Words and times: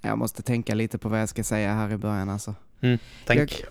Jag 0.00 0.18
måste 0.18 0.42
tänka 0.42 0.74
lite 0.74 0.98
på 0.98 1.08
vad 1.08 1.20
jag 1.20 1.28
ska 1.28 1.44
säga 1.44 1.74
här 1.74 1.92
i 1.92 1.96
början 1.96 2.28
alltså. 2.30 2.54
Mm, 2.80 2.98
tänk. 3.26 3.38
Jag, 3.40 3.68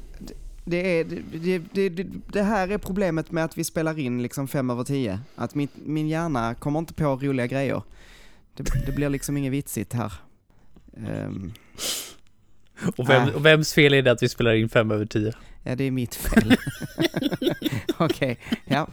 det, 0.70 1.00
är, 1.00 1.04
det, 1.34 1.60
det, 1.74 1.90
det, 1.90 2.08
det 2.28 2.44
här 2.44 2.68
är 2.68 2.78
problemet 2.78 3.32
med 3.32 3.46
att 3.46 3.58
vi 3.58 3.64
spelar 3.64 4.00
in 4.00 4.22
liksom 4.22 4.48
fem 4.48 4.70
över 4.70 4.84
tio. 4.84 5.20
Att 5.36 5.56
min, 5.56 5.68
min 5.74 6.08
hjärna 6.08 6.56
kommer 6.56 6.80
inte 6.80 6.94
på 6.94 7.16
roliga 7.16 7.48
grejer. 7.48 7.82
Det, 8.86 8.96
blir 8.96 9.10
liksom 9.10 9.38
inget 9.38 9.52
vitsigt 9.52 9.94
här. 9.94 10.14
Um, 10.94 11.54
och, 12.98 13.10
vem, 13.10 13.30
och 13.30 13.46
vems 13.46 13.74
fel 13.74 13.94
är 13.94 14.02
det 14.02 14.12
att 14.12 14.24
vi 14.24 14.30
spelar 14.30 14.54
in 14.54 14.70
fem 14.70 14.92
över 14.92 15.06
tio? 15.06 15.34
Ja, 15.64 15.76
det 15.76 15.84
är 15.84 15.92
mitt 15.92 16.16
fel. 16.16 16.54
Okej, 17.98 17.98
okay, 17.98 18.36
ja. 18.66 18.88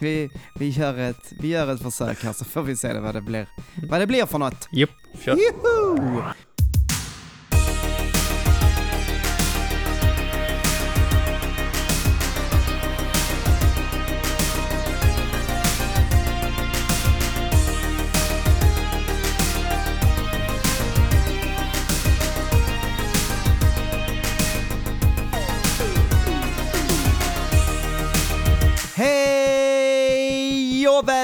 Vi, 0.00 0.30
vi, 0.58 0.68
gör 0.68 0.98
ett, 0.98 1.32
vi 1.40 1.48
gör 1.48 1.74
ett 1.74 1.82
försök 1.82 2.24
här 2.24 2.32
så 2.32 2.44
får 2.44 2.62
vi 2.62 2.76
se 2.76 3.00
vad 3.00 3.14
det 3.14 3.20
blir, 3.20 3.46
vad 3.88 4.00
det 4.00 4.06
blir 4.06 4.26
för 4.26 4.38
något. 4.38 4.68
Japp, 4.72 4.90
kör. 5.24 5.36
Juhu! 5.36 6.22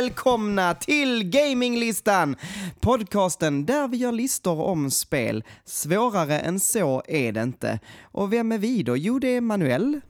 Välkomna 0.09 0.75
till 0.75 1.25
Gaminglistan! 1.25 2.37
Podcasten 2.81 3.67
där 3.67 3.89
vi 3.89 3.97
gör 3.97 4.13
listor 4.13 4.61
om 4.61 4.91
spel. 4.91 5.45
Svårare 5.65 6.39
än 6.39 6.61
så 6.61 7.03
är 7.09 7.33
det 7.33 7.43
inte. 7.43 7.79
Och 8.03 8.33
vem 8.33 8.53
är 8.53 8.59
vi 8.59 8.83
då? 8.83 8.97
Jo, 8.97 9.19
det 9.19 9.29
är 9.29 9.41
Manuel. 9.41 10.01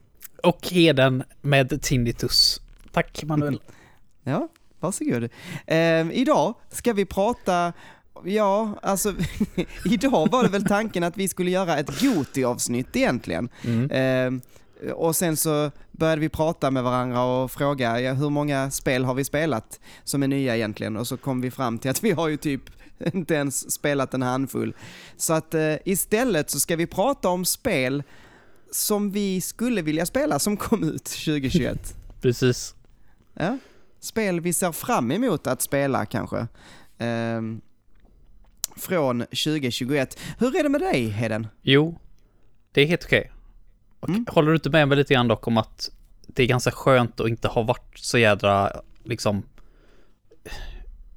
Och 0.43 0.67
Heden 0.67 1.23
med 1.41 1.81
tinnitus. 1.81 2.61
Tack 2.91 3.23
Manuel. 3.23 3.61
Ja, 4.23 4.47
varsågod. 4.79 5.29
Eh, 5.67 6.11
idag 6.11 6.53
ska 6.69 6.93
vi 6.93 7.05
prata 7.05 7.73
Ja, 8.23 8.79
alltså 8.81 9.13
idag 9.85 10.31
var 10.31 10.43
det 10.43 10.49
väl 10.49 10.65
tanken 10.65 11.03
att 11.03 11.17
vi 11.17 11.27
skulle 11.27 11.51
göra 11.51 11.77
ett 11.77 12.01
Goti-avsnitt 12.01 12.95
egentligen. 12.95 13.49
Mm. 13.65 13.91
Eh, 13.91 14.41
och 14.93 15.15
sen 15.15 15.37
så 15.37 15.71
började 15.91 16.21
vi 16.21 16.29
prata 16.29 16.71
med 16.71 16.83
varandra 16.83 17.23
och 17.23 17.51
fråga 17.51 18.01
ja, 18.01 18.13
hur 18.13 18.29
många 18.29 18.71
spel 18.71 19.05
har 19.05 19.13
vi 19.13 19.23
spelat 19.23 19.79
som 20.03 20.23
är 20.23 20.27
nya 20.27 20.55
egentligen? 20.55 20.97
Och 20.97 21.07
så 21.07 21.17
kom 21.17 21.41
vi 21.41 21.51
fram 21.51 21.79
till 21.79 21.91
att 21.91 22.03
vi 22.03 22.11
har 22.11 22.27
ju 22.27 22.37
typ 22.37 22.61
inte 23.13 23.33
ens 23.33 23.71
spelat 23.71 24.13
en 24.13 24.21
handfull. 24.21 24.75
Så 25.17 25.33
att 25.33 25.53
eh, 25.53 25.75
istället 25.85 26.49
så 26.49 26.59
ska 26.59 26.75
vi 26.75 26.87
prata 26.87 27.29
om 27.29 27.45
spel 27.45 28.03
som 28.71 29.11
vi 29.11 29.41
skulle 29.41 29.81
vilja 29.81 30.05
spela 30.05 30.39
som 30.39 30.57
kom 30.57 30.83
ut 30.83 31.03
2021. 31.25 31.95
Precis. 32.21 32.75
Ja. 33.33 33.57
Spel 33.99 34.39
vi 34.39 34.53
ser 34.53 34.71
fram 34.71 35.11
emot 35.11 35.47
att 35.47 35.61
spela 35.61 36.05
kanske. 36.05 36.47
Eh, 36.97 37.41
från 38.75 39.19
2021. 39.19 40.19
Hur 40.39 40.55
är 40.55 40.63
det 40.63 40.69
med 40.69 40.81
dig 40.81 41.09
Heden? 41.09 41.47
Jo, 41.61 41.99
det 42.71 42.81
är 42.81 42.85
helt 42.85 43.03
okej. 43.03 43.19
Okay. 43.19 43.38
Mm. 44.07 44.25
Håller 44.29 44.49
du 44.49 44.55
inte 44.55 44.69
med 44.69 44.87
mig 44.87 44.97
lite 44.97 45.13
grann 45.13 45.27
dock 45.27 45.47
om 45.47 45.57
att 45.57 45.89
det 46.27 46.43
är 46.43 46.47
ganska 46.47 46.71
skönt 46.71 47.19
att 47.19 47.27
inte 47.27 47.47
ha 47.47 47.61
varit 47.61 47.97
så 47.97 48.17
jädra, 48.17 48.71
liksom, 49.03 49.43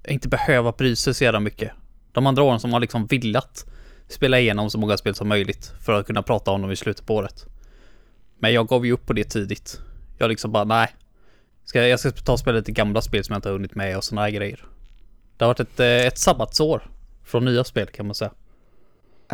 inte 0.09 0.29
behöva 0.29 0.73
bry 0.73 0.97
sig 0.97 1.15
så 1.15 1.25
jädra 1.25 1.41
mycket. 1.41 1.73
De 2.13 2.27
andra 2.27 2.43
åren 2.43 2.61
som 2.61 2.73
har 2.73 2.81
liksom 2.81 3.07
velat 3.07 3.67
spela 4.09 4.41
igenom 4.41 4.71
så 4.71 4.79
många 4.79 4.97
spel 4.97 5.15
som 5.15 5.29
möjligt 5.29 5.73
för 5.81 5.93
att 5.93 6.07
kunna 6.07 6.23
prata 6.23 6.51
om 6.51 6.63
dem 6.63 6.71
i 6.71 6.77
slutet 6.77 7.07
på 7.07 7.15
året. 7.15 7.47
Men 8.39 8.53
jag 8.53 8.69
gav 8.69 8.87
ju 8.87 8.93
upp 8.93 9.07
på 9.07 9.13
det 9.13 9.25
tidigt. 9.25 9.81
Jag 10.19 10.29
liksom 10.29 10.53
bara, 10.53 10.65
nej. 10.65 10.89
Ska, 11.65 11.87
jag 11.87 12.01
ska 12.01 12.11
ta 12.11 12.33
och 12.33 12.39
spela 12.39 12.59
lite 12.59 12.73
gamla 12.73 13.03
spel 13.03 13.25
som 13.25 13.33
jag 13.33 13.39
inte 13.39 13.48
har 13.48 13.53
hunnit 13.53 13.75
med 13.75 13.97
och 13.97 14.05
sådana 14.05 14.23
här 14.23 14.31
grejer. 14.31 14.65
Det 15.37 15.45
har 15.45 15.51
varit 15.51 15.61
ett, 15.61 15.81
eh, 15.81 15.87
ett 15.87 16.19
sabbatsår 16.19 16.91
från 17.25 17.45
nya 17.45 17.65
spel 17.65 17.87
kan 17.87 18.07
man 18.07 18.15
säga. 18.15 18.33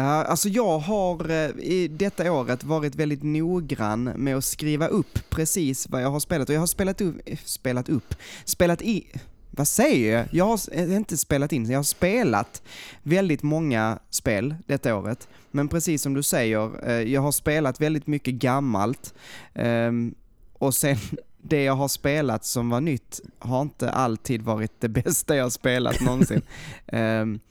Alltså 0.04 0.48
jag 0.48 0.78
har 0.78 1.30
uh, 1.30 1.50
i 1.58 1.88
detta 1.88 2.32
året 2.32 2.64
varit 2.64 2.94
väldigt 2.94 3.22
noggrann 3.22 4.04
med 4.04 4.36
att 4.36 4.44
skriva 4.44 4.86
upp 4.86 5.18
precis 5.30 5.88
vad 5.88 6.02
jag 6.02 6.10
har 6.10 6.20
spelat 6.20 6.48
och 6.48 6.54
jag 6.54 6.60
har 6.60 6.66
spelat 6.66 7.00
upp, 7.00 7.16
spelat 7.44 7.88
upp, 7.88 8.14
spelat 8.44 8.82
i, 8.82 9.06
vad 9.50 9.68
säger 9.68 10.16
jag? 10.16 10.26
Jag 10.32 10.44
har 10.44 10.60
eh, 10.72 10.96
inte 10.96 11.16
spelat 11.16 11.52
in, 11.52 11.70
jag 11.70 11.78
har 11.78 11.82
spelat 11.82 12.62
väldigt 13.02 13.42
många 13.42 13.98
spel 14.10 14.54
detta 14.66 14.96
året. 14.96 15.28
Men 15.50 15.68
precis 15.68 16.02
som 16.02 16.14
du 16.14 16.22
säger, 16.22 17.00
jag 17.00 17.20
har 17.20 17.32
spelat 17.32 17.80
väldigt 17.80 18.06
mycket 18.06 18.34
gammalt 18.34 19.14
um, 19.54 20.14
och 20.52 20.74
sen 20.74 20.96
det 21.42 21.62
jag 21.62 21.74
har 21.74 21.88
spelat 21.88 22.44
som 22.44 22.70
var 22.70 22.80
nytt 22.80 23.20
har 23.38 23.62
inte 23.62 23.90
alltid 23.90 24.42
varit 24.42 24.72
det 24.80 24.88
bästa 25.04 25.36
jag 25.36 25.44
har 25.44 25.50
spelat 25.50 26.00
någonsin. 26.00 26.42
um, 26.92 27.40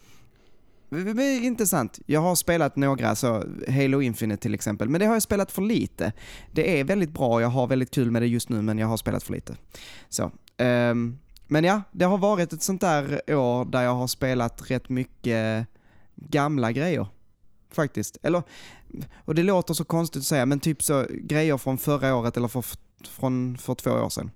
Intressant. 1.42 2.00
Jag 2.06 2.22
har 2.22 2.36
spelat 2.36 2.76
några, 2.76 3.16
så 3.16 3.44
Halo 3.68 4.02
Infinite 4.02 4.42
till 4.42 4.54
exempel, 4.54 4.90
men 4.90 5.00
det 5.00 5.06
har 5.06 5.14
jag 5.14 5.24
spelat 5.24 5.52
för 5.52 5.62
lite. 5.62 6.14
Det 6.52 6.80
är 6.80 6.84
väldigt 6.84 7.12
bra, 7.12 7.42
jag 7.42 7.50
har 7.50 7.68
väldigt 7.68 7.92
kul 7.92 8.12
med 8.12 8.22
det 8.22 8.28
just 8.28 8.50
nu, 8.50 8.62
men 8.62 8.78
jag 8.78 8.88
har 8.88 8.98
spelat 8.98 9.24
för 9.24 9.34
lite. 9.34 9.56
Så. 10.10 10.32
Um, 10.58 11.20
men 11.48 11.64
ja, 11.64 11.82
det 11.92 12.06
har 12.06 12.18
varit 12.18 12.54
ett 12.54 12.62
sånt 12.62 12.82
där 12.82 13.22
år 13.36 13.66
där 13.66 13.82
jag 13.82 13.96
har 13.96 14.08
spelat 14.08 14.72
rätt 14.72 14.90
mycket 14.90 15.68
gamla 16.16 16.72
grejer. 16.72 17.08
Faktiskt. 17.72 18.18
Eller, 18.24 18.44
och 19.26 19.36
det 19.36 19.44
låter 19.44 19.74
så 19.74 19.84
konstigt 19.84 20.20
att 20.20 20.26
säga, 20.26 20.46
men 20.46 20.60
typ 20.60 20.84
så 20.84 21.06
grejer 21.10 21.58
från 21.58 21.78
förra 21.78 22.16
året 22.16 22.38
eller 22.38 22.48
för, 22.48 22.66
från 23.08 23.58
för 23.58 23.76
två 23.76 23.92
år 23.92 24.10
sedan. 24.10 24.32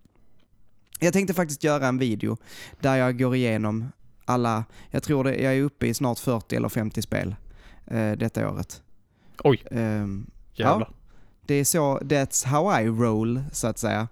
Jag 0.99 1.13
tänkte 1.13 1.33
faktiskt 1.33 1.63
göra 1.63 1.87
en 1.87 1.97
video 1.97 2.37
där 2.79 2.95
jag 2.95 3.19
går 3.19 3.35
igenom 3.35 3.91
alla, 4.31 4.63
jag 4.89 5.03
tror 5.03 5.23
det, 5.23 5.35
jag 5.35 5.55
är 5.55 5.61
uppe 5.61 5.87
i 5.87 5.93
snart 5.93 6.19
40 6.19 6.55
eller 6.55 6.69
50 6.69 7.01
spel 7.01 7.35
eh, 7.87 8.11
detta 8.11 8.49
året. 8.49 8.81
Oj, 9.43 9.63
um, 9.71 10.25
jävlar. 10.53 10.87
Ja, 10.89 10.95
det 11.45 11.55
är 11.55 11.63
så, 11.63 11.99
that's 11.99 12.47
how 12.47 12.81
I 12.81 12.87
roll, 12.87 13.41
så 13.51 13.67
att 13.67 13.77
säga. 13.77 14.07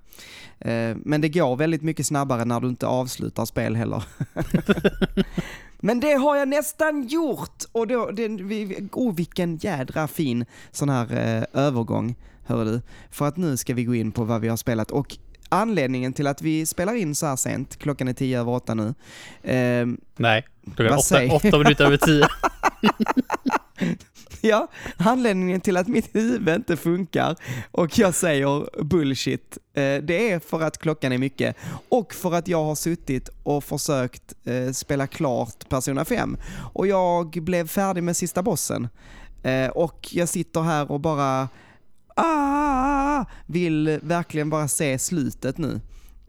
Eh, 0.60 0.98
men 1.04 1.22
det 1.22 1.30
går 1.30 1.56
väldigt 1.56 1.82
mycket 1.82 2.06
snabbare 2.06 2.46
när 2.46 2.60
du 2.60 2.68
inte 2.68 2.88
avslutar 2.88 3.46
spel 3.46 3.76
heller. 3.76 4.04
men 5.80 6.00
det 6.00 6.14
har 6.14 6.36
jag 6.36 6.48
nästan 6.48 7.08
gjort! 7.08 7.64
Och 7.72 7.88
då, 7.88 8.12
det, 8.12 8.28
oh, 8.92 9.16
vilken 9.16 9.58
jädra 9.58 10.08
fin 10.08 10.46
sån 10.72 10.90
här 10.90 11.14
eh, 11.14 11.66
övergång, 11.66 12.16
hör 12.46 12.66
du. 12.66 12.82
För 13.10 13.28
att 13.28 13.38
nu 13.38 13.58
ska 13.58 13.74
vi 13.74 13.84
gå 13.84 13.96
in 13.96 14.12
på 14.12 14.24
vad 14.24 14.42
vi 14.42 14.48
har 14.48 14.58
spelat. 14.58 14.92
Och 14.92 15.18
anledningen 15.50 16.14
till 16.14 16.28
att 16.28 16.42
vi 16.42 16.66
spelar 16.66 16.96
in 16.96 17.16
så 17.16 17.26
här 17.26 17.36
sent, 17.36 17.80
klockan 17.80 18.08
är 18.08 18.14
tio 18.14 18.40
över 18.40 18.52
åtta 18.52 18.74
nu. 18.74 18.94
Eh, 19.54 19.88
Nej, 20.18 20.46
klockan 20.76 20.94
är 20.94 20.98
åtta, 20.98 21.36
åtta 21.48 21.58
minuter 21.58 21.86
över 21.86 21.98
tio. 21.98 22.28
ja, 24.42 24.68
anledningen 24.98 25.62
till 25.62 25.78
att 25.78 25.88
mitt 25.88 26.16
huvud 26.16 26.56
inte 26.56 26.78
funkar 26.78 27.36
och 27.72 28.00
jag 28.00 28.14
säger 28.14 28.84
bullshit, 28.84 29.58
eh, 29.74 29.82
det 29.82 30.32
är 30.32 30.40
för 30.40 30.62
att 30.62 30.78
klockan 30.78 31.12
är 31.12 31.18
mycket 31.18 31.56
och 31.90 32.14
för 32.14 32.34
att 32.34 32.48
jag 32.48 32.64
har 32.64 32.76
suttit 32.76 33.30
och 33.44 33.64
försökt 33.64 34.34
eh, 34.46 34.72
spela 34.72 35.08
klart 35.08 35.70
Persona 35.70 36.06
5 36.06 36.38
och 36.74 36.88
jag 36.88 37.30
blev 37.30 37.68
färdig 37.68 38.04
med 38.04 38.18
sista 38.18 38.44
bossen. 38.44 38.88
Eh, 39.44 39.68
och 39.68 40.08
jag 40.12 40.30
sitter 40.30 40.62
här 40.62 40.92
och 40.92 41.00
bara 41.00 41.50
ah, 42.20 43.26
vill 43.46 44.00
verkligen 44.02 44.50
bara 44.50 44.68
se 44.68 45.00
slutet 45.00 45.58
nu. 45.58 45.82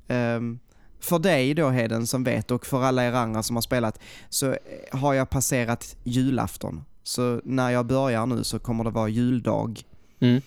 Um, 0.09 0.59
för 1.01 1.19
dig 1.19 1.55
då 1.55 1.69
Heden 1.69 2.07
som 2.07 2.25
vet 2.25 2.51
och 2.51 2.67
för 2.67 2.83
alla 2.83 3.05
er 3.05 3.13
andra 3.13 3.43
som 3.43 3.57
har 3.57 3.61
spelat 3.63 3.99
så 4.29 4.57
har 4.93 5.15
jag 5.15 5.31
passerat 5.31 5.97
julafton. 6.05 6.85
Så 7.03 7.41
när 7.45 7.71
jag 7.71 7.87
börjar 7.87 8.27
nu 8.27 8.45
så 8.45 8.59
kommer 8.59 8.85
det 8.85 8.91
vara 8.91 9.09
juldag. 9.09 9.83
Mm. 10.21 10.43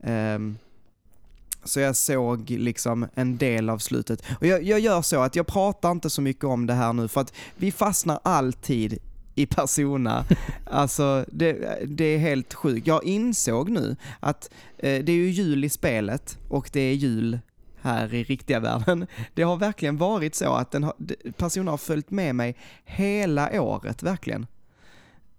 Um, 0.00 0.58
så 1.64 1.80
jag 1.80 1.96
såg 1.96 2.50
liksom 2.50 3.06
en 3.14 3.36
del 3.36 3.70
av 3.70 3.78
slutet. 3.78 4.22
Och 4.40 4.46
jag, 4.46 4.62
jag, 4.62 4.80
gör 4.80 5.02
så 5.02 5.20
att 5.20 5.36
jag 5.36 5.46
pratar 5.46 5.90
inte 5.90 6.10
så 6.10 6.22
mycket 6.22 6.44
om 6.44 6.66
det 6.66 6.74
här 6.74 6.92
nu 6.92 7.08
för 7.08 7.20
att 7.20 7.32
vi 7.56 7.72
fastnar 7.72 8.20
alltid 8.22 8.98
i 9.36 9.46
Persona. 9.46 10.24
Alltså, 10.70 11.24
det, 11.28 11.78
det, 11.86 12.04
är 12.04 12.18
helt 12.18 12.54
sjukt. 12.54 12.86
Jag 12.86 13.04
insåg 13.04 13.70
nu 13.70 13.96
att 14.20 14.50
eh, 14.78 15.04
det 15.04 15.12
är 15.12 15.16
ju 15.16 15.30
jul 15.30 15.64
i 15.64 15.68
spelet 15.68 16.38
och 16.48 16.70
det 16.72 16.80
är 16.80 16.94
jul 16.94 17.38
här 17.80 18.14
i 18.14 18.24
riktiga 18.24 18.60
världen. 18.60 19.06
Det 19.34 19.42
har 19.42 19.56
verkligen 19.56 19.96
varit 19.96 20.34
så 20.34 20.52
att 20.52 20.70
den 20.70 20.84
har, 20.84 20.94
Persona 21.36 21.70
har 21.70 21.78
följt 21.78 22.10
med 22.10 22.34
mig 22.34 22.56
hela 22.84 23.62
året, 23.62 24.02
verkligen. 24.02 24.46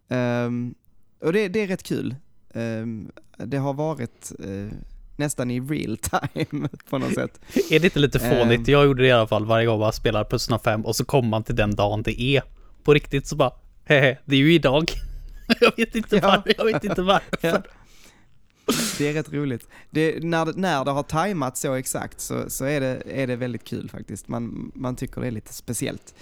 Um, 0.08 0.76
och 1.22 1.34
det, 1.34 1.48
det, 1.48 1.60
är 1.60 1.68
rätt 1.68 1.84
kul. 1.84 2.16
Um, 2.54 3.12
det 3.38 3.58
har 3.58 3.74
varit 3.74 4.32
uh, 4.46 4.70
nästan 5.16 5.52
i 5.52 5.60
real 5.60 5.98
time 5.98 6.70
på 6.90 6.98
något 6.98 7.14
sätt. 7.14 7.40
är 7.72 7.80
det 7.80 7.86
inte 7.86 8.00
lite 8.00 8.20
fånigt? 8.20 8.68
Um, 8.68 8.74
jag 8.74 8.86
gjorde 8.86 9.04
det 9.04 9.08
i 9.08 9.12
alla 9.12 9.28
fall 9.28 9.46
varje 9.46 9.66
gång 9.66 9.80
man 9.80 9.94
spelar 9.94 10.24
Persona 10.24 10.60
5 10.60 10.86
och 10.86 10.96
så 10.96 11.06
kommer 11.06 11.30
man 11.30 11.44
till 11.44 11.56
den 11.56 11.76
dagen 11.76 12.04
det 12.04 12.22
är 12.22 12.44
på 12.84 12.94
riktigt 12.94 13.28
så 13.28 13.36
bara 13.36 13.52
det 13.88 14.36
är 14.36 14.40
ju 14.40 14.54
idag. 14.54 14.92
Jag 15.62 15.78
vet 15.78 15.96
inte 15.96 16.16
Ja. 16.16 16.28
varför. 16.28 16.54
Jag 16.58 16.66
vet 16.66 16.84
inte 16.84 17.02
varför. 17.02 17.38
Ja. 17.42 17.62
Det 18.98 19.08
är 19.08 19.14
rätt 19.14 19.34
roligt. 19.34 19.68
Det, 19.90 20.24
när, 20.24 20.54
när 20.56 20.86
det 20.86 20.92
har 20.92 21.04
tajmat 21.04 21.58
så 21.58 21.74
exakt 21.74 22.20
så, 22.20 22.50
så 22.50 22.66
är, 22.66 22.82
det, 22.82 23.04
är 23.12 23.28
det 23.28 23.36
väldigt 23.36 23.64
kul 23.64 23.90
faktiskt. 23.90 24.28
Man, 24.28 24.72
man 24.76 24.96
tycker 24.96 25.22
det 25.22 25.28
är 25.28 25.32
lite 25.32 25.54
speciellt. 25.54 26.16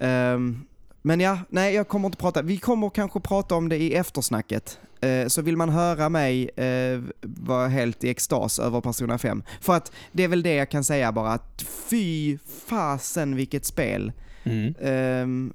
Ehm, 0.00 0.64
men 1.02 1.20
ja, 1.20 1.38
nej 1.48 1.74
jag 1.74 1.88
kommer 1.88 2.06
inte 2.06 2.18
prata. 2.18 2.42
Vi 2.42 2.58
kommer 2.58 2.90
kanske 2.90 3.20
prata 3.20 3.54
om 3.54 3.68
det 3.68 3.76
i 3.76 3.94
eftersnacket. 3.94 4.78
Eh, 5.00 5.26
så 5.26 5.42
vill 5.42 5.56
man 5.56 5.68
höra 5.68 6.08
mig 6.08 6.50
uh, 6.58 7.04
vara 7.22 7.68
helt 7.68 8.04
i 8.04 8.10
extas 8.10 8.58
över 8.58 8.80
Persona 8.80 9.18
5. 9.18 9.42
För 9.60 9.74
att 9.76 9.92
det 10.12 10.24
är 10.24 10.28
väl 10.28 10.42
det 10.42 10.54
jag 10.54 10.70
kan 10.70 10.84
säga 10.84 11.12
bara 11.12 11.32
att 11.32 11.62
fy 11.62 12.38
fasen 12.66 13.36
vilket 13.36 13.64
spel. 13.64 14.12
Mm. 14.44 14.74
Ehm, 14.80 15.52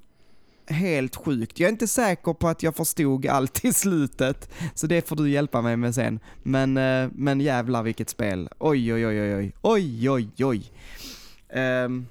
helt 0.66 1.16
sjukt. 1.16 1.60
Jag 1.60 1.68
är 1.68 1.72
inte 1.72 1.88
säker 1.88 2.32
på 2.32 2.48
att 2.48 2.62
jag 2.62 2.76
förstod 2.76 3.26
allt 3.26 3.64
i 3.64 3.72
slutet, 3.72 4.50
så 4.74 4.86
det 4.86 5.08
får 5.08 5.16
du 5.16 5.30
hjälpa 5.30 5.62
mig 5.62 5.76
med 5.76 5.94
sen. 5.94 6.20
Men, 6.42 6.76
eh, 6.76 7.08
men 7.14 7.40
jävlar 7.40 7.82
vilket 7.82 8.10
spel. 8.10 8.48
Oj, 8.58 8.94
oj, 8.94 9.06
oj, 9.06 9.20
oj, 9.20 9.34
oj, 9.34 9.52
oj, 9.62 10.10
oj, 10.10 10.44
oj. 10.44 10.72
Ehm, 11.48 12.06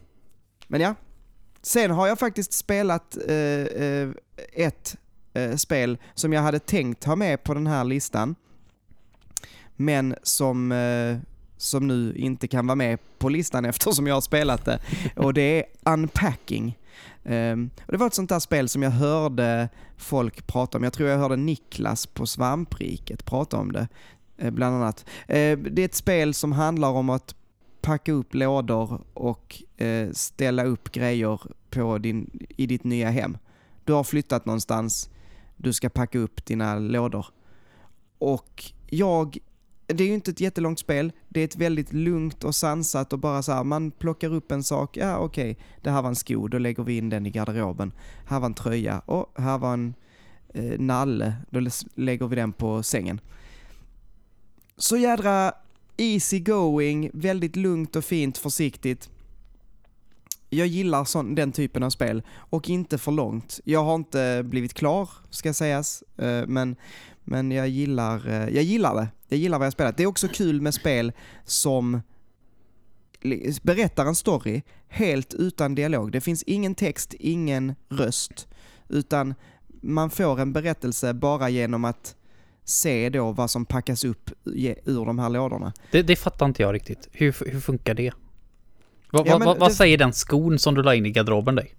men 0.68 0.82
ja. 0.82 0.96
Sen 1.62 1.92
har 1.92 2.08
jag 2.08 2.20
faktiskt 2.20 2.54
spelat 2.54 3.18
uh, 3.30 3.66
uh, 3.82 4.14
ett 4.54 4.98
uh, 5.38 5.56
spel 5.56 5.98
som 6.14 6.34
jag 6.34 6.42
hade 6.42 6.60
tänkt 6.60 7.04
ha 7.04 7.16
med 7.16 7.44
på 7.44 7.54
den 7.54 7.68
här 7.68 7.84
listan. 7.84 8.36
Men 9.76 10.16
som, 10.24 10.74
som 11.58 11.88
nu 11.88 12.16
inte 12.16 12.48
kan 12.48 12.68
vara 12.68 12.76
med 12.76 13.00
på 13.18 13.30
listan 13.30 13.66
eftersom 13.70 14.08
jag 14.08 14.16
har 14.16 14.22
spelat 14.22 14.66
det. 14.66 14.80
Och 15.16 15.34
det 15.34 15.42
är 15.42 15.94
Unpacking. 15.94 16.78
Ehm, 17.24 17.70
och 17.86 17.92
det 17.92 17.98
var 17.98 18.08
ett 18.08 18.14
sånt 18.14 18.30
där 18.30 18.40
spel 18.40 18.70
som 18.70 18.84
jag 18.84 18.92
hörde 18.92 19.70
folk 19.98 20.48
prata 20.48 20.78
om. 20.78 20.84
Jag 20.84 20.94
tror 20.94 21.10
jag 21.10 21.18
hörde 21.18 21.36
Niklas 21.36 22.08
på 22.08 22.25
Svampriket 22.25 23.25
prata 23.25 23.58
om 23.58 23.72
det, 23.72 23.88
eh, 24.38 24.52
bland 24.52 24.75
annat. 24.75 25.06
Ehm, 25.28 25.68
det 25.72 25.81
är 25.81 25.86
ett 25.86 25.96
spel 25.96 26.34
som 26.34 26.52
handlar 26.52 26.90
om 26.90 27.10
att 27.10 27.36
packa 27.81 28.12
upp 28.12 28.34
lådor 28.34 29.02
och 29.14 29.64
eh, 29.78 30.10
ställa 30.12 30.64
upp 30.66 30.92
grejer 30.92 31.42
på 31.70 31.98
din, 31.98 32.46
i 32.58 32.68
ditt 32.68 32.84
nya 32.84 33.10
hem. 33.10 33.38
Du 33.84 33.94
har 33.94 34.04
flyttat 34.04 34.46
någonstans, 34.46 35.10
du 35.58 35.74
ska 35.74 35.90
packa 35.90 36.19
upp 36.19 36.46
dina 36.46 36.80
lådor. 36.80 37.26
Och 38.18 38.64
jag, 38.90 39.38
det 39.88 40.03
är 40.03 40.07
ju 40.07 40.13
inte 40.13 40.31
ett 40.31 40.39
jättelångt 40.39 40.80
spel, 40.80 41.12
det 41.30 41.39
är 41.39 41.45
ett 41.45 41.56
väldigt 41.56 41.94
lugnt 41.94 42.44
och 42.44 42.56
sansat 42.56 43.13
och 43.13 43.19
bara 43.19 43.44
så 43.44 43.51
här, 43.51 43.63
man 43.63 43.91
plockar 43.91 44.33
upp 44.33 44.51
en 44.51 44.63
sak, 44.63 44.97
ja 44.97 45.18
okej, 45.18 45.57
det 45.81 45.91
här 45.91 46.01
var 46.01 46.09
en 46.09 46.15
sko, 46.15 46.47
då 46.47 46.57
lägger 46.57 46.83
vi 46.83 46.97
in 46.97 47.09
den 47.09 47.25
i 47.25 47.30
garderoben. 47.30 47.94
Här 48.25 48.39
var 48.39 48.45
en 48.45 48.53
tröja, 48.53 49.00
och 49.00 49.33
här 49.35 49.57
var 49.57 49.74
en 49.74 49.94
eh, 50.53 50.80
nalle, 50.80 51.33
då 51.50 51.69
lägger 51.95 52.27
vi 52.27 52.35
den 52.35 52.53
på 52.53 52.83
sängen. 52.83 53.21
Så 54.77 54.97
jädra 54.97 55.53
easy 55.97 56.39
going, 56.39 57.09
väldigt 57.13 57.56
lugnt 57.56 57.95
och 57.95 58.06
fint, 58.06 58.38
försiktigt. 58.38 59.09
Jag 60.50 60.68
gillar 60.68 61.06
sån, 61.06 61.35
den 61.35 61.51
typen 61.51 61.83
av 61.83 61.89
spel 61.89 62.24
och 62.33 62.69
inte 62.69 62.97
för 62.97 63.12
långt. 63.12 63.59
Jag 63.63 63.83
har 63.83 63.95
inte 63.95 64.41
blivit 64.45 64.74
klar, 64.74 65.09
ska 65.30 65.53
sägas, 65.53 66.03
eh, 66.18 66.47
men, 66.47 66.75
men 67.24 67.52
jag, 67.52 67.70
gillar, 67.70 68.28
eh, 68.28 68.50
jag 68.56 68.64
gillar 68.64 68.96
det. 68.96 69.08
Jag 69.28 69.40
gillar 69.40 69.60
vad 69.60 69.66
jag 69.66 69.74
spelat. 69.74 69.98
Det 69.98 70.04
är 70.04 70.08
också 70.08 70.28
kul 70.28 70.62
med 70.62 70.74
spel 70.74 71.12
som 71.46 72.02
berättar 73.62 74.06
en 74.06 74.16
story 74.16 74.62
helt 74.88 75.34
utan 75.34 75.75
dialog. 75.75 76.12
Det 76.12 76.22
finns 76.22 76.44
ingen 76.44 76.75
text, 76.75 77.14
ingen 77.20 77.75
röst, 77.90 78.48
utan 78.90 79.34
man 79.81 80.10
får 80.10 80.40
en 80.40 80.54
berättelse 80.54 81.14
bara 81.14 81.50
genom 81.50 81.86
att 81.86 82.16
se 82.64 83.10
då 83.10 83.31
vad 83.31 83.52
som 83.52 83.66
packas 83.66 84.04
upp 84.06 84.31
ur 84.86 85.06
de 85.06 85.19
här 85.19 85.30
lådorna. 85.30 85.74
Det, 85.92 86.02
det 86.02 86.16
fattar 86.16 86.46
inte 86.46 86.62
jag 86.62 86.74
riktigt. 86.74 87.10
Hur, 87.12 87.36
hur 87.52 87.60
funkar 87.60 87.94
det? 87.94 88.14
Vad, 89.12 89.28
Ja, 89.28 89.38
men 89.40 89.48
vad, 89.60 89.69
det- 89.72 89.76
säger 89.76 89.98
den 89.98 90.14
skon 90.14 90.60
som 90.60 90.76
du 90.76 90.84
la 90.84 90.96
in 90.96 91.06
i 91.06 91.12
garderoben 91.12 91.56
dig? 91.56 91.76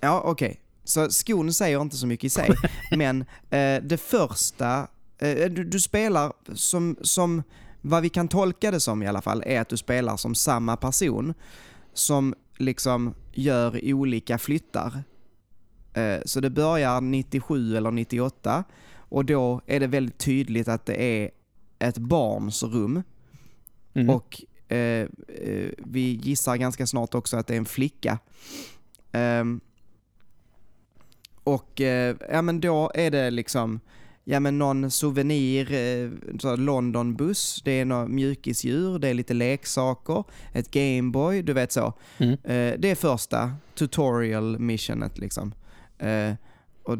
Ja, 0.00 0.20
okej. 0.24 0.60
Så 0.86 1.10
skon 1.10 1.52
säger 1.52 1.82
inte 1.82 1.96
så 1.96 2.06
mycket 2.06 2.24
i 2.24 2.30
sig, 2.30 2.50
men 2.96 3.20
eh, 3.50 3.82
det 3.82 4.00
första, 4.00 4.88
eh, 5.18 5.50
du, 5.50 5.64
du 5.64 5.80
spelar 5.80 6.32
som, 6.54 6.96
som, 7.02 7.42
vad 7.80 8.02
vi 8.02 8.08
kan 8.08 8.28
tolka 8.28 8.70
det 8.70 8.80
som 8.80 9.02
i 9.02 9.06
alla 9.06 9.22
fall, 9.22 9.42
är 9.46 9.60
att 9.60 9.68
du 9.68 9.76
spelar 9.76 10.16
som 10.16 10.34
samma 10.34 10.76
person 10.76 11.34
som 11.92 12.34
liksom 12.58 13.14
gör 13.32 13.80
olika 13.94 14.38
flyttar. 14.38 15.02
Eh, 15.94 16.18
så 16.24 16.40
det 16.40 16.50
börjar 16.50 17.00
97 17.00 17.76
eller 17.76 17.90
98 17.90 18.64
och 18.96 19.24
då 19.24 19.60
är 19.66 19.80
det 19.80 19.86
väldigt 19.86 20.18
tydligt 20.18 20.68
att 20.68 20.86
det 20.86 21.02
är 21.02 21.30
ett 21.78 21.98
barns 21.98 22.62
rum 22.62 23.02
Mm. 23.96 24.10
och 24.10 24.42
eh, 24.68 25.08
eh, 25.28 25.68
vi 25.78 26.20
gissar 26.22 26.56
ganska 26.56 26.86
snart 26.86 27.14
också 27.14 27.36
att 27.36 27.46
det 27.46 27.54
är 27.54 27.58
en 27.58 27.64
flicka. 27.64 28.18
Ehm, 29.12 29.60
och 31.46 31.80
eh, 31.80 32.16
ja 32.30 32.42
men 32.42 32.60
då 32.60 32.90
är 32.94 33.10
det 33.10 33.30
liksom, 33.30 33.80
ja 34.24 34.40
men 34.40 34.58
någon 34.58 34.90
souvenir, 34.90 35.72
eh, 35.72 36.56
Londonbuss, 36.56 37.62
det 37.64 37.70
är 37.70 37.84
några 37.84 38.06
mjukisdjur, 38.08 38.98
det 38.98 39.08
är 39.08 39.14
lite 39.14 39.34
leksaker, 39.34 40.24
ett 40.52 40.70
Gameboy, 40.70 41.42
du 41.42 41.52
vet 41.52 41.72
så. 41.72 41.92
Mm. 42.18 42.32
Eh, 42.32 42.78
det 42.78 42.90
är 42.90 42.94
första 42.94 43.52
tutorial 43.74 44.58
missionet 44.58 45.18
liksom. 45.18 45.54
Eh, 45.98 46.32
och 46.82 46.98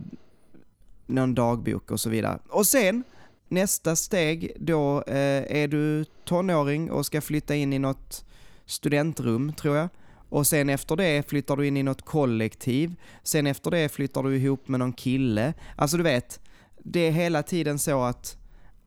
någon 1.07 1.35
dagbok 1.35 1.91
och 1.91 2.01
så 2.01 2.11
vidare. 2.11 2.39
Och 2.49 2.67
sen, 2.67 3.05
nästa 3.49 3.97
steg, 3.97 4.53
då 4.61 5.03
eh, 5.07 5.57
är 5.63 5.69
du 5.69 6.05
tonåring 6.25 6.91
och 6.91 7.07
ska 7.07 7.21
flytta 7.21 7.55
in 7.55 7.73
i 7.73 7.79
något 7.79 8.25
studentrum, 8.67 9.53
tror 9.53 9.77
jag. 9.77 9.89
Och 10.29 10.47
sen 10.47 10.69
efter 10.69 10.97
det 10.97 11.29
flyttar 11.29 11.57
du 11.57 11.67
in 11.67 11.77
i 11.77 11.83
något 11.83 12.03
kollektiv. 12.03 12.95
Sen 13.23 13.47
efter 13.47 13.71
det 13.71 13.89
flyttar 13.89 14.23
du 14.23 14.37
ihop 14.37 14.69
med 14.69 14.81
någon 14.81 14.93
kille. 14.93 15.55
Alltså 15.77 15.97
du 15.97 16.03
vet, 16.03 16.41
det 16.79 17.01
är 17.01 17.11
hela 17.11 17.43
tiden 17.43 17.79
så 17.79 18.03
att, 18.03 18.37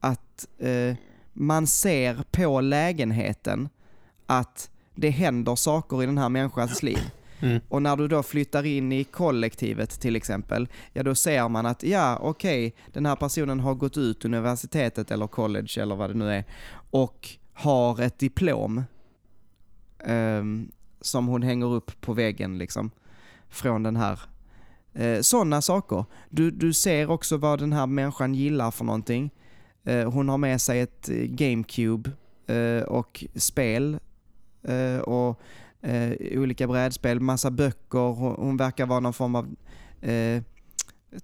att 0.00 0.46
eh, 0.58 0.94
man 1.32 1.66
ser 1.66 2.24
på 2.30 2.60
lägenheten 2.60 3.68
att 4.26 4.70
det 4.94 5.10
händer 5.10 5.56
saker 5.56 6.02
i 6.02 6.06
den 6.06 6.18
här 6.18 6.28
människans 6.28 6.82
liv. 6.82 7.10
Mm. 7.40 7.60
Och 7.68 7.82
när 7.82 7.96
du 7.96 8.08
då 8.08 8.22
flyttar 8.22 8.66
in 8.66 8.92
i 8.92 9.04
kollektivet 9.04 10.00
till 10.00 10.16
exempel, 10.16 10.68
ja 10.92 11.02
då 11.02 11.14
ser 11.14 11.48
man 11.48 11.66
att 11.66 11.82
ja, 11.82 12.18
okej, 12.20 12.74
den 12.92 13.06
här 13.06 13.16
personen 13.16 13.60
har 13.60 13.74
gått 13.74 13.96
ut 13.96 14.24
universitetet 14.24 15.10
eller 15.10 15.26
college 15.26 15.82
eller 15.82 15.96
vad 15.96 16.10
det 16.10 16.14
nu 16.14 16.30
är 16.30 16.44
och 16.90 17.28
har 17.52 18.00
ett 18.00 18.18
diplom 18.18 18.84
ehm, 20.04 20.70
som 21.00 21.26
hon 21.26 21.42
hänger 21.42 21.66
upp 21.66 22.00
på 22.00 22.12
väggen 22.12 22.58
liksom 22.58 22.90
från 23.48 23.82
den 23.82 23.96
här. 23.96 24.20
Eh, 24.92 25.20
Sådana 25.20 25.62
saker. 25.62 26.04
Du, 26.30 26.50
du 26.50 26.72
ser 26.72 27.10
också 27.10 27.36
vad 27.36 27.58
den 27.58 27.72
här 27.72 27.86
människan 27.86 28.34
gillar 28.34 28.70
för 28.70 28.84
någonting. 28.84 29.30
Eh, 29.84 30.12
hon 30.12 30.28
har 30.28 30.38
med 30.38 30.60
sig 30.60 30.80
ett 30.80 31.08
eh, 31.08 31.16
GameCube 31.16 32.10
eh, 32.46 32.82
och 32.82 33.24
spel 33.34 33.98
eh, 34.62 34.98
och 35.00 35.40
eh, 35.80 36.12
olika 36.38 36.66
brädspel, 36.66 37.20
massa 37.20 37.50
böcker. 37.50 38.12
Hon, 38.14 38.34
hon 38.38 38.56
verkar 38.56 38.86
vara 38.86 39.00
någon 39.00 39.12
form 39.12 39.34
av 39.34 39.48
eh, 40.00 40.42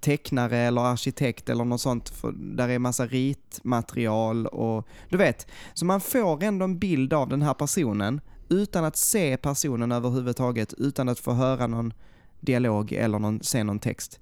tecknare 0.00 0.58
eller 0.58 0.80
arkitekt 0.80 1.48
eller 1.48 1.64
något 1.64 1.80
sånt. 1.80 2.08
För 2.08 2.32
där 2.32 2.68
är 2.68 2.78
massa 2.78 3.06
ritmaterial 3.06 4.46
och 4.46 4.86
du 5.08 5.16
vet. 5.16 5.46
Så 5.74 5.84
man 5.84 6.00
får 6.00 6.42
ändå 6.42 6.64
en 6.64 6.78
bild 6.78 7.12
av 7.12 7.28
den 7.28 7.42
här 7.42 7.54
personen 7.54 8.20
utan 8.48 8.84
att 8.84 8.96
se 8.96 9.36
personen 9.36 9.92
överhuvudtaget, 9.92 10.74
utan 10.78 11.08
att 11.08 11.18
få 11.18 11.32
höra 11.32 11.66
någon 11.66 11.92
dialog 12.40 12.92
eller 12.92 13.18
någon, 13.18 13.42
se 13.42 13.64
någon 13.64 13.78
text. 13.78 14.20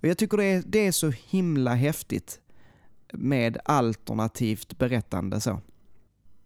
Och 0.00 0.08
jag 0.08 0.18
tycker 0.18 0.36
det 0.36 0.44
är, 0.44 0.62
det 0.66 0.86
är 0.86 0.92
så 0.92 1.10
himla 1.10 1.74
häftigt 1.74 2.40
med 3.12 3.58
alternativt 3.64 4.78
berättande 4.78 5.40
så. 5.40 5.60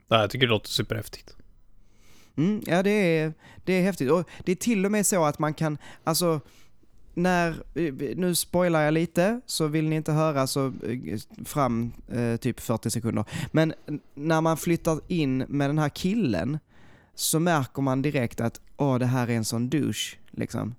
Ja, 0.09 0.21
jag 0.21 0.31
tycker 0.31 0.47
det 0.47 0.51
låter 0.51 0.69
superhäftigt. 0.69 1.37
Mm, 2.37 2.63
ja, 2.67 2.83
det 2.83 2.91
är, 2.91 3.33
det 3.65 3.73
är 3.73 3.83
häftigt. 3.83 4.11
Och 4.11 4.29
det 4.45 4.53
är 4.53 4.57
till 4.57 4.85
och 4.85 4.93
med 4.93 5.07
så 5.07 5.25
att 5.25 5.39
man 5.39 5.55
kan, 5.55 5.79
alltså, 6.05 6.41
när, 7.15 7.63
nu 8.15 8.35
spoilar 8.35 8.83
jag 8.83 8.95
lite, 8.95 9.41
så 9.47 9.67
vill 9.67 9.89
ni 9.89 9.97
inte 9.97 10.13
höra 10.13 10.47
så 10.47 10.73
fram 11.45 11.93
eh, 12.09 12.37
typ 12.37 12.61
40 12.61 12.91
sekunder. 12.91 13.25
Men 13.53 13.75
när 14.15 14.41
man 14.41 14.57
flyttar 14.57 15.01
in 15.09 15.39
med 15.39 15.71
den 15.71 15.79
här 15.79 15.89
killen 15.89 16.59
så 17.19 17.41
märker 17.41 17.83
man 17.83 18.03
direkt 18.03 18.41
att 18.41 18.61
åh, 18.77 18.99
det 18.99 19.07
här 19.07 19.29
är 19.29 19.33
en 19.37 19.45
sån 19.45 19.71
douche, 19.71 20.17
liksom. 20.31 20.75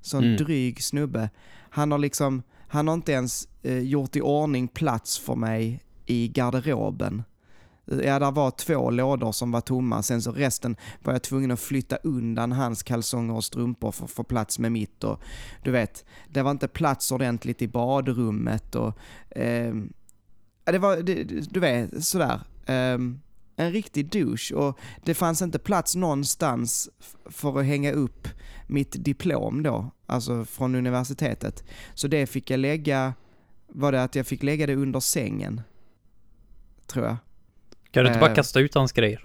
Sån 0.00 0.24
Mm. 0.24 0.36
dryg 0.36 0.82
snubbe. 0.82 1.30
Han 1.70 1.90
har 1.92 1.98
liksom, 1.98 2.42
han 2.68 2.88
har 2.88 2.94
inte 2.94 3.12
ens 3.12 3.48
eh, 3.62 3.78
gjort 3.78 4.16
i 4.16 4.20
ordning 4.20 4.68
plats 4.68 5.18
för 5.18 5.34
mig 5.34 5.80
i 6.06 6.28
garderoben. 6.28 7.22
Ja, 7.84 8.18
där 8.18 8.30
var 8.30 8.50
två 8.50 8.90
lådor 8.90 9.32
som 9.32 9.50
var 9.52 9.60
tomma, 9.60 10.02
sen 10.02 10.22
så 10.22 10.32
resten 10.32 10.76
var 11.02 11.12
jag 11.12 11.22
tvungen 11.22 11.50
att 11.50 11.60
flytta 11.60 11.96
undan 11.96 12.52
hans 12.52 12.82
kalsonger 12.82 13.34
och 13.34 13.44
strumpor 13.44 13.92
för 13.92 14.04
att 14.04 14.10
få 14.10 14.22
plats 14.24 14.58
med 14.58 14.72
mitt 14.72 15.04
och 15.04 15.20
du 15.64 15.70
vet, 15.70 16.04
det 16.28 16.42
var 16.42 16.50
inte 16.50 16.68
plats 16.68 17.12
ordentligt 17.12 17.62
i 17.62 17.68
badrummet 17.68 18.74
och 18.74 18.98
eh, 19.36 19.74
det 20.64 20.78
var, 20.78 20.96
det, 20.96 21.24
du 21.52 21.60
vet, 21.60 22.04
sådär. 22.04 22.40
Eh, 22.66 22.98
en 23.56 23.72
riktig 23.72 24.10
douche 24.10 24.54
och 24.54 24.78
det 25.04 25.14
fanns 25.14 25.42
inte 25.42 25.58
plats 25.58 25.96
någonstans 25.96 26.88
för 27.26 27.58
att 27.60 27.66
hänga 27.66 27.92
upp 27.92 28.28
mitt 28.66 29.04
diplom 29.04 29.62
då, 29.62 29.90
alltså 30.06 30.44
från 30.44 30.74
universitetet. 30.74 31.64
Så 31.94 32.08
det 32.08 32.26
fick 32.26 32.50
jag 32.50 32.60
lägga, 32.60 33.14
var 33.68 33.92
det 33.92 34.02
att 34.02 34.14
jag 34.14 34.26
fick 34.26 34.42
lägga 34.42 34.66
det 34.66 34.74
under 34.76 35.00
sängen. 35.00 35.60
Tror 36.86 37.04
jag. 37.06 37.16
Kan 37.90 38.04
du 38.04 38.08
inte 38.10 38.20
bara 38.20 38.30
Eh. 38.30 38.34
kasta 38.36 38.60
ut 38.60 38.74
hans 38.74 38.92
grejer? 38.92 39.24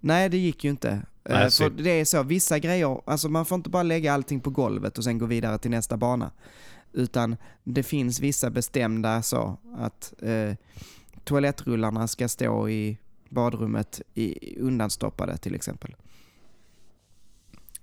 Nej, 0.00 0.28
det 0.28 0.38
gick 0.38 0.64
ju 0.64 0.70
inte. 0.70 0.90
Nej, 1.24 1.36
Eh, 1.36 1.42
för 1.42 1.48
synd. 1.50 1.84
det 1.84 1.90
är 2.00 2.04
så, 2.04 2.22
vissa 2.22 2.58
grejer, 2.58 3.00
alltså 3.06 3.28
man 3.28 3.46
får 3.46 3.56
inte 3.56 3.70
bara 3.70 3.82
lägga 3.82 4.12
allting 4.12 4.40
på 4.40 4.50
golvet 4.50 4.98
och 4.98 5.04
sen 5.04 5.18
gå 5.18 5.26
vidare 5.26 5.58
till 5.58 5.70
nästa 5.70 5.96
bana. 5.96 6.30
Utan 6.92 7.36
det 7.64 7.82
finns 7.82 8.20
vissa 8.20 8.50
bestämda 8.50 9.22
så 9.22 9.58
att 9.76 10.14
eh, 10.22 10.54
toalettrullarna 11.24 12.08
ska 12.08 12.28
stå 12.28 12.68
i 12.68 12.98
badrummet 13.28 14.00
i, 14.14 14.56
undanstoppade 14.60 15.36
till 15.36 15.54
exempel. 15.54 15.96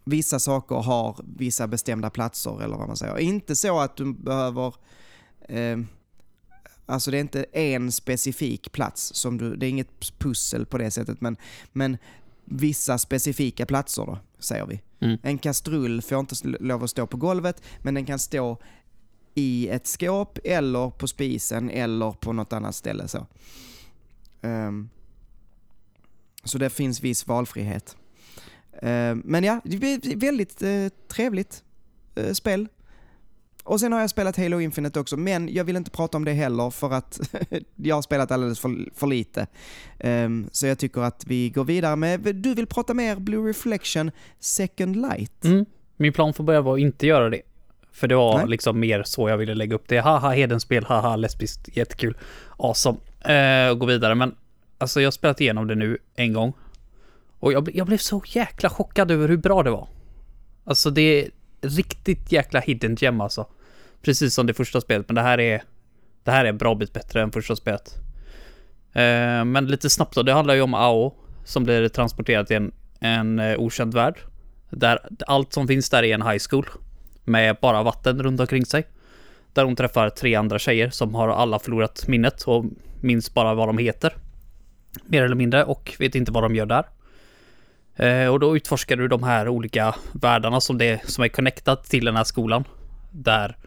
Vissa 0.04 0.40
saker 0.40 0.76
har 0.76 1.20
vissa 1.38 1.68
bestämda 1.68 2.10
platser 2.10 2.64
eller 2.64 2.78
vad 2.78 2.88
man 2.88 2.98
säger. 2.98 3.18
Inte 3.18 3.56
så 3.56 3.80
att 3.80 3.96
du 3.96 4.14
behöver 4.14 4.76
eh, 5.40 5.78
Alltså 6.90 7.12
det 7.12 7.18
är 7.18 7.22
inte 7.22 7.44
en 7.44 7.92
specifik 7.92 8.72
plats, 8.72 9.14
som 9.14 9.38
du, 9.38 9.56
det 9.56 9.66
är 9.66 9.70
inget 9.70 10.20
pussel 10.20 10.66
på 10.66 10.78
det 10.78 10.92
sättet, 10.92 11.22
men, 11.22 11.38
men 11.74 11.98
vissa 12.46 12.98
specifika 12.98 13.66
platser 13.66 14.06
då, 14.06 14.20
säger 14.40 14.66
vi. 14.66 14.82
Mm. 15.00 15.18
En 15.24 15.38
kastrull 15.38 16.02
får 16.02 16.20
inte 16.20 16.36
lov 16.46 16.84
att 16.84 16.90
stå 16.90 17.08
på 17.08 17.18
golvet, 17.18 17.62
men 17.82 17.94
den 17.94 18.06
kan 18.06 18.20
stå 18.20 18.58
i 19.38 19.70
ett 19.70 19.88
skåp 19.88 20.40
eller 20.44 20.90
på 20.90 21.08
spisen 21.08 21.70
eller 21.70 22.12
på 22.12 22.34
något 22.34 22.54
annat 22.54 22.76
ställe. 22.76 23.08
Så, 23.08 23.26
um, 24.42 24.90
så 26.44 26.58
det 26.58 26.70
finns 26.70 27.02
viss 27.02 27.28
valfrihet. 27.28 27.98
Ehm, 28.82 29.22
men 29.26 29.44
ja, 29.44 29.62
det 29.64 29.76
är 29.76 30.16
väldigt 30.16 30.64
uh, 30.64 30.88
trevligt 31.08 31.64
uh, 32.20 32.34
spel. 32.34 32.68
Och 33.64 33.80
sen 33.80 33.92
har 33.94 34.00
jag 34.00 34.10
spelat 34.10 34.38
Halo 34.38 34.60
Infinite 34.60 35.00
också, 35.00 35.18
men 35.18 35.54
jag 35.54 35.64
vill 35.64 35.76
inte 35.76 35.92
prata 35.92 36.18
om 36.18 36.26
det 36.26 36.34
heller 36.34 36.70
för 36.70 36.94
att 36.94 37.36
jag 37.76 37.96
har 37.96 38.02
spelat 38.02 38.32
alldeles 38.32 38.60
för, 38.60 38.90
för 38.94 39.08
lite. 39.08 39.48
Um, 40.00 40.50
så 40.52 40.68
jag 40.68 40.80
tycker 40.80 41.02
att 41.02 41.24
vi 41.28 41.50
går 41.50 41.64
vidare 41.64 41.96
med, 41.96 42.36
du 42.36 42.54
vill 42.54 42.68
prata 42.68 42.94
mer 42.94 43.16
Blue 43.16 43.50
Reflection 43.50 44.12
Second 44.40 44.96
Light? 44.96 45.46
Mm. 45.46 45.66
Min 45.98 46.14
plan 46.14 46.34
från 46.34 46.46
början 46.46 46.64
var 46.64 46.74
att 46.74 46.80
inte 46.80 47.08
göra 47.08 47.30
det. 47.30 47.42
För 47.98 48.08
det 48.08 48.16
var 48.16 48.38
Nej. 48.38 48.48
liksom 48.48 48.80
mer 48.80 49.04
så 49.04 49.30
jag 49.30 49.38
ville 49.38 49.56
lägga 49.56 49.76
upp 49.76 49.88
det. 49.88 50.00
Haha, 50.00 50.30
Hedenspel, 50.30 50.86
haha, 50.86 51.16
lesbiskt, 51.16 51.78
jättekul. 51.78 52.18
Awesome. 52.58 52.98
Eh, 53.22 53.70
och 53.70 53.80
gå 53.80 53.86
vidare. 53.86 54.16
Men 54.16 54.36
alltså 54.78 55.02
jag 55.02 55.08
har 55.08 55.12
spelat 55.12 55.42
igenom 55.42 55.68
det 55.68 55.76
nu 55.76 55.98
en 56.16 56.34
gång. 56.34 56.54
Och 57.40 57.54
jag, 57.54 57.76
jag 57.76 57.88
blev 57.88 57.98
så 57.98 58.24
jäkla 58.26 58.70
chockad 58.70 59.12
över 59.12 59.28
hur 59.28 59.38
bra 59.38 59.64
det 59.64 59.70
var. 59.70 59.88
Alltså 60.64 60.90
det 60.90 61.02
är 61.02 61.30
riktigt 61.62 62.32
jäkla 62.32 62.60
hidden 62.60 62.96
gem 62.96 63.22
alltså. 63.22 63.46
Precis 64.02 64.34
som 64.34 64.48
det 64.48 64.54
första 64.54 64.82
spelet, 64.82 65.10
men 65.10 65.16
det 65.16 65.22
här 65.22 65.40
är 65.40 65.64
det 66.24 66.32
här 66.32 66.46
är 66.46 66.50
en 66.50 66.58
bra 66.58 66.76
bit 66.76 66.94
bättre 66.94 67.22
än 67.22 67.32
första 67.32 67.56
spelet. 67.56 67.96
Eh, 68.94 69.46
men 69.46 69.68
lite 69.68 69.90
snabbt 69.90 70.16
då, 70.16 70.24
det 70.24 70.34
handlar 70.34 70.54
ju 70.54 70.62
om 70.62 70.74
AO 70.74 71.14
som 71.46 71.64
blir 71.64 71.90
transporterad 71.90 72.48
till 72.48 72.56
en, 72.56 72.72
en 73.00 73.40
eh, 73.40 73.60
okänd 73.60 73.94
värld. 73.94 74.20
Där 74.70 75.00
allt 75.28 75.54
som 75.54 75.68
finns 75.68 75.90
där 75.90 76.04
är 76.04 76.14
en 76.14 76.28
high 76.28 76.44
school. 76.50 76.66
Med 77.28 77.58
bara 77.62 77.84
vatten 77.84 78.24
runt 78.24 78.40
omkring 78.40 78.66
sig. 78.66 78.88
Där 79.54 79.66
hon 79.66 79.76
träffar 79.76 80.10
tre 80.10 80.36
andra 80.36 80.60
tjejer 80.60 80.90
som 80.90 81.16
har 81.16 81.28
alla 81.30 81.60
förlorat 81.60 82.08
minnet 82.08 82.44
och 82.44 82.66
minns 83.02 83.34
bara 83.34 83.54
vad 83.54 83.70
de 83.70 83.78
heter. 83.78 84.14
Mer 85.06 85.24
eller 85.24 85.36
mindre 85.36 85.64
och 85.64 85.96
vet 86.00 86.16
inte 86.16 86.32
vad 86.32 86.44
de 86.44 86.56
gör 86.56 86.66
där. 86.66 86.86
Eh, 87.96 88.28
och 88.28 88.40
då 88.40 88.56
utforskar 88.56 88.96
du 88.96 89.08
de 89.08 89.24
här 89.24 89.48
olika 89.48 89.96
världarna 90.12 90.62
som, 90.62 90.78
det, 90.78 91.10
som 91.10 91.24
är 91.24 91.28
connectat 91.28 91.84
till 91.84 92.06
den 92.06 92.16
här 92.16 92.24
skolan. 92.24 92.64
Där 93.12 93.58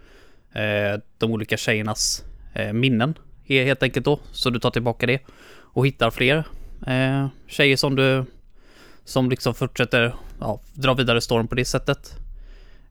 eh, 0.53 1.01
de 1.19 1.33
olika 1.33 1.57
tjejernas 1.57 2.25
eh, 2.55 2.73
minnen 2.73 3.15
är 3.47 3.65
helt 3.65 3.83
enkelt 3.83 4.05
då. 4.05 4.21
Så 4.33 4.51
du 4.51 4.59
tar 4.59 4.71
tillbaka 4.71 5.07
det 5.07 5.21
och 5.51 5.87
hittar 5.87 6.11
fler 6.11 6.45
eh, 6.87 7.27
tjejer 7.47 7.77
som 7.77 7.97
du 7.97 8.25
som 9.05 9.31
liksom 9.31 9.55
fortsätter 9.55 10.15
ja, 10.41 10.61
dra 10.75 10.95
vidare 10.95 11.21
storm 11.21 11.49
på 11.49 11.55
det 11.55 11.65
sättet. 11.65 12.20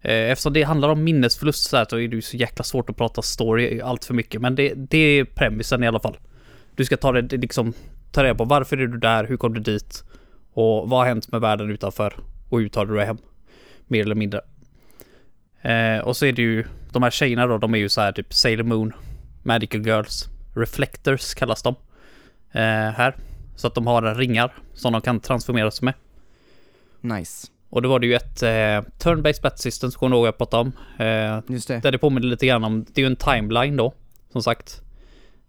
Eh, 0.01 0.31
eftersom 0.31 0.53
det 0.53 0.63
handlar 0.63 0.89
om 0.89 1.03
minnesförlust 1.03 1.69
så, 1.69 1.77
här, 1.77 1.85
så 1.89 1.99
är 1.99 2.07
det 2.07 2.15
ju 2.15 2.21
så 2.21 2.37
jäkla 2.37 2.63
svårt 2.63 2.89
att 2.89 2.97
prata 2.97 3.21
story 3.21 3.81
allt 3.81 4.05
för 4.05 4.13
mycket. 4.13 4.41
Men 4.41 4.55
det, 4.55 4.73
det 4.73 4.97
är 4.97 5.25
premissen 5.25 5.83
i 5.83 5.87
alla 5.87 5.99
fall. 5.99 6.17
Du 6.75 6.85
ska 6.85 6.97
ta 6.97 7.11
det, 7.11 7.21
det 7.21 7.37
liksom, 7.37 7.73
ta 8.11 8.23
reda 8.23 8.35
på 8.35 8.45
varför 8.45 8.77
är 8.77 8.87
du 8.87 8.97
där, 8.97 9.23
hur 9.23 9.37
kom 9.37 9.53
du 9.53 9.59
dit 9.59 10.03
och 10.53 10.89
vad 10.89 10.99
har 10.99 11.05
hänt 11.05 11.31
med 11.31 11.41
världen 11.41 11.69
utanför 11.69 12.13
och 12.49 12.59
hur 12.59 12.69
tar 12.69 12.85
du 12.85 12.95
dig 12.95 13.05
hem? 13.05 13.17
Mer 13.87 14.01
eller 14.01 14.15
mindre. 14.15 14.41
Eh, 15.61 15.99
och 15.99 16.17
så 16.17 16.25
är 16.25 16.31
det 16.31 16.41
ju, 16.41 16.65
de 16.91 17.03
här 17.03 17.11
tjejerna 17.11 17.47
då, 17.47 17.57
de 17.57 17.73
är 17.73 17.79
ju 17.79 17.89
så 17.89 18.01
här 18.01 18.11
typ 18.11 18.33
Sailor 18.33 18.63
Moon, 18.63 18.93
Magical 19.43 19.85
Girls, 19.85 20.25
Reflectors 20.55 21.33
kallas 21.33 21.63
de. 21.63 21.75
Eh, 22.51 22.91
här. 22.91 23.15
Så 23.55 23.67
att 23.67 23.75
de 23.75 23.87
har 23.87 24.15
ringar 24.15 24.53
som 24.73 24.93
de 24.93 25.01
kan 25.01 25.19
transformera 25.19 25.71
sig 25.71 25.85
med. 25.85 25.93
Nice. 27.17 27.47
Och 27.69 27.81
då 27.81 27.89
var 27.89 27.99
det 27.99 28.07
ju 28.07 28.15
ett 28.15 28.43
eh, 28.43 28.81
turn-based 28.99 29.41
battle 29.41 29.57
system, 29.57 29.91
som 29.91 29.99
kommer 29.99 30.15
ihåg 30.15 30.27
jag 30.27 30.37
pratade 30.37 30.61
om. 30.61 30.71
Eh, 31.05 31.53
Just 31.53 31.67
det. 31.67 31.79
där 31.79 31.91
det 31.91 31.97
påminner 31.97 32.27
lite 32.27 32.45
grann 32.47 32.63
om, 32.63 32.85
det 32.93 33.01
är 33.01 33.05
ju 33.05 33.07
en 33.07 33.15
timeline 33.15 33.77
då, 33.77 33.93
som 34.31 34.43
sagt. 34.43 34.81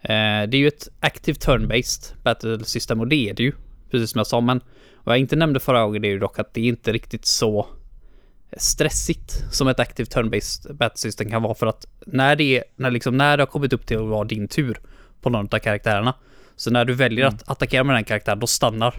Eh, 0.03 0.09
det 0.49 0.57
är 0.57 0.57
ju 0.57 0.69
ett 0.69 0.89
active 1.01 1.39
turn-based 1.39 2.15
battle 2.23 2.65
system 2.65 3.01
och 3.01 3.09
det 3.09 3.31
är 3.31 3.35
det 3.35 3.43
ju, 3.43 3.53
precis 3.91 4.11
som 4.11 4.19
jag 4.19 4.27
sa. 4.27 4.41
Men 4.41 4.61
vad 5.05 5.15
jag 5.15 5.21
inte 5.21 5.37
nämnde 5.37 5.61
förra 5.61 5.85
gången 5.85 6.05
är 6.05 6.09
ju 6.09 6.19
dock 6.19 6.39
att 6.39 6.55
det 6.55 6.61
är 6.61 6.65
inte 6.65 6.93
riktigt 6.93 7.27
så 7.27 7.67
stressigt 8.57 9.45
som 9.51 9.69
ett 9.69 9.81
active 9.81 10.07
turn-based 10.11 10.73
battle 10.75 10.99
system 10.99 11.31
kan 11.31 11.43
vara 11.43 11.55
för 11.55 11.67
att 11.67 11.87
när 12.07 12.37
det 12.37 12.59
är, 12.59 12.65
när 12.77 12.91
liksom, 12.91 13.17
när 13.17 13.37
det 13.37 13.43
har 13.43 13.47
kommit 13.47 13.73
upp 13.73 13.87
till 13.87 13.99
att 13.99 14.09
vara 14.09 14.25
din 14.25 14.49
tur 14.49 14.79
på 15.21 15.31
någon 15.31 15.49
av 15.53 15.59
karaktärerna. 15.59 16.15
Så 16.57 16.71
när 16.71 16.85
du 16.85 16.95
väljer 16.95 17.27
att 17.27 17.49
attackera 17.51 17.85
med 17.85 17.97
den 17.97 18.05
karaktären, 18.05 18.39
då 18.39 18.47
stannar 18.47 18.95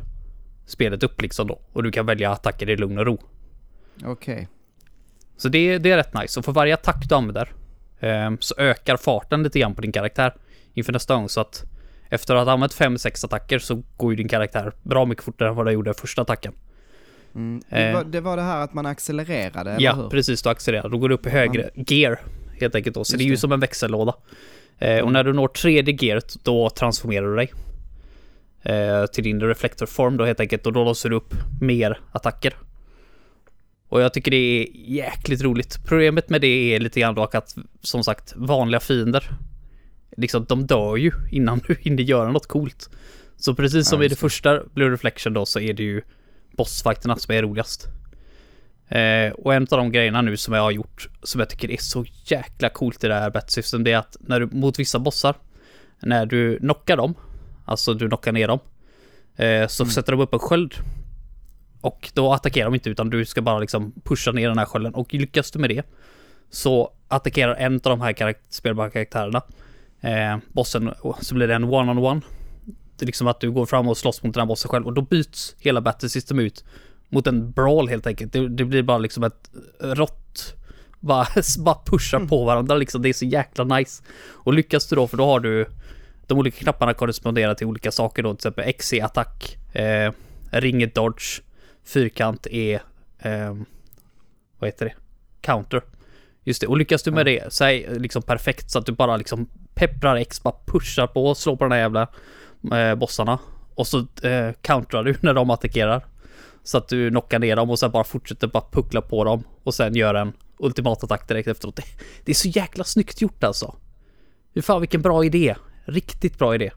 spelet 0.72 1.04
upp 1.04 1.22
liksom 1.22 1.48
då. 1.48 1.60
Och 1.74 1.84
du 1.84 1.92
kan 1.92 2.06
välja 2.06 2.32
attacker 2.32 2.70
i 2.70 2.78
lugn 2.78 2.98
och 2.98 3.06
ro. 3.06 3.20
Okej. 4.06 4.48
Så 5.38 5.50
det, 5.50 5.78
det 5.78 5.92
är 5.92 5.98
rätt 5.98 6.14
nice. 6.14 6.40
Och 6.40 6.46
för 6.46 6.52
varje 6.52 6.74
attack 6.74 7.06
du 7.10 7.16
använder 7.16 7.52
eh, 8.00 8.32
så 8.40 8.56
ökar 8.58 8.98
farten 8.98 9.44
lite 9.44 9.60
grann 9.60 9.76
på 9.76 9.82
din 9.82 9.92
karaktär 9.92 10.34
inför 10.74 10.94
nästa 10.94 11.16
gång. 11.16 11.30
Så 11.30 11.42
att 11.42 11.64
efter 12.10 12.36
att 12.36 12.46
ha 12.46 12.54
använt 12.54 12.74
5-6 12.76 13.26
attacker 13.26 13.60
så 13.60 13.84
går 13.98 14.12
ju 14.12 14.16
din 14.16 14.28
karaktär 14.28 14.72
bra 14.84 15.06
mycket 15.06 15.24
fortare 15.24 15.50
än 15.50 15.56
vad 15.56 15.66
den 15.66 15.74
gjorde 15.74 15.94
första 15.94 16.22
attacken. 16.22 16.54
Mm. 17.36 17.62
Det, 17.70 17.76
Eh. 17.78 17.94
var, 17.96 18.04
det 18.04 18.22
var 18.22 18.36
det 18.38 18.44
här 18.44 18.62
att 18.62 18.74
man 18.74 18.86
accelererade, 18.86 19.72
eller 19.72 19.82
ja, 19.86 19.94
hur? 19.94 20.10
precis. 20.10 20.42
Du 20.44 20.50
accelererar. 20.50 20.90
Då 20.90 20.98
går 20.98 21.10
du 21.10 21.16
upp 21.16 21.26
i 21.26 21.30
högre 21.30 21.70
gear 21.76 22.20
helt 22.60 22.76
enkelt 22.76 22.94
då. 22.96 23.04
Så 23.04 23.14
Just 23.14 23.18
det 23.18 23.24
är 23.24 23.26
ju 23.26 23.32
det. 23.32 23.38
som 23.38 23.52
en 23.52 23.60
växellåda. 23.60 24.16
Eh, 24.78 25.00
och 25.00 25.12
när 25.12 25.24
du 25.24 25.34
når 25.34 25.48
tredje 25.48 25.98
gearet 26.00 26.36
då 26.44 26.70
transformerar 26.70 27.28
du 27.28 27.36
dig. 27.36 27.52
Eh, 28.64 29.06
till 29.06 29.24
din 29.24 29.42
reflektorform 29.42 30.18
då 30.18 30.26
helt 30.26 30.40
enkelt. 30.40 30.66
Och 30.66 30.74
då 30.74 30.84
låser 30.84 31.10
du 31.10 31.16
upp 31.16 31.34
mer 31.62 32.00
attacker. 32.12 32.54
Och 33.90 34.02
jag 34.02 34.14
tycker 34.14 34.32
det 34.32 34.38
är 34.38 34.68
jäkligt 34.74 35.42
roligt. 35.42 35.80
Problemet 35.86 36.30
med 36.30 36.42
det 36.42 36.76
är 36.76 36.80
lite 36.80 37.00
grann 37.00 37.16
dock 37.16 37.36
att, 37.36 37.56
som 37.82 38.04
sagt, 38.04 38.34
vanliga 38.36 38.80
fiender, 38.80 39.30
liksom 40.18 40.46
de 40.46 40.66
dör 40.66 40.96
ju 40.96 41.12
innan 41.32 41.62
du 41.68 41.76
hinner 41.80 42.04
göra 42.04 42.32
något 42.32 42.48
coolt. 42.48 42.90
Så 43.38 43.56
precis 43.56 43.90
som 43.90 44.00
Ja, 44.00 44.06
i 44.06 44.08
det 44.08 44.16
första 44.16 44.64
Blue 44.74 44.90
Reflection 44.90 45.34
då 45.34 45.46
så 45.46 45.60
är 45.60 45.74
det 45.74 45.84
ju 45.84 46.02
bossfighterna 46.58 47.16
som 47.16 47.36
är 47.36 47.42
roligast. 47.42 47.88
Eh, 48.88 49.32
och 49.32 49.54
en 49.54 49.64
av 49.64 49.78
de 49.78 49.92
grejerna 49.92 50.22
nu 50.22 50.38
som 50.38 50.54
jag 50.54 50.62
har 50.62 50.72
gjort, 50.72 51.10
som 51.24 51.40
jag 51.40 51.50
tycker 51.50 51.72
är 51.72 51.78
så 51.78 52.06
jäkla 52.26 52.70
coolt 52.70 53.04
i 53.04 53.08
det 53.08 53.14
här 53.14 53.30
battle 53.30 53.50
system, 53.50 53.84
det 53.84 53.92
är 53.92 53.98
att 53.98 54.18
när 54.20 54.40
du, 54.40 54.46
mot 54.52 54.80
vissa 54.80 55.00
bossar, 55.00 55.36
när 56.00 56.26
du 56.26 56.58
knockar 56.58 56.98
dem, 56.98 57.16
alltså 57.66 57.94
du 57.94 58.08
knockar 58.08 58.32
ner 58.32 58.48
dem, 58.48 58.60
eh, 59.36 59.68
så 59.68 59.86
sätter 59.86 60.12
de 60.12 60.22
upp 60.22 60.34
en 60.34 60.40
sköld. 60.40 60.74
Och 61.82 62.12
då 62.14 62.34
attackerar 62.34 62.66
de 62.66 62.74
inte 62.74 62.90
utan 62.90 63.10
du 63.10 63.26
ska 63.26 63.42
bara 63.42 63.60
liksom 63.60 63.94
pusha 64.04 64.32
ner 64.32 64.48
den 64.50 64.58
här 64.58 64.66
skölden 64.66 64.94
och 64.94 65.14
lyckas 65.14 65.52
du 65.52 65.60
med 65.60 65.70
det 65.70 65.86
så 66.50 66.94
attackerar 67.08 67.56
en 67.56 67.74
av 67.74 67.80
de 67.82 68.02
här 68.02 68.14
karak- 68.14 68.46
spelbara 68.50 68.90
karaktärerna 68.90 69.42
eh, 70.02 70.38
bossen 70.48 70.94
så 71.22 71.36
blir 71.36 71.48
det 71.48 71.56
en 71.56 71.64
one-on-one. 71.64 72.22
Det 72.98 73.04
är 73.04 73.06
liksom 73.06 73.28
att 73.28 73.40
du 73.40 73.52
går 73.52 73.66
fram 73.66 73.88
och 73.88 73.98
slåss 73.98 74.24
mot 74.24 74.34
den 74.34 74.42
här 74.42 74.48
bossen 74.48 74.70
själv 74.70 74.86
och 74.86 74.94
då 74.94 75.02
byts 75.02 75.56
hela 75.60 75.82
battle 75.82 76.10
system 76.10 76.40
ut 76.40 76.64
mot 77.10 77.28
en 77.28 77.52
brawl 77.52 77.90
helt 77.90 78.08
enkelt. 78.08 78.34
Det, 78.34 78.50
det 78.50 78.66
blir 78.66 78.84
bara 78.84 78.98
liksom 78.98 79.24
ett 79.24 79.52
rått 79.80 80.56
bara, 81.00 81.28
bara 81.60 81.80
pusha 81.86 82.20
på 82.20 82.46
varandra 82.46 82.76
liksom. 82.76 83.02
Det 83.02 83.10
är 83.10 83.14
så 83.14 83.26
jäkla 83.26 83.64
nice. 83.64 84.04
Och 84.30 84.54
lyckas 84.54 84.88
du 84.88 84.96
då, 84.96 85.08
för 85.08 85.18
då 85.18 85.26
har 85.26 85.40
du 85.40 85.68
de 86.32 86.40
olika 86.40 86.58
knapparna 86.58 86.94
korresponderar 86.94 87.54
till 87.54 87.68
olika 87.68 87.92
saker 87.92 88.24
då, 88.24 88.30
till 88.30 88.38
exempel 88.38 88.64
X 88.68 88.94
är 88.94 89.04
attack, 89.04 89.58
eh, 89.74 90.12
ring 90.52 90.82
är 90.82 90.88
dodge, 90.88 91.42
fyrkant 91.84 92.48
är, 92.48 92.82
eh, 93.20 93.56
vad 94.60 94.68
heter 94.68 94.86
det, 94.86 94.94
counter. 95.42 95.82
Just 96.44 96.62
det, 96.62 96.68
och 96.68 96.78
lyckas 96.78 97.04
du 97.04 97.12
med 97.12 97.26
det 97.26 97.54
så 97.54 97.64
är 97.64 98.00
liksom 98.00 98.22
perfekt 98.22 98.72
så 98.72 98.80
att 98.80 98.86
du 98.86 98.92
bara 98.92 99.18
liksom 99.18 99.48
pepprar 99.74 100.16
X, 100.16 100.44
bara 100.44 100.56
pushar 100.66 101.08
på 101.08 101.36
slår 101.36 101.56
på 101.56 101.64
de 101.64 101.72
här 101.72 101.80
jävla 101.80 102.08
eh, 102.74 102.96
bossarna. 102.96 103.40
Och 103.76 103.88
så 103.88 103.98
eh, 104.24 104.52
countrar 104.62 105.04
du 105.04 105.16
när 105.22 105.34
de 105.34 105.50
attackerar. 105.50 106.06
Så 106.64 106.78
att 106.78 106.88
du 106.88 107.10
knockar 107.10 107.40
ner 107.40 107.56
dem 107.56 107.70
och 107.70 107.80
sen 107.80 107.92
bara 107.92 108.04
fortsätter 108.04 108.48
bara 108.48 108.64
puckla 108.72 109.02
på 109.02 109.24
dem 109.24 109.44
och 109.64 109.74
sen 109.74 109.96
gör 109.96 110.14
en 110.14 110.34
ultimatattack 110.58 111.28
direkt 111.28 111.48
efteråt. 111.48 111.76
Det, 111.76 111.84
det 112.26 112.32
är 112.32 112.36
så 112.36 112.48
jäkla 112.48 112.84
snyggt 112.84 113.22
gjort 113.22 113.44
alltså. 113.44 113.76
Hur 114.54 114.62
fan 114.62 114.82
vilken 114.82 115.02
bra 115.02 115.26
idé. 115.26 115.56
Riktigt 115.94 116.38
bra 116.40 116.56
idé. 116.56 116.72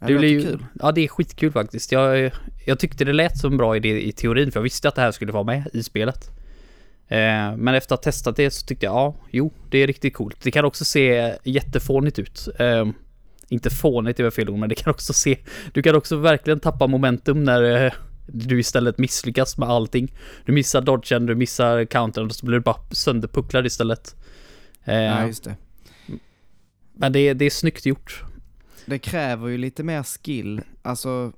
Det 0.00 0.06
det 0.06 0.18
blir 0.18 0.28
ju, 0.28 0.42
kul. 0.42 0.66
ja 0.80 0.92
det 0.92 1.00
är 1.00 1.08
skitkul 1.08 1.52
faktiskt. 1.52 1.92
Jag, 1.92 2.32
jag 2.66 2.78
tyckte 2.78 3.04
det 3.04 3.12
lät 3.12 3.38
som 3.38 3.52
en 3.52 3.58
bra 3.58 3.76
idé 3.76 4.08
i 4.08 4.12
teorin 4.12 4.52
för 4.52 4.60
jag 4.60 4.62
visste 4.62 4.88
att 4.88 4.94
det 4.94 5.02
här 5.02 5.12
skulle 5.12 5.32
vara 5.32 5.44
med 5.44 5.68
i 5.72 5.82
spelet. 5.82 6.30
Eh, 7.08 7.56
men 7.56 7.68
efter 7.68 7.94
att 7.94 8.04
ha 8.04 8.10
testat 8.10 8.36
det 8.36 8.50
så 8.50 8.66
tyckte 8.66 8.86
jag, 8.86 8.94
ja, 8.94 9.14
jo, 9.30 9.52
det 9.70 9.78
är 9.78 9.86
riktigt 9.86 10.14
coolt. 10.14 10.36
Det 10.42 10.50
kan 10.50 10.64
också 10.64 10.84
se 10.84 11.34
jättefånigt 11.44 12.18
ut. 12.18 12.48
Eh, 12.58 12.86
inte 13.48 13.70
fånigt 13.70 14.20
är 14.20 14.30
fel 14.30 14.50
ord, 14.50 14.58
men 14.58 14.68
det 14.68 14.74
kan 14.74 14.90
också 14.90 15.12
se, 15.12 15.38
du 15.72 15.82
kan 15.82 15.94
också 15.94 16.16
verkligen 16.16 16.60
tappa 16.60 16.86
momentum 16.86 17.44
när 17.44 17.86
eh, 17.86 17.92
du 18.26 18.60
istället 18.60 18.98
misslyckas 18.98 19.58
med 19.58 19.68
allting. 19.68 20.14
Du 20.44 20.52
missar 20.52 20.80
dodgen, 20.80 21.26
du 21.26 21.34
missar 21.34 21.84
countern 21.84 22.26
och 22.26 22.32
så 22.32 22.46
blir 22.46 22.58
du 22.58 22.60
bara 22.60 22.76
sönderpucklad 22.90 23.66
istället. 23.66 24.16
Eh, 24.84 24.94
Ja, 24.94 25.26
just 25.26 25.44
det. 25.44 25.56
Men 26.92 27.12
det, 27.12 27.34
det 27.34 27.44
är 27.44 27.50
snyggt 27.50 27.86
gjort. 27.86 28.24
Det 28.86 28.98
kräver 28.98 29.48
ju 29.48 29.58
lite 29.58 29.82
mer 29.82 30.02
skill, 30.02 30.60
alltså 30.82 31.32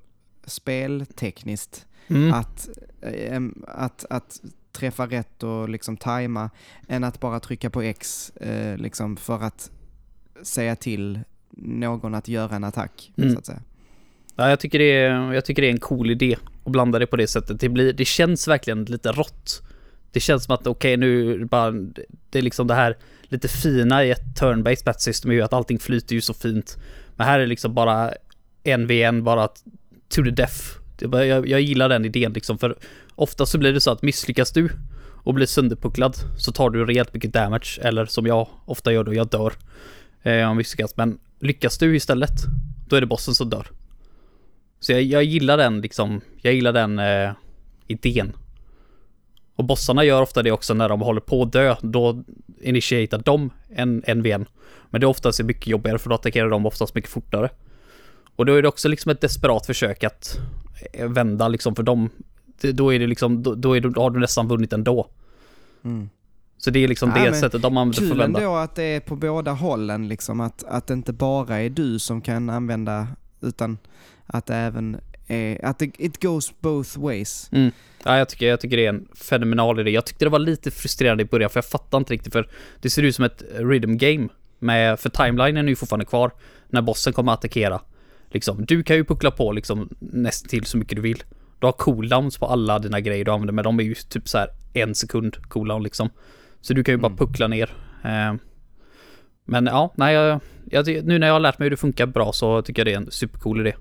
speltekniskt, 0.44 1.86
Mm. 2.08 2.32
att, 2.32 2.68
eh, 3.00 3.40
att, 3.66 4.04
att 4.10 4.40
träffa 4.72 5.06
rätt 5.06 5.42
och 5.42 5.68
liksom 5.68 5.96
tajma, 5.96 6.50
än 6.88 7.04
att 7.04 7.20
bara 7.20 7.40
trycka 7.40 7.70
på 7.70 7.82
X 7.82 8.30
eh, 8.36 8.76
liksom 8.76 9.16
för 9.16 9.42
att 9.42 9.70
säga 10.42 10.76
till 10.76 11.20
någon 11.56 12.14
att 12.14 12.28
göra 12.28 12.56
en 12.56 12.64
attack, 12.64 13.12
Mm. 13.16 13.32
så 13.32 13.38
att 13.38 13.46
säga. 13.46 13.62
Ja, 14.36 14.48
jag 14.48 14.60
tycker, 14.60 14.78
det 14.78 14.84
är, 15.02 15.32
jag 15.32 15.44
tycker 15.44 15.62
det 15.62 15.68
är 15.68 15.72
en 15.72 15.80
cool 15.80 16.10
idé 16.10 16.36
att 16.64 16.72
blanda 16.72 16.98
det 16.98 17.06
på 17.06 17.16
det 17.16 17.26
sättet. 17.26 17.60
Det, 17.60 17.68
blir, 17.68 17.92
det 17.92 18.04
känns 18.04 18.48
verkligen 18.48 18.84
lite 18.84 19.12
rått. 19.12 19.62
Det 20.12 20.20
känns 20.20 20.44
som 20.44 20.54
att 20.54 20.66
okej 20.66 20.96
nu 20.96 21.34
är 21.34 21.38
det 21.38 21.44
bara, 21.46 21.70
det 22.30 22.38
är 22.38 22.42
liksom 22.42 22.66
det 22.66 22.74
här 22.74 22.96
lite 23.32 23.48
fina 23.48 24.04
i 24.04 24.10
ett 24.10 24.40
turn-based 24.40 24.84
bat 24.84 25.00
system 25.00 25.30
är 25.30 25.34
ju 25.34 25.42
att 25.42 25.52
allting 25.52 25.78
flyter 25.78 26.14
ju 26.14 26.20
så 26.20 26.34
fint. 26.34 26.78
Men 27.16 27.26
här 27.26 27.38
är 27.38 27.40
det 27.40 27.46
liksom 27.46 27.74
bara 27.74 28.12
en 28.62 28.86
v 28.86 29.02
en 29.02 29.24
bara 29.24 29.48
to 30.08 30.24
the 30.24 30.30
death. 30.30 30.56
Jag, 30.98 31.48
jag 31.48 31.60
gillar 31.60 31.88
den 31.88 32.04
idén 32.04 32.32
liksom 32.32 32.58
för 32.58 32.78
ofta 33.14 33.46
så 33.46 33.58
blir 33.58 33.72
det 33.72 33.80
så 33.80 33.90
att 33.90 34.02
misslyckas 34.02 34.52
du 34.52 34.70
och 35.24 35.34
blir 35.34 35.46
sönderpucklad 35.46 36.16
så 36.38 36.52
tar 36.52 36.70
du 36.70 36.84
rejält 36.84 37.14
mycket 37.14 37.32
damage 37.32 37.78
eller 37.82 38.06
som 38.06 38.26
jag 38.26 38.48
ofta 38.64 38.92
gör 38.92 39.04
då, 39.04 39.14
jag 39.14 39.28
dör. 39.28 39.52
Eh, 40.22 40.32
jag 40.32 40.56
misslyckas 40.56 40.96
men 40.96 41.18
lyckas 41.40 41.78
du 41.78 41.96
istället 41.96 42.34
då 42.88 42.96
är 42.96 43.00
det 43.00 43.06
bossen 43.06 43.34
som 43.34 43.50
dör. 43.50 43.66
Så 44.80 44.92
jag, 44.92 45.02
jag 45.02 45.24
gillar 45.24 45.56
den 45.56 45.80
liksom, 45.80 46.20
jag 46.42 46.54
gillar 46.54 46.72
den 46.72 46.98
eh, 46.98 47.32
idén. 47.86 48.32
Och 49.56 49.64
bossarna 49.64 50.04
gör 50.04 50.22
ofta 50.22 50.42
det 50.42 50.52
också 50.52 50.74
när 50.74 50.88
de 50.88 51.00
håller 51.00 51.20
på 51.20 51.42
att 51.42 51.52
dö, 51.52 51.76
då 51.82 52.24
initierar 52.60 53.22
de 53.24 53.50
en, 53.68 54.02
en 54.06 54.22
VN. 54.22 54.46
Men 54.90 55.00
det 55.00 55.04
är 55.04 55.08
oftast 55.08 55.42
mycket 55.42 55.66
jobbigare 55.66 55.98
för 55.98 56.08
då 56.08 56.14
attackerar 56.14 56.50
de 56.50 56.66
oftast 56.66 56.94
mycket 56.94 57.10
fortare. 57.10 57.48
Och 58.36 58.46
då 58.46 58.54
är 58.54 58.62
det 58.62 58.68
också 58.68 58.88
liksom 58.88 59.10
ett 59.10 59.20
desperat 59.20 59.66
försök 59.66 60.04
att 60.04 60.38
eh, 60.92 61.08
vända 61.08 61.48
liksom 61.48 61.74
för 61.74 61.82
dem. 61.82 62.10
Det, 62.60 62.72
då 62.72 62.92
är 62.94 62.98
det 62.98 63.06
liksom, 63.06 63.42
då, 63.42 63.54
då, 63.54 63.76
är 63.76 63.80
du, 63.80 63.90
då 63.90 64.02
har 64.02 64.10
du 64.10 64.20
nästan 64.20 64.48
vunnit 64.48 64.72
ändå. 64.72 65.06
Mm. 65.84 66.10
Så 66.58 66.70
det 66.70 66.84
är 66.84 66.88
liksom 66.88 67.12
Ja, 67.16 67.30
det 67.30 67.34
sättet 67.34 67.62
de 67.62 67.76
använder 67.76 67.94
för 68.00 68.08
Kul 68.08 68.12
att 68.12 68.24
vända. 68.24 68.40
ändå 68.40 68.56
att 68.56 68.74
det 68.74 68.82
är 68.82 69.00
på 69.00 69.16
båda 69.16 69.52
hållen, 69.52 70.08
liksom 70.08 70.40
att, 70.40 70.64
att 70.64 70.86
det 70.86 70.94
inte 70.94 71.12
bara 71.12 71.60
är 71.60 71.70
du 71.70 71.98
som 71.98 72.20
kan 72.20 72.50
använda, 72.50 73.06
utan 73.40 73.78
att 74.26 74.46
det 74.46 74.54
även 74.54 75.00
är, 75.26 75.64
att 75.64 75.78
det, 75.78 75.90
it 75.98 76.22
goes 76.22 76.52
both 76.60 76.98
ways. 77.00 77.48
Mm. 77.52 77.70
Ja, 78.04 78.18
jag 78.18 78.28
tycker, 78.28 78.46
jag 78.46 78.60
tycker 78.60 78.76
det 78.76 78.84
är 78.86 78.88
en 78.88 79.08
fenomenal 79.14 79.80
idé. 79.80 79.90
Jag 79.90 80.06
tyckte 80.06 80.24
det 80.24 80.28
var 80.28 80.38
lite 80.38 80.70
frustrerande 80.70 81.22
i 81.22 81.26
början 81.26 81.50
för 81.50 81.58
jag 81.58 81.64
fattar 81.64 81.98
inte 81.98 82.12
riktigt 82.12 82.32
för 82.32 82.48
det 82.80 82.90
ser 82.90 83.02
ut 83.02 83.14
som 83.14 83.24
ett 83.24 83.42
rhythm 83.58 83.96
game. 83.96 84.28
Med, 84.58 85.00
för 85.00 85.08
timelinen 85.08 85.64
är 85.64 85.68
ju 85.68 85.76
fortfarande 85.76 86.04
kvar 86.04 86.30
när 86.68 86.82
bossen 86.82 87.12
kommer 87.12 87.32
att 87.32 87.38
attackera. 87.38 87.80
Liksom, 88.30 88.64
du 88.64 88.82
kan 88.82 88.96
ju 88.96 89.04
puckla 89.04 89.30
på 89.30 89.52
liksom 89.52 89.88
nästan 89.98 90.48
till 90.48 90.64
så 90.64 90.76
mycket 90.78 90.96
du 90.96 91.02
vill. 91.02 91.22
Du 91.60 91.66
har 91.66 91.72
cooldowns 91.72 92.38
på 92.38 92.46
alla 92.46 92.78
dina 92.78 93.00
grejer 93.00 93.24
du 93.24 93.30
använder 93.30 93.52
men 93.52 93.64
de 93.64 93.80
är 93.80 93.84
ju 93.84 93.94
typ 93.94 94.28
så 94.28 94.38
här 94.38 94.48
en 94.72 94.94
sekund 94.94 95.36
cooldown 95.48 95.82
liksom. 95.82 96.10
Så 96.60 96.74
du 96.74 96.84
kan 96.84 96.92
ju 96.94 96.98
bara 96.98 97.06
Mm. 97.06 97.18
puckla 97.18 97.48
ner. 97.48 97.70
Eh, 98.04 98.34
men 99.44 99.66
ja, 99.66 99.92
nej, 99.96 100.14
jag, 100.14 100.40
jag, 100.70 101.04
nu 101.04 101.18
när 101.18 101.26
jag 101.26 101.34
har 101.34 101.40
lärt 101.40 101.58
mig 101.58 101.66
hur 101.66 101.70
det 101.70 101.76
funkar 101.76 102.06
bra 102.06 102.32
så 102.32 102.62
tycker 102.62 102.80
jag 102.80 102.86
det 102.86 102.92
är 102.92 102.96
en 102.96 103.10
supercool 103.10 103.60
idé. 103.60 103.74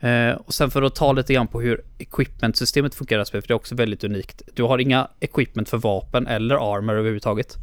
Eh, 0.00 0.30
och 0.30 0.54
sen 0.54 0.70
för 0.70 0.82
att 0.82 0.94
ta 0.94 1.12
lite 1.12 1.34
grann 1.34 1.46
på 1.46 1.60
hur 1.60 1.82
equipment-systemet 1.98 2.94
funkar 2.94 3.22
i 3.22 3.24
för 3.24 3.40
det 3.40 3.50
är 3.50 3.54
också 3.54 3.74
väldigt 3.74 4.04
unikt. 4.04 4.42
Du 4.54 4.62
har 4.62 4.78
inga 4.78 5.08
equipment 5.20 5.68
för 5.68 5.78
vapen 5.78 6.26
eller 6.26 6.74
armor 6.76 6.94
överhuvudtaget. 6.94 7.56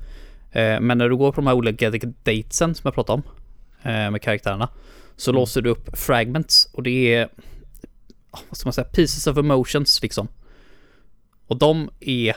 Eh, 0.51 0.79
men 0.79 0.97
när 0.97 1.09
du 1.09 1.15
går 1.17 1.31
på 1.31 1.41
de 1.41 1.47
här 1.47 1.53
olika 1.53 1.91
datesen 2.23 2.75
som 2.75 2.81
jag 2.83 2.93
pratade 2.93 3.13
om 3.13 3.23
eh, 3.91 4.11
med 4.11 4.21
karaktärerna 4.21 4.69
så 5.15 5.31
Mm. 5.31 5.39
låser 5.39 5.61
du 5.61 5.69
upp 5.69 5.97
fragments 5.97 6.69
och 6.73 6.83
det 6.83 7.13
är 7.13 7.29
vad 8.49 8.57
ska 8.57 8.67
man 8.67 8.73
säga, 8.73 8.85
pieces 8.85 9.27
of 9.27 9.37
emotions 9.37 10.01
liksom. 10.01 10.27
Och 11.47 11.57
de 11.57 11.89
är 11.99 12.35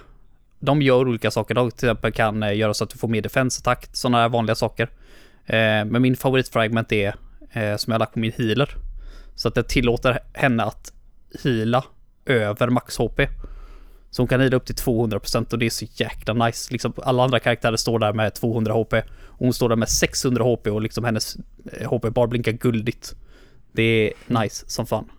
de 0.60 0.82
gör 0.82 1.08
olika 1.08 1.30
saker. 1.30 1.54
De 1.54 1.70
till 1.70 1.88
exempel 1.88 2.12
kan 2.12 2.42
eh, 2.42 2.56
göra 2.56 2.74
så 2.74 2.84
att 2.84 2.90
du 2.90 2.98
får 2.98 3.08
mer 3.08 3.22
defense-attack, 3.22 3.88
sådana 3.92 4.18
här 4.18 4.28
vanliga 4.28 4.54
saker. 4.54 4.90
Eh, 5.46 5.84
men 5.84 6.02
min 6.02 6.16
favoritfragment 6.16 6.92
är 6.92 7.14
eh, 7.52 7.76
som 7.76 7.90
jag 7.90 7.94
har 7.94 7.98
lagt 7.98 8.12
på 8.12 8.18
min 8.18 8.32
healer. 8.32 8.74
Så 9.38 9.48
att 9.48 9.54
det 9.54 9.62
tillåter 9.62 10.18
henne 10.32 10.62
att 10.62 10.92
heala 11.42 11.84
över 12.26 12.70
max 12.70 12.98
HP. 12.98 13.20
Så 14.10 14.22
hon 14.22 14.28
kan 14.28 14.40
heala 14.40 14.56
upp 14.56 14.66
till 14.66 14.74
200% 14.74 15.52
och 15.52 15.58
det 15.58 15.66
är 15.66 15.70
så 15.70 15.86
jäkla 15.94 16.34
nice. 16.46 16.72
Liksom 16.72 16.92
alla 16.96 17.24
andra 17.24 17.40
karaktärer 17.40 17.76
står 17.76 17.98
där 17.98 18.12
med 18.12 18.34
200 18.34 18.74
HP. 18.74 18.92
Och 19.22 19.38
hon 19.38 19.52
står 19.52 19.68
där 19.68 19.76
med 19.76 19.88
600 19.88 20.44
HP 20.44 20.66
och 20.66 20.82
liksom 20.82 21.04
hennes 21.04 21.36
eh, 21.72 21.90
HP 21.90 22.10
bara 22.14 22.26
blinkar 22.26 22.52
guldigt. 22.52 23.14
Det 23.72 23.82
är 23.82 24.12
nice 24.42 24.64
som 24.68 24.86
fan. 24.86 25.10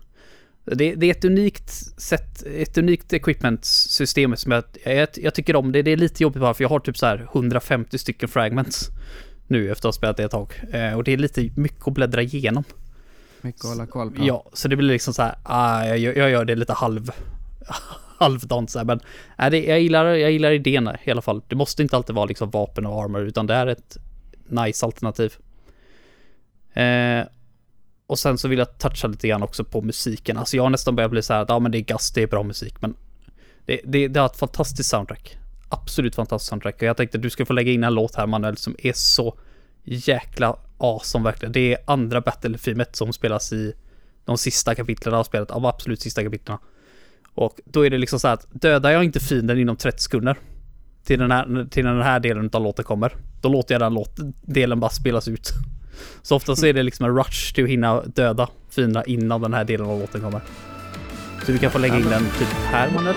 Det, 0.65 0.95
det 0.95 1.05
är 1.05 1.11
ett 1.11 1.25
unikt 1.25 1.71
sätt, 2.01 2.43
ett 2.45 2.77
unikt 2.77 3.13
equipment-system 3.13 4.35
som 4.35 4.51
jag, 4.51 4.63
jag, 4.83 5.07
jag 5.15 5.33
tycker 5.33 5.55
om. 5.55 5.71
Det, 5.71 5.81
det 5.81 5.91
är 5.91 5.97
lite 5.97 6.23
jobbigt 6.23 6.41
bara 6.41 6.53
för 6.53 6.63
jag 6.63 6.69
har 6.69 6.79
typ 6.79 6.97
så 6.97 7.05
här 7.05 7.27
150 7.33 7.97
stycken 7.97 8.29
fragments 8.29 8.89
nu 9.47 9.71
efter 9.71 9.89
att 9.89 9.95
ha 9.95 9.97
spelat 9.97 10.17
det 10.17 10.23
ett 10.23 10.31
tag. 10.31 10.53
Eh, 10.71 10.93
och 10.93 11.03
det 11.03 11.13
är 11.13 11.17
lite 11.17 11.49
mycket 11.55 11.87
att 11.87 11.93
bläddra 11.93 12.21
igenom. 12.21 12.63
Mycket 13.41 13.65
att 13.65 13.69
hålla 13.71 13.87
koll 13.87 14.11
på. 14.11 14.25
Ja, 14.25 14.45
så 14.53 14.67
det 14.67 14.75
blir 14.75 14.87
liksom 14.87 15.13
så 15.13 15.21
här, 15.21 15.35
ah, 15.43 15.85
jag, 15.85 15.97
gör- 15.97 16.13
jag 16.13 16.29
gör 16.29 16.45
det 16.45 16.55
lite 16.55 16.73
halv, 16.73 17.11
halvdant 18.17 18.69
så 18.71 18.79
här, 18.79 18.85
men 18.85 18.99
nej, 19.37 19.51
det, 19.51 19.63
jag, 19.65 19.79
gillar, 19.81 20.05
jag 20.05 20.31
gillar 20.31 20.51
idén 20.51 20.89
i 21.03 21.11
alla 21.11 21.21
fall. 21.21 21.41
Det 21.47 21.55
måste 21.55 21.81
inte 21.83 21.95
alltid 21.95 22.15
vara 22.15 22.25
liksom 22.25 22.49
vapen 22.49 22.85
och 22.85 23.03
armor, 23.03 23.21
utan 23.21 23.47
det 23.47 23.53
är 23.53 23.67
ett 23.67 23.97
nice 24.47 24.85
alternativ. 24.85 25.33
Eh, 26.73 27.23
och 28.07 28.19
sen 28.19 28.37
så 28.37 28.47
vill 28.47 28.59
jag 28.59 28.77
toucha 28.77 29.07
lite 29.07 29.27
grann 29.27 29.43
också 29.43 29.63
på 29.63 29.81
musiken. 29.81 30.37
Alltså 30.37 30.55
jag 30.57 30.63
har 30.63 30.69
nästan 30.69 30.95
börjat 30.95 31.11
bli 31.11 31.21
så 31.21 31.33
här 31.33 31.41
att 31.41 31.49
ja 31.49 31.59
men 31.59 31.71
det 31.71 31.77
är 31.77 31.81
gas, 31.81 32.11
det 32.11 32.23
är 32.23 32.27
bra 32.27 32.43
musik, 32.43 32.75
men 32.81 32.95
det, 33.65 33.81
det, 33.85 34.07
det 34.07 34.19
har 34.19 34.25
ett 34.27 34.37
fantastiskt 34.37 34.89
soundtrack. 34.89 35.37
Absolut 35.69 36.15
fantastiskt 36.15 36.49
soundtrack. 36.49 36.75
Och 36.75 36.83
jag 36.83 36.97
tänkte 36.97 37.17
att 37.17 37.21
du 37.21 37.29
ska 37.29 37.45
få 37.45 37.53
lägga 37.53 37.71
in 37.71 37.83
en 37.83 37.93
låt 37.93 38.15
här 38.15 38.27
Manuel 38.27 38.57
som 38.57 38.75
är 38.79 38.93
så 38.93 39.39
jäkla 39.83 40.55
awesome 40.79 41.23
verkligen. 41.23 41.51
Det 41.51 41.73
är 41.73 41.77
andra 41.85 42.21
battle-filmet 42.21 42.95
som 42.95 43.13
spelas 43.13 43.53
i 43.53 43.73
de 44.25 44.37
sista 44.37 44.75
kapitlen 44.75 45.15
av 45.15 45.23
spelet, 45.23 45.51
av 45.51 45.65
absolut 45.65 46.01
sista 46.01 46.23
kapitlen. 46.23 46.57
Och 47.33 47.59
då 47.65 47.85
är 47.85 47.89
det 47.89 47.97
liksom 47.97 48.19
så 48.19 48.27
här 48.27 48.33
att 48.33 48.47
dödar 48.51 48.91
jag 48.91 49.03
inte 49.03 49.19
fienden 49.19 49.59
inom 49.59 49.75
30 49.75 50.01
sekunder 50.01 50.37
till 51.03 51.19
den 51.19 51.31
här, 51.31 51.67
till 51.69 51.85
den 51.85 52.01
här 52.01 52.19
delen 52.19 52.49
av 52.53 52.63
låten 52.63 52.85
kommer, 52.85 53.15
då 53.41 53.49
låter 53.49 53.73
jag 53.73 53.81
den 53.81 53.93
låt, 53.93 54.15
delen 54.41 54.79
bara 54.79 54.91
spelas 54.91 55.27
ut. 55.27 55.49
Så 56.21 56.35
ofta 56.35 56.55
så 56.55 56.65
är 56.65 56.73
det 56.73 56.83
liksom 56.83 57.05
en 57.05 57.17
rush 57.17 57.53
till 57.53 57.63
att 57.63 57.69
hinna 57.69 58.01
döda 58.01 58.49
fienderna 58.69 59.03
innan 59.03 59.41
den 59.41 59.53
här 59.53 59.63
delen 59.63 59.87
av 59.87 59.99
låten 59.99 60.21
kommer. 60.21 60.41
Så 61.45 61.51
du 61.51 61.57
kan 61.57 61.71
få 61.71 61.77
lägga 61.77 61.95
in 61.95 62.09
den 62.09 62.23
typ 62.39 62.47
här 62.47 62.91
Manuel. 62.91 63.15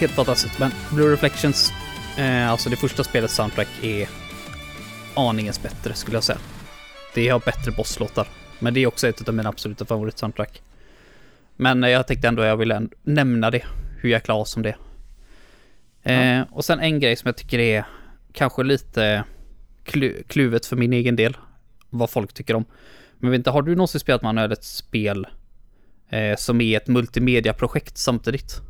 Helt 0.00 0.12
fantastiskt. 0.12 0.58
Men 0.58 0.70
Blue 0.92 1.12
Reflections, 1.12 1.72
eh, 2.18 2.50
alltså 2.50 2.70
det 2.70 2.76
första 2.76 3.04
spelets 3.04 3.34
soundtrack 3.34 3.68
är 3.82 4.08
aningens 5.14 5.62
bättre 5.62 5.94
skulle 5.94 6.16
jag 6.16 6.24
säga. 6.24 6.38
Det 7.14 7.28
har 7.28 7.40
bättre 7.40 7.72
bosslåtar. 7.72 8.28
Men 8.58 8.74
det 8.74 8.80
är 8.80 8.86
också 8.86 9.08
ett 9.08 9.28
av 9.28 9.34
mina 9.34 9.48
absoluta 9.48 9.84
favoritsoundtrack. 9.84 10.62
Men 11.56 11.84
eh, 11.84 11.90
jag 11.90 12.06
tänkte 12.06 12.28
ändå 12.28 12.44
jag 12.44 12.56
ville 12.56 12.88
nämna 13.02 13.50
det, 13.50 13.64
hur 14.00 14.10
jäkla 14.10 14.34
awesome 14.34 14.62
det 14.62 14.74
är. 16.02 16.40
Eh, 16.40 16.46
och 16.50 16.64
sen 16.64 16.80
en 16.80 17.00
grej 17.00 17.16
som 17.16 17.28
jag 17.28 17.36
tycker 17.36 17.58
är 17.58 17.84
kanske 18.32 18.62
lite 18.62 19.24
klu 19.84 20.22
kluvet 20.28 20.66
för 20.66 20.76
min 20.76 20.92
egen 20.92 21.16
del. 21.16 21.36
Vad 21.90 22.10
folk 22.10 22.32
tycker 22.32 22.54
om. 22.54 22.64
Men 23.18 23.30
vet 23.30 23.38
inte, 23.38 23.50
har 23.50 23.62
du 23.62 23.74
någonsin 23.74 24.00
spelat 24.00 24.22
manuellt 24.22 24.52
ett 24.52 24.64
spel 24.64 25.26
eh, 26.08 26.36
som 26.36 26.60
är 26.60 26.76
ett 26.76 26.88
multimedia-projekt 26.88 27.98
samtidigt? 27.98 28.67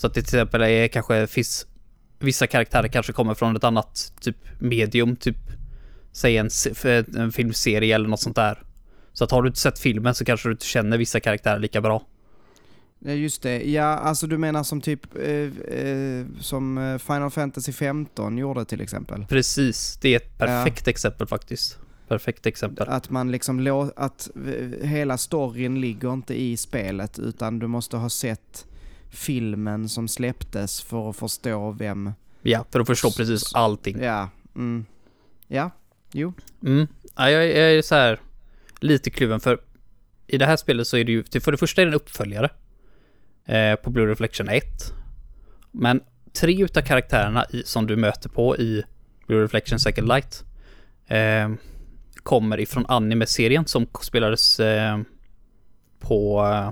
Så 0.00 0.06
att 0.06 0.14
det 0.14 0.22
till 0.22 0.38
exempel 0.38 0.62
är 0.62 0.88
kanske 0.88 1.26
finns 1.26 1.66
vissa 2.18 2.46
karaktärer 2.46 2.88
kanske 2.88 3.12
kommer 3.12 3.34
från 3.34 3.56
ett 3.56 3.64
annat 3.64 4.12
typ 4.20 4.36
medium, 4.58 5.16
typ 5.16 5.36
säg 6.12 6.36
en, 6.36 6.48
en 7.16 7.32
filmserie 7.32 7.94
eller 7.94 8.08
något 8.08 8.20
sånt 8.20 8.36
där. 8.36 8.62
Så 9.12 9.24
att 9.24 9.30
har 9.30 9.42
du 9.42 9.48
inte 9.48 9.60
sett 9.60 9.78
filmen 9.78 10.14
så 10.14 10.24
kanske 10.24 10.48
du 10.48 10.52
inte 10.52 10.66
känner 10.66 10.98
vissa 10.98 11.20
karaktärer 11.20 11.58
lika 11.58 11.80
bra. 11.80 12.06
Just 13.00 13.42
det, 13.42 13.70
ja 13.70 13.84
alltså 13.84 14.26
du 14.26 14.38
menar 14.38 14.62
som 14.62 14.80
typ 14.80 15.16
eh, 15.16 15.78
eh, 15.78 16.26
som 16.40 16.78
eh, 16.78 16.98
Final 16.98 17.30
Fantasy 17.30 17.72
15 17.72 18.38
gjorde 18.38 18.64
till 18.64 18.80
exempel? 18.80 19.26
Precis, 19.28 19.98
det 20.02 20.08
är 20.08 20.16
ett 20.16 20.38
perfekt 20.38 20.86
ja. 20.86 20.90
exempel 20.90 21.26
faktiskt. 21.26 21.78
Perfekt 22.08 22.46
exempel. 22.46 22.88
Att 22.88 23.10
man 23.10 23.32
liksom 23.32 23.92
att 23.96 24.30
hela 24.82 25.18
storyn 25.18 25.80
ligger 25.80 26.12
inte 26.12 26.40
i 26.40 26.56
spelet 26.56 27.18
utan 27.18 27.58
du 27.58 27.66
måste 27.66 27.96
ha 27.96 28.08
sett 28.10 28.66
filmen 29.10 29.88
som 29.88 30.08
släpptes 30.08 30.82
för 30.82 31.10
att 31.10 31.16
förstå 31.16 31.70
vem... 31.70 32.12
Ja, 32.42 32.64
för 32.70 32.80
att 32.80 32.86
förstå 32.86 33.10
precis 33.10 33.54
allting. 33.54 34.02
Ja, 34.02 34.28
mm. 34.56 34.84
Ja, 35.48 35.70
jo. 36.12 36.32
Mm. 36.62 36.86
Ja, 37.16 37.30
jag, 37.30 37.44
jag 37.44 37.72
är 37.72 37.82
så 37.82 37.94
här 37.94 38.20
lite 38.80 39.10
kluven 39.10 39.40
för 39.40 39.60
i 40.26 40.38
det 40.38 40.46
här 40.46 40.56
spelet 40.56 40.86
så 40.86 40.96
är 40.96 41.04
det 41.04 41.12
ju, 41.12 41.24
för 41.40 41.52
det 41.52 41.58
första 41.58 41.82
är 41.82 41.86
det 41.86 41.90
en 41.90 41.94
uppföljare 41.94 42.50
eh, 43.46 43.74
på 43.74 43.90
Blue 43.90 44.06
Reflection 44.06 44.48
1. 44.48 44.64
Men 45.70 46.00
tre 46.32 46.62
utav 46.62 46.82
karaktärerna 46.82 47.46
i, 47.50 47.62
som 47.62 47.86
du 47.86 47.96
möter 47.96 48.28
på 48.28 48.56
i 48.56 48.82
Blue 49.26 49.42
Reflection 49.42 49.80
Second 49.80 50.08
Light 50.08 50.44
eh, 51.06 51.50
kommer 52.22 52.60
ifrån 52.60 52.86
anime-serien 52.88 53.66
som 53.66 53.86
spelades 54.02 54.60
eh, 54.60 54.98
på 55.98 56.46
eh, 56.46 56.70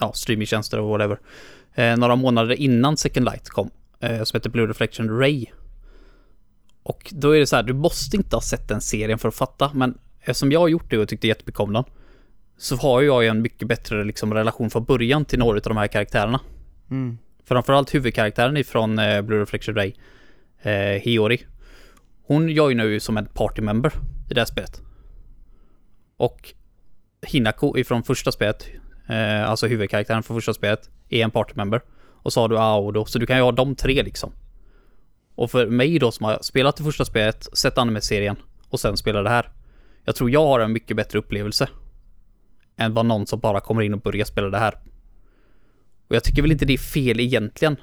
ja, 0.00 0.12
streamingtjänster 0.12 0.80
och 0.80 0.88
whatever. 0.88 1.18
Eh, 1.74 1.96
några 1.96 2.16
månader 2.16 2.54
innan 2.54 2.96
Second 2.96 3.24
Light 3.24 3.48
kom, 3.48 3.70
eh, 4.00 4.22
som 4.22 4.36
heter 4.36 4.50
Blue 4.50 4.66
Reflection 4.66 5.18
Ray. 5.18 5.46
Och 6.82 7.12
då 7.12 7.36
är 7.36 7.40
det 7.40 7.46
så 7.46 7.56
här, 7.56 7.62
du 7.62 7.72
måste 7.72 8.16
inte 8.16 8.36
ha 8.36 8.40
sett 8.40 8.68
den 8.68 8.80
serien 8.80 9.18
för 9.18 9.28
att 9.28 9.34
fatta, 9.34 9.70
men 9.74 9.98
eftersom 10.20 10.52
jag 10.52 10.60
har 10.60 10.68
gjort 10.68 10.90
det 10.90 10.98
och 10.98 11.08
tyckte 11.08 11.26
jättemycket 11.26 11.60
om 11.60 11.72
den, 11.72 11.84
så 12.56 12.76
har 12.76 13.02
jag 13.02 13.22
ju 13.22 13.28
en 13.28 13.42
mycket 13.42 13.68
bättre 13.68 14.04
liksom, 14.04 14.34
relation 14.34 14.70
från 14.70 14.84
början 14.84 15.24
till 15.24 15.38
några 15.38 15.56
av 15.56 15.62
de 15.62 15.76
här 15.76 15.86
karaktärerna. 15.86 16.40
Mm. 16.90 17.18
Framförallt 17.44 17.94
huvudkaraktären 17.94 18.56
ifrån 18.56 18.98
eh, 18.98 19.22
Blue 19.22 19.40
Reflection 19.40 19.74
Ray, 19.74 19.92
eh, 20.62 20.72
Hiori. 20.72 21.46
Hon 22.26 22.48
joinar 22.48 22.84
ju 22.84 23.00
som 23.00 23.16
en 23.16 23.26
partymember 23.26 23.92
i 24.30 24.34
det 24.34 24.40
här 24.40 24.46
spelet. 24.46 24.82
Och 26.16 26.54
Hinako 27.22 27.78
ifrån 27.78 28.02
första 28.02 28.32
spelet, 28.32 28.66
eh, 29.08 29.50
alltså 29.50 29.66
huvudkaraktären 29.66 30.22
från 30.22 30.36
första 30.36 30.54
spelet, 30.54 30.90
är 31.08 31.24
en 31.24 31.30
partymember. 31.30 31.80
Och 32.22 32.32
så 32.32 32.40
har 32.40 32.48
du 32.48 32.58
Ao 32.58 32.90
då, 32.90 33.04
så 33.04 33.18
du 33.18 33.26
kan 33.26 33.36
ju 33.36 33.42
ha 33.42 33.52
de 33.52 33.74
tre 33.74 34.02
liksom. 34.02 34.32
Och 35.34 35.50
för 35.50 35.66
mig 35.66 35.98
då 35.98 36.12
som 36.12 36.24
har 36.24 36.38
spelat 36.42 36.76
det 36.76 36.84
första 36.84 37.04
spelet, 37.04 37.48
sett 37.52 37.78
anime-serien 37.78 38.36
och 38.68 38.80
sen 38.80 38.96
spelar 38.96 39.24
det 39.24 39.30
här. 39.30 39.50
Jag 40.04 40.16
tror 40.16 40.30
jag 40.30 40.46
har 40.46 40.60
en 40.60 40.72
mycket 40.72 40.96
bättre 40.96 41.18
upplevelse. 41.18 41.68
Än 42.76 42.94
vad 42.94 43.06
någon 43.06 43.26
som 43.26 43.40
bara 43.40 43.60
kommer 43.60 43.82
in 43.82 43.94
och 43.94 44.00
börjar 44.00 44.24
spela 44.24 44.50
det 44.50 44.58
här. 44.58 44.74
Och 46.08 46.16
jag 46.16 46.24
tycker 46.24 46.42
väl 46.42 46.52
inte 46.52 46.64
det 46.64 46.72
är 46.72 46.78
fel 46.78 47.20
egentligen. 47.20 47.76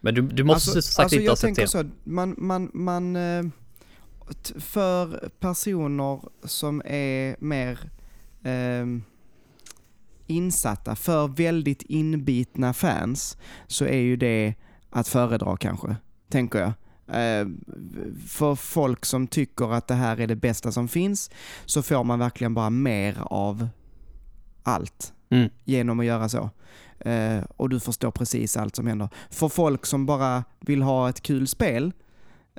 Men 0.00 0.14
du, 0.14 0.22
du 0.22 0.44
måste 0.44 0.70
alltså, 0.70 0.92
sagt 0.92 1.04
alltså 1.04 1.16
inte 1.16 1.30
ha 1.30 1.36
sett 1.36 1.56
det. 1.56 1.68
Så, 1.68 1.84
man, 2.04 2.34
man, 2.38 2.70
man... 2.74 3.16
Eh, 3.16 3.44
för 4.58 5.28
personer 5.40 6.20
som 6.44 6.82
är 6.84 7.36
mer 7.38 7.78
eh, 8.42 8.86
insatta, 10.26 10.96
för 10.96 11.28
väldigt 11.28 11.82
inbitna 11.82 12.72
fans, 12.74 13.36
så 13.66 13.84
är 13.84 13.98
ju 13.98 14.16
det 14.16 14.54
att 14.90 15.08
föredra 15.08 15.56
kanske, 15.56 15.96
tänker 16.28 16.58
jag. 16.58 16.72
Eh, 17.08 17.46
för 18.28 18.54
folk 18.54 19.04
som 19.04 19.26
tycker 19.26 19.72
att 19.72 19.88
det 19.88 19.94
här 19.94 20.20
är 20.20 20.26
det 20.26 20.36
bästa 20.36 20.72
som 20.72 20.88
finns, 20.88 21.30
så 21.64 21.82
får 21.82 22.04
man 22.04 22.18
verkligen 22.18 22.54
bara 22.54 22.70
mer 22.70 23.16
av 23.20 23.68
allt 24.62 25.12
mm. 25.30 25.50
genom 25.64 26.00
att 26.00 26.06
göra 26.06 26.28
så. 26.28 26.50
Uh, 27.06 27.42
och 27.56 27.68
du 27.68 27.80
förstår 27.80 28.10
precis 28.10 28.56
allt 28.56 28.76
som 28.76 28.86
händer. 28.86 29.08
För 29.30 29.48
folk 29.48 29.86
som 29.86 30.06
bara 30.06 30.44
vill 30.60 30.82
ha 30.82 31.08
ett 31.08 31.20
kul 31.20 31.48
spel, 31.48 31.92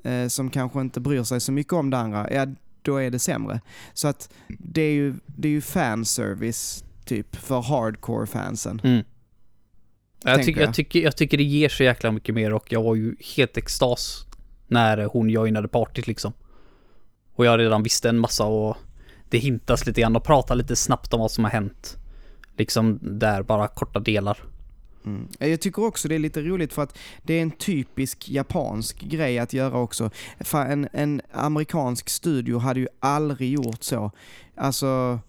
uh, 0.05 0.27
som 0.27 0.49
kanske 0.49 0.81
inte 0.81 0.99
bryr 0.99 1.23
sig 1.23 1.41
så 1.41 1.51
mycket 1.51 1.73
om 1.73 1.89
det 1.89 1.97
andra, 1.97 2.33
ja 2.33 2.45
då 2.81 2.97
är 2.97 3.11
det 3.11 3.19
sämre. 3.19 3.61
Så 3.93 4.07
att 4.07 4.29
det 4.47 4.81
är 4.81 4.91
ju, 4.91 5.15
det 5.25 5.47
är 5.47 5.51
ju 5.51 5.61
fanservice 5.61 6.84
typ 7.05 7.35
för 7.35 7.61
hardcore-fansen. 7.61 8.81
Mm. 8.83 9.03
Jag, 10.23 10.43
tycker, 10.43 10.61
jag. 10.61 10.67
jag, 10.67 10.75
tycker, 10.75 10.99
jag 10.99 11.17
tycker 11.17 11.37
det 11.37 11.43
ger 11.43 11.69
så 11.69 11.83
jäkla 11.83 12.11
mycket 12.11 12.35
mer 12.35 12.53
och 12.53 12.71
jag 12.71 12.83
var 12.83 12.95
ju 12.95 13.15
helt 13.35 13.57
extas 13.57 14.25
när 14.67 15.05
hon 15.05 15.29
joinade 15.29 15.67
partyt 15.67 16.07
liksom. 16.07 16.33
Och 17.35 17.45
jag 17.45 17.59
redan 17.59 17.83
visste 17.83 18.09
en 18.09 18.19
massa 18.19 18.45
och 18.45 18.77
det 19.29 19.37
hintas 19.37 19.85
lite 19.85 20.01
grann 20.01 20.15
och 20.15 20.23
pratar 20.23 20.55
lite 20.55 20.75
snabbt 20.75 21.13
om 21.13 21.19
vad 21.19 21.31
som 21.31 21.43
har 21.43 21.51
hänt. 21.51 21.97
Liksom 22.57 22.99
där, 23.01 23.43
bara 23.43 23.67
korta 23.67 23.99
delar. 23.99 24.37
Mm. 25.05 25.27
Jag 25.39 25.61
tycker 25.61 25.83
också 25.85 26.07
det 26.07 26.15
är 26.15 26.19
lite 26.19 26.41
roligt 26.41 26.73
för 26.73 26.83
att 26.83 26.97
det 27.23 27.33
är 27.33 27.41
en 27.41 27.51
typisk 27.51 28.29
japansk 28.29 28.99
grej 28.99 29.39
att 29.39 29.53
göra 29.53 29.77
också. 29.77 30.09
En, 30.51 30.87
en 30.93 31.21
amerikansk 31.31 32.09
studio 32.09 32.57
hade 32.57 32.79
ju 32.79 32.87
aldrig 32.99 33.51
gjort 33.51 33.83
så. 33.83 34.11
Alltså, 34.55 35.19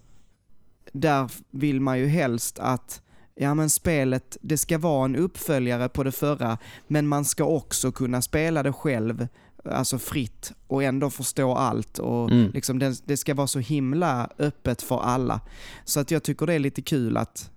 där 0.99 1.31
vill 1.51 1.81
man 1.81 1.99
ju 1.99 2.07
helst 2.07 2.59
att 2.59 3.01
ja 3.35 3.53
men 3.53 3.69
spelet, 3.69 4.37
det 4.41 4.57
ska 4.57 4.77
vara 4.77 5.05
en 5.05 5.15
uppföljare 5.15 5.89
på 5.89 6.03
det 6.03 6.11
förra, 6.11 6.57
men 6.87 7.07
man 7.07 7.25
ska 7.25 7.43
också 7.43 7.91
kunna 7.91 8.21
spela 8.21 8.63
det 8.63 8.73
själv, 8.73 9.27
alltså 9.65 9.99
fritt 9.99 10.51
och 10.67 10.83
ändå 10.83 11.09
förstå 11.09 11.53
allt 11.55 11.99
och 11.99 12.31
mm. 12.31 12.51
liksom 12.53 12.79
det, 12.79 13.01
det, 13.05 13.17
ska 13.17 13.33
vara 13.33 13.47
så 13.47 13.59
himla 13.59 14.29
öppet 14.39 14.81
för 14.81 14.99
alla. 14.99 15.41
Så 15.85 15.99
att 15.99 16.11
jag 16.11 16.23
tycker 16.23 16.45
det 16.45 16.53
är 16.53 16.59
lite 16.59 16.81
kul 16.81 17.17
att, 17.17 17.51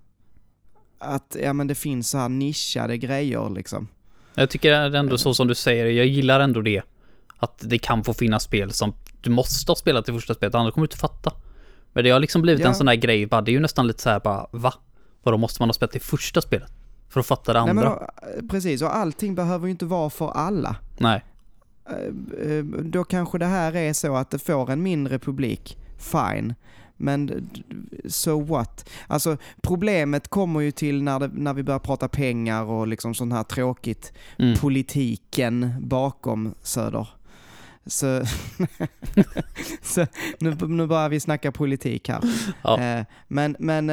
att 0.99 1.37
ja 1.41 1.53
men 1.53 1.67
det 1.67 1.75
finns 1.75 2.09
så 2.09 2.17
här 2.17 2.29
nischade 2.29 2.97
grejer 2.97 3.49
liksom. 3.49 3.87
Jag 4.35 4.49
tycker 4.49 4.95
ändå 4.95 5.17
så 5.17 5.33
som 5.33 5.47
du 5.47 5.55
säger, 5.55 5.85
jag 5.85 6.05
gillar 6.05 6.39
ändå 6.39 6.61
det. 6.61 6.81
Att 7.37 7.59
det 7.59 7.77
kan 7.77 8.03
få 8.03 8.13
finnas 8.13 8.43
spel 8.43 8.71
som 8.71 8.93
du 9.21 9.29
måste 9.29 9.71
ha 9.71 9.75
spelat 9.75 10.09
i 10.09 10.11
första 10.11 10.33
spelet, 10.33 10.55
annars 10.55 10.73
kommer 10.73 10.87
du 10.87 10.91
inte 10.91 10.97
fatta. 10.97 11.33
Men 11.93 12.03
det 12.03 12.09
har 12.09 12.19
liksom 12.19 12.41
blivit 12.41 12.61
ja. 12.61 12.67
en 12.67 12.75
sån 12.75 12.85
där 12.85 12.95
grej, 12.95 13.25
bara, 13.25 13.41
det 13.41 13.51
är 13.51 13.53
ju 13.53 13.59
nästan 13.59 13.87
lite 13.87 14.01
så 14.01 14.09
här 14.09 14.19
bara, 14.19 14.47
va? 14.51 14.73
Vadå, 15.23 15.37
måste 15.37 15.61
man 15.61 15.69
ha 15.69 15.73
spelat 15.73 15.91
det 15.91 15.99
första 15.99 16.41
spelet? 16.41 16.71
För 17.09 17.19
att 17.19 17.25
fatta 17.25 17.53
det 17.53 17.59
andra? 17.59 17.89
Nej, 17.89 18.07
men, 18.35 18.47
precis, 18.47 18.81
och 18.81 18.95
allting 18.95 19.35
behöver 19.35 19.65
ju 19.65 19.71
inte 19.71 19.85
vara 19.85 20.09
för 20.09 20.31
alla. 20.31 20.75
Nej. 20.97 21.23
Eh, 21.89 22.51
eh, 22.51 22.63
då 22.63 23.03
kanske 23.03 23.37
det 23.37 23.45
här 23.45 23.75
är 23.75 23.93
så 23.93 24.15
att 24.15 24.29
det 24.29 24.39
får 24.39 24.71
en 24.71 24.83
mindre 24.83 25.19
publik, 25.19 25.77
fine. 25.97 26.53
Men 26.97 27.49
so 28.07 28.41
what? 28.41 28.89
Alltså 29.07 29.37
problemet 29.61 30.27
kommer 30.27 30.59
ju 30.59 30.71
till 30.71 31.03
när, 31.03 31.19
det, 31.19 31.29
när 31.33 31.53
vi 31.53 31.63
börjar 31.63 31.79
prata 31.79 32.07
pengar 32.07 32.63
och 32.63 32.87
liksom 32.87 33.13
sånt 33.13 33.33
här 33.33 33.43
tråkigt. 33.43 34.13
Mm. 34.39 34.57
Politiken 34.57 35.73
bakom 35.79 36.53
Söder. 36.61 37.07
Så, 37.85 38.25
så 39.81 40.07
nu, 40.39 40.55
nu 40.55 40.87
börjar 40.87 41.09
vi 41.09 41.19
snacka 41.19 41.51
politik 41.51 42.09
här. 42.09 42.21
Ja. 42.63 42.79
Eh, 42.79 43.05
men, 43.27 43.55
men 43.59 43.89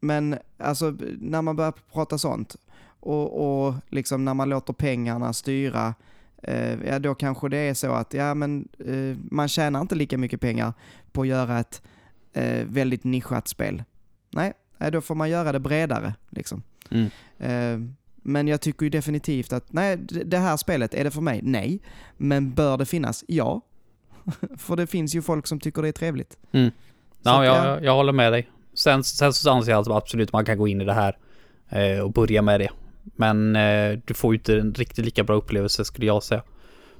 men 0.00 0.38
alltså 0.56 0.96
när 1.18 1.42
man 1.42 1.56
börjar 1.56 1.72
prata 1.92 2.18
sånt 2.18 2.56
och, 3.00 3.66
och 3.66 3.74
liksom 3.88 4.24
när 4.24 4.34
man 4.34 4.48
låter 4.48 4.72
pengarna 4.72 5.32
styra, 5.32 5.94
eh, 6.42 6.82
ja 6.86 6.98
då 6.98 7.14
kanske 7.14 7.48
det 7.48 7.56
är 7.56 7.74
så 7.74 7.92
att 7.92 8.14
ja, 8.14 8.34
men, 8.34 8.68
eh, 8.78 9.16
man 9.30 9.48
tjänar 9.48 9.80
inte 9.80 9.94
lika 9.94 10.18
mycket 10.18 10.40
pengar 10.40 10.72
på 11.12 11.22
att 11.22 11.28
göra 11.28 11.58
ett 11.58 11.82
eh, 12.32 12.66
väldigt 12.66 13.04
nischat 13.04 13.48
spel. 13.48 13.82
Nej, 14.30 14.52
då 14.92 15.00
får 15.00 15.14
man 15.14 15.30
göra 15.30 15.52
det 15.52 15.60
bredare. 15.60 16.14
Liksom. 16.30 16.62
Mm. 16.90 17.10
Men 18.22 18.48
jag 18.48 18.60
tycker 18.60 18.86
ju 18.86 18.90
definitivt 18.90 19.52
att, 19.52 19.72
nej, 19.72 19.96
det 20.24 20.38
här 20.38 20.56
spelet, 20.56 20.94
är 20.94 21.04
det 21.04 21.10
för 21.10 21.20
mig? 21.20 21.40
Nej. 21.42 21.80
Men 22.16 22.54
bör 22.54 22.76
det 22.76 22.86
finnas? 22.86 23.24
Ja. 23.28 23.60
för 24.56 24.76
det 24.76 24.86
finns 24.86 25.14
ju 25.14 25.22
folk 25.22 25.46
som 25.46 25.60
tycker 25.60 25.82
det 25.82 25.88
är 25.88 25.92
trevligt. 25.92 26.38
Mm. 26.52 26.70
Ja, 27.22 27.44
jag, 27.44 27.84
jag 27.84 27.94
håller 27.94 28.12
med 28.12 28.32
dig. 28.32 28.50
Sen, 28.74 29.04
sen 29.04 29.32
så 29.32 29.50
anser 29.50 29.72
jag 29.72 29.78
alltså 29.78 29.92
absolut 29.92 30.32
man 30.32 30.44
kan 30.44 30.58
gå 30.58 30.68
in 30.68 30.80
i 30.80 30.84
det 30.84 30.92
här 30.92 31.16
Eh, 31.68 32.00
och 32.00 32.12
börja 32.12 32.42
med 32.42 32.60
det. 32.60 32.70
Men 33.16 33.56
eh, 33.56 33.98
du 34.04 34.14
får 34.14 34.34
ju 34.34 34.38
inte 34.38 34.54
en 34.54 34.74
riktigt 34.74 35.04
lika 35.04 35.24
bra 35.24 35.36
upplevelse 35.36 35.84
skulle 35.84 36.06
jag 36.06 36.22
säga. 36.22 36.42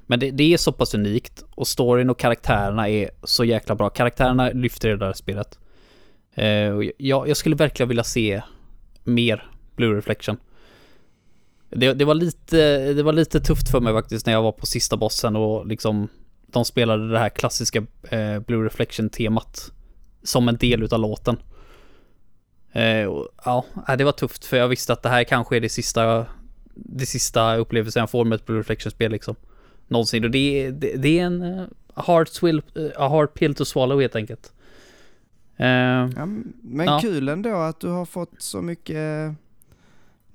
Men 0.07 0.19
det, 0.19 0.31
det, 0.31 0.53
är 0.53 0.57
så 0.57 0.71
pass 0.71 0.93
unikt 0.93 1.43
och 1.55 1.67
storyn 1.67 2.09
och 2.09 2.19
karaktärerna 2.19 2.89
är 2.89 3.09
så 3.23 3.45
jäkla 3.45 3.75
bra. 3.75 3.89
Karaktärerna 3.89 4.49
lyfter 4.49 4.89
det 4.89 4.97
där 4.97 5.13
spelet. 5.13 5.59
Eh, 6.33 6.45
jag, 6.97 7.27
jag 7.27 7.37
skulle 7.37 7.55
verkligen 7.55 7.87
vilja 7.87 8.03
se 8.03 8.41
mer 9.03 9.49
Blue 9.75 9.97
Reflection. 9.97 10.37
Det, 11.69 11.93
det, 11.93 12.05
var 12.05 12.13
lite, 12.13 12.93
det 12.93 13.03
var 13.03 13.13
lite 13.13 13.39
tufft 13.39 13.69
för 13.71 13.79
mig 13.79 13.93
faktiskt 13.93 14.25
när 14.25 14.33
jag 14.33 14.41
var 14.41 14.51
på 14.51 14.65
sista 14.65 14.97
bossen 14.97 15.35
och 15.35 15.67
liksom 15.67 16.07
de 16.47 16.65
spelade 16.65 17.11
det 17.11 17.19
här 17.19 17.29
klassiska 17.29 17.85
eh, 18.09 18.39
Blue 18.39 18.65
Reflection-temat 18.65 19.71
som 20.23 20.49
en 20.49 20.57
del 20.57 20.83
utav 20.83 20.99
låten. 20.99 21.37
Eh, 22.71 23.05
och, 23.05 23.27
ja, 23.45 23.65
det 23.97 24.03
var 24.03 24.11
tufft 24.11 24.45
för 24.45 24.57
jag 24.57 24.67
visste 24.67 24.93
att 24.93 25.03
det 25.03 25.09
här 25.09 25.23
kanske 25.23 25.55
är 25.55 25.61
det 25.61 25.69
sista, 25.69 26.25
det 26.75 27.05
sista 27.05 27.55
upplevelsen 27.55 27.99
jag 27.99 28.09
får 28.09 28.25
med 28.25 28.35
ett 28.35 28.45
Blue 28.45 28.59
Reflection-spel 28.59 29.11
liksom. 29.11 29.35
Någonsin 29.87 30.23
och 30.23 30.31
det, 30.31 30.71
det, 30.71 30.95
det 30.95 31.19
är 31.19 31.25
en 31.25 31.41
uh, 31.41 31.65
hard, 31.93 32.27
swill, 32.27 32.61
uh, 32.77 33.09
hard 33.09 33.33
pill 33.33 33.55
to 33.55 33.65
swallow 33.65 34.01
helt 34.01 34.15
enkelt. 34.15 34.53
Uh, 35.59 35.65
ja, 35.65 36.25
men 36.61 36.85
ja. 36.85 36.99
kul 37.01 37.29
ändå 37.29 37.55
att 37.55 37.79
du 37.79 37.87
har 37.87 38.05
fått 38.05 38.31
så 38.37 38.61
mycket 38.61 39.35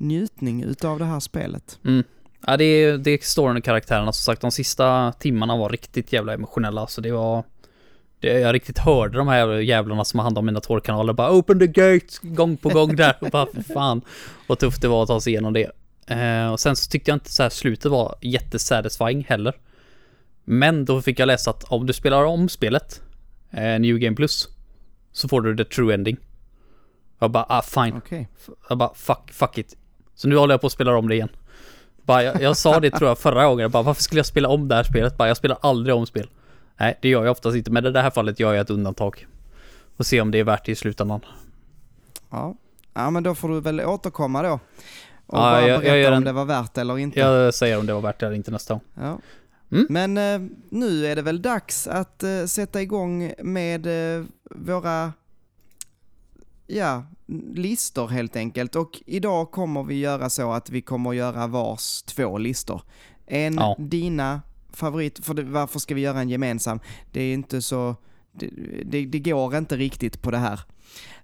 njutning 0.04 0.62
utav 0.62 0.98
det 0.98 1.04
här 1.04 1.20
spelet. 1.20 1.78
Mm. 1.84 2.04
Ja, 2.46 2.56
det 2.56 2.64
är, 2.64 2.98
det 2.98 3.10
är 3.10 3.18
storyn 3.22 3.56
och 3.56 3.64
karaktärerna. 3.64 4.12
Som 4.12 4.32
sagt, 4.32 4.40
de 4.40 4.50
sista 4.50 5.12
timmarna 5.12 5.56
var 5.56 5.68
riktigt 5.68 6.12
jävla 6.12 6.34
emotionella. 6.34 6.86
Så 6.86 7.00
det 7.00 7.12
var... 7.12 7.44
Det, 8.20 8.40
jag 8.40 8.54
riktigt 8.54 8.78
hörde 8.78 9.18
de 9.18 9.28
här 9.28 9.48
jävlarna 9.48 10.04
som 10.04 10.18
har 10.18 10.24
hand 10.24 10.38
om 10.38 10.46
mina 10.46 10.60
tårkanaler 10.60 11.12
bara 11.12 11.32
Open 11.32 11.58
the 11.58 11.66
gate! 11.66 12.06
Gång 12.22 12.56
på 12.56 12.68
gång 12.68 12.96
där. 12.96 13.16
Och 13.20 13.30
bara 13.30 13.46
för 13.46 13.62
fan 13.62 14.02
vad 14.46 14.58
tufft 14.58 14.82
det 14.82 14.88
var 14.88 15.02
att 15.02 15.08
ta 15.08 15.20
sig 15.20 15.32
igenom 15.32 15.52
det. 15.52 15.70
Eh, 16.06 16.52
och 16.52 16.60
sen 16.60 16.76
så 16.76 16.90
tyckte 16.90 17.10
jag 17.10 17.16
inte 17.16 17.32
så 17.32 17.42
här 17.42 17.50
slutet 17.50 17.90
var 17.90 18.14
jättesatisfying 18.20 19.24
heller. 19.24 19.54
Men 20.44 20.84
då 20.84 21.02
fick 21.02 21.18
jag 21.18 21.26
läsa 21.26 21.50
att 21.50 21.64
om 21.64 21.86
du 21.86 21.92
spelar 21.92 22.24
om 22.24 22.48
spelet, 22.48 23.02
eh, 23.50 23.78
New 23.80 23.98
Game 23.98 24.16
Plus, 24.16 24.48
så 25.12 25.28
får 25.28 25.40
du 25.40 25.56
the 25.56 25.64
true 25.64 25.94
ending. 25.94 26.16
Jag 27.18 27.30
bara, 27.30 27.46
ah 27.48 27.62
fine. 27.62 27.96
Okay. 27.96 28.26
Jag 28.68 28.78
bara, 28.78 28.94
fuck, 28.94 29.30
fuck 29.32 29.58
it. 29.58 29.76
Så 30.14 30.28
nu 30.28 30.36
håller 30.36 30.54
jag 30.54 30.60
på 30.60 30.66
att 30.66 30.72
spela 30.72 30.96
om 30.96 31.08
det 31.08 31.14
igen. 31.14 31.28
Bara, 32.02 32.22
jag, 32.22 32.42
jag 32.42 32.56
sa 32.56 32.80
det 32.80 32.90
tror 32.90 33.08
jag 33.08 33.18
förra 33.18 33.46
gången, 33.46 33.70
bara 33.70 33.82
varför 33.82 34.02
skulle 34.02 34.18
jag 34.18 34.26
spela 34.26 34.48
om 34.48 34.68
det 34.68 34.74
här 34.74 34.82
spelet? 34.82 35.16
Bara, 35.16 35.28
jag 35.28 35.36
spelar 35.36 35.58
aldrig 35.60 35.94
om 35.94 36.06
spel. 36.06 36.28
Nej, 36.76 36.98
det 37.02 37.08
gör 37.08 37.24
jag 37.24 37.32
oftast 37.32 37.56
inte, 37.56 37.70
men 37.70 37.86
i 37.86 37.90
det 37.90 38.00
här 38.00 38.10
fallet 38.10 38.40
gör 38.40 38.52
jag 38.52 38.60
ett 38.60 38.70
undantag. 38.70 39.26
Och 39.96 40.06
se 40.06 40.20
om 40.20 40.30
det 40.30 40.38
är 40.38 40.44
värt 40.44 40.66
det 40.66 40.72
i 40.72 40.74
slutändan. 40.74 41.20
Ja, 42.30 42.54
ja 42.94 43.10
men 43.10 43.22
då 43.22 43.34
får 43.34 43.48
du 43.48 43.60
väl 43.60 43.80
återkomma 43.80 44.42
då. 44.42 44.60
Och 45.26 45.38
ja, 45.38 45.60
jag, 45.68 45.80
berätta 45.80 45.96
jag 45.96 46.12
om 46.12 46.16
en, 46.16 46.24
det 46.24 46.32
var 46.32 46.44
värt 46.44 46.78
eller 46.78 46.98
inte. 46.98 47.20
Jag 47.20 47.54
säger 47.54 47.78
om 47.78 47.86
det 47.86 47.94
var 47.94 48.00
värt 48.00 48.20
det 48.20 48.26
eller 48.26 48.36
inte 48.36 48.50
nästa 48.50 48.74
gång. 48.74 48.82
Ja. 48.94 49.18
Mm. 49.72 49.86
Men 49.90 50.18
eh, 50.18 50.50
nu 50.68 51.06
är 51.06 51.16
det 51.16 51.22
väl 51.22 51.42
dags 51.42 51.86
att 51.86 52.22
eh, 52.22 52.44
sätta 52.46 52.82
igång 52.82 53.32
med 53.38 53.86
eh, 53.86 54.24
våra 54.50 55.12
ja, 56.66 57.04
listor 57.54 58.08
helt 58.08 58.36
enkelt. 58.36 58.76
Och 58.76 59.02
idag 59.06 59.50
kommer 59.50 59.82
vi 59.82 59.94
göra 59.94 60.30
så 60.30 60.52
att 60.52 60.70
vi 60.70 60.82
kommer 60.82 61.12
göra 61.12 61.46
vars 61.46 62.02
två 62.02 62.38
listor. 62.38 62.82
En 63.26 63.54
ja. 63.54 63.76
dina 63.78 64.42
favorit, 64.72 65.24
för 65.24 65.34
det, 65.34 65.42
varför 65.42 65.78
ska 65.78 65.94
vi 65.94 66.00
göra 66.00 66.20
en 66.20 66.28
gemensam? 66.28 66.80
Det 67.12 67.22
är 67.22 67.34
inte 67.34 67.62
så, 67.62 67.96
det, 68.32 68.50
det, 68.84 69.06
det 69.06 69.18
går 69.18 69.56
inte 69.56 69.76
riktigt 69.76 70.22
på 70.22 70.30
det 70.30 70.38
här. 70.38 70.60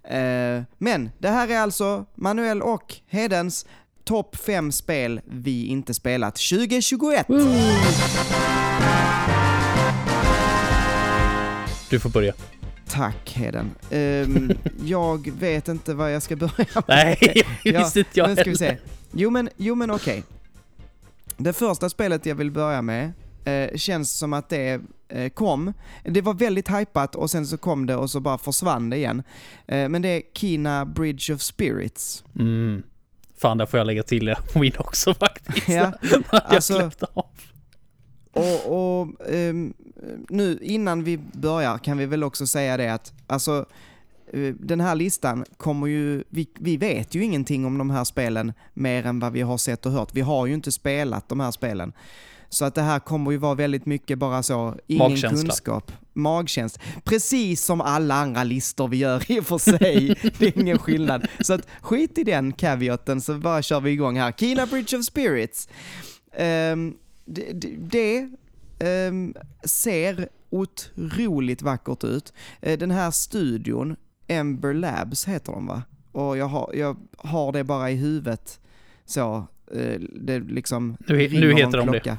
Uh, 0.05 0.63
men 0.79 1.11
det 1.19 1.29
här 1.29 1.49
är 1.49 1.59
alltså 1.59 2.05
Manuel 2.15 2.63
och 2.63 2.95
Hedens 3.07 3.67
topp 4.05 4.37
5 4.37 4.73
spel 4.73 5.21
vi 5.25 5.67
inte 5.67 5.95
spelat 5.95 6.35
2021. 6.35 7.29
Mm. 7.29 7.47
Du 11.91 12.01
får 12.01 12.11
börja. 12.11 12.35
Tack 12.91 13.31
Heden. 13.31 13.71
Um, 13.91 14.53
jag 14.85 15.31
vet 15.31 15.69
inte 15.69 15.95
vad 15.95 16.15
jag 16.15 16.23
ska 16.23 16.37
börja 16.37 16.67
med. 16.75 16.85
Nej, 16.89 17.45
det 17.65 17.79
visste 17.79 17.99
inte 17.99 18.11
jag 18.13 18.29
heller. 18.29 18.43
Ska 18.43 18.51
vi 18.51 18.57
se. 18.57 18.77
Jo 19.13 19.31
men, 19.31 19.49
jo 19.57 19.75
men 19.75 19.91
okej. 19.91 20.19
Okay. 20.19 20.23
Det 21.37 21.53
första 21.53 21.89
spelet 21.91 22.27
jag 22.27 22.35
vill 22.35 22.51
börja 22.51 22.83
med 22.83 23.13
eh, 23.45 23.77
känns 23.77 24.19
som 24.19 24.33
att 24.33 24.49
det 24.49 24.81
eh, 25.09 25.29
kom. 25.29 25.73
Det 26.05 26.21
var 26.21 26.35
väldigt 26.35 26.69
hypat 26.69 27.15
och 27.15 27.31
sen 27.31 27.47
så 27.47 27.57
kom 27.57 27.87
det 27.87 27.97
och 27.97 28.11
så 28.11 28.21
bara 28.21 28.39
försvann 28.39 28.91
det 28.91 28.97
igen. 28.97 29.23
Eh, 29.67 29.89
men 29.89 30.03
det 30.03 30.09
är 30.09 30.23
Kina 30.35 30.85
Bridge 30.85 31.35
of 31.35 31.41
Spirits. 31.41 32.25
Mm. 32.39 32.83
Fan, 33.39 33.59
där 33.59 33.67
får 33.67 33.81
jag 33.81 33.87
lägga 33.87 34.03
till 34.03 34.25
det 34.25 34.39
på 34.53 34.59
min 34.59 34.73
också 34.79 35.15
faktiskt. 35.15 35.69
Ja, 35.69 35.93
alltså, 36.31 36.91
och, 38.33 38.67
och 38.67 39.09
um, 39.29 39.75
nu 40.29 40.59
innan 40.63 41.05
vi 41.05 41.19
börjar 41.33 41.79
kan 41.79 41.99
vi 41.99 42.07
väl 42.07 42.25
också 42.25 42.47
säga 42.47 42.77
det 42.77 42.95
att 42.95 43.13
alltså 43.27 43.67
uh, 44.35 44.55
den 44.55 44.81
här 44.81 44.95
listan 44.95 45.45
kommer 45.57 45.87
ju, 45.87 46.25
vi, 46.29 46.49
vi 46.55 46.77
vet 46.77 47.15
ju 47.15 47.25
ingenting 47.25 47.65
om 47.65 47.79
de 47.79 47.91
här 47.91 48.05
spelen 48.05 48.53
mer 48.75 49.07
än 49.07 49.21
vad 49.21 49.33
vi 49.33 49.41
har 49.41 49.59
sett 49.59 49.87
och 49.87 49.93
hört. 49.93 50.15
Vi 50.15 50.21
har 50.21 50.47
ju 50.47 50.55
inte 50.55 50.73
spelat 50.73 51.29
de 51.29 51.41
här 51.41 51.51
spelen. 51.51 51.93
Så 52.53 52.65
att 52.65 52.75
det 52.75 52.83
här 52.83 52.99
kommer 52.99 53.31
ju 53.31 53.37
vara 53.37 53.55
väldigt 53.55 53.87
mycket 53.87 54.19
bara 54.19 54.43
så, 54.43 54.75
ingen 54.87 55.11
Magkänsla. 55.11 55.41
kunskap. 55.41 55.93
Magkänsla. 56.13 56.83
Precis 57.05 57.65
som 57.65 57.81
alla 57.81 58.15
andra 58.15 58.45
listor 58.45 58.89
vi 58.89 58.97
gör 58.97 59.31
i 59.31 59.41
och 59.41 59.47
för 59.47 59.59
sig. 59.59 60.19
det 60.39 60.47
är 60.47 60.59
ingen 60.59 60.79
skillnad. 60.79 61.27
Så 61.41 61.53
att 61.53 61.67
skit 61.81 62.19
i 62.19 62.25
den 62.25 62.53
caveaten 62.53 63.21
så 63.21 63.35
bara 63.35 63.63
kör 63.63 63.81
vi 63.81 63.91
igång 63.91 64.19
här. 64.19 64.33
Kina 64.33 64.67
Bridge 64.67 64.97
of 64.97 65.05
Spirits. 65.05 65.69
Um, 66.73 66.95
det, 67.31 67.53
det, 67.77 68.29
um, 69.09 69.35
ser 69.65 70.29
otroligt 70.51 71.63
vackert 71.63 72.05
ut. 72.05 72.33
Uh, 72.67 72.79
den 72.79 72.91
här 72.91 73.11
studion, 73.11 73.97
Ember 74.27 74.75
Labs 74.75 75.29
heter 75.29 75.53
de 75.53 75.67
va? 75.67 75.83
Och 76.13 76.37
jag 76.37 76.47
har, 76.47 76.71
jag 76.75 76.97
har 77.17 77.53
det 77.53 77.65
bara 77.65 77.91
i 77.91 77.95
huvudet 77.95 78.61
så. 79.05 79.47
Uh, 79.77 80.01
det 80.01 80.41
liksom 80.41 80.97
nu, 81.07 81.29
nu 81.29 81.55
heter 81.55 81.79
de 81.79 81.87
det. 81.87 82.19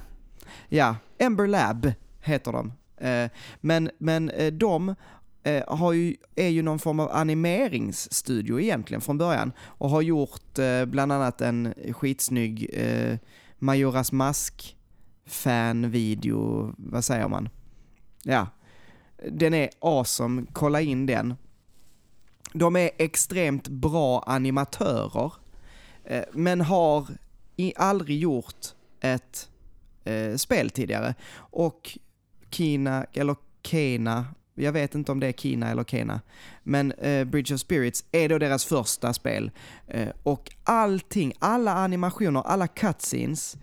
Ja, 0.69 0.95
Ember 1.17 1.47
Lab 1.47 1.91
heter 2.21 2.51
de. 2.51 2.73
Uh, 3.07 3.29
men, 3.61 3.89
men 3.97 4.31
de 4.51 4.95
har 5.67 5.93
ju, 5.93 6.15
är 6.35 6.47
ju 6.47 6.61
någon 6.61 6.79
form 6.79 6.99
av 6.99 7.11
animeringsstudio 7.11 8.59
egentligen 8.59 9.01
från 9.01 9.17
början 9.17 9.51
och 9.59 9.89
har 9.89 10.01
gjort 10.01 10.59
bland 10.85 11.11
annat 11.11 11.41
en 11.41 11.73
skitsnygg 11.93 12.69
Majoras 13.59 14.11
Mask 14.11 14.75
fan-video, 15.31 16.73
vad 16.77 17.05
säger 17.05 17.27
man? 17.27 17.49
Ja, 18.23 18.47
den 19.31 19.53
är 19.53 19.69
awesome, 19.79 20.45
kolla 20.53 20.81
in 20.81 21.05
den. 21.05 21.33
De 22.53 22.75
är 22.75 22.89
extremt 22.97 23.67
bra 23.67 24.23
animatörer, 24.27 25.33
eh, 26.03 26.23
men 26.33 26.61
har 26.61 27.07
aldrig 27.75 28.19
gjort 28.19 28.65
ett 28.99 29.49
eh, 30.03 30.35
spel 30.35 30.69
tidigare. 30.69 31.15
Och 31.35 31.97
Kina, 32.49 33.05
eller 33.13 33.35
Kena, 33.63 34.25
jag 34.55 34.71
vet 34.71 34.95
inte 34.95 35.11
om 35.11 35.19
det 35.19 35.27
är 35.27 35.33
Kina 35.33 35.69
eller 35.71 35.83
Kena, 35.83 36.21
men 36.63 36.91
eh, 36.91 37.25
Bridge 37.25 37.53
of 37.53 37.59
Spirits 37.59 38.05
är 38.11 38.29
då 38.29 38.37
deras 38.37 38.65
första 38.65 39.13
spel. 39.13 39.51
Eh, 39.87 40.09
och 40.23 40.51
allting, 40.63 41.33
alla 41.39 41.73
animationer, 41.73 42.41
alla 42.41 42.67
cutscenes 42.67 43.57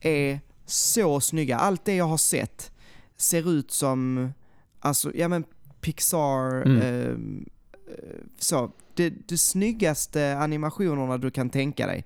är 0.00 0.40
så 0.72 1.20
snygga. 1.20 1.56
Allt 1.56 1.84
det 1.84 1.94
jag 1.94 2.04
har 2.04 2.16
sett 2.16 2.72
ser 3.16 3.50
ut 3.50 3.70
som, 3.70 4.32
alltså, 4.80 5.12
ja 5.14 5.28
men 5.28 5.44
Pixar, 5.80 6.62
mm. 6.66 7.46
eh, 7.86 7.94
så, 8.38 8.72
det, 8.94 9.28
det 9.28 9.38
snyggaste 9.38 10.36
animationerna 10.38 11.18
du 11.18 11.30
kan 11.30 11.50
tänka 11.50 11.86
dig. 11.86 12.04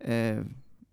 Eh, 0.00 0.38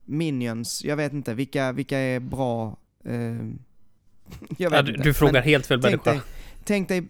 Minions, 0.05 0.83
jag 0.83 0.95
vet 0.95 1.13
inte, 1.13 1.33
vilka, 1.33 1.71
vilka 1.71 1.97
är 1.97 2.19
bra? 2.19 2.77
Eh, 3.05 3.13
jag 4.57 4.69
vet 4.69 4.77
ja, 4.77 4.81
du, 4.81 4.91
inte. 4.91 5.03
du 5.03 5.13
frågar 5.13 5.33
men 5.33 5.43
helt 5.43 5.65
fel 5.65 5.81
människa. 5.81 6.21
Tänk 6.65 6.87
dig 6.87 7.07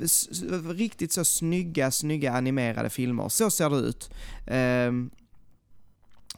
riktigt 0.69 1.12
så 1.12 1.26
snygga, 1.26 1.91
snygga 1.91 2.34
animerade 2.34 2.89
filmer. 2.89 3.30
Så 3.30 3.50
ser 3.50 3.69
det 3.69 3.76
ut. 3.76 4.12
Um, 4.48 5.12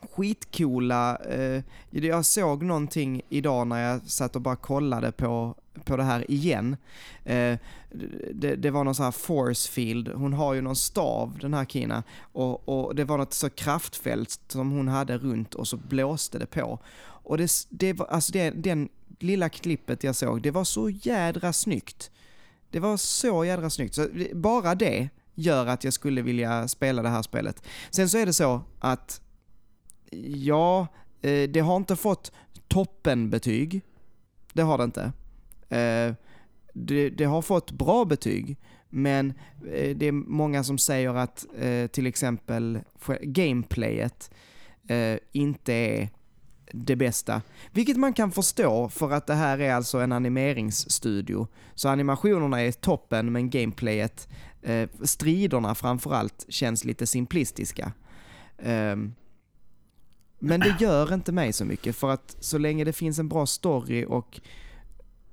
skitcoola, 0.01 1.17
eh, 1.17 1.63
jag 1.89 2.25
såg 2.25 2.63
någonting 2.63 3.21
idag 3.29 3.67
när 3.67 3.91
jag 3.91 4.01
satt 4.08 4.36
och 4.36 4.41
bara 4.41 4.55
kollade 4.55 5.12
på, 5.12 5.55
på 5.84 5.97
det 5.97 6.03
här 6.03 6.31
igen. 6.31 6.77
Eh, 7.23 7.58
det, 8.34 8.55
det, 8.55 8.71
var 8.71 8.84
någon 8.84 8.95
sån 8.95 9.03
här 9.03 9.12
force 9.12 9.71
field, 9.71 10.08
hon 10.08 10.34
har 10.34 10.53
ju 10.53 10.62
någon 10.62 10.75
stav 10.75 11.38
den 11.41 11.53
här 11.53 11.65
Kina, 11.65 12.03
och, 12.19 12.69
och 12.69 12.95
det 12.95 13.03
var 13.03 13.17
något 13.17 13.34
så 13.34 13.49
kraftfält 13.49 14.39
som 14.47 14.71
hon 14.71 14.88
hade 14.88 15.17
runt 15.17 15.55
och 15.55 15.67
så 15.67 15.77
blåste 15.77 16.39
det 16.39 16.45
på. 16.45 16.79
Och 16.99 17.38
det, 17.38 17.51
det 17.69 17.93
var, 17.93 18.05
alltså 18.05 18.31
det, 18.31 18.49
den 18.49 18.89
lilla 19.19 19.49
klippet 19.49 20.03
jag 20.03 20.15
såg, 20.15 20.41
det 20.41 20.51
var 20.51 20.63
så 20.63 20.89
jädra 20.89 21.53
snyggt. 21.53 22.12
Det 22.69 22.79
var 22.79 22.97
så 22.97 23.45
jädra 23.45 23.69
snyggt, 23.69 23.95
så 23.95 24.08
bara 24.34 24.75
det 24.75 25.10
gör 25.36 25.65
att 25.65 25.84
jag 25.84 25.93
skulle 25.93 26.21
vilja 26.21 26.67
spela 26.67 27.01
det 27.01 27.10
här 27.10 27.21
spelet. 27.21 27.63
Sen 27.89 28.10
så 28.10 28.17
är 28.17 28.25
det 28.25 28.34
så 28.34 28.62
att 28.79 29.21
Ja, 30.23 30.88
eh, 31.21 31.49
det 31.49 31.60
har 31.60 31.75
inte 31.75 31.95
fått 31.95 32.32
toppenbetyg. 32.67 33.82
Det 34.54 34.62
har 34.62 34.78
det 34.78 34.84
inte. 34.84 35.12
Eh, 35.69 36.13
det, 36.73 37.10
det 37.10 37.25
har 37.25 37.41
fått 37.41 37.71
bra 37.71 38.06
betyg, 38.06 38.58
men 38.89 39.34
eh, 39.71 39.95
det 39.95 40.08
är 40.08 40.12
många 40.12 40.63
som 40.63 40.78
säger 40.78 41.15
att 41.15 41.45
eh, 41.60 41.88
till 41.88 42.08
exempel 42.08 42.80
gameplayet 43.21 44.32
eh, 44.88 45.17
inte 45.32 45.73
är 45.73 46.10
det 46.71 46.95
bästa. 46.95 47.41
Vilket 47.71 47.97
man 47.97 48.13
kan 48.13 48.32
förstå 48.32 48.89
för 48.89 49.12
att 49.12 49.28
det 49.28 49.34
här 49.34 49.60
är 49.60 49.73
alltså 49.73 49.97
en 49.97 50.12
animeringsstudio. 50.12 51.47
Så 51.75 51.89
animationerna 51.89 52.62
är 52.62 52.71
toppen 52.71 53.32
men 53.32 53.49
gameplayet, 53.49 54.28
eh, 54.62 54.89
striderna 55.04 55.75
framförallt, 55.75 56.45
känns 56.49 56.86
lite 56.86 57.08
simplistiska. 57.08 57.91
Ehm, 58.58 59.13
men 60.39 60.59
det 60.59 60.75
gör 60.79 61.13
inte 61.13 61.31
mig 61.31 61.53
så 61.53 61.65
mycket 61.65 61.95
för 61.95 62.09
att 62.09 62.35
så 62.39 62.57
länge 62.57 62.83
det 62.83 62.93
finns 62.93 63.19
en 63.19 63.29
bra 63.29 63.45
story 63.45 64.05
och 64.07 64.41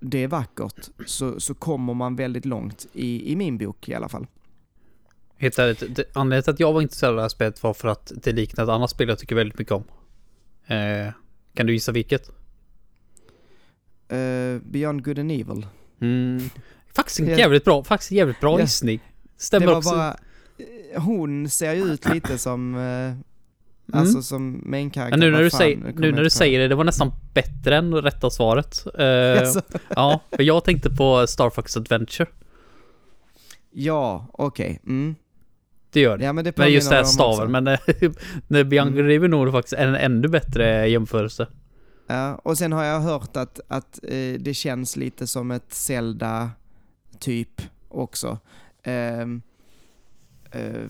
det 0.00 0.22
är 0.22 0.28
vackert 0.28 0.88
så, 1.06 1.40
så 1.40 1.54
kommer 1.54 1.94
man 1.94 2.16
väldigt 2.16 2.44
långt 2.44 2.86
i, 2.92 3.32
i 3.32 3.36
min 3.36 3.58
bok 3.58 3.88
i 3.88 3.94
alla 3.94 4.08
fall. 4.08 4.26
Helt 5.36 5.58
ärligt, 5.58 5.82
det- 5.96 6.04
anledningen 6.14 6.42
till 6.42 6.52
att 6.52 6.60
jag 6.60 6.72
var 6.72 6.82
intresserad 6.82 7.10
av 7.10 7.16
det 7.16 7.22
här 7.22 7.28
spelet 7.28 7.62
var 7.62 7.74
för 7.74 7.88
att 7.88 8.12
det 8.22 8.32
liknar 8.32 8.64
ett 8.64 8.70
annat 8.70 8.90
spel 8.90 9.08
jag 9.08 9.18
tycker 9.18 9.34
väldigt 9.36 9.58
mycket 9.58 9.72
om. 9.72 9.84
Eh, 10.66 11.12
kan 11.54 11.66
du 11.66 11.72
gissa 11.72 11.92
vilket? 11.92 12.28
Eh, 14.08 14.58
Beyond 14.64 15.04
Good 15.04 15.18
and 15.18 15.30
Evil. 15.32 15.66
Mm. 16.00 16.50
Faktiskt 16.94 17.20
en 17.20 17.26
jävligt 17.26 17.64
bra, 17.64 17.84
faktiskt 17.84 18.10
jävligt 18.12 18.40
bra 18.40 18.60
gissning. 18.60 19.00
Stämmer 19.36 19.66
det 19.66 19.72
var 19.72 19.78
också. 19.78 19.90
bara, 19.90 20.16
eh, 20.94 21.02
hon 21.02 21.48
ser 21.50 21.74
ju 21.74 21.82
ut 21.84 22.08
lite 22.14 22.38
som, 22.38 22.74
eh, 23.92 23.98
alltså 24.00 24.22
som 24.22 24.62
main. 24.66 24.90
Men 24.94 25.20
nu 25.20 25.30
när, 25.30 25.42
du, 25.42 25.50
fan, 25.50 25.58
säger, 25.58 25.92
nu 25.96 26.12
när 26.12 26.22
du 26.22 26.30
säger 26.30 26.58
det, 26.58 26.68
det 26.68 26.74
var 26.74 26.84
nästan 26.84 27.12
bättre 27.34 27.76
än 27.76 27.94
rätta 27.94 28.30
svaret. 28.30 28.86
Eh, 28.98 29.38
Alltså, 29.40 29.62
Ja, 29.96 30.20
för 30.36 30.42
jag 30.42 30.64
tänkte 30.64 30.90
på 30.90 31.26
Star 31.26 31.50
Fox 31.50 31.76
Adventure. 31.76 32.28
ja, 33.72 34.26
okej. 34.32 34.80
Mm. 34.86 35.14
Det 35.90 36.00
gör 36.00 36.18
det. 36.18 36.24
Ja, 36.24 36.32
men 36.32 36.44
det 36.44 36.56
men 36.58 36.72
just 36.72 36.88
det 36.90 36.94
här 36.96 37.02
också. 37.02 37.12
staven, 37.12 37.50
men 37.50 37.66
eh, 37.66 37.78
Bianca 38.64 38.92
Mm. 38.98 39.06
River 39.06 39.28
nog 39.28 39.52
faktiskt 39.52 39.72
en 39.74 39.94
ännu 39.94 40.28
bättre 40.28 40.88
jämförelse. 40.88 41.46
Ja, 42.06 42.34
och 42.34 42.58
sen 42.58 42.72
har 42.72 42.84
jag 42.84 43.00
hört 43.00 43.36
att, 43.36 43.60
att 43.68 43.98
eh, 44.02 44.32
det 44.40 44.54
känns 44.54 44.96
lite 44.96 45.26
som 45.26 45.50
ett 45.50 45.72
Zelda-typ 45.74 47.62
också. 47.88 48.38
Ehm, 48.82 49.42
eh, 50.50 50.80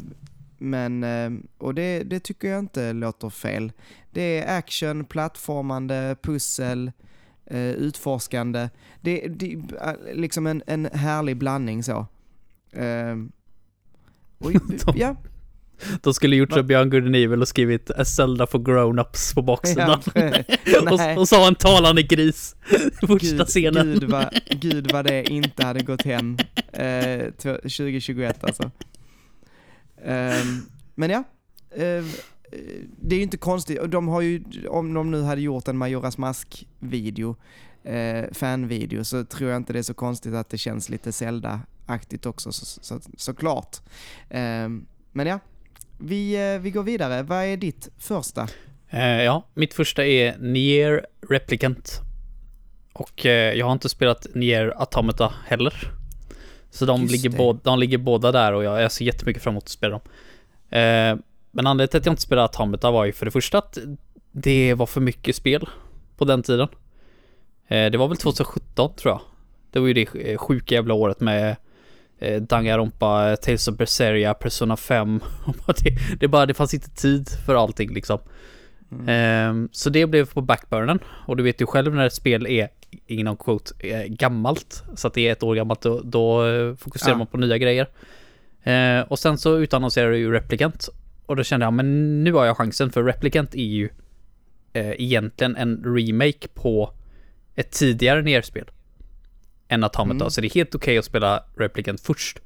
men, 0.63 1.05
ehm, 1.05 1.47
och 1.59 1.75
det, 1.75 2.03
det 2.03 2.21
tycker 2.21 2.49
jag 2.49 2.59
inte 2.59 2.93
låter 2.93 3.31
fel. 3.31 3.73
Det 4.11 4.39
är 4.39 4.59
action, 4.59 5.05
plattformande, 5.05 6.17
pussel, 6.23 6.93
eh, 7.47 7.61
utforskande. 7.71 8.69
Det 9.01 9.25
är 9.25 10.15
liksom 10.15 10.47
en, 10.47 10.63
en 10.67 10.85
härlig 10.93 11.37
blandning 11.37 11.83
så. 11.83 12.07
Och, 14.39 14.53
ja, 14.95 15.17
De 16.03 16.15
skulle 16.15 16.37
gjort 16.37 16.53
som 16.53 16.67
Björn 16.67 16.91
Good 16.91 17.07
and 17.07 17.17
Evil 17.17 17.43
och 17.43 17.49
skrivit 17.49 17.91
A 17.91 18.05
Zelda 18.05 18.47
for 18.47 18.59
grown-ups 18.59 19.35
på 19.35 19.43
baksidan. 19.43 20.01
ja, 20.15 20.81
och, 21.15 21.19
och 21.21 21.29
så 21.29 21.47
en 21.49 21.55
talande 21.55 22.03
gris. 22.03 22.57
Första 23.01 23.37
Gud, 23.37 23.47
scenen. 23.47 23.93
Gud 23.93 24.11
vad, 24.11 24.41
gud 24.51 24.93
vad 24.93 25.05
det 25.05 25.31
inte 25.31 25.65
hade 25.65 25.83
gått 25.83 26.03
hem 26.03 26.39
eh, 26.73 26.83
tw- 26.83 27.61
2021 27.61 28.45
alltså. 28.45 28.71
Ehm, 30.05 30.63
men 30.95 31.11
ja, 31.11 31.25
eh, 31.71 32.05
det 33.01 33.15
är 33.15 33.17
ju 33.17 33.23
inte 33.23 33.37
konstigt. 33.37 33.79
De 33.89 34.09
har 34.09 34.21
ju, 34.21 34.45
om 34.69 34.95
de 34.95 35.11
nu 35.11 35.23
hade 35.23 35.41
gjort 35.41 35.69
en 35.69 35.79
Majoras 35.79 36.19
Mask-video, 36.19 37.37
eh, 37.85 38.25
fanvideo, 38.33 39.05
så 39.05 39.25
tror 39.25 39.51
jag 39.51 39.57
inte 39.57 39.73
det 39.73 39.79
är 39.79 39.83
så 39.83 39.95
konstigt 39.95 40.35
att 40.35 40.49
det 40.49 40.59
känns 40.59 40.89
lite 40.89 41.13
Zelda-aktigt 41.13 42.27
också 42.27 42.53
så, 42.53 42.81
så, 42.83 43.01
såklart. 43.17 43.77
Ehm, 44.31 44.87
men 45.13 45.27
ja, 45.27 45.39
vi, 45.99 46.53
eh, 46.55 46.61
vi 46.61 46.71
går 46.71 46.83
vidare. 46.83 47.23
Vad 47.23 47.45
är 47.45 47.57
ditt 47.57 47.89
första? 47.99 48.49
Eh, 48.91 49.23
ja, 49.23 49.47
mitt 49.55 49.75
första 49.75 50.07
är 50.07 50.39
Nier 50.39 51.07
Replicant. 51.29 52.01
Och 52.93 53.27
eh, 53.27 53.55
jag 53.55 53.67
har 53.67 53.73
inte 53.73 53.89
spelat 53.89 54.27
Nier 54.35 54.75
Automata 54.77 55.35
heller. 55.47 56.02
Så 56.73 56.87
de 56.87 57.01
Just 57.01 57.13
ligger, 57.13 57.31
det. 57.31 57.37
båda, 57.37 57.61
de 57.63 57.79
ligger 57.79 57.99
båda 57.99 58.33
där 58.33 58.53
och 58.53 58.65
jag, 58.65 58.83
jag 58.83 58.93
ser 58.93 59.05
jättemycket 59.05 59.43
fram 59.43 59.53
emot 59.53 59.65
att 59.65 59.69
spela 59.69 59.91
dem. 59.91 60.01
Eh, 60.71 61.17
men 61.51 61.67
anledningen 61.67 61.89
till 61.89 61.99
att 61.99 62.07
jag 62.07 62.13
inte 62.13 62.23
spelade 62.23 62.49
Automata 62.49 62.91
var 62.91 63.05
ju 63.05 63.13
för 63.13 63.25
det 63.25 63.31
första 63.31 63.59
att 63.59 63.79
det 64.33 64.75
var 64.75 64.87
för 64.87 65.01
mycket 65.01 65.37
spel 65.37 65.69
på 66.17 66.25
den 66.25 66.43
tiden. 66.43 66.69
Eh, 67.69 67.91
det 67.91 67.99
var 67.99 68.09
väl 68.09 68.17
2017 68.17 68.95
tror 68.97 69.13
jag. 69.13 69.21
Det 69.71 69.79
var 69.81 69.87
ju 69.87 69.95
det 69.95 70.15
eh, 70.15 70.39
sjuka 70.39 70.75
jävla 70.75 70.95
året 70.95 71.21
med 71.21 71.57
eh, 72.19 72.43
Danganronpa, 72.43 73.37
Tales 73.37 73.69
of 73.69 73.77
Berseria, 73.77 74.35
Persona 74.35 74.77
5. 74.77 75.21
Och 75.45 75.55
bara 75.67 75.75
det, 75.85 76.19
det, 76.21 76.29
bara, 76.29 76.47
det 76.47 76.55
fanns 76.55 76.75
inte 76.75 76.91
tid 76.91 77.29
för 77.47 77.55
allting 77.55 77.95
liksom. 77.95 78.19
Ehm, 79.07 79.69
så 79.73 79.91
det 79.91 80.07
blev 80.07 80.33
på 80.33 80.41
backburnern. 80.41 80.99
Och 81.27 81.37
du 81.37 81.43
vet 81.43 81.61
ju 81.61 81.67
själv 81.67 81.95
när 81.95 82.07
ett 82.07 82.15
spel 82.15 82.47
är, 82.47 82.69
inom 83.07 83.37
quote, 83.37 83.75
eh, 83.89 84.05
gammalt. 84.07 84.83
Så 84.97 85.07
att 85.07 85.15
det 85.15 85.29
är 85.29 85.33
ett 85.33 85.43
år 85.43 85.55
gammalt, 85.55 85.83
då, 85.83 86.01
då 86.05 86.47
eh, 86.49 86.75
fokuserar 86.75 87.11
Ja. 87.13 87.19
man 87.19 87.27
på 87.27 87.37
nya 87.37 87.59
grejer. 87.59 87.89
Eh, 88.63 89.01
och 89.01 89.19
sen 89.19 89.39
så 89.39 89.57
utannonserade 89.59 90.19
ju 90.19 90.33
Replicant. 90.33 90.89
Och 91.27 91.37
då 91.37 91.43
kände 91.43 91.67
jag, 91.67 91.73
men 91.73 92.25
nu 92.25 92.33
har 92.33 92.45
jag 92.47 92.57
chansen 92.57 92.91
för 92.93 93.03
Replicant 93.05 93.55
är 93.55 93.59
ju 93.65 93.89
eh, 94.73 94.91
egentligen 94.91 95.57
en 95.57 95.85
remake 95.97 96.49
på 96.55 96.93
ett 97.55 97.71
tidigare 97.71 98.23
nerspel. 98.23 98.71
Än 99.69 99.85
Automata, 99.85 100.15
Mm. 100.25 100.31
så 100.31 100.41
det 100.41 100.47
är 100.47 100.55
helt 100.55 100.75
okej 100.75 100.99
att 100.99 101.05
spela 101.05 101.45
Replicant 101.57 102.01
först. 102.01 102.39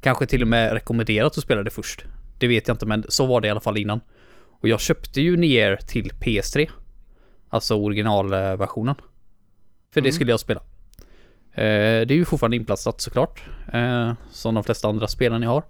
Kanske 0.00 0.26
till 0.26 0.42
och 0.42 0.48
med 0.48 0.72
rekommenderat 0.72 1.38
att 1.38 1.44
spela 1.44 1.62
det 1.62 1.70
först. 1.70 2.04
Det 2.38 2.46
vet 2.48 2.68
jag 2.68 2.74
inte, 2.74 2.86
men 2.86 3.04
så 3.08 3.26
var 3.26 3.40
det 3.40 3.48
i 3.48 3.50
alla 3.50 3.60
fall 3.60 3.76
innan. 3.76 4.00
Och 4.60 4.68
jag 4.68 4.80
köpte 4.80 5.20
ju 5.20 5.36
Nier 5.36 5.76
till 5.76 6.10
PS3. 6.20 6.68
Alltså 7.48 7.74
originalversionen. 7.74 8.94
För 9.96 10.00
det 10.00 10.08
Mm. 10.08 10.12
skulle 10.14 10.30
jag 10.32 10.40
spela. 10.40 10.60
Eh, 11.52 12.06
det 12.06 12.10
är 12.10 12.12
ju 12.12 12.24
fortfarande 12.24 12.56
inplastat 12.56 13.00
såklart. 13.00 13.42
Eh, 13.72 14.12
som 14.30 14.54
de 14.54 14.64
flesta 14.64 14.88
andra 14.88 15.08
spelen 15.08 15.42
jag 15.42 15.50
har. 15.50 15.62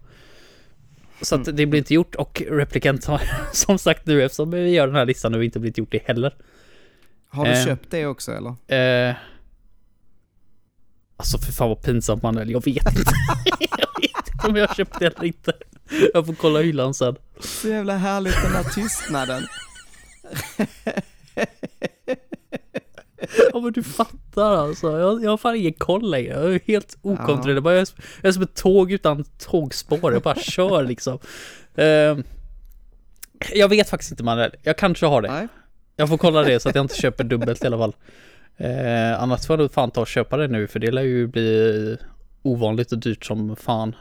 Så 1.22 1.34
att 1.34 1.46
Mm. 1.46 1.56
det 1.56 1.66
blir 1.66 1.78
inte 1.78 1.94
gjort 1.94 2.14
och 2.14 2.42
Replicant 2.50 3.04
har 3.04 3.22
som 3.52 3.78
sagt 3.78 4.06
nu 4.06 4.22
eftersom 4.24 4.50
vi 4.50 4.68
gör 4.70 4.86
den 4.86 4.96
här 4.96 5.06
listan 5.06 5.32
nu 5.32 5.44
inte 5.44 5.58
blivit 5.60 5.78
gjort 5.78 5.92
det 5.92 6.02
heller. 6.06 6.34
Har 7.28 7.44
du 7.44 7.50
Eh. 7.50 7.64
köpt 7.64 7.90
det 7.90 8.06
också 8.06 8.32
eller? 8.32 8.54
Eh, 9.08 9.14
alltså 11.16 11.38
för 11.38 11.52
fan 11.52 11.68
vad 11.68 11.82
pinsamt 11.82 12.22
Manuel, 12.22 12.50
jag 12.50 12.64
vet 12.64 12.98
inte. 12.98 13.12
jag 13.60 14.00
vet 14.00 14.28
inte 14.34 14.46
om 14.48 14.56
jag 14.56 14.68
har 14.68 14.74
köpt 14.74 14.98
det 14.98 15.06
eller 15.06 15.24
inte. 15.24 15.52
Jag 16.14 16.26
får 16.26 16.34
kolla 16.34 16.60
hyllan 16.60 16.94
sen. 16.94 17.16
Så 17.40 17.68
jävla 17.68 17.96
härligt 17.96 18.42
den 18.42 18.52
här 18.52 18.64
tystnaden. 18.64 19.42
Ja 23.52 23.60
men 23.60 23.72
du 23.72 23.82
fattar 23.82 24.56
alltså. 24.56 24.98
Jag, 24.98 25.24
jag 25.24 25.30
har 25.30 25.36
fan 25.36 25.56
ingen 25.56 25.72
koll 25.72 26.10
längre. 26.10 26.32
Jag 26.34 26.54
är 26.54 26.60
helt 26.66 26.98
okontrollerbar. 27.02 27.70
Jag, 27.72 27.80
är, 27.80 27.84
som- 27.84 27.98
jag 28.22 28.28
är 28.28 28.32
som 28.32 28.42
ett 28.42 28.54
tåg 28.54 28.92
utan 28.92 29.24
tågspår. 29.38 30.12
Jag 30.12 30.22
bara 30.22 30.34
kör 30.34 30.82
liksom. 30.88 31.18
Ehm, 31.76 32.22
jag 33.52 33.68
vet 33.68 33.88
faktiskt 33.88 34.10
inte 34.10 34.22
Manuel. 34.24 34.54
Jag 34.62 34.78
kanske 34.78 35.06
har 35.06 35.22
det. 35.22 35.28
Nej. 35.32 35.48
Jag 35.96 36.08
får 36.08 36.18
kolla 36.18 36.42
det 36.42 36.60
så 36.60 36.68
att 36.68 36.74
jag 36.74 36.84
inte 36.84 36.94
köper 36.94 37.24
dubbelt 37.24 37.64
i 37.64 37.66
alla 37.66 37.78
fall. 37.78 37.96
Eh, 38.56 39.22
annars 39.22 39.46
får 39.46 39.60
jag 39.60 39.72
fan 39.72 39.90
ta 39.90 40.00
och 40.00 40.06
köpa 40.06 40.36
det 40.36 40.48
nu 40.48 40.66
för 40.66 40.78
det 40.78 40.90
lär 40.90 41.02
ju 41.02 41.26
bli 41.26 41.96
ovanligt 42.42 42.92
och 42.92 42.98
dyrt 42.98 43.24
som 43.24 43.56
fan. 43.56 43.94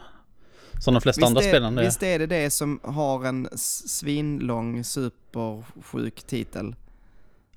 Som 0.84 0.94
de 0.94 1.02
flesta 1.02 1.26
andra 1.26 1.42
är, 1.42 1.48
spelen. 1.48 1.78
är. 1.78 1.84
visst 1.84 2.04
är 2.04 2.20
det 2.20 2.26
det 2.26 2.50
som 2.50 2.80
har 2.84 3.26
en 3.26 3.48
svinlång 3.58 4.84
supersjuk 4.84 6.24
titel? 6.24 6.76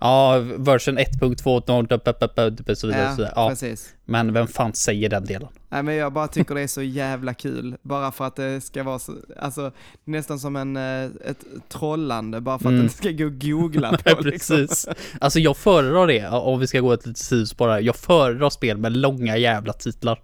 Ja, 0.01 0.39
version 0.57 0.99
1.2 0.99 2.75
så 2.75 2.87
vidare. 2.87 3.03
Ja, 3.03 3.11
så 3.11 3.17
vidare. 3.17 3.33
Ja, 3.37 3.49
precis. 3.49 3.95
men 4.05 4.33
vem 4.33 4.47
fan 4.47 4.75
säger 4.75 5.09
den 5.09 5.25
delen? 5.25 5.49
Nej 5.69 5.83
men 5.83 5.95
jag 5.95 6.13
bara 6.13 6.29
tycker 6.29 6.55
det 6.55 6.61
är 6.61 6.67
så 6.67 6.83
jävla 6.83 7.35
kul, 7.35 7.77
bara 7.83 8.13
för 8.13 8.25
att 8.27 8.37
det 8.37 8.61
ska 8.61 8.83
vara 8.83 8.99
så, 8.99 9.13
alltså 9.39 9.73
nästan 10.05 10.39
som 10.39 10.57
en, 10.57 10.77
eh, 10.77 11.05
ett 11.05 11.45
trollande, 11.69 12.41
bara 12.41 12.59
för 12.59 12.65
att 12.69 12.73
Mm. 12.73 12.81
den 12.81 12.91
ska 12.91 13.11
gå 13.11 13.27
att 13.27 13.43
googla 13.43 13.91
Nej, 14.05 14.15
på 14.15 14.23
liksom. 14.23 14.57
precis. 14.57 14.89
Alltså 15.21 15.39
jag 15.41 15.57
föredrar 15.57 16.07
det, 16.07 16.29
om 16.29 16.61
vi 16.61 16.67
ska 16.67 16.81
gå 16.81 16.93
ett 16.93 17.07
litet 17.07 17.19
sidospår. 17.23 17.81
Jag 17.81 17.97
föredrar 17.97 18.51
spel 18.51 18.79
med 18.79 18.97
långa 18.97 19.37
jävla 19.37 19.73
titlar. 19.73 20.21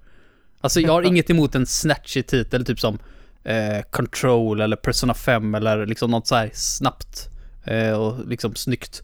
Alltså 0.60 0.80
jag 0.80 0.92
har 0.92 1.02
inget 1.02 1.30
emot 1.30 1.54
en 1.54 1.66
snatchy 1.66 2.22
titel, 2.22 2.64
typ 2.64 2.80
som 2.80 2.98
eh, 3.44 3.82
Control 3.90 4.60
eller 4.60 4.76
Persona 4.76 5.14
5 5.14 5.54
eller 5.54 5.86
liksom 5.86 6.10
något 6.10 6.26
så 6.26 6.34
här 6.34 6.50
snabbt 6.54 7.28
eh, 7.64 7.90
och 7.92 8.28
liksom 8.28 8.54
snyggt. 8.54 9.02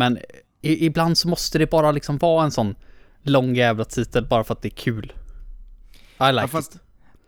Men 0.00 0.18
i, 0.62 0.86
ibland 0.86 1.18
så 1.18 1.28
måste 1.28 1.58
det 1.58 1.70
bara 1.70 1.92
liksom 1.92 2.18
vara 2.18 2.44
en 2.44 2.50
sån 2.50 2.74
lång 3.22 3.54
jävla 3.54 3.84
titel 3.84 4.26
bara 4.26 4.44
för 4.44 4.54
att 4.54 4.62
det 4.62 4.68
är 4.68 4.76
kul. 4.76 5.12
I 6.20 6.32
like 6.32 6.40
Ja, 6.40 6.48
fast, 6.48 6.74
it. 6.74 6.80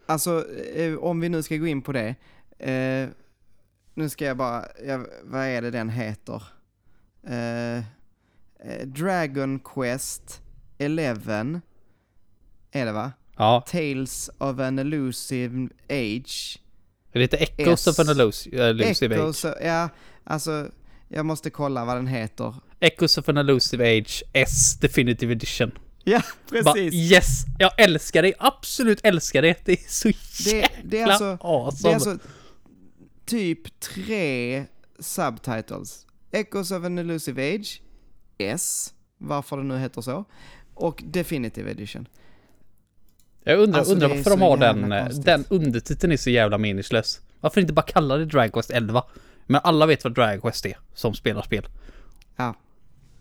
alltså, 0.07 0.45
eh, 0.75 0.95
om 0.95 1.21
vi 1.21 1.29
nu 1.29 1.43
ska 1.43 1.57
gå 1.57 1.67
in 1.67 1.83
på 1.83 1.93
det. 1.93 2.15
Eh, 2.59 3.09
nu 3.95 4.09
ska 4.09 4.25
jag 4.25 4.37
bara, 4.37 4.65
jag, 4.87 5.07
vad 5.25 5.41
är 5.47 5.63
det 5.63 5.71
den 5.71 5.89
heter? 5.89 6.43
Eh, 7.27 7.77
eh, 7.77 7.83
Dragon 8.87 9.59
Quest 9.61 10.43
11 10.79 11.61
är 12.73 12.87
det 12.87 12.93
va? 12.93 13.13
Ja, 13.37 13.65
Tales 13.67 14.31
of 14.39 14.59
an 14.59 14.79
Elusive 14.79 15.69
Age. 15.89 16.59
det 17.13 17.19
är 17.19 17.21
lite 17.21 17.37
Echoes 17.37 17.87
S. 17.87 17.99
of 17.99 17.99
an 17.99 18.09
Elusive 18.09 18.69
Elusive 18.69 19.15
Echoes, 19.15 19.45
Age. 19.45 19.57
ja, 19.65 19.89
alltså 20.25 20.71
jag 21.15 21.27
måste 21.27 21.51
kolla 21.51 21.85
vad 21.85 21.97
den 21.97 22.07
heter. 22.07 22.55
Echoes 22.81 23.19
of 23.19 23.29
an 23.29 23.37
Elusive 23.37 23.99
Age 23.99 24.23
S 24.33 24.79
Definitive 24.81 25.33
Edition. 25.33 25.73
Ja, 26.05 26.23
Bara, 26.51 26.63
precis. 26.63 26.95
yes! 27.13 27.45
Jag 27.59 27.81
älskar 27.81 28.23
det, 28.23 28.35
absolut 28.39 29.01
älskar 29.05 29.43
det. 29.43 29.65
Det 29.65 29.73
är 29.73 29.89
så 29.89 30.09
Det, 30.09 30.51
jäkla 30.57 30.79
det 30.85 31.01
är 31.01 31.07
alltså, 31.07 31.39
awesome. 31.41 31.89
det 31.89 31.91
är 31.91 31.95
alltså 31.95 32.19
typ 33.27 33.81
tre 33.81 34.65
subtitles. 34.99 36.07
Echoes 36.33 36.71
of 36.71 36.85
an 36.85 36.99
Elusive 36.99 37.55
Age, 37.55 37.83
S, 38.39 38.95
varför 39.19 39.57
det 39.57 39.63
nu 39.63 39.79
heter 39.79 40.01
så, 40.01 40.25
och 40.75 41.03
Definitive 41.07 41.71
Edition. 41.71 42.09
jag 43.45 43.59
undrar, 43.59 43.79
alltså, 43.79 43.95
undrar 43.95 44.09
varför 44.09 44.31
de 44.31 44.41
har 44.41 44.57
den, 44.57 44.93
eh, 44.93 45.03
konstigt. 45.05 45.25
den 45.25 45.45
undertiteln 45.49 46.13
är 46.13 46.17
så 46.17 46.31
jävla 46.31 46.59
meningslös. 46.59 47.21
Varför 47.41 47.61
inte 47.61 47.73
bara 47.73 47.83
kalla 47.87 48.17
det 48.17 48.25
Dragon 48.25 48.51
Quest 48.53 48.71
11? 48.71 49.05
Men 49.53 49.61
alla 49.65 49.87
vet 49.87 50.05
vad 50.05 50.15
Dragon 50.15 50.41
Quest 50.41 50.67
är, 50.67 50.79
som 50.95 51.15
spelar 51.15 51.43
spel. 51.43 51.69
Ja, 52.37 52.55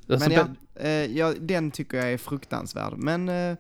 Alltså, 0.10 0.30
men 0.30 0.38
ja, 0.38 0.48
eh, 0.84 1.18
ja, 1.18 1.34
den 1.40 1.72
tycker 1.72 1.98
jag 1.98 2.14
är 2.14 2.18
fruktansvärd. 2.18 2.94
Men, 2.98 3.30
eh, 3.30 3.58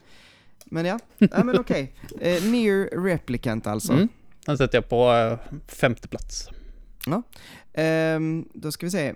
men 0.65 0.85
ja, 0.85 0.99
ja 1.17 1.43
men 1.43 1.59
okej. 1.59 1.93
Eh, 2.21 2.43
Near 2.43 3.03
Replicant 3.03 3.67
alltså. 3.67 3.93
Mm. 3.93 4.07
Den 4.45 4.57
sätter 4.57 4.77
jag 4.77 4.89
på 4.89 5.13
eh, 5.13 5.59
femte 5.67 6.07
plats. 6.07 6.49
Ehm, 7.73 8.49
då 8.53 8.71
ska 8.71 8.85
vi 8.85 8.91
se. 8.91 9.13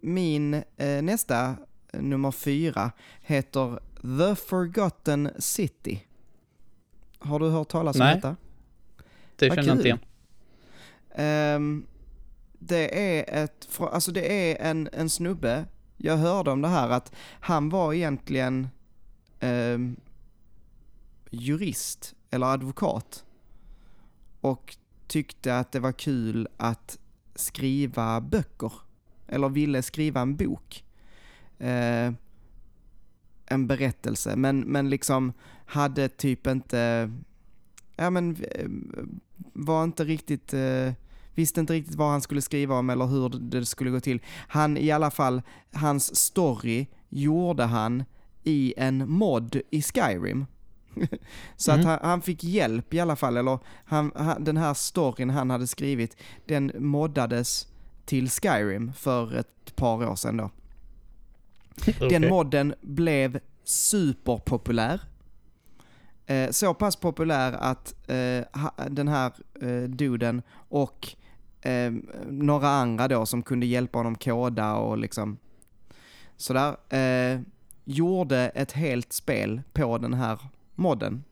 Min 0.00 0.54
eh, 0.54 1.02
nästa, 1.02 1.56
eh, 1.92 2.00
nummer 2.00 2.30
fyra, 2.30 2.90
heter 3.20 3.78
The 4.02 4.34
Forgotten 4.46 5.30
City. 5.38 6.06
Har 7.18 7.38
du 7.38 7.48
hört 7.48 7.68
talas 7.68 7.96
om 7.96 8.00
Nej. 8.00 8.14
detta? 8.14 8.36
Det 9.36 9.48
känner 9.48 9.64
jag 9.64 9.76
inte 9.76 9.88
igen. 9.88 9.98
Det 12.58 13.18
är 13.18 13.44
ett, 13.44 13.68
alltså 13.78 14.12
det 14.12 14.50
är 14.50 14.70
en, 14.70 14.88
en 14.92 15.10
snubbe, 15.10 15.64
jag 15.96 16.16
hörde 16.16 16.50
om 16.50 16.62
det 16.62 16.68
här 16.68 16.88
att 16.88 17.12
han 17.40 17.68
var 17.68 17.92
egentligen 17.92 18.68
eh, 19.40 19.78
jurist 21.30 22.14
eller 22.30 22.46
advokat 22.46 23.24
och 24.40 24.76
tyckte 25.06 25.58
att 25.58 25.72
det 25.72 25.80
var 25.80 25.92
kul 25.92 26.48
att 26.56 26.98
skriva 27.34 28.20
böcker 28.20 28.72
eller 29.26 29.48
ville 29.48 29.82
skriva 29.82 30.20
en 30.20 30.36
bok. 30.36 30.84
Eh, 31.58 32.12
en 33.46 33.66
berättelse, 33.66 34.36
men, 34.36 34.60
men 34.60 34.90
liksom 34.90 35.32
hade 35.66 36.08
typ 36.08 36.46
inte, 36.46 37.12
ja 37.96 38.10
men 38.10 38.36
eh, 38.50 38.68
var 39.52 39.84
inte 39.84 40.04
riktigt, 40.04 40.54
eh, 40.54 40.92
visste 41.36 41.60
inte 41.60 41.72
riktigt 41.72 41.94
vad 41.94 42.10
han 42.10 42.20
skulle 42.22 42.42
skriva 42.42 42.74
om 42.74 42.90
eller 42.90 43.06
hur 43.06 43.28
det 43.28 43.66
skulle 43.66 43.90
gå 43.90 44.00
till. 44.00 44.20
Han 44.48 44.76
i 44.76 44.90
alla 44.90 45.10
fall, 45.10 45.42
hans 45.72 46.16
story 46.16 46.86
gjorde 47.08 47.64
han 47.64 48.04
i 48.44 48.74
en 48.76 49.10
mod 49.10 49.60
i 49.70 49.82
Skyrim. 49.82 50.46
Så 51.56 51.72
att 51.72 51.76
Mm. 51.78 51.86
han, 51.88 51.98
han 52.02 52.22
fick 52.22 52.44
hjälp 52.44 52.94
i 52.94 53.00
alla 53.00 53.16
fall, 53.16 53.36
eller 53.36 53.58
han, 53.84 54.12
han, 54.14 54.44
den 54.44 54.56
här 54.56 54.74
storyn 54.74 55.30
han 55.30 55.50
hade 55.50 55.66
skrivit, 55.66 56.16
den 56.46 56.72
moddades 56.78 57.68
till 58.04 58.30
Skyrim 58.30 58.92
för 58.92 59.34
ett 59.36 59.76
par 59.76 60.06
år 60.10 60.16
sedan 60.16 60.36
då. 60.36 60.50
Den 61.98 62.06
Okej. 62.06 62.30
modden 62.30 62.74
blev 62.80 63.38
superpopulär. 63.64 65.00
Eh, 66.26 66.50
så 66.50 66.74
pass 66.74 66.96
populär 66.96 67.52
att 67.52 67.94
eh, 68.10 68.60
ha, 68.60 68.74
den 68.88 69.08
här 69.08 69.32
eh, 69.62 69.82
duden 69.88 70.42
och 70.68 71.16
eh, 71.66 71.92
några 72.28 72.68
andra 72.68 73.08
då 73.08 73.26
som 73.26 73.42
kunde 73.42 73.66
hjälpa 73.66 73.98
honom 73.98 74.14
koda 74.14 74.74
och 74.74 74.98
liksom 74.98 75.38
sådär, 76.36 76.76
eh, 76.96 77.40
gjorde 77.84 78.48
ett 78.48 78.72
helt 78.72 79.12
spel 79.12 79.62
på 79.72 79.98
den 79.98 80.14
här 80.14 80.38
modden. 80.74 81.24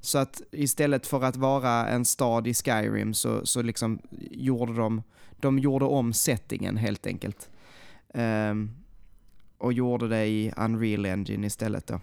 Så 0.00 0.18
att 0.18 0.42
istället 0.52 1.06
för 1.06 1.24
att 1.24 1.36
vara 1.36 1.88
en 1.88 2.04
stad 2.04 2.46
i 2.46 2.54
Skyrim 2.54 3.14
så, 3.14 3.46
så 3.46 3.62
liksom 3.62 3.98
gjorde 4.30 4.74
de, 4.74 5.02
de 5.40 5.58
gjorde 5.58 5.84
om 5.84 6.12
settingen 6.12 6.76
helt 6.76 7.06
enkelt. 7.06 7.48
Ehm, 8.14 8.70
och 9.58 9.72
gjorde 9.72 10.08
det 10.08 10.26
i 10.26 10.52
Unreal 10.56 11.06
Engine 11.06 11.46
istället 11.46 11.86
då. 11.86 12.00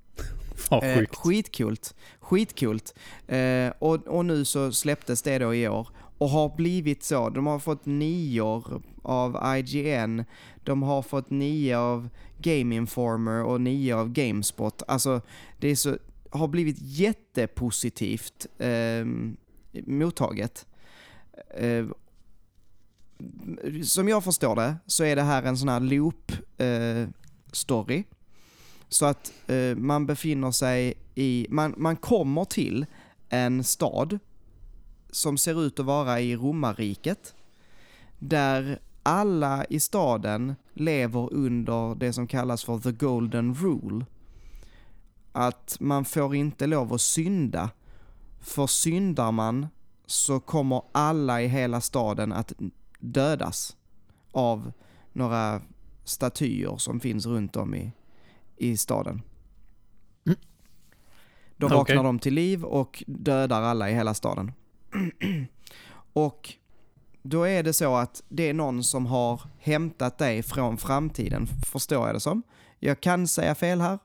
Fan 0.56 0.82
Eh, 0.82 0.98
sjukt. 0.98 1.16
skitkult. 1.16 1.94
Skitkult. 2.20 2.94
Eh, 3.26 3.72
och, 3.78 4.06
och 4.06 4.24
nu 4.24 4.44
så 4.44 4.72
släpptes 4.72 5.22
det 5.22 5.38
då 5.38 5.54
i 5.54 5.68
år 5.68 5.88
och 6.20 6.30
har 6.30 6.56
blivit 6.56 7.02
så. 7.02 7.28
De 7.28 7.46
har 7.46 7.58
fått 7.58 7.86
nior 7.86 8.82
av 9.02 9.56
IGN, 9.56 10.24
de 10.64 10.82
har 10.82 11.02
fått 11.02 11.30
nio 11.30 11.78
av 11.78 12.08
Game 12.38 12.74
Informer 12.74 13.44
och 13.44 13.60
nio 13.60 13.96
av 13.96 14.12
Gamespot. 14.12 14.82
Alltså, 14.88 15.20
det 15.58 15.68
är 15.68 15.76
så, 15.76 15.96
har 16.30 16.48
blivit 16.48 16.76
jättepositivt 16.78 18.46
eh, 18.58 19.06
mottaget. 19.86 20.66
Eh, 21.56 21.86
som 23.84 24.08
jag 24.08 24.24
förstår 24.24 24.56
det 24.56 24.76
så 24.86 25.04
är 25.04 25.16
det 25.16 25.22
här 25.22 25.42
en 25.42 25.58
sån 25.58 25.68
här 25.68 25.80
loop 25.80 26.32
eh, 26.58 27.08
story. 27.52 28.04
Så 28.88 29.06
att 29.06 29.32
eh, 29.46 29.76
man 29.76 30.06
befinner 30.06 30.50
sig 30.50 30.94
i, 31.14 31.46
man, 31.50 31.74
man 31.76 31.96
kommer 31.96 32.44
till 32.44 32.86
en 33.28 33.64
stad 33.64 34.18
som 35.12 35.38
ser 35.38 35.62
ut 35.62 35.80
att 35.80 35.86
vara 35.86 36.20
i 36.20 36.36
romarriket. 36.36 37.34
Där 38.18 38.78
alla 39.02 39.64
i 39.64 39.80
staden 39.80 40.54
lever 40.72 41.32
under 41.32 41.94
det 41.94 42.12
som 42.12 42.26
kallas 42.26 42.64
för 42.64 42.78
the 42.78 42.92
golden 42.92 43.54
rule. 43.54 44.06
Att 45.32 45.76
man 45.80 46.04
får 46.04 46.34
inte 46.34 46.66
lov 46.66 46.92
att 46.92 47.00
synda. 47.00 47.70
För 48.40 48.66
syndar 48.66 49.32
man 49.32 49.66
så 50.06 50.40
kommer 50.40 50.82
alla 50.92 51.42
i 51.42 51.46
hela 51.46 51.80
staden 51.80 52.32
att 52.32 52.52
dödas 52.98 53.76
av 54.32 54.72
några 55.12 55.62
statyer 56.04 56.76
som 56.76 57.00
finns 57.00 57.26
runt 57.26 57.56
om 57.56 57.74
i, 57.74 57.92
i 58.56 58.76
staden. 58.76 59.22
Mm. 60.26 60.38
Då 61.56 61.66
Okej. 61.66 61.78
vaknar 61.78 62.04
de 62.04 62.18
till 62.18 62.34
liv 62.34 62.64
och 62.64 63.04
dödar 63.06 63.62
alla 63.62 63.90
i 63.90 63.94
hela 63.94 64.14
staden. 64.14 64.52
och 66.12 66.54
då 67.22 67.44
är 67.44 67.62
det 67.62 67.72
så 67.72 67.96
att 67.96 68.22
det 68.28 68.48
är 68.48 68.54
någon 68.54 68.84
som 68.84 69.06
har 69.06 69.42
hämtat 69.58 70.18
dig 70.18 70.42
från 70.42 70.78
framtiden, 70.78 71.46
förstår 71.66 72.06
jag 72.06 72.16
det 72.16 72.20
som. 72.20 72.42
Jag 72.78 73.00
kan 73.00 73.28
säga 73.28 73.54
fel 73.54 73.80
här, 73.80 73.98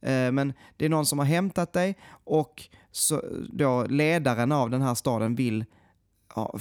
eh, 0.00 0.32
men 0.32 0.52
det 0.76 0.84
är 0.84 0.88
någon 0.88 1.06
som 1.06 1.18
har 1.18 1.26
hämtat 1.26 1.72
dig 1.72 1.98
och 2.24 2.68
så, 2.90 3.22
då 3.52 3.84
ledaren 3.84 4.52
av 4.52 4.70
den 4.70 4.82
här 4.82 4.94
staden 4.94 5.34
vill 5.34 5.64
ja, 6.34 6.58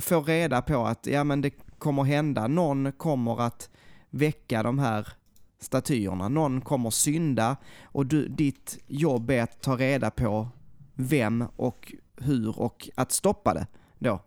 få 0.00 0.22
reda 0.22 0.62
på 0.62 0.86
att 0.86 1.06
ja, 1.06 1.24
men 1.24 1.40
det 1.40 1.50
kommer 1.78 2.02
hända, 2.02 2.46
någon 2.46 2.92
kommer 2.92 3.40
att 3.40 3.70
väcka 4.10 4.62
de 4.62 4.78
här 4.78 5.08
statyerna, 5.60 6.28
någon 6.28 6.60
kommer 6.60 6.90
synda 6.90 7.56
och 7.82 8.06
du, 8.06 8.28
ditt 8.28 8.78
jobb 8.86 9.30
är 9.30 9.42
att 9.42 9.60
ta 9.60 9.76
reda 9.76 10.10
på 10.10 10.48
vem 10.94 11.44
och 11.56 11.92
hur 12.20 12.60
och 12.60 12.88
att 12.94 13.12
stoppa 13.12 13.54
det 13.54 13.66
då. 13.98 14.20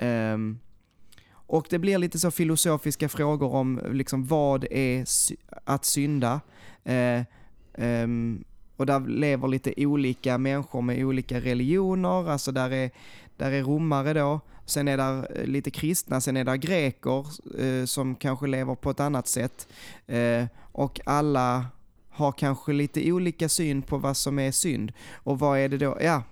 Um, 0.00 0.58
och 1.32 1.66
det 1.70 1.78
blir 1.78 1.98
lite 1.98 2.18
så 2.18 2.30
filosofiska 2.30 3.08
frågor 3.08 3.54
om 3.54 3.80
liksom 3.92 4.24
vad 4.26 4.64
är 4.70 5.04
sy- 5.04 5.36
att 5.64 5.84
synda? 5.84 6.40
Uh, 6.88 7.22
um, 7.84 8.44
och 8.76 8.86
där 8.86 9.00
lever 9.00 9.48
lite 9.48 9.74
olika 9.76 10.38
människor 10.38 10.82
med 10.82 11.04
olika 11.04 11.40
religioner, 11.40 12.30
alltså 12.30 12.52
där 12.52 12.70
är, 12.70 12.90
där 13.36 13.52
är 13.52 13.62
romare 13.62 14.12
då, 14.12 14.40
sen 14.66 14.88
är 14.88 14.96
där 14.96 15.38
eh, 15.38 15.46
lite 15.46 15.70
kristna, 15.70 16.20
sen 16.20 16.36
är 16.36 16.44
där 16.44 16.56
greker 16.56 17.26
eh, 17.60 17.84
som 17.84 18.14
kanske 18.14 18.46
lever 18.46 18.74
på 18.74 18.90
ett 18.90 19.00
annat 19.00 19.28
sätt. 19.28 19.68
Eh, 20.06 20.46
och 20.72 21.00
alla 21.06 21.66
har 22.10 22.32
kanske 22.32 22.72
lite 22.72 23.12
olika 23.12 23.48
syn 23.48 23.82
på 23.82 23.98
vad 23.98 24.16
som 24.16 24.38
är 24.38 24.50
synd. 24.50 24.92
Och 25.14 25.38
vad 25.38 25.58
är 25.58 25.68
det 25.68 25.78
då? 25.78 25.98
Ja, 26.00 26.22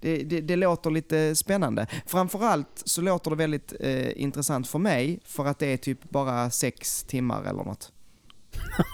det, 0.00 0.22
det, 0.22 0.40
det 0.40 0.56
låter 0.56 0.90
lite 0.90 1.34
spännande. 1.36 1.86
Framförallt 2.06 2.82
så 2.84 3.00
låter 3.00 3.30
det 3.30 3.36
väldigt 3.36 3.74
eh, 3.80 4.22
intressant 4.22 4.68
för 4.68 4.78
mig, 4.78 5.20
för 5.24 5.46
att 5.46 5.58
det 5.58 5.66
är 5.66 5.76
typ 5.76 6.10
bara 6.10 6.50
sex 6.50 7.02
timmar 7.02 7.42
eller 7.42 7.64
något. 7.64 7.92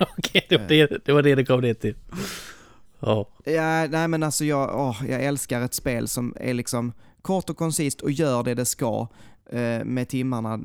Okej, 0.18 0.46
det, 0.48 0.58
var 0.58 0.68
det, 0.68 1.04
det 1.04 1.12
var 1.12 1.22
det 1.22 1.34
det 1.34 1.44
kom 1.44 1.60
ner 1.60 1.74
till. 1.74 1.96
Ja. 3.00 3.28
Ja, 3.44 3.86
nej 3.86 4.08
men 4.08 4.22
alltså 4.22 4.44
jag, 4.44 4.80
åh, 4.80 5.02
jag 5.08 5.24
älskar 5.24 5.60
ett 5.60 5.74
spel 5.74 6.08
som 6.08 6.34
är 6.40 6.54
liksom 6.54 6.92
kort 7.22 7.50
och 7.50 7.56
koncist 7.56 8.00
och 8.00 8.10
gör 8.10 8.42
det 8.42 8.54
det 8.54 8.64
ska. 8.64 9.06
eh, 9.50 9.84
med 9.84 10.08
timmarna 10.08 10.60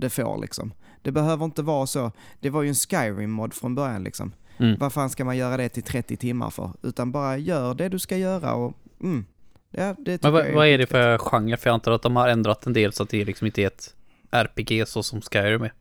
det 0.00 0.10
får 0.10 0.40
liksom. 0.40 0.72
Det 1.02 1.12
behöver 1.12 1.44
inte 1.44 1.62
vara 1.62 1.86
så. 1.86 2.12
Det 2.40 2.50
var 2.50 2.62
ju 2.62 2.68
en 2.68 2.74
Skyrim-mod 2.74 3.54
från 3.54 3.74
början 3.74 4.04
liksom. 4.04 4.32
Mm. 4.56 4.78
Vad 4.78 4.92
fan 4.92 5.10
ska 5.10 5.24
man 5.24 5.36
göra 5.36 5.56
det 5.56 5.68
till 5.68 5.82
30 5.82 6.16
timmar 6.16 6.50
för? 6.50 6.72
Utan 6.82 7.12
bara 7.12 7.36
gör 7.38 7.74
det 7.74 7.88
du 7.88 7.98
ska 7.98 8.16
göra 8.16 8.54
och 8.54 8.74
mm. 9.02 9.24
Ja, 9.70 9.94
det 9.98 10.22
Men 10.22 10.32
vad, 10.32 10.52
vad 10.52 10.66
är 10.66 10.78
det 10.78 10.86
för 10.86 11.18
genre? 11.18 11.56
För 11.56 11.70
jag 11.70 11.74
antar 11.74 11.92
att 11.92 12.02
de 12.02 12.16
har 12.16 12.28
ändrat 12.28 12.66
en 12.66 12.72
del 12.72 12.92
så 12.92 13.02
att 13.02 13.08
det 13.10 13.24
liksom 13.24 13.46
inte 13.46 13.62
är 13.62 13.66
ett 13.66 13.94
RPG 14.30 14.88
så 14.88 15.02
som 15.02 15.20
Skyrim 15.20 15.62
är. 15.62 15.72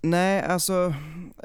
Nej, 0.00 0.42
alltså 0.42 0.94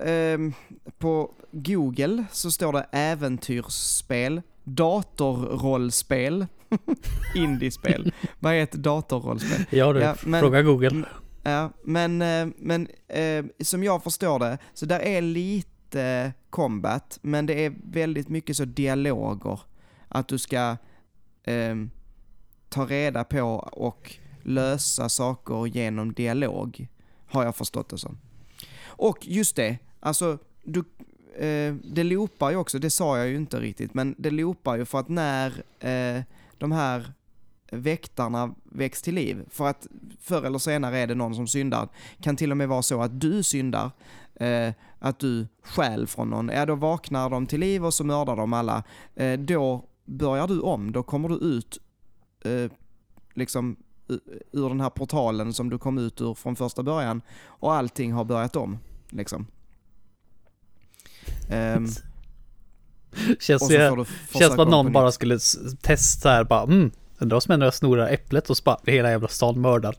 ehm, 0.05 0.53
på 0.97 1.31
Google 1.51 2.25
så 2.31 2.51
står 2.51 2.73
det 2.73 2.85
äventyrsspel, 2.91 4.41
datorrollspel, 4.63 6.45
indiespel. 7.35 8.13
Vad 8.39 8.53
är 8.53 8.63
ett 8.63 8.71
datorrollspel? 8.71 9.65
Ja 9.69 9.93
du, 9.93 9.99
Ja, 9.99 10.15
men- 10.25 10.41
fråga 10.41 10.61
Google. 10.61 11.03
Ja, 11.43 11.69
men, 11.83 12.21
eh, 12.21 12.47
men 12.57 12.87
eh, 13.07 13.45
som 13.63 13.83
jag 13.83 14.03
förstår 14.03 14.39
det, 14.39 14.57
så 14.73 14.85
där 14.85 14.99
är 14.99 15.21
lite 15.21 16.33
combat, 16.49 17.19
men 17.21 17.45
det 17.45 17.65
är 17.65 17.73
väldigt 17.83 18.29
mycket 18.29 18.57
så 18.57 18.65
dialoger. 18.65 19.59
Att 20.07 20.27
du 20.27 20.37
ska 20.37 20.77
eh, 21.43 21.75
ta 22.69 22.85
reda 22.85 23.23
på 23.23 23.41
och 23.71 24.15
lösa 24.43 25.09
saker 25.09 25.65
genom 25.65 26.13
dialog, 26.13 26.87
har 27.25 27.45
jag 27.45 27.55
förstått 27.55 27.89
det 27.89 27.97
som. 27.97 28.17
Och 28.83 29.27
just 29.27 29.55
det, 29.55 29.77
alltså, 29.99 30.37
du, 30.63 30.79
eh, 31.35 31.73
det 31.73 32.03
loopar 32.03 32.51
ju 32.51 32.55
också, 32.57 32.79
det 32.79 32.89
sa 32.89 33.17
jag 33.17 33.27
ju 33.27 33.35
inte 33.35 33.59
riktigt, 33.59 33.93
men 33.93 34.15
det 34.17 34.31
loopar 34.31 34.77
ju 34.77 34.85
för 34.85 34.99
att 34.99 35.09
när 35.09 35.63
eh, 35.79 36.23
de 36.57 36.71
här 36.71 37.13
väktarna 37.71 38.55
väcks 38.63 39.01
till 39.01 39.15
liv. 39.15 39.45
För 39.49 39.67
att 39.67 39.87
förr 40.19 40.45
eller 40.45 40.59
senare 40.59 40.97
är 40.97 41.07
det 41.07 41.15
någon 41.15 41.35
som 41.35 41.47
syndar. 41.47 41.89
Kan 42.21 42.35
till 42.35 42.51
och 42.51 42.57
med 42.57 42.67
vara 42.67 42.81
så 42.81 43.01
att 43.01 43.21
du 43.21 43.43
syndar, 43.43 43.91
eh, 44.35 44.73
att 44.99 45.19
du 45.19 45.47
stjäl 45.63 46.07
från 46.07 46.29
någon. 46.29 46.49
Ja, 46.49 46.65
då 46.65 46.75
vaknar 46.75 47.29
de 47.29 47.47
till 47.47 47.59
liv 47.59 47.85
och 47.85 47.93
så 47.93 48.03
mördar 48.03 48.35
de 48.35 48.53
alla. 48.53 48.83
Eh, 49.15 49.39
då 49.39 49.85
börjar 50.11 50.47
du 50.47 50.59
om, 50.59 50.91
då 50.91 51.03
kommer 51.03 51.29
du 51.29 51.35
ut 51.35 51.77
eh, 52.45 52.71
liksom 53.33 53.75
ur 54.51 54.69
den 54.69 54.81
här 54.81 54.89
portalen 54.89 55.53
som 55.53 55.69
du 55.69 55.77
kom 55.77 55.97
ut 55.97 56.21
ur 56.21 56.33
från 56.33 56.55
första 56.55 56.83
början 56.83 57.21
och 57.45 57.73
allting 57.73 58.13
har 58.13 58.23
börjat 58.23 58.55
om. 58.55 58.77
Liksom. 59.09 59.47
Ehm, 61.49 61.87
Känns, 63.39 63.67
det, 63.67 64.05
känns 64.33 64.59
att 64.59 64.69
någon 64.69 64.91
bara 64.91 65.11
skulle 65.11 65.39
testa 65.81 66.29
här 66.29 66.43
bara 66.43 66.63
mm, 66.63 66.91
undrar 67.17 67.35
vad 67.35 67.43
som 67.43 67.51
händer 67.51 67.65
när 67.65 67.67
jag 67.67 67.73
snorar 67.73 68.09
äpplet 68.09 68.49
och 68.49 68.57
så 68.57 68.77
hela 68.85 69.09
jävla 69.09 69.27
stan 69.27 69.61
mördad. 69.61 69.95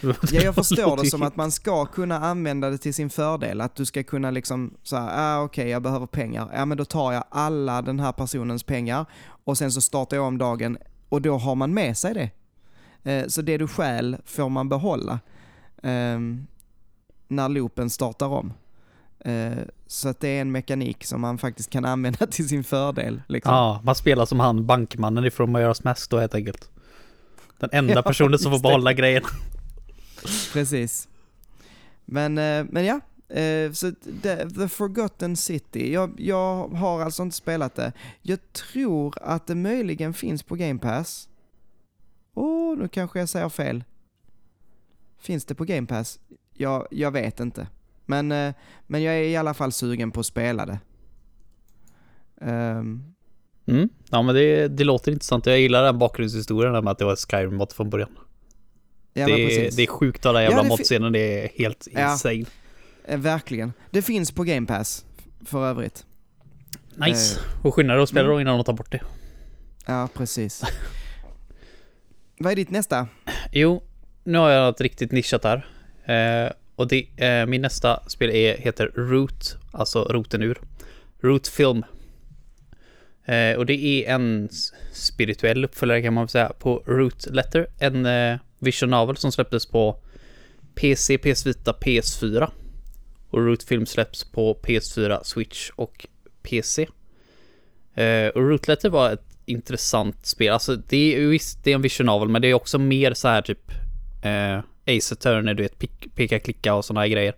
Ja, 0.02 0.40
jag 0.42 0.54
förstår 0.54 0.96
det 0.96 1.10
som 1.10 1.22
att 1.22 1.36
man 1.36 1.52
ska 1.52 1.86
kunna 1.86 2.18
använda 2.18 2.70
det 2.70 2.78
till 2.78 2.94
sin 2.94 3.10
fördel. 3.10 3.60
Att 3.60 3.74
du 3.74 3.84
ska 3.84 4.02
kunna 4.02 4.30
liksom 4.30 4.74
så 4.82 4.96
här, 4.96 5.08
ah, 5.12 5.42
okej 5.42 5.68
jag 5.68 5.82
behöver 5.82 6.06
pengar. 6.06 6.50
Ja 6.54 6.64
men 6.64 6.78
då 6.78 6.84
tar 6.84 7.12
jag 7.12 7.24
alla 7.30 7.82
den 7.82 8.00
här 8.00 8.12
personens 8.12 8.62
pengar 8.62 9.06
och 9.48 9.58
sen 9.58 9.72
så 9.72 9.80
startar 9.80 10.16
jag 10.16 10.26
om 10.26 10.38
dagen 10.38 10.78
och 11.08 11.22
då 11.22 11.38
har 11.38 11.54
man 11.54 11.74
med 11.74 11.96
sig 11.96 12.14
det. 12.14 12.30
Eh, 13.10 13.26
så 13.26 13.42
det 13.42 13.58
du 13.58 13.68
stjäl 13.68 14.16
får 14.24 14.48
man 14.48 14.68
behålla 14.68 15.20
ehm, 15.82 16.46
när 17.28 17.48
loopen 17.48 17.90
startar 17.90 18.26
om. 18.26 18.52
Eh, 19.20 19.58
så 19.86 20.08
att 20.08 20.20
det 20.20 20.28
är 20.28 20.40
en 20.40 20.52
mekanik 20.52 21.04
som 21.04 21.20
man 21.20 21.38
faktiskt 21.38 21.70
kan 21.70 21.84
använda 21.94 22.26
till 22.26 22.48
sin 22.48 22.64
fördel. 22.64 23.22
Liksom. 23.28 23.54
Ja, 23.54 23.80
man 23.84 23.94
spelar 23.94 24.26
som 24.26 24.40
han 24.40 24.66
bankmannen 24.66 25.24
ifrån 25.24 25.52
Majoras 25.52 25.84
Mask 25.84 26.10
då 26.10 26.18
helt 26.18 26.34
enkelt. 26.34 26.70
Den 27.58 27.70
enda 27.72 27.92
Ja, 27.94 28.02
personen 28.02 28.38
som 28.38 28.52
får 28.52 28.58
behålla 28.58 28.92
grejen. 28.92 29.22
Precis. 30.52 31.08
Men, 32.04 32.38
eh, 32.38 32.64
men 32.70 32.84
ja, 32.84 33.00
eh, 33.28 33.72
så 33.72 33.92
the, 34.22 34.50
the 34.50 34.68
Forgotten 34.68 35.36
City. 35.36 35.92
Jag, 35.92 36.14
jag 36.20 36.68
har 36.68 37.00
alltså 37.00 37.22
inte 37.22 37.36
spelat 37.36 37.74
det. 37.74 37.92
Jag 38.22 38.52
tror 38.52 39.14
att 39.22 39.46
det 39.46 39.54
möjligen 39.54 40.14
finns 40.14 40.42
på 40.42 40.54
Game 40.54 40.78
Pass. 40.78 41.28
Åh, 42.34 42.78
nu 42.78 42.88
kanske 42.88 43.18
jag 43.18 43.28
säger 43.28 43.48
fel. 43.48 43.84
Finns 45.20 45.44
det 45.44 45.54
på 45.54 45.64
Game 45.64 45.86
Pass? 45.86 46.20
Jag, 46.54 46.86
jag 46.90 47.10
vet 47.10 47.40
inte. 47.40 47.66
Men, 48.06 48.32
eh, 48.32 48.54
men 48.86 49.02
jag 49.02 49.14
är 49.14 49.22
i 49.22 49.36
alla 49.36 49.54
fall 49.54 49.72
sugen 49.72 50.10
på 50.10 50.20
att 50.20 50.26
spela 50.26 50.66
det. 50.66 50.78
Ehm, 52.40 53.02
Mm. 53.66 53.88
Ja 54.10 54.22
men 54.22 54.34
det, 54.34 54.68
det 54.68 54.84
låter 54.84 55.12
intressant. 55.12 55.46
Jag 55.46 55.60
gillar 55.60 55.82
den 55.82 55.98
bakgrundshistorien 55.98 56.72
där 56.72 56.82
med 56.82 56.90
att 56.90 56.98
det 56.98 57.04
var 57.04 57.12
ett 57.12 57.18
Skyrim-mod 57.30 57.72
från 57.72 57.90
början. 57.90 58.18
ja, 59.12 59.26
det, 59.26 59.66
är, 59.66 59.76
det 59.76 59.82
är 59.82 59.86
sjukt 59.86 60.24
Ja, 60.24 60.42
jävla 60.42 60.62
fi- 60.62 60.68
modscenen. 60.68 61.12
Det 61.12 61.44
är 61.44 61.48
helt 61.58 61.88
Ja. 61.92 62.12
insane. 62.12 62.44
Eh, 63.08 63.18
verkligen. 63.18 63.72
Det 63.90 64.02
finns 64.02 64.32
på 64.32 64.44
Game 64.44 64.66
Pass, 64.66 65.04
för 65.44 65.66
övrigt. 65.66 66.06
Nice. 66.94 67.40
Och 67.62 67.74
skynda 67.74 67.94
dig 67.94 68.02
att 68.02 68.08
spela 68.08 68.24
mm. 68.24 68.32
då 68.34 68.40
innan 68.40 68.56
de 68.58 68.64
tar 68.64 68.72
bort 68.72 68.92
det. 68.92 69.00
Ja, 69.86 70.08
precis. 70.14 70.62
Vad 72.38 72.52
är 72.52 72.56
ditt 72.56 72.70
nästa? 72.70 73.08
Jo, 73.52 73.82
nu 74.24 74.38
har 74.38 74.50
jag 74.50 74.66
något 74.66 74.80
riktigt 74.80 75.12
nischat 75.12 75.44
här. 75.44 75.66
Eh, 76.04 76.52
och 76.76 76.88
det, 76.88 77.06
eh, 77.16 77.46
min 77.46 77.62
nästa 77.62 78.08
spel 78.08 78.30
är, 78.30 78.56
heter 78.56 78.92
Root, 78.94 79.56
alltså 79.72 80.02
roten 80.02 80.42
ur. 80.42 80.58
Root 81.20 81.48
Film. 81.48 81.84
Eh, 83.24 83.56
och 83.56 83.66
det 83.66 83.84
är 83.84 84.14
en 84.14 84.48
spirituell 84.92 85.64
uppföljare 85.64 86.02
kan 86.02 86.14
man 86.14 86.24
väl 86.24 86.28
säga 86.28 86.52
på 86.58 86.82
Root 86.86 87.26
Letter. 87.26 87.66
En 87.78 88.06
eh, 88.06 88.38
vision 88.58 88.90
novel 88.90 89.16
som 89.16 89.32
släpptes 89.32 89.66
på 89.66 89.96
PC, 90.74 91.18
PS 91.18 91.46
Vita, 91.46 91.72
PS4. 91.80 92.50
Och 93.30 93.46
Root 93.46 93.62
Film 93.62 93.86
släpps 93.86 94.24
på 94.24 94.58
PS4, 94.62 95.22
Switch 95.22 95.70
och 95.76 96.06
PC. 96.42 96.88
Eh, 97.94 98.28
och 98.28 98.42
Root 98.42 98.68
Letter 98.68 98.88
var 98.90 99.10
ett 99.10 99.38
intressant 99.44 100.26
spel. 100.26 100.52
Alltså 100.52 100.76
det 100.76 101.16
är 101.16 101.26
visst, 101.26 101.64
det 101.64 101.70
är 101.70 101.74
en 101.74 101.82
vision 101.82 102.06
novel, 102.06 102.28
men 102.28 102.42
det 102.42 102.48
är 102.48 102.54
också 102.54 102.78
mer 102.78 103.14
så 103.14 103.28
här 103.28 103.42
typ 103.42 103.70
eh, 104.22 104.58
Ace 104.96 105.14
Attorney, 105.14 105.54
du 105.54 105.62
vet, 105.62 105.78
pick, 105.78 106.14
peka, 106.14 106.38
klicka 106.38 106.74
och 106.74 106.84
sådana 106.84 107.00
här 107.00 107.08
grejer. 107.08 107.34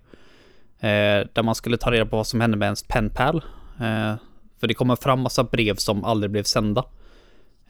Eh, 0.81 1.27
där 1.33 1.43
man 1.43 1.55
skulle 1.55 1.77
ta 1.77 1.91
reda 1.91 2.07
på 2.07 2.17
vad 2.17 2.27
som 2.27 2.41
hände 2.41 2.57
med 2.57 2.67
ens 2.67 2.83
penpal. 2.83 3.45
Eh, 3.81 4.15
för 4.61 4.67
det 4.67 4.75
kommer 4.75 4.97
fram 4.97 5.21
massa 5.21 5.45
brev 5.45 5.77
som 5.77 6.05
aldrig 6.05 6.31
blev 6.31 6.43
sända. 6.43 6.85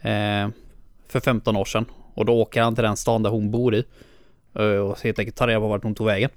Eh, 0.01 0.49
för 1.09 1.21
15 1.21 1.57
år 1.57 1.65
sedan. 1.65 1.85
Och 2.15 2.25
då 2.25 2.41
åker 2.41 2.63
han 2.63 2.75
till 2.75 2.85
den 2.85 2.97
stan 2.97 3.23
där 3.23 3.31
hon 3.31 3.51
bor 3.51 3.75
i. 3.75 3.85
Eh, 4.55 4.65
och 4.65 5.01
helt 5.01 5.19
enkelt 5.19 5.37
tar 5.37 5.49
reda 5.49 5.61
på 5.61 5.69
vart 5.69 5.83
hon 5.83 5.95
tog 5.95 6.07
vägen. 6.07 6.31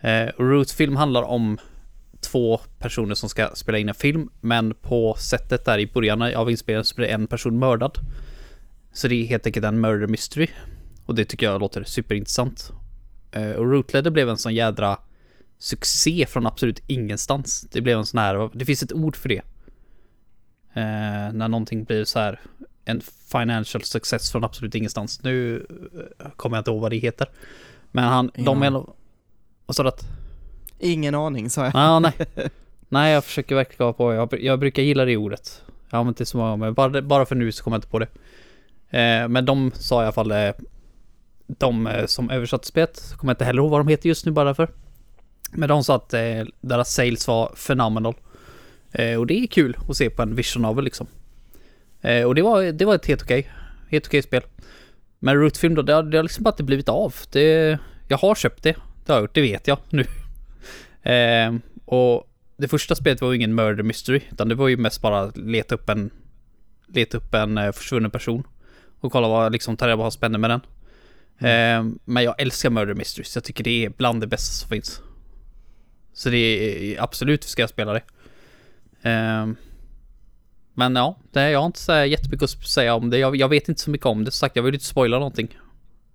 Eh, 0.00 0.28
och 0.28 0.44
Root 0.50 0.70
Film 0.70 0.96
handlar 0.96 1.22
om 1.22 1.58
två 2.20 2.60
personer 2.78 3.14
som 3.14 3.28
ska 3.28 3.50
spela 3.54 3.78
in 3.78 3.88
en 3.88 3.94
film, 3.94 4.28
men 4.40 4.74
på 4.74 5.14
sättet 5.18 5.64
där 5.64 5.78
i 5.78 5.86
början 5.86 6.22
av 6.22 6.50
inspelningen 6.50 6.84
så 6.84 6.94
blir 6.96 7.08
en 7.08 7.26
person 7.26 7.58
mördad. 7.58 7.98
Så 8.92 9.08
det 9.08 9.14
är 9.14 9.26
helt 9.26 9.46
enkelt 9.46 9.66
en 9.66 9.80
murder 9.80 10.06
mystery. 10.06 10.48
Och 11.06 11.14
det 11.14 11.24
tycker 11.24 11.46
jag 11.46 11.60
låter 11.60 11.84
superintressant. 11.84 12.72
Eh, 13.32 13.50
och 13.50 13.70
Rootledder 13.72 14.10
blev 14.10 14.28
en 14.28 14.36
sån 14.36 14.54
jädra 14.54 14.98
succé 15.58 16.26
från 16.28 16.46
absolut 16.46 16.82
ingenstans. 16.86 17.60
Det 17.72 17.80
blev 17.80 17.98
en 17.98 18.06
sån 18.06 18.18
här, 18.18 18.50
det 18.54 18.64
finns 18.64 18.82
ett 18.82 18.92
ord 18.92 19.16
för 19.16 19.28
det. 19.28 19.42
Eh, 20.74 21.32
när 21.32 21.48
någonting 21.48 21.84
blir 21.84 22.04
så 22.04 22.18
här 22.18 22.40
en 22.84 23.00
financial 23.32 23.82
success 23.82 24.32
från 24.32 24.44
absolut 24.44 24.74
ingenstans. 24.74 25.22
Nu 25.22 25.66
eh, 26.20 26.26
kommer 26.36 26.56
jag 26.56 26.60
inte 26.60 26.70
ihåg 26.70 26.80
vad 26.80 26.92
det 26.92 26.96
heter. 26.96 27.28
Men 27.92 28.04
han, 28.04 28.30
de 28.34 28.62
Ja. 28.62 28.66
är... 28.80 28.86
Vad 29.66 29.76
sa 29.76 29.82
du 29.82 29.88
att? 29.88 30.04
Ingen 30.78 31.14
aning, 31.14 31.50
sa 31.50 31.64
jag. 31.64 31.74
Ja, 31.74 31.98
nej. 31.98 32.12
Nej, 32.88 33.12
jag 33.12 33.24
försöker 33.24 33.54
verkligen 33.54 33.76
komma 33.76 33.92
på. 33.92 34.14
Jag, 34.14 34.42
jag 34.42 34.58
brukar 34.58 34.82
gilla 34.82 35.04
det 35.04 35.16
ordet. 35.16 35.62
Jag 35.90 35.96
har 35.96 36.00
använt 36.00 36.16
det 36.16 36.26
så 36.26 36.38
många 36.38 36.50
gånger. 36.50 36.70
Bara, 36.70 37.02
bara 37.02 37.26
för 37.26 37.34
nu 37.34 37.52
så 37.52 37.64
kommer 37.64 37.74
jag 37.74 37.78
inte 37.78 37.88
på 37.88 37.98
det. 37.98 38.08
Eh, 38.98 39.28
men 39.28 39.44
de 39.44 39.72
sa 39.74 40.02
i 40.02 40.04
alla 40.04 40.12
fall... 40.12 40.30
Eh, 40.30 40.50
de 41.46 41.86
eh, 41.86 42.06
som 42.06 42.30
översatte 42.30 42.66
spelet, 42.66 43.14
kommer 43.16 43.30
jag 43.30 43.34
inte 43.34 43.44
heller 43.44 43.62
ihåg 43.62 43.70
vad 43.70 43.80
de 43.80 43.88
heter 43.88 44.08
just 44.08 44.26
nu 44.26 44.32
bara 44.32 44.44
därför. 44.44 44.68
Men 45.52 45.68
de 45.68 45.84
sa 45.84 45.94
att 45.94 46.14
eh, 46.14 46.44
deras 46.60 46.94
sales 46.94 47.28
var 47.28 47.52
phenomenal. 47.66 48.14
Eh, 48.92 49.18
och 49.18 49.26
det 49.26 49.34
är 49.34 49.46
kul 49.46 49.76
att 49.88 49.96
se 49.96 50.10
på 50.10 50.22
en 50.22 50.34
vision 50.34 50.62
novel 50.62 50.84
liksom. 50.84 51.06
Eh, 52.00 52.24
och 52.24 52.34
det 52.34 52.42
var, 52.42 52.72
det 52.72 52.84
var 52.84 52.94
ett 52.94 53.06
helt 53.06 53.22
okej, 53.22 53.50
helt 53.88 54.06
okej 54.06 54.22
spel. 54.22 54.42
Men 55.18 55.36
Rootfilm 55.36 55.74
då, 55.74 55.82
det 55.82 55.92
har, 55.92 56.02
det 56.02 56.18
har 56.18 56.22
liksom 56.22 56.44
bara 56.44 56.50
inte 56.50 56.62
blivit 56.62 56.88
av. 56.88 57.14
Det, 57.32 57.78
jag 58.08 58.18
har 58.18 58.34
köpt 58.34 58.62
det, 58.62 58.76
det 59.06 59.12
har 59.12 59.18
jag 59.18 59.22
gjort, 59.22 59.34
det 59.34 59.42
vet 59.42 59.68
jag 59.68 59.78
nu. 59.90 60.04
Eh, 61.06 61.54
och 61.84 62.30
det 62.56 62.68
första 62.68 62.94
spelet 62.94 63.20
var 63.20 63.30
ju 63.32 63.36
ingen 63.36 63.54
murder 63.54 63.82
mystery, 63.82 64.20
utan 64.32 64.48
det 64.48 64.54
var 64.54 64.68
ju 64.68 64.76
mest 64.76 65.02
bara 65.02 65.26
leta 65.34 65.74
upp 65.74 65.88
en 65.88 66.10
leta 66.86 67.16
upp 67.16 67.34
en 67.34 67.58
eh, 67.58 67.72
försvunnen 67.72 68.10
person 68.10 68.46
och 69.00 69.12
kolla 69.12 69.28
vad 69.28 69.52
liksom 69.52 69.76
ta 69.76 69.86
reda 69.86 69.96
på 69.96 70.02
vad 70.02 70.12
spänner 70.12 70.38
med 70.38 70.50
den. 70.50 70.60
Eh, 71.38 71.96
men 72.04 72.24
jag 72.24 72.40
älskar 72.40 72.70
murder 72.70 72.94
mysteries, 72.94 73.34
jag 73.34 73.44
tycker 73.44 73.64
det 73.64 73.84
är 73.84 73.88
bland 73.88 74.20
det 74.20 74.26
bästa 74.26 74.52
som 74.52 74.68
finns. 74.68 75.00
Så 76.12 76.30
det 76.30 76.36
är 76.36 77.02
absolut 77.02 77.44
ska 77.44 77.62
jag 77.62 77.70
spela 77.70 77.92
det. 77.92 78.02
Eh, 79.10 79.46
men 80.74 80.96
ja, 80.96 81.18
det, 81.32 81.50
jag 81.50 81.58
har 81.58 81.66
inte 81.66 81.78
så 81.78 82.04
jättemycket 82.04 82.42
att 82.42 82.68
säga 82.68 82.94
om 82.94 83.10
det. 83.10 83.18
Jag, 83.18 83.36
jag 83.36 83.48
vet 83.48 83.68
inte 83.68 83.80
så 83.80 83.90
mycket 83.90 84.06
om 84.06 84.24
det. 84.24 84.30
Som 84.30 84.38
sagt, 84.38 84.56
jag 84.56 84.62
vill 84.62 84.74
inte 84.74 84.86
spoila 84.86 85.18
någonting. 85.18 85.58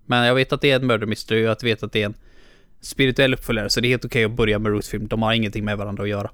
Men 0.06 0.26
jag 0.26 0.34
vet 0.34 0.52
att 0.52 0.60
det 0.60 0.70
är 0.70 0.76
en 0.76 0.86
murder 0.86 1.06
mystery 1.06 1.46
och 1.46 1.50
jag 1.50 1.62
vet 1.62 1.82
att 1.82 1.92
det 1.92 2.02
är 2.02 2.06
en 2.06 2.14
spirituell 2.82 3.34
uppföljare, 3.34 3.70
så 3.70 3.80
det 3.80 3.88
är 3.88 3.90
helt 3.90 4.04
okej 4.04 4.24
att 4.24 4.32
börja 4.32 4.58
med 4.58 4.72
Root-film. 4.72 5.08
De 5.08 5.22
har 5.22 5.32
ingenting 5.32 5.64
med 5.64 5.78
varandra 5.78 6.02
att 6.02 6.08
göra. 6.08 6.30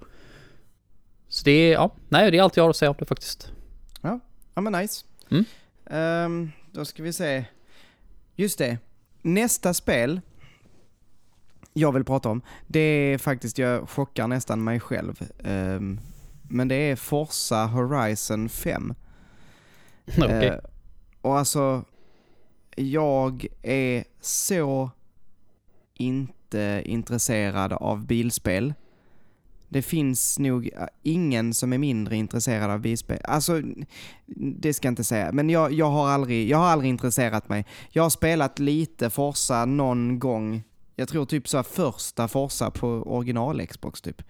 Så 1.28 1.44
det 1.44 1.50
är, 1.50 1.72
ja, 1.72 1.94
nej, 2.08 2.30
det 2.30 2.38
är 2.38 2.42
allt 2.42 2.56
jag 2.56 2.64
har 2.64 2.70
att 2.70 2.76
säga 2.76 2.90
om 2.90 2.96
det 2.98 3.06
faktiskt. 3.06 3.52
Ja, 4.00 4.20
ja 4.54 4.60
men 4.60 4.72
nice. 4.72 5.04
Mm. 5.30 5.44
Ehm, 5.90 6.50
då 6.72 6.84
ska 6.84 7.02
vi 7.02 7.12
se. 7.12 7.44
Just 8.36 8.58
det. 8.58 8.78
Nästa 9.22 9.74
spel 9.74 10.20
jag 11.72 11.92
vill 11.92 12.04
prata 12.04 12.28
om, 12.28 12.42
det 12.66 12.80
är 12.80 13.18
faktiskt, 13.18 13.58
jag 13.58 13.88
chockar 13.88 14.28
nästan 14.28 14.64
mig 14.64 14.80
själv. 14.80 15.30
Ehm, 15.44 16.00
men 16.42 16.68
det 16.68 16.74
är 16.74 16.96
Forza 16.96 17.66
Horizon 17.66 18.48
5. 18.48 18.94
Okej. 20.18 20.46
Eh, 20.46 20.58
och 21.20 21.38
alltså, 21.38 21.84
jag 22.76 23.46
är 23.62 24.04
så 24.20 24.90
inte 25.94 26.37
intresserad 26.84 27.72
av 27.72 28.06
bilspel. 28.06 28.74
Det 29.68 29.82
finns 29.82 30.38
nog 30.38 30.66
eh, 30.66 30.86
ingen 31.02 31.54
som 31.54 31.72
är 31.72 31.78
mindre 31.78 32.16
intresserad 32.16 32.70
av 32.70 32.80
bilspel. 32.80 33.20
Alltså, 33.24 33.62
det 34.36 34.74
ska 34.74 34.86
jag 34.86 34.92
inte 34.92 35.04
säga. 35.04 35.32
Men 35.32 35.50
jag, 35.50 35.72
jag, 35.72 35.90
har 35.90 36.08
aldrig, 36.08 36.48
jag 36.48 36.58
har 36.58 36.66
aldrig 36.66 36.90
intresserat 36.90 37.48
mig. 37.48 37.66
Jag 37.90 38.02
har 38.02 38.10
spelat 38.10 38.58
lite 38.58 39.10
Forza 39.10 39.64
någon 39.64 40.18
gång. 40.18 40.62
Jag 40.96 41.08
tror 41.08 41.26
typ 41.26 41.48
så 41.48 41.62
första 41.62 42.28
Forza 42.28 42.70
på 42.70 42.88
original 42.88 43.66
Xbox 43.66 44.00
typ. 44.00 44.22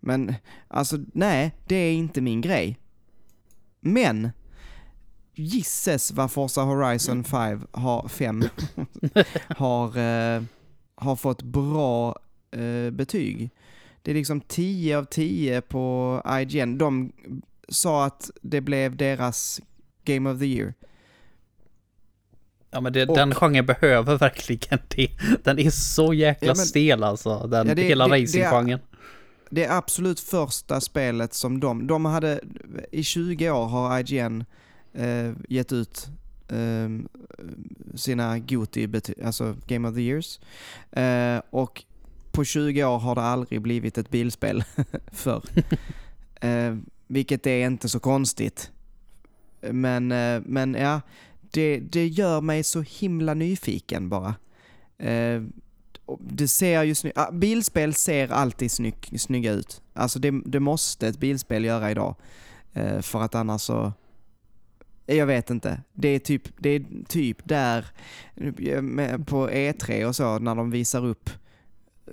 Men 0.00 0.34
alltså, 0.68 0.96
nej, 1.12 1.54
det 1.66 1.76
är 1.76 1.92
inte 1.92 2.20
min 2.20 2.40
grej. 2.40 2.78
Men 3.80 4.30
Gisses 5.34 6.12
vad 6.12 6.30
Forza 6.30 6.62
Horizon 6.62 7.24
5 7.24 7.66
har, 7.72 8.08
5 8.08 8.44
har, 9.48 9.98
eh, 9.98 10.42
har 11.00 11.16
fått 11.16 11.42
bra 11.42 12.18
eh, 12.50 12.90
betyg. 12.90 13.50
Det 14.02 14.10
är 14.10 14.14
liksom 14.14 14.40
10 14.40 14.98
av 14.98 15.04
10 15.04 15.60
på 15.60 16.22
IGN. 16.40 16.78
De 16.78 17.12
sa 17.68 18.04
att 18.06 18.30
det 18.42 18.60
blev 18.60 18.96
deras 18.96 19.60
Game 20.04 20.30
of 20.30 20.38
the 20.38 20.46
Year. 20.46 20.74
Ja 22.70 22.80
men 22.80 22.92
det, 22.92 23.06
och- 23.08 23.16
den 23.16 23.34
genren 23.34 23.66
behöver 23.66 24.18
verkligen 24.18 24.78
det. 24.88 25.08
Den 25.44 25.58
är 25.58 25.70
så 25.70 26.14
jäkla 26.14 26.46
Ja, 26.48 26.54
men- 26.56 26.66
stel 26.66 27.04
alltså. 27.04 27.46
Den, 27.46 27.68
Ja, 27.68 27.74
det- 27.74 27.82
hela 27.82 28.08
racinggenren. 28.08 28.78
Det 29.50 29.64
är 29.64 29.76
absolut 29.78 30.20
första 30.20 30.80
spelet 30.80 31.34
som 31.34 31.60
de, 31.60 31.86
de 31.86 32.04
hade, 32.04 32.40
i 32.92 33.02
20 33.02 33.50
år 33.50 33.66
har 33.66 33.98
IGN 34.00 34.44
eh, 34.94 35.32
gett 35.48 35.72
ut 35.72 36.06
eh, 36.48 36.88
sina 37.94 38.38
GOTY, 38.38 38.88
alltså 39.24 39.56
Game 39.66 39.88
of 39.88 39.94
the 39.94 40.00
Years. 40.00 40.40
Eh, 40.92 41.42
och 41.50 41.84
på 42.32 42.44
20 42.44 42.84
år 42.84 42.98
har 42.98 43.14
det 43.14 43.20
aldrig 43.20 43.62
blivit 43.62 43.98
ett 43.98 44.10
bilspel 44.10 44.64
förr. 45.12 45.42
eh, 46.40 46.76
vilket 47.06 47.46
är 47.46 47.66
inte 47.66 47.88
så 47.88 48.00
konstigt. 48.00 48.70
Men, 49.60 50.12
eh, 50.12 50.42
men 50.44 50.74
ja, 50.74 51.00
det, 51.40 51.80
det 51.80 52.06
gör 52.06 52.40
mig 52.40 52.64
så 52.64 52.80
himla 52.80 53.34
nyfiken 53.34 54.08
bara. 54.08 54.34
Och 56.08 56.20
det 56.20 56.48
ser 56.48 56.82
ju 56.82 56.94
snyggt, 56.94 57.18
ah, 57.18 57.30
bilspel 57.30 57.94
ser 57.94 58.32
alltid 58.32 58.70
snygg, 58.70 59.20
snygga 59.20 59.52
ut. 59.52 59.82
Alltså 59.92 60.18
det, 60.18 60.42
det 60.44 60.60
måste 60.60 61.08
ett 61.08 61.18
bilspel 61.18 61.64
göra 61.64 61.90
idag. 61.90 62.14
Eh, 62.72 63.00
för 63.00 63.22
att 63.22 63.34
annars 63.34 63.62
så, 63.62 63.92
jag 65.16 65.26
vet 65.26 65.50
inte. 65.50 65.80
Det 65.92 66.08
är 66.08 66.18
typ, 66.18 66.42
det 66.58 66.68
är 66.70 66.84
typ 67.08 67.38
där 67.44 67.86
eh, 68.36 69.18
på 69.18 69.48
E3 69.50 70.04
och 70.04 70.16
så 70.16 70.38
när 70.38 70.54
de 70.54 70.70
visar 70.70 71.04
upp 71.06 71.30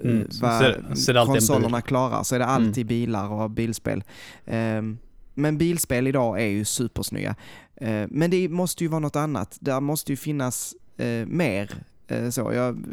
eh, 0.03 0.09
Mm, 0.11 0.27
vad 0.41 0.59
ser- 0.59 0.95
ser 0.95 1.25
konsolerna 1.25 1.81
klarar 1.81 2.23
så 2.23 2.35
är 2.35 2.39
det 2.39 2.45
alltid 2.45 2.77
Mm. 2.77 2.87
bilar 2.87 3.29
och 3.31 3.49
bilspel. 3.49 4.03
Ehm, 4.45 4.97
men 5.33 5.57
bilspel 5.57 6.07
idag 6.07 6.41
är 6.41 6.45
ju 6.47 6.65
supersnygga. 6.65 7.35
Eh, 7.75 8.05
men 8.09 8.31
det 8.31 8.49
måste 8.49 8.83
ju 8.83 8.87
vara 8.87 8.99
något 8.99 9.15
annat. 9.15 9.57
Där 9.59 9.79
måste 9.81 10.11
ju 10.11 10.15
finnas 10.17 10.75
eh, 10.97 11.25
mer. 11.27 11.71
Eh, 12.07 12.29
så 12.29 12.51
jag, 12.53 12.85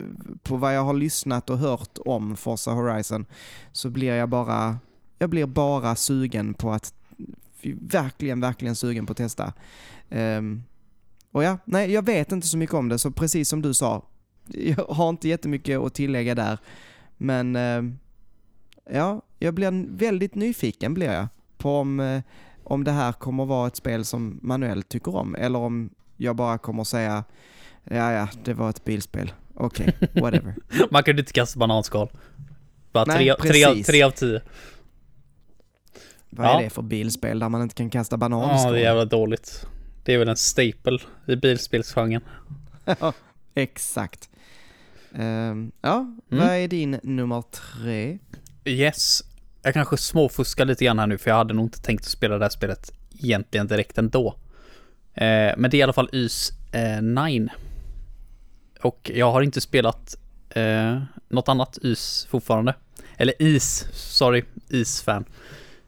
på 0.43 0.57
vad 0.57 0.77
jag 0.77 0.85
har 0.85 0.95
lyssnat 0.95 1.51
och 1.51 1.59
hört 1.59 1.99
om 2.05 2.37
Forza 2.37 2.71
Horizon 2.71 3.27
så 3.73 3.91
blir 3.91 4.15
jag 4.15 4.29
bara, 4.29 4.79
jag 5.19 5.31
blir 5.31 5.47
bara 5.47 5.97
sugen 5.97 6.55
på 6.55 6.71
att, 6.73 6.95
verkligen, 7.81 8.41
verkligen 8.41 8.77
sugen 8.77 9.07
på 9.07 9.11
att 9.11 9.17
testa. 9.17 9.53
Ehm, 10.11 10.63
och 11.31 11.45
ja, 11.45 11.59
nej, 11.65 11.93
jag 11.93 12.07
vet 12.07 12.33
inte 12.33 12.47
så 12.47 12.57
mycket 12.57 12.75
om 12.75 12.89
det, 12.89 12.99
så 12.99 13.11
precis 13.11 13.49
som 13.49 13.63
du 13.63 13.75
sa, 13.75 14.07
jag 14.47 14.87
har 14.89 15.09
inte 15.09 15.29
jättemycket 15.29 15.79
att 15.79 15.95
tillägga 15.95 16.35
där. 16.35 16.59
Men 17.17 17.57
ehm, 17.57 17.99
ja, 18.91 19.23
jag 19.39 19.55
blir 19.55 19.97
väldigt 19.97 20.35
nyfiken 20.35 20.95
blir 20.95 21.13
jag 21.13 21.27
på 21.59 21.77
om, 21.77 22.01
eh, 22.01 22.23
om 22.65 22.85
det 22.85 22.91
här 22.91 23.13
kommer 23.13 23.45
vara 23.45 23.67
ett 23.67 23.77
spel 23.77 24.05
som 24.05 24.39
Manuel 24.43 24.83
tycker 24.83 25.17
om 25.17 25.35
eller 25.35 25.59
om 25.59 25.91
jag 26.17 26.37
bara 26.37 26.59
kommer 26.59 26.85
säga 26.85 27.25
ja, 27.85 28.13
ja, 28.13 28.29
det 28.45 28.55
var 28.55 28.71
ett 28.71 28.85
bilspel. 28.85 29.33
Okej, 29.55 29.97
whatever. 30.15 30.55
Man 30.91 31.03
kan 31.03 31.15
ju 31.15 31.21
inte 31.21 31.33
kasta 31.33 31.59
bananskal. 31.59 32.11
Bara 32.93 33.05
Nej, 33.05 33.35
tre, 33.41 33.53
tre, 33.53 33.85
tre 33.85 34.03
av 34.03 34.11
tio. 34.11 34.41
Vad 36.35 36.47
Ja. 36.47 36.59
är 36.61 36.65
det 36.65 36.71
för 36.71 36.83
bilspel 36.83 37.39
där 37.39 37.49
man 37.49 37.63
inte 37.63 37.75
kan 37.75 37.91
kasta 37.91 38.15
Ja, 38.15 38.19
bananskal? 38.19 38.73
det 38.73 38.79
är 38.79 38.83
jävla 38.83 39.05
dåligt. 39.05 39.67
Det 40.05 40.15
är 40.15 40.19
väl 40.19 40.29
en 40.29 40.37
staple 40.37 40.99
i 41.27 41.37
bilspelsgenren. 41.37 42.23
Exakt. 43.55 44.31
Ehm, 45.15 45.73
ja, 45.81 45.97
Mm. 45.97 46.17
vad 46.47 46.57
är 46.57 46.69
din 46.69 47.01
nummer 47.03 47.43
tre? 47.43 48.19
Yes. 48.65 49.23
Jag 49.63 49.75
kanske 49.75 49.97
småfuskar 49.97 50.65
lite 50.65 50.85
grann 50.85 50.99
här 50.99 51.07
nu 51.07 51.19
för 51.19 51.31
jag 51.31 51.37
hade 51.37 51.55
nog 51.55 51.65
inte 51.67 51.83
tänkt 51.83 52.01
att 52.01 52.07
spela 52.11 52.39
det 52.39 52.45
här 52.45 52.51
spelet 52.51 52.93
egentligen 53.19 53.67
direkt 53.67 53.99
ändå. 53.99 54.29
Eh, 55.15 55.53
men 55.57 55.63
det 55.71 55.75
är 55.77 55.79
i 55.79 55.83
alla 55.83 55.93
fall 55.93 56.09
Ys 56.13 56.53
eh, 56.73 57.03
9. 57.03 57.49
Och 58.83 59.11
jag 59.15 59.33
har 59.33 59.43
inte 59.43 59.61
spelat 59.61 60.17
eh, 60.51 61.03
något 61.29 61.49
annat 61.49 61.79
Ys 61.83 62.27
fortfarande. 62.31 62.75
Eller 63.17 63.43
Is, 63.43 63.87
sorry, 63.93 64.45
Is-fan. 64.69 65.25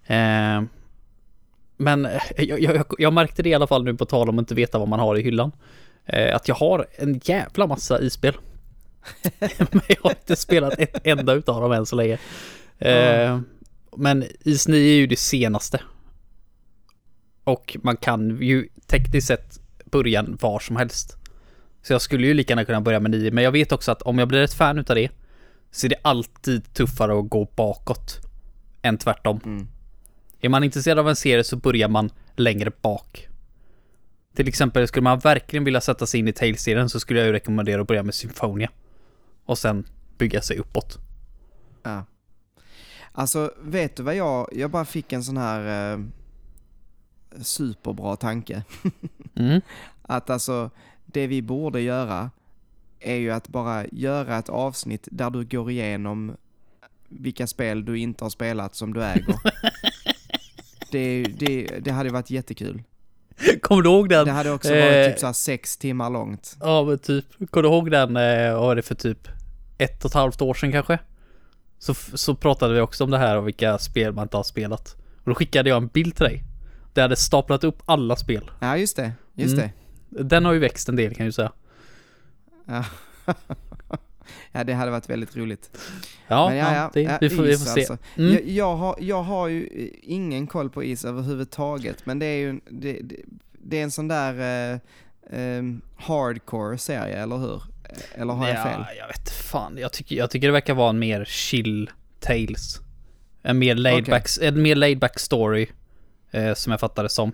Eh, 0.07 0.63
men 1.77 2.07
eh, 2.07 2.21
jag, 2.39 2.61
jag, 2.61 2.87
jag 2.99 3.13
märkte 3.13 3.43
det 3.43 3.49
i 3.49 3.55
alla 3.55 3.67
fall 3.67 3.85
nu 3.85 3.95
på 3.95 4.05
tal 4.05 4.29
om 4.29 4.39
att 4.39 4.43
inte 4.43 4.55
veta 4.55 4.79
vad 4.79 4.89
man 4.89 5.01
har 5.01 5.17
i 5.17 5.23
hyllan. 5.23 5.53
Eh, 6.07 6.37
att 6.37 6.49
jag 6.49 6.55
har 6.55 6.87
en 6.97 7.21
jävla 7.25 7.67
massa 7.67 8.01
isspel. 8.01 8.37
men 9.59 9.83
jag 9.89 10.03
har 10.03 10.11
inte 10.11 10.37
spelat 10.37 10.79
ett 10.79 11.07
enda 11.07 11.33
utav 11.33 11.61
dem 11.61 11.73
än 11.73 11.87
så 11.87 11.97
länge. 11.97 12.19
Eh, 12.79 13.41
men 13.97 14.25
Is 14.41 14.69
9 14.69 14.93
är 14.93 14.97
ju 14.97 15.07
det 15.07 15.19
senaste. 15.19 15.81
Och 17.45 17.77
man 17.83 17.97
kan 17.97 18.43
ju 18.43 18.69
tekniskt 18.87 19.27
sett 19.27 19.61
börja 19.85 20.25
var 20.41 20.59
som 20.61 20.77
helst. 20.77 21.17
Så 21.83 21.93
jag 21.93 22.03
skulle 22.03 22.27
ju 22.27 22.35
lika 22.35 22.53
gärna 22.53 22.65
kunna 22.65 22.81
börja 22.81 23.01
med 23.01 23.11
9, 23.11 23.31
men 23.31 23.45
jag 23.45 23.53
vet 23.53 23.73
också 23.73 23.93
att 23.93 24.03
om 24.03 24.19
jag 24.19 24.29
blir 24.29 24.43
ett 24.43 24.55
fan 24.55 24.79
utav 24.79 24.97
det 24.97 25.11
så 25.71 25.87
är 25.87 25.89
det 25.89 26.01
alltid 26.03 26.75
tuffare 26.75 27.19
att 27.19 27.29
gå 27.29 27.49
bakåt 27.57 28.21
än 28.83 28.99
tvärtom. 28.99 29.41
Mm. 29.45 29.69
Är 30.45 30.49
man 30.49 30.65
intresserad 30.65 30.99
av 30.99 31.09
en 31.09 31.17
serie 31.17 31.45
så 31.45 31.57
börjar 31.57 31.89
man 31.89 32.11
längre 32.37 32.73
bak. 32.83 33.29
Till 34.35 34.49
exempel 34.49 34.89
skulle 34.89 35.05
man 35.05 35.19
verkligen 35.19 35.65
vilja 35.65 35.81
sätta 35.81 36.07
sig 36.07 36.21
in 36.21 36.29
i 36.29 36.33
Tales-serien 36.33 36.89
så 36.89 37.01
skulle 37.01 37.19
jag 37.21 37.27
ju 37.27 37.33
rekommendera 37.33 37.81
att 37.81 37.87
börja 37.87 38.03
med 38.03 38.15
Symphonia. 38.15 38.71
Och 39.45 39.59
sen 39.59 39.87
bygga 40.19 40.43
sig 40.43 40.59
uppåt. 40.59 40.99
Ja. 41.83 42.05
Alltså, 43.13 43.53
vet 43.63 43.97
du 43.97 44.03
vad 44.03 44.17
jag, 44.17 44.49
jag 44.53 44.71
bara 44.71 44.85
fick 44.85 45.13
en 45.13 45.25
sån 45.25 45.37
här 45.37 45.93
eh, 45.93 46.01
superbra 47.43 48.17
tanke. 48.17 48.63
Mm. 49.37 49.61
Att 50.03 50.31
alltså, 50.31 50.71
det 51.07 51.27
vi 51.27 51.43
borde 51.43 51.81
göra 51.81 52.31
är 53.01 53.17
ju 53.17 53.31
att 53.31 53.49
bara 53.49 53.87
göra 53.87 54.39
ett 54.39 54.49
avsnitt 54.49 55.09
där 55.11 55.31
du 55.31 55.45
går 55.45 55.71
igenom 55.71 56.37
vilka 57.09 57.47
spel 57.47 57.85
du 57.85 57.99
inte 57.99 58.25
har 58.25 58.31
spelat 58.31 58.75
som 58.75 58.95
du 58.95 59.05
äger. 59.05 59.35
det, 60.95 61.23
det, 61.39 61.67
det 61.81 61.91
hade 61.91 62.11
varit 62.11 62.31
jättekul. 62.31 62.83
Kommer 63.63 63.83
du 63.83 63.89
ihåg 63.91 64.09
den? 64.09 64.25
Det 64.27 64.33
hade 64.33 64.51
också 64.51 64.69
varit 64.71 64.85
Eh. 65.07 65.11
typ 65.11 65.19
så 65.19 65.27
här 65.27 65.33
sex 65.33 65.77
timmar 65.77 66.11
långt. 66.11 66.57
Ja 66.61 66.85
men 66.85 66.99
typ, 66.99 67.25
kommer 67.51 67.63
du 67.63 67.69
ihåg 67.69 67.91
den, 67.91 68.17
eh, 68.17 68.53
vad 68.53 68.63
var 68.63 68.77
det 68.77 68.83
för 68.83 68.95
typ 68.95 69.29
ett 69.79 70.05
och 70.05 70.11
ett 70.11 70.15
halvt 70.15 70.43
år 70.43 70.55
sedan 70.55 70.73
kanske? 70.73 70.99
Så, 71.79 71.95
så 71.95 72.35
pratade 72.35 72.75
vi 72.75 72.81
också 72.81 73.05
om 73.05 73.11
det 73.11 73.19
här 73.19 73.37
och 73.37 73.47
vilka 73.47 73.79
spel 73.79 74.13
man 74.13 74.23
inte 74.23 74.37
har 74.37 74.45
spelat. 74.45 74.97
Och 75.25 75.31
då 75.31 75.35
skickade 75.35 75.69
jag 75.69 75.77
en 75.77 75.87
bild 75.87 76.17
till 76.17 76.25
dig. 76.25 76.45
Där 76.93 77.03
jag 77.03 77.05
hade 77.05 77.17
staplat 77.17 77.65
upp 77.65 77.83
alla 77.85 78.17
spel. 78.17 78.51
Ja, 78.61 78.77
just 78.77 78.97
det. 78.97 79.13
Just 79.35 79.55
Mm. 79.55 79.69
det. 80.09 80.23
Den 80.23 80.45
har 80.45 80.53
ju 80.53 80.59
växt 80.59 80.89
en 80.89 80.97
del 80.97 81.15
kan 81.15 81.25
jag 81.25 81.29
ju 81.29 81.33
säga. 81.33 81.53
Ja. 82.65 82.85
ja, 84.53 84.65
det 84.65 84.73
hade 84.73 84.91
varit 84.91 85.11
väldigt 85.11 85.37
roligt. 85.37 85.79
Ja, 86.29 86.49
Men 86.49 86.59
ja, 86.59 86.75
ja, 86.75 86.91
det, 86.93 87.03
ja, 87.03 87.19
vi, 87.21 87.31
får, 87.31 87.43
vi 87.43 87.57
får 87.57 87.65
se. 87.65 87.81
alltså. 87.81 87.99
Mm. 88.17 88.33
Jag, 88.33 88.49
jag, 88.49 88.77
har, 88.77 88.97
jag 89.01 89.23
har 89.23 89.49
ju 89.49 89.67
eh, 89.67 89.89
ingen 90.03 90.47
koll 90.47 90.71
på 90.71 90.85
is 90.85 91.05
överhuvudtaget, 91.05 92.07
men 92.07 92.19
det 92.19 92.27
är 92.27 92.39
ju 92.39 92.61
det, 92.71 93.01
det, 93.53 93.79
är 93.79 93.83
en 93.83 93.91
sån 93.91 94.09
där 94.09 94.73
eh, 94.73 94.79
ehm, 95.31 95.81
hardcore 95.97 96.79
serie, 96.79 97.23
eller 97.23 97.37
hur? 97.37 97.63
Eller 98.15 98.35
har 98.35 98.49
jag 98.49 98.63
fel? 98.63 98.81
jag 98.99 99.07
vet 99.07 99.31
fan. 99.31 99.79
Jag 99.79 99.93
tycker, 99.93 100.17
jag 100.17 100.31
tycker 100.31 100.47
det 100.47 100.53
verkar 100.53 100.75
vara 100.75 100.91
en 100.91 100.99
mer 100.99 101.25
chill 101.25 101.91
Tales. 102.21 102.81
En 103.43 103.59
mer 103.59 103.75
laid, 103.75 104.03
Okej. 104.03 104.11
back, 104.11 104.29
en 104.41 104.63
mer 104.63 105.19
story. 105.19 105.67
Eh, 106.35 106.55
som 106.55 106.71
jag 106.71 106.81
fattar 106.81 107.03
det 107.03 107.09
som. 107.09 107.33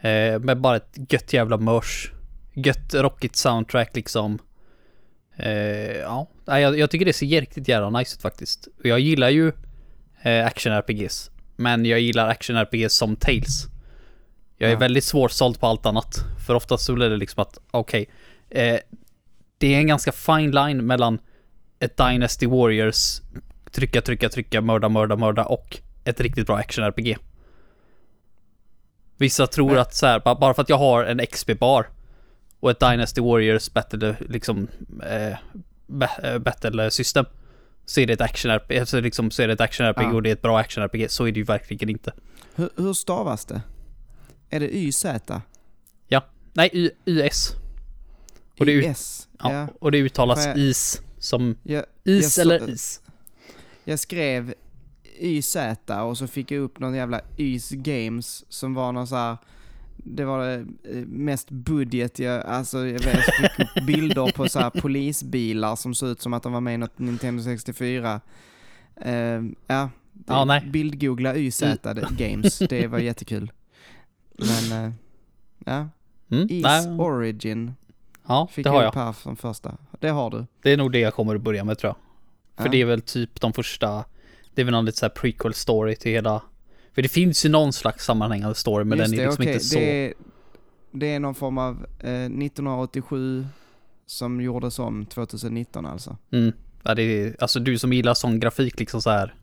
Eh, 0.00 0.38
med 0.38 0.60
bara 0.60 0.76
ett 0.76 0.98
gött 1.08 1.32
jävla 1.32 1.56
mörs. 1.56 2.12
Gött 2.54 2.94
rockigt 2.94 3.36
soundtrack 3.36 3.96
liksom. 3.96 4.38
Eh, 5.38 5.96
ja, 5.96 6.26
jag, 6.46 6.78
jag 6.78 6.90
tycker 6.90 7.04
det 7.06 7.12
ser 7.12 7.40
riktigt 7.40 7.68
jävla 7.68 7.90
nice 7.98 8.16
ut 8.16 8.22
faktiskt. 8.22 8.66
Och 8.78 8.86
jag 8.86 9.00
gillar 9.00 9.28
ju 9.28 9.48
eh, 10.22 10.46
action-RPGs. 10.46 11.30
Men 11.56 11.84
jag 11.84 12.00
gillar 12.00 12.28
action-RPGs 12.28 12.88
som 12.88 13.16
Tales. 13.16 13.66
Jag 14.58 14.68
är 14.70 14.74
Ja. 14.74 14.78
väldigt 14.78 15.04
svårsåld 15.04 15.60
på 15.60 15.66
allt 15.66 15.86
annat. 15.86 16.16
För 16.46 16.54
oftast 16.54 16.84
så 16.84 16.94
blir 16.94 17.10
det 17.10 17.16
liksom 17.16 17.42
att, 17.42 17.58
okej. 17.70 18.08
eh, 18.50 18.76
det 19.58 19.74
är 19.74 19.78
en 19.78 19.86
ganska 19.86 20.12
fine 20.12 20.50
line 20.50 20.86
mellan 20.86 21.18
ett 21.80 21.96
Dynasty 21.96 22.46
Warriors 22.46 23.20
trycka, 23.70 24.00
trycka, 24.00 24.28
trycka, 24.28 24.60
mörda, 24.60 24.88
mörda, 24.88 25.16
mörda 25.16 25.44
och 25.44 25.78
ett 26.04 26.20
riktigt 26.20 26.46
bra 26.46 26.56
action-RPG. 26.56 27.16
Vissa 29.16 29.46
tror 29.46 29.70
Nej. 29.70 29.78
att 29.78 29.94
så 29.94 30.06
här, 30.06 30.20
ba- 30.20 30.34
bara 30.34 30.54
för 30.54 30.62
att 30.62 30.68
jag 30.68 30.78
har 30.78 31.04
en 31.04 31.20
XP-bar 31.26 31.86
och 32.60 32.70
ett 32.70 32.80
Dynasty 32.80 33.20
Warriors 33.20 33.72
battle, 33.72 34.16
liksom, 34.28 34.68
eh, 35.06 35.28
eh, 36.22 36.38
battle 36.38 36.90
system 36.90 37.24
så 37.86 38.00
är 38.00 38.06
det 38.06 38.12
ett 38.12 38.20
action-RPG, 38.20 38.84
så 38.86 39.00
liksom, 39.00 39.30
så 39.30 39.42
är 39.42 39.46
det 39.46 39.52
ett 39.52 39.60
action-RPG 39.60 40.02
Ja. 40.02 40.12
och 40.14 40.22
det 40.22 40.28
är 40.30 40.32
ett 40.32 40.42
bra 40.42 40.58
action-RPG. 40.60 41.08
Så 41.08 41.24
är 41.26 41.32
det 41.32 41.38
ju 41.38 41.44
verkligen 41.44 41.88
inte. 41.88 42.12
Hur, 42.54 42.70
hur 42.76 42.92
stavas 42.92 43.44
det? 43.44 43.60
Är 44.50 44.60
det 44.60 44.76
YZ? 44.76 45.06
Nej, 46.52 46.70
Y- 46.72 46.90
YS. 47.06 47.52
Och 48.58 48.66
det 48.66 48.72
YS? 48.72 49.28
Ja, 49.38 49.52
Ja. 49.52 49.68
och 49.80 49.92
det 49.92 49.98
uttalas 49.98 50.46
jag- 50.46 50.58
is 50.58 51.02
som 51.18 51.56
Jag, 51.62 51.84
is 52.04 52.38
Jag 52.38 52.42
eller 52.42 52.70
is. 52.70 53.00
jag 53.84 53.98
skrev 53.98 54.54
YZ 55.20 55.56
och 56.04 56.18
så 56.18 56.26
fick 56.26 56.50
jag 56.50 56.60
upp 56.62 56.78
någon 56.78 56.94
jävla 56.94 57.20
YS 57.36 57.70
Games 57.70 58.44
som 58.48 58.74
var 58.74 58.92
någon 58.92 59.06
så 59.06 59.16
här. 59.16 59.36
Det 60.10 60.24
var 60.24 60.46
det 60.46 60.54
eh, 60.84 61.06
mest 61.06 61.50
budget 61.50 62.18
jag, 62.18 62.44
alltså 62.46 62.78
jag 62.86 62.98
vet, 63.00 63.14
jag 63.14 63.24
fick 63.24 63.60
upp 63.60 63.86
bilder 63.86 64.32
på 64.32 64.48
så 64.48 64.58
här 64.60 64.70
polisbilar 64.70 65.76
som 65.76 65.94
såg 65.94 66.08
ut 66.08 66.20
som 66.20 66.32
att 66.34 66.42
de 66.42 66.52
var 66.52 66.60
med 66.60 66.74
i 66.74 66.76
något 66.76 66.98
Nintendo 66.98 67.42
64. 67.42 68.20
Uh, 69.06 69.12
ja, 69.66 69.90
det- 70.12 70.24
Ja, 70.26 70.44
nej. 70.44 70.66
bildgoogla 70.66 71.36
YZ 71.36 71.60
det- 71.60 72.08
Games, 72.18 72.58
det 72.58 72.86
var 72.86 72.98
jättekul. 72.98 73.52
Men, 74.38 74.84
eh, 74.84 74.92
ja. 75.66 75.88
Mm, 76.30 76.46
Is 76.50 76.62
nej, 76.62 76.98
Origin 77.00 77.72
ja, 78.28 78.48
fick 78.52 78.64
det 78.64 78.70
har 78.70 78.76
jag 78.76 78.84
jag. 78.84 78.88
upp 78.88 78.94
här 78.94 79.12
som 79.12 79.36
första. 79.36 79.76
Det 80.00 80.08
har 80.08 80.30
du. 80.30 80.46
Det 80.62 80.72
är 80.72 80.76
nog 80.76 80.92
det 80.92 80.98
jag 80.98 81.14
kommer 81.14 81.34
att 81.36 81.42
börja 81.42 81.64
med 81.64 81.78
tror 81.78 81.88
jag. 81.88 81.96
För 82.56 82.64
Ja. 82.64 82.70
det 82.70 82.80
är 82.80 82.84
väl 82.84 83.00
typ 83.00 83.40
de 83.40 83.52
första, 83.52 84.04
det 84.54 84.60
är 84.62 84.64
väl 84.64 84.72
någon 84.72 84.84
lite 84.84 84.98
såhär 84.98 85.10
prequel 85.10 85.54
story 85.54 85.96
till 85.96 86.12
hela, 86.12 86.42
för 86.98 87.02
det 87.02 87.08
finns 87.08 87.44
ju 87.44 87.48
någon 87.48 87.72
slags 87.72 88.04
sammanhängande 88.04 88.54
story 88.54 88.84
men 88.84 88.98
Just 88.98 89.10
den 89.10 89.20
är 89.20 89.22
det, 89.22 89.28
liksom 89.28 89.42
okej. 89.42 89.52
inte 89.54 89.64
så. 89.64 89.78
Det 89.78 90.06
är, 90.06 90.14
det 90.92 91.06
är 91.06 91.20
någon 91.20 91.34
form 91.34 91.58
av 91.58 91.86
eh, 92.00 92.24
1987 92.24 93.46
som 94.06 94.40
gjordes 94.40 94.78
om 94.78 95.06
2019 95.06 95.86
alltså. 95.86 96.16
Mm. 96.30 96.52
Ja, 96.82 96.94
det 96.94 97.02
är, 97.02 97.36
alltså 97.38 97.60
du 97.60 97.78
som 97.78 97.92
gillar 97.92 98.14
sån 98.14 98.40
grafik 98.40 98.78
liksom 98.80 99.02
så 99.02 99.10
här. 99.10 99.34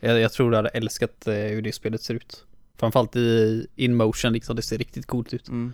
Jag, 0.00 0.20
jag 0.20 0.32
tror 0.32 0.50
du 0.50 0.56
hade 0.56 0.68
älskat 0.68 1.26
eh, 1.26 1.34
hur 1.34 1.62
det 1.62 1.72
spelet 1.72 2.02
ser 2.02 2.14
ut. 2.14 2.44
Framförallt 2.76 3.16
i 3.16 3.66
in 3.76 3.94
motion 3.94 4.32
liksom, 4.32 4.56
det 4.56 4.62
ser 4.62 4.78
riktigt 4.78 5.06
coolt 5.06 5.34
ut. 5.34 5.48
Mm. 5.48 5.72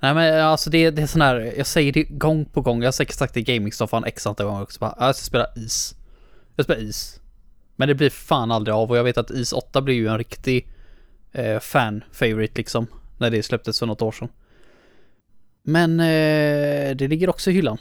Nej 0.00 0.14
men 0.14 0.44
alltså 0.44 0.70
det, 0.70 0.90
det 0.90 1.02
är 1.02 1.06
sån 1.06 1.20
här, 1.20 1.54
jag 1.56 1.66
säger 1.66 1.92
det 1.92 2.02
gång 2.04 2.44
på 2.44 2.60
gång, 2.60 2.80
jag 2.82 2.86
har 2.86 2.92
säkert 2.92 3.16
sagt 3.16 3.34
det 3.34 3.40
i 3.40 3.44
gaming-soffan 3.44 4.04
x 4.04 4.26
antal 4.26 4.46
gånger 4.46 4.62
också 4.62 4.80
bara, 4.80 4.94
"Ja, 4.98 5.06
jag 5.06 5.16
ska 5.16 5.24
spela 5.24 5.46
is. 5.56 5.94
Jag 6.56 6.64
spelar 6.64 6.80
is. 6.82 7.19
Men 7.80 7.88
det 7.88 7.94
blir 7.94 8.10
fan 8.10 8.50
aldrig 8.50 8.74
av 8.74 8.90
och 8.90 8.96
jag 8.96 9.04
vet 9.04 9.18
att 9.18 9.30
is 9.30 9.52
8 9.52 9.82
blir 9.82 9.94
ju 9.94 10.08
en 10.08 10.18
riktig 10.18 10.68
eh, 11.32 11.60
fan-favorite 11.60 12.54
liksom. 12.56 12.86
När 13.18 13.30
det 13.30 13.42
släpptes 13.42 13.78
för 13.78 13.86
något 13.86 14.02
år 14.02 14.12
sedan. 14.12 14.28
Men 15.62 16.00
eh, 16.00 16.96
det 16.96 17.08
ligger 17.08 17.30
också 17.30 17.50
i 17.50 17.54
hyllan. 17.54 17.78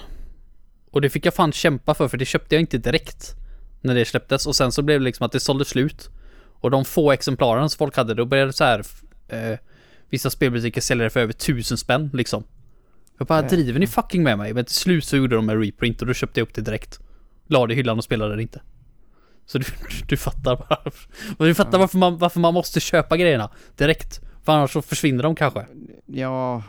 Och 0.92 1.02
det 1.02 1.10
fick 1.10 1.26
jag 1.26 1.34
fan 1.34 1.52
kämpa 1.52 1.94
för, 1.94 2.08
för 2.08 2.18
det 2.18 2.26
köpte 2.26 2.56
jag 2.56 2.62
inte 2.62 2.78
direkt. 2.78 3.36
När 3.82 3.96
det 3.96 4.06
släpptes 4.06 4.48
och 4.48 4.56
sen 4.56 4.72
så 4.72 4.82
blev 4.82 5.00
det 5.00 5.04
liksom 5.04 5.26
att 5.26 5.32
det 5.32 5.40
sålde 5.40 5.66
slut. 5.66 6.10
Och 6.54 6.72
de 6.72 6.86
få 6.86 7.12
exemplaren 7.12 7.70
som 7.70 7.78
folk 7.78 7.98
hade, 7.98 8.14
då 8.14 8.26
började 8.26 8.54
så 8.54 8.64
här 8.64 8.86
eh, 9.28 9.58
Vissa 10.10 10.30
spelbutiker 10.30 10.82
säljer 10.82 11.04
det 11.04 11.10
för 11.10 11.20
över 11.20 11.34
tusen 11.34 11.78
spänn 11.78 12.10
liksom. 12.14 12.44
Jag 13.18 13.28
bara, 13.28 13.42
driver 13.42 13.80
ni 13.80 13.88
fucking 13.88 14.24
med 14.24 14.38
mig? 14.38 14.54
Men 14.54 14.66
till 14.66 14.76
slut 14.76 15.06
så 15.06 15.18
gjorde 15.18 15.36
de 15.36 15.50
en 15.50 15.62
reprint 15.62 16.02
och 16.02 16.08
då 16.08 16.14
köpte 16.14 16.40
jag 16.40 16.48
upp 16.48 16.54
det 16.54 16.62
direkt. 16.62 17.00
La 17.48 17.68
det 17.68 17.74
i 17.74 17.78
hyllan 17.78 17.98
och 17.98 18.04
spelade 18.04 18.36
det 18.36 18.42
inte. 18.42 18.62
Så 19.52 19.58
du, 19.58 19.66
du 20.08 20.18
fattar 20.18 20.56
bara. 20.56 20.92
Du 21.48 21.54
fattar 21.56 21.72
Ja. 21.78 21.80
varför, 21.80 21.98
man, 21.98 22.18
varför 22.18 22.40
man 22.40 22.54
måste 22.54 22.80
köpa 22.80 23.18
grejerna 23.18 23.50
direkt. 23.76 24.22
För 24.44 24.52
annars 24.52 24.74
så 24.74 24.82
försvinner 24.82 25.24
de 25.24 25.36
kanske. 25.36 25.66
Ja, 26.06 26.64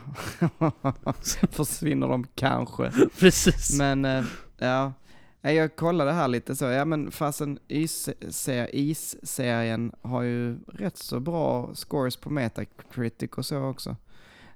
försvinner 1.51 2.07
de 2.07 2.27
kanske. 2.35 2.91
Precis. 3.19 3.77
Men 3.77 4.05
eh, 4.05 4.23
ja, 4.57 4.93
jag 5.41 5.75
kollade 5.75 6.11
här 6.11 6.27
lite 6.27 6.55
så, 6.55 6.65
ja 6.65 6.85
men 6.85 7.11
fasen 7.11 7.59
Is-ser- 7.67 8.69
Is-serien 8.75 9.91
har 10.01 10.21
ju 10.21 10.57
rätt 10.67 10.97
så 10.97 11.19
bra 11.19 11.69
scores 11.73 12.17
på 12.17 12.29
Metacritic 12.29 13.31
och 13.31 13.45
så 13.45 13.63
också. 13.63 13.95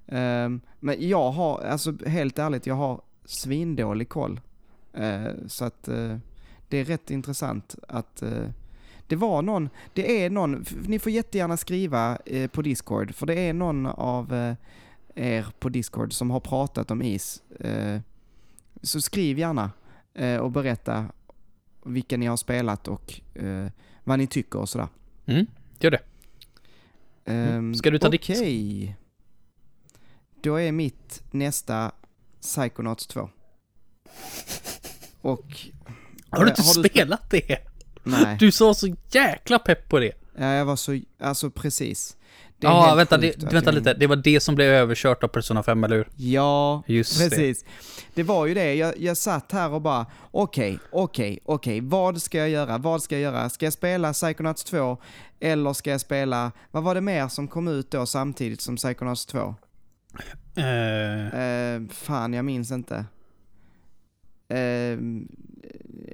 Ehm, 0.07 0.61
men 0.79 1.09
jag 1.09 1.31
har, 1.31 1.61
alltså 1.61 1.93
helt 2.07 2.39
ärligt, 2.39 2.65
jag 2.67 2.75
har 2.75 3.01
svindålig 3.25 4.09
koll. 4.09 4.39
Eh, 4.93 5.25
så 5.47 5.65
att 5.65 5.87
eh, 5.87 6.17
det 6.69 6.77
är 6.77 6.85
rätt 6.85 7.11
intressant 7.11 7.75
att 7.87 8.21
eh, 8.21 8.49
det 9.07 9.15
var 9.15 9.41
någon, 9.41 9.69
det 9.93 10.23
är 10.23 10.29
någon, 10.29 10.65
ni 10.87 10.99
får 10.99 11.11
jättegärna 11.11 11.57
skriva 11.57 12.17
eh, 12.25 12.49
på 12.49 12.61
Discord, 12.61 13.15
för 13.15 13.25
det 13.25 13.39
är 13.39 13.53
någon 13.53 13.85
av 13.85 14.33
eh, 14.33 14.55
er 15.15 15.47
på 15.59 15.69
Discord 15.69 16.13
som 16.13 16.31
har 16.31 16.39
pratat 16.39 16.91
om 16.91 17.01
is. 17.01 17.41
Så 18.81 19.01
skriv 19.01 19.39
gärna 19.39 19.71
och 20.41 20.51
berätta 20.51 21.05
vilka 21.85 22.17
ni 22.17 22.25
har 22.25 22.37
spelat 22.37 22.87
och 22.87 23.21
vad 24.03 24.19
ni 24.19 24.27
tycker 24.27 24.59
och 24.59 24.69
sådär. 24.69 24.87
Mm, 25.25 25.45
gör 25.79 25.91
det. 25.91 26.01
Ehm, 27.25 27.75
Ska 27.75 27.91
du 27.91 27.99
ta 27.99 28.09
ditt? 28.09 28.21
Okej. 28.21 28.95
Då 30.41 30.55
är 30.55 30.71
mitt 30.71 31.23
nästa 31.31 31.91
Psychonauts 32.41 33.07
2. 33.07 33.29
Och... 35.21 35.67
Har 36.37 36.43
du 36.45 36.49
inte 36.49 36.61
Har 36.61 36.83
du- 36.83 36.89
spelat 36.89 37.29
det? 37.29 37.57
Nej. 38.03 38.37
Du 38.39 38.51
såg 38.51 38.75
så 38.75 38.95
jäkla 39.11 39.59
pepp 39.59 39.89
på 39.89 39.99
det. 39.99 40.11
Ja, 40.37 40.45
jag 40.53 40.65
var 40.65 40.75
så... 40.75 40.99
Alltså 41.19 41.49
precis. 41.49 42.17
Det 42.59 42.67
Ja, 42.67 42.85
helt 42.85 42.97
vänta, 42.99 43.17
det, 43.17 43.43
vänta 43.43 43.55
jag- 43.67 43.73
lite. 43.75 43.93
Det 43.93 44.07
var 44.07 44.15
det 44.15 44.39
som 44.39 44.55
blev 44.55 44.67
överkört 44.69 45.23
av 45.23 45.27
Persona 45.27 45.63
5, 45.63 45.83
eller 45.83 45.95
hur? 45.95 46.07
Ja, 46.15 46.83
Just 46.87 47.19
det. 47.19 47.29
precis. 47.29 47.65
Det. 48.13 48.23
var 48.23 48.45
ju 48.45 48.53
det. 48.53 48.73
Jag, 48.75 48.97
jag 48.99 49.17
satt 49.17 49.51
här 49.51 49.69
och 49.71 49.81
bara, 49.81 50.05
okej, 50.31 50.79
okej, 50.91 51.39
okej, 51.45 51.81
vad 51.81 52.21
ska 52.21 52.37
jag 52.37 52.49
göra? 52.49 52.77
Vad 52.77 53.03
ska 53.03 53.15
jag 53.15 53.21
göra? 53.33 53.49
Ska 53.49 53.65
jag 53.65 53.73
spela 53.73 54.13
Psychonauts 54.13 54.63
2? 54.63 54.97
Eller 55.39 55.73
ska 55.73 55.91
jag 55.91 56.01
spela, 56.01 56.51
vad 56.71 56.83
var 56.83 56.95
det 56.95 57.01
mer 57.01 57.27
som 57.27 57.47
kom 57.47 57.67
ut 57.67 57.91
då 57.91 58.05
samtidigt 58.05 58.61
som 58.61 58.75
Psychonauts 58.75 59.25
2? 59.25 59.55
Eh, 60.55 61.39
Eh, 61.39 61.81
fan, 61.91 62.33
jag 62.33 62.45
minns 62.45 62.71
inte. 62.71 63.05
Eh, 64.49 64.97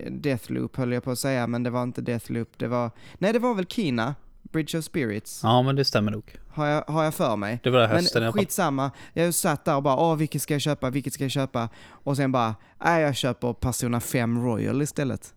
Deathloop 0.10 0.76
höll 0.78 0.92
jag 0.92 1.04
på 1.04 1.12
att 1.12 1.20
säga, 1.20 1.48
men 1.48 1.64
det 1.64 1.70
var 1.70 1.84
inte 1.84 2.02
Deathloop. 2.02 2.50
Det 2.58 2.68
var, 2.68 2.92
nej 3.18 3.34
det 3.34 3.40
var 3.40 3.54
väl 3.56 3.66
Kina, 3.66 4.16
Bridge 4.42 4.78
of 4.78 4.86
Spirits, 4.86 5.40
ja, 5.44 5.62
men 5.62 5.76
det 5.76 5.86
stämmer 5.86 6.12
nog. 6.12 6.36
har, 6.50 6.68
jag, 6.68 6.84
har 6.88 7.04
jag 7.04 7.14
för 7.14 7.36
mig. 7.36 7.60
Det 7.64 7.70
var 7.70 7.88
hösten 7.88 8.20
i 8.20 8.22
Men 8.22 8.24
alla 8.24 8.34
fall. 8.34 8.42
skitsamma, 8.42 8.92
jag 9.14 9.34
satt 9.34 9.66
där 9.66 9.76
och 9.76 9.84
bara 9.84 9.96
åh 9.98 10.16
vilket 10.16 10.42
ska 10.42 10.54
jag 10.54 10.62
köpa, 10.62 10.90
vilket 10.90 11.14
ska 11.14 11.24
jag 11.24 11.32
köpa? 11.32 11.70
Och 11.90 12.16
sen 12.18 12.32
bara, 12.32 12.56
nej 12.84 13.02
jag 13.02 13.16
köper 13.16 13.54
Persona 13.54 14.00
5 14.00 14.44
Royal 14.44 14.82
istället. 14.82 15.34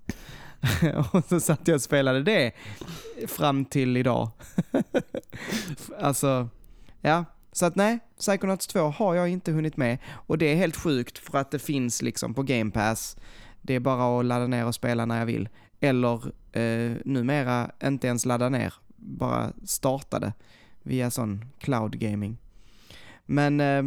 och 1.12 1.25
så 1.29 1.41
satt 1.41 1.69
jag 1.69 1.75
och 1.75 1.83
spelade 1.83 2.23
det 2.23 2.53
fram 3.27 3.65
till 3.65 3.97
idag. 3.97 4.31
alltså, 6.01 6.49
ja. 7.01 7.25
Så 7.53 7.67
att 7.67 7.75
nej, 7.77 7.99
Psychonauts 8.19 8.67
2 8.67 8.81
har 8.81 9.15
jag 9.15 9.29
inte 9.29 9.53
hunnit 9.53 9.77
med. 9.77 9.99
Och 10.27 10.39
det 10.39 10.47
är 10.53 10.57
helt 10.57 10.77
sjukt 10.77 11.19
för 11.19 11.39
att 11.39 11.51
det 11.51 11.59
finns 11.59 12.03
liksom 12.03 12.35
på 12.35 12.43
Game 12.43 12.71
Pass. 12.71 13.17
Det 13.67 13.75
är 13.75 13.81
bara 13.81 14.21
att 14.21 14.25
ladda 14.25 14.47
ner 14.47 14.67
och 14.67 14.75
spela 14.75 15.07
när 15.07 15.19
jag 15.19 15.27
vill. 15.27 15.49
Eller 15.81 16.27
eh, 16.53 16.97
numera 17.05 17.71
inte 17.83 18.07
ens 18.07 18.25
ladda 18.25 18.49
ner, 18.49 18.75
bara 18.97 19.53
starta 19.65 20.19
det 20.19 20.33
via 20.83 21.11
sån 21.11 21.45
cloud 21.59 21.99
gaming. 21.99 22.39
Men 23.27 23.61
eh, 23.61 23.83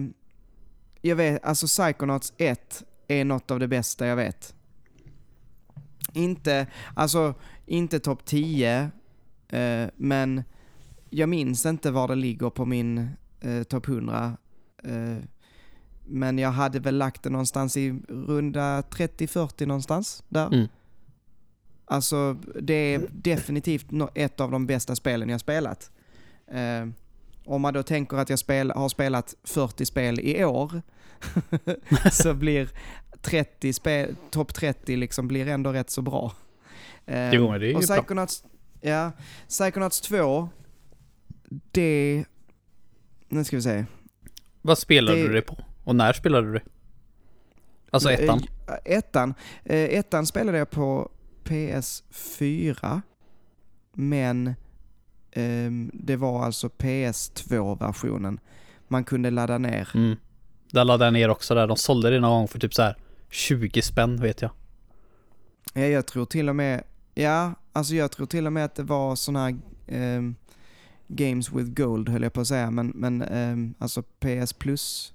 jag 1.01 1.15
vet, 1.15 1.43
alltså 1.43 1.67
Psychonauts 1.67 2.33
1 2.37 2.83
är 3.07 3.25
något 3.25 3.51
av 3.51 3.59
det 3.59 3.67
bästa 3.67 4.07
jag 4.07 4.15
vet. 4.15 4.55
Inte, 6.13 6.67
alltså 6.95 7.33
inte 7.65 7.99
topp 7.99 8.25
10, 8.25 8.89
eh, 9.49 9.87
men 9.95 10.43
jag 11.09 11.29
minns 11.29 11.65
inte 11.65 11.91
var 11.91 12.07
det 12.07 12.15
ligger 12.15 12.49
på 12.49 12.65
min 12.65 13.09
eh, 13.39 13.63
topp 13.63 13.87
100. 13.87 14.37
Eh, 14.83 15.17
men 16.07 16.37
jag 16.39 16.51
hade 16.51 16.79
väl 16.79 16.97
lagt 16.97 17.23
det 17.23 17.29
någonstans 17.29 17.77
i 17.77 17.99
runda 18.09 18.81
30-40 18.81 19.65
någonstans 19.65 20.23
där. 20.29 20.47
Mm. 20.47 20.67
Alltså 21.85 22.33
det 22.61 22.73
är 22.73 23.01
definitivt 23.11 23.85
ett 24.15 24.39
av 24.39 24.51
de 24.51 24.67
bästa 24.67 24.95
spelen 24.95 25.29
jag 25.29 25.39
spelat. 25.39 25.91
Eh, 26.51 26.87
om 27.45 27.61
man 27.61 27.73
då 27.73 27.83
tänker 27.83 28.17
att 28.17 28.29
jag 28.29 28.39
spel, 28.39 28.71
har 28.71 28.89
spelat 28.89 29.35
40 29.43 29.85
spel 29.85 30.19
i 30.19 30.45
år 30.45 30.81
så 32.11 32.33
blir 32.33 32.69
30 33.21 33.73
spel, 33.73 34.15
topp 34.31 34.53
30 34.53 34.95
liksom 34.95 35.27
blir 35.27 35.47
ändå 35.47 35.73
rätt 35.73 35.89
så 35.89 36.01
bra. 36.01 36.33
Eh, 37.05 37.33
Jo, 37.33 37.51
det 37.51 37.65
är 37.65 37.69
ju 37.69 37.75
och 37.75 37.83
bra. 37.87 37.95
Psychonauts, 37.95 38.43
ja, 38.81 39.11
Psychonauts 39.47 40.01
2, 40.01 40.49
det... 41.71 42.25
Nu 43.29 43.43
ska 43.43 43.55
vi 43.55 43.61
se. 43.61 43.85
Vad 44.61 44.77
spelade 44.77 45.17
Det- 45.17 45.27
du 45.27 45.33
det 45.33 45.41
på? 45.41 45.57
Och 45.87 45.95
när 45.95 46.13
spelade 46.13 46.47
du 46.47 46.53
det? 46.53 46.63
Alltså 47.91 48.11
ettan? 48.11 48.41
Eh, 48.67 48.97
Ettan, 48.97 49.33
eh, 49.63 49.83
ettan 49.83 50.25
spelade 50.25 50.57
jag 50.57 50.69
på 50.69 51.09
PS4, 51.43 53.01
men 53.93 54.53
ehm, 55.31 55.91
det 55.93 56.15
var 56.15 56.45
alltså 56.45 56.67
PS2-versionen. 56.67 58.39
Man 58.87 59.03
kunde 59.03 59.31
ladda 59.31 59.57
ner. 59.57 59.89
Mm. 59.95 60.15
Där 60.71 60.85
laddade 60.85 61.05
jag 61.05 61.13
ner 61.13 61.29
också 61.29 61.55
där. 61.55 61.67
De 61.67 61.77
sålde 61.77 62.09
det 62.09 62.19
någon 62.19 62.31
gång 62.31 62.47
för 62.47 62.59
typ 62.59 62.73
så 62.73 62.81
här 62.81 62.95
20 63.29 63.81
spänn 63.81 64.21
vet 64.21 64.41
jag. 64.41 64.51
Ja, 65.73 65.81
jag 65.81 66.05
tror 66.05 66.25
till 66.25 66.49
och 66.49 66.55
med, 66.55 66.83
ja, 67.15 67.53
alltså 67.73 67.95
jag 67.95 68.11
tror 68.11 68.25
till 68.25 68.45
och 68.45 68.53
med 68.53 68.65
att 68.65 68.75
det 68.75 68.83
var 68.83 69.15
sådana 69.15 69.45
här 69.45 69.57
ehm, 69.87 70.35
Games 71.07 71.51
with 71.51 71.69
Gold 71.69 72.09
höll 72.09 72.23
jag 72.23 72.33
på 72.33 72.41
att 72.41 72.47
säga, 72.47 72.71
men, 72.71 72.87
men 72.95 73.21
ehm, 73.21 73.73
alltså 73.79 74.01
PS 74.01 74.53
Plus. 74.53 75.13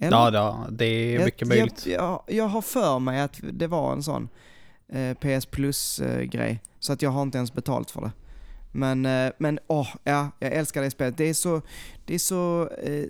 Eller? 0.00 0.16
Ja, 0.16 0.30
ja, 0.32 0.66
det 0.70 0.84
är 0.84 1.24
mycket 1.24 1.40
jag, 1.40 1.48
möjligt. 1.48 1.86
Jag, 1.86 2.02
jag, 2.02 2.22
jag 2.26 2.44
har 2.44 2.62
för 2.62 2.98
mig 2.98 3.20
att 3.20 3.40
det 3.42 3.66
var 3.66 3.92
en 3.92 4.02
sån 4.02 4.28
eh, 4.88 5.14
PS 5.14 5.46
Plus-grej, 5.46 6.62
så 6.78 6.92
att 6.92 7.02
jag 7.02 7.10
har 7.10 7.22
inte 7.22 7.38
ens 7.38 7.52
betalt 7.52 7.90
för 7.90 8.00
det. 8.00 8.12
Men, 8.72 9.06
eh, 9.06 9.32
men 9.38 9.58
åh, 9.66 9.88
ja, 10.04 10.30
jag 10.38 10.52
älskar 10.52 10.82
det 10.82 10.90
spelet. 10.90 11.16
Det 11.16 11.28
är 11.28 11.34
så, 11.34 11.62
det 12.04 12.14
är 12.14 12.18
så 12.18 12.68
eh, 12.68 13.06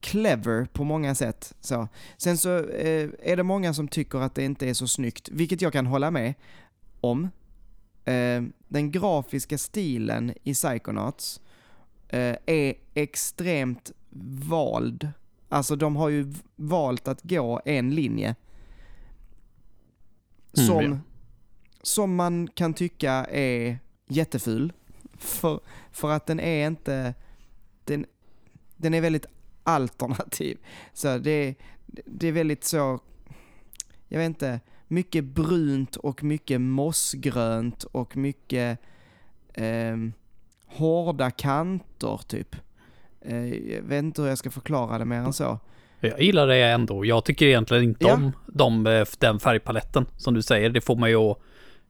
clever 0.00 0.66
på 0.72 0.84
många 0.84 1.14
sätt. 1.14 1.54
Så. 1.60 1.88
Sen 2.16 2.38
så 2.38 2.58
eh, 2.68 3.08
är 3.22 3.36
det 3.36 3.42
många 3.42 3.74
som 3.74 3.88
tycker 3.88 4.18
att 4.18 4.34
det 4.34 4.44
inte 4.44 4.68
är 4.68 4.74
så 4.74 4.88
snyggt, 4.88 5.28
vilket 5.28 5.62
jag 5.62 5.72
kan 5.72 5.86
hålla 5.86 6.10
med 6.10 6.34
om. 7.00 7.28
Eh, 8.04 8.42
den 8.68 8.90
grafiska 8.90 9.58
stilen 9.58 10.32
i 10.42 10.54
Psychonauts 10.54 11.40
eh, 12.08 12.36
är 12.46 12.74
extremt 12.94 13.92
vald. 14.48 15.08
Alltså 15.52 15.76
de 15.76 15.96
har 15.96 16.08
ju 16.08 16.32
valt 16.56 17.08
att 17.08 17.22
gå 17.22 17.60
en 17.64 17.94
linje. 17.94 18.34
Mm, 20.56 20.66
Som, 20.66 20.84
ja. 20.84 20.98
som 21.82 22.16
man 22.16 22.48
kan 22.48 22.74
tycka 22.74 23.12
är 23.30 23.78
jätteful. 24.06 24.72
För, 25.14 25.60
för 25.90 26.10
att 26.10 26.26
den 26.26 26.40
är 26.40 26.66
inte... 26.66 27.14
Den, 27.84 28.06
den 28.76 28.94
är 28.94 29.00
väldigt 29.00 29.26
alternativ. 29.62 30.58
Så 30.92 31.18
det, 31.18 31.54
det 32.06 32.28
är 32.28 32.32
väldigt 32.32 32.64
så... 32.64 33.00
Jag 34.08 34.18
vet 34.18 34.26
inte. 34.26 34.60
Mycket 34.88 35.24
brunt 35.24 35.96
och 35.96 36.22
mycket 36.24 36.60
mossgrönt 36.60 37.84
och 37.84 38.16
mycket 38.16 38.78
ehm, 39.54 40.12
hårda 40.66 41.30
kanter 41.30 42.20
typ. 42.26 42.56
Eh, 43.24 43.46
jag 43.74 43.82
vet 43.82 44.02
inte 44.02 44.22
hur 44.22 44.28
jag 44.28 44.38
ska 44.38 44.50
förklara 44.50 44.98
det 44.98 45.04
mer 45.04 45.16
än 45.16 45.32
så. 45.32 45.58
Jag 46.00 46.22
gillar 46.22 46.46
det 46.46 46.56
ändå. 46.56 47.04
Jag 47.04 47.24
tycker 47.24 47.46
egentligen 47.46 47.84
inte 47.84 48.04
Ja. 48.06 48.14
om 48.14 48.32
de, 48.46 48.86
eh, 48.86 49.06
den 49.18 49.40
färgpaletten 49.40 50.06
som 50.16 50.34
du 50.34 50.42
säger. 50.42 50.70
Det 50.70 50.80
får 50.80 50.96
mig 50.96 51.14
att 51.14 51.38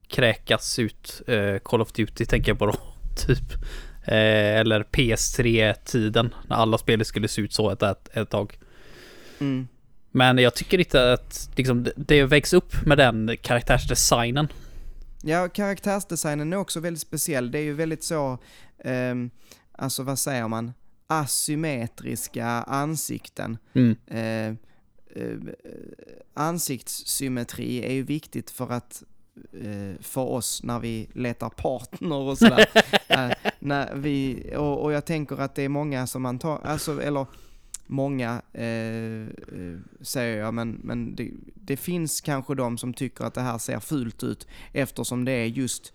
kräkas 0.08 0.78
ut. 0.78 1.22
Eh, 1.26 1.58
Call 1.58 1.80
of 1.80 1.92
Duty 1.92 2.24
tänker 2.24 2.50
jag 2.50 2.58
på 2.58 2.66
då, 2.66 2.72
typ. 3.26 3.44
Eller 4.04 4.82
PS3-tiden 4.82 6.34
när 6.48 6.56
alla 6.56 6.78
spel 6.78 7.04
skulle 7.04 7.28
se 7.28 7.42
ut 7.42 7.52
så 7.52 7.70
ett, 7.70 7.82
ett, 8.16 8.30
tag. 8.30 8.58
Mm. 9.40 9.68
Men 10.10 10.38
jag 10.38 10.54
tycker 10.54 10.78
inte 10.78 11.12
att 11.12 11.50
liksom, 11.56 11.86
det- 11.96 12.24
vägs 12.24 12.52
upp 12.52 12.86
med 12.86 12.98
den 12.98 13.36
karaktärsdesignen. 13.42 14.48
Ja, 15.22 15.48
karaktärsdesignen 15.48 16.52
är 16.52 16.56
också 16.56 16.80
väldigt 16.80 17.00
speciell. 17.00 17.50
Det 17.50 17.58
är 17.58 17.62
ju 17.62 17.72
väldigt 17.74 18.04
så, 18.04 18.38
ehm, 18.84 19.30
alltså 19.72 20.02
vad 20.02 20.18
säger 20.18 20.48
man, 20.48 20.72
asymmetriska 21.20 22.46
ansikten. 22.62 23.58
Mm. 23.72 23.96
Eh, 24.06 24.56
eh, 25.22 25.38
ansiktssymmetri 26.34 27.84
är 27.84 27.92
ju 27.92 28.02
viktigt 28.02 28.50
för 28.50 28.72
att 28.72 29.02
eh, 29.52 30.00
för 30.00 30.20
oss 30.20 30.62
när 30.62 30.78
vi 30.78 31.08
letar 31.12 31.48
partner 31.48 32.16
och 32.16 32.38
sådär. 32.38 32.66
eh, 33.08 33.30
när 33.58 33.94
vi, 33.94 34.52
och, 34.56 34.82
och 34.82 34.92
jag 34.92 35.04
tänker 35.04 35.40
att 35.40 35.54
det 35.54 35.62
är 35.62 35.68
många 35.68 36.06
som 36.06 36.22
man 36.22 36.38
tar, 36.38 36.60
alltså, 36.64 37.02
eller 37.02 37.26
många 37.86 38.42
eh, 38.52 39.22
eh, 39.22 39.78
säger 40.00 40.38
jag, 40.38 40.54
men, 40.54 40.80
men 40.84 41.14
det, 41.14 41.30
det 41.54 41.76
finns 41.76 42.20
kanske 42.20 42.54
de 42.54 42.78
som 42.78 42.94
tycker 42.94 43.24
att 43.24 43.34
det 43.34 43.40
här 43.40 43.58
ser 43.58 43.80
fult 43.80 44.22
ut 44.22 44.46
eftersom 44.72 45.24
det 45.24 45.32
är 45.32 45.46
just 45.46 45.92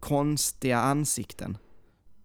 konstiga 0.00 0.78
ansikten. 0.78 1.58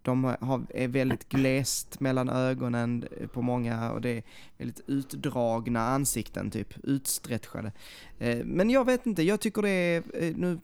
De 0.02 0.24
har, 0.24 0.66
är 0.74 0.88
väldigt 0.88 1.28
glest 1.28 2.00
mellan 2.00 2.28
ögonen 2.28 3.04
på 3.32 3.42
många 3.42 3.92
och 3.92 4.00
det 4.00 4.10
är 4.10 4.22
väldigt 4.58 4.80
utdragna 4.86 5.80
ansikten, 5.80 6.50
typ 6.50 6.74
utstretchade. 6.82 7.72
Eh, 8.18 8.44
men 8.44 8.70
jag 8.70 8.84
vet 8.84 9.06
inte, 9.06 9.22
jag 9.22 9.40
tycker 9.40 9.62
det 9.62 9.70
är, 9.70 10.02
eh, 10.14 10.36
nu 10.36 10.58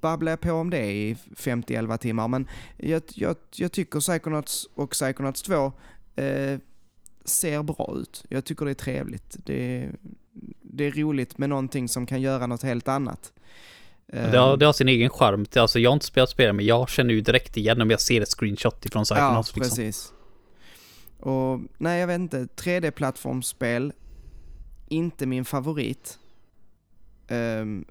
babblar 0.00 0.32
jag 0.32 0.40
på 0.40 0.52
om 0.52 0.70
det 0.70 0.92
i 0.92 1.16
50-11 1.36 1.96
timmar, 1.98 2.28
men 2.28 2.48
jag, 2.76 3.02
jag, 3.14 3.36
jag 3.54 3.72
tycker 3.72 4.00
Psychonauts 4.00 4.68
och 4.74 4.90
Psychonauts 4.90 5.42
2 5.42 5.72
eh, 6.16 6.58
ser 7.24 7.62
bra 7.62 7.94
ut. 7.96 8.24
Jag 8.28 8.44
tycker 8.44 8.64
det 8.64 8.72
är 8.72 8.74
trevligt. 8.74 9.36
Det 9.44 9.90
det 10.76 10.84
är 10.84 10.90
roligt 10.90 11.38
med 11.38 11.48
någonting 11.48 11.88
som 11.88 12.06
kan 12.06 12.20
göra 12.20 12.46
något 12.46 12.62
helt 12.62 12.88
annat. 12.88 13.32
Eh, 14.12 14.30
Det, 14.30 14.38
har, 14.38 14.56
det 14.56 14.66
har 14.66 14.72
sin 14.72 14.88
egen 14.88 15.10
charm. 15.10 15.46
Alltså 15.56 15.78
jag 15.78 15.90
har 15.90 15.94
inte 15.94 16.06
spelat 16.06 16.30
spel 16.30 16.52
men 16.52 16.64
jag 16.66 16.88
känner 16.88 17.14
ju 17.14 17.20
direkt 17.20 17.56
igen 17.56 17.80
om 17.82 17.90
jag 17.90 18.00
ser 18.00 18.20
ett 18.20 18.28
screenshot 18.28 18.86
ifrån 18.86 19.00
Ja, 19.00 19.04
Psychonauts. 19.14 19.56
liksom. 19.56 19.70
precis. 19.76 20.12
Och 21.20 21.60
nej, 21.78 22.00
jag 22.00 22.06
vet 22.06 22.18
inte. 22.20 22.44
3D-plattformsspel, 22.56 23.92
inte 24.88 25.26
min 25.26 25.44
favorit. 25.44 26.18
Ehm, 27.28 27.84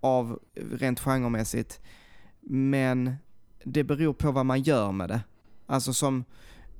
av 0.00 0.38
rent 0.54 1.00
genremässigt. 1.00 1.80
Men 2.40 3.16
det 3.64 3.84
beror 3.84 4.12
på 4.12 4.30
vad 4.32 4.46
man 4.46 4.62
gör 4.62 4.92
med 4.92 5.08
det. 5.08 5.20
Alltså 5.66 5.92
som... 5.94 6.24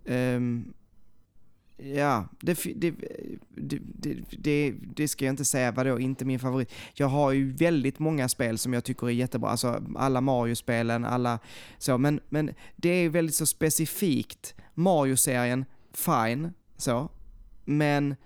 ehm, 0.05 0.73
ja, 1.77 2.25
det, 2.41 2.67
eh, 2.67 2.73
det, 2.75 2.95
det, 3.55 4.17
det, 4.31 4.75
det, 4.97 5.09
ska 5.09 5.25
jag 5.25 5.33
inte 5.33 5.45
säga, 5.45 5.73
vadå 5.73 6.01
inte 6.01 6.25
min 6.25 6.39
favorit. 6.39 6.73
Jag 6.95 7.07
har 7.07 7.33
ju 7.33 7.53
väldigt 7.53 7.99
många 7.99 8.29
spel 8.29 8.59
som 8.59 8.73
jag 8.73 8.85
tycker 8.85 9.07
är 9.07 9.11
jättebra. 9.11 9.51
Alltså 9.51 9.83
alla 9.97 10.21
Mario-spelen, 10.21 11.05
alla 11.05 11.39
så. 11.79 11.99
Men, 11.99 12.21
men 12.29 12.55
det 12.77 12.89
är 12.89 13.03
ju 13.03 13.09
väldigt 13.09 13.35
så 13.35 13.47
specifikt. 13.47 14.55
Mario-serien, 14.75 15.65
fine, 15.93 16.53
så. 16.77 17.09
Men 17.65 18.17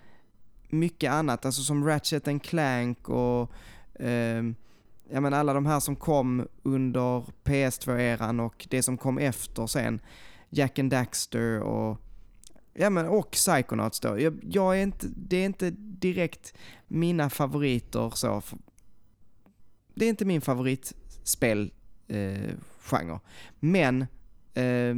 mycket 0.69 1.11
annat, 1.11 1.45
alltså 1.45 1.61
som 1.61 1.87
Ratchet 1.87 2.27
and 2.27 2.43
Clank 2.43 3.09
och 3.09 3.51
eh, 3.93 4.43
ja 5.09 5.19
men 5.19 5.33
alla 5.33 5.53
de 5.53 5.65
här 5.65 5.79
som 5.79 5.95
kom 5.95 6.47
under 6.63 7.23
PS2-eran 7.43 8.45
och 8.45 8.67
det 8.69 8.83
som 8.83 8.97
kom 8.97 9.17
efter 9.17 9.67
sen. 9.67 9.99
Jack 10.49 10.79
and 10.79 10.91
Daxter 10.91 11.59
och 11.59 11.97
Ja 12.73 12.89
men 12.89 13.07
och 13.07 13.31
Psychonauts 13.31 13.99
då. 13.99 14.19
Jag, 14.19 14.39
jag 14.49 14.77
är 14.79 14.83
inte, 14.83 15.07
det 15.15 15.37
är 15.37 15.45
inte 15.45 15.69
direkt 15.77 16.53
mina 16.87 17.29
favoriter 17.29 18.09
så. 18.15 18.41
Det 19.95 20.05
är 20.05 20.09
inte 20.09 20.25
min 20.25 20.41
favoritspelgenre. 20.41 21.71
eh, 22.07 22.51
genre. 22.79 23.19
Men 23.59 24.01
eh, 24.53 24.95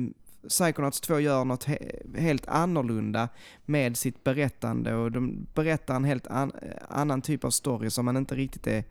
Psychonauts 0.49 1.01
2 1.01 1.19
gör 1.19 1.45
något 1.45 1.65
he- 1.67 2.17
helt 2.19 2.47
annorlunda 2.47 3.29
med 3.65 3.97
sitt 3.97 4.23
berättande 4.23 4.95
och 4.95 5.11
de 5.11 5.47
berättar 5.53 5.95
en 5.95 6.03
helt 6.03 6.27
an- 6.27 6.51
annan 6.89 7.21
typ 7.21 7.43
av 7.43 7.49
story 7.49 7.89
som 7.89 8.05
man 8.05 8.17
inte 8.17 8.35
riktigt 8.35 8.67
är... 8.67 8.83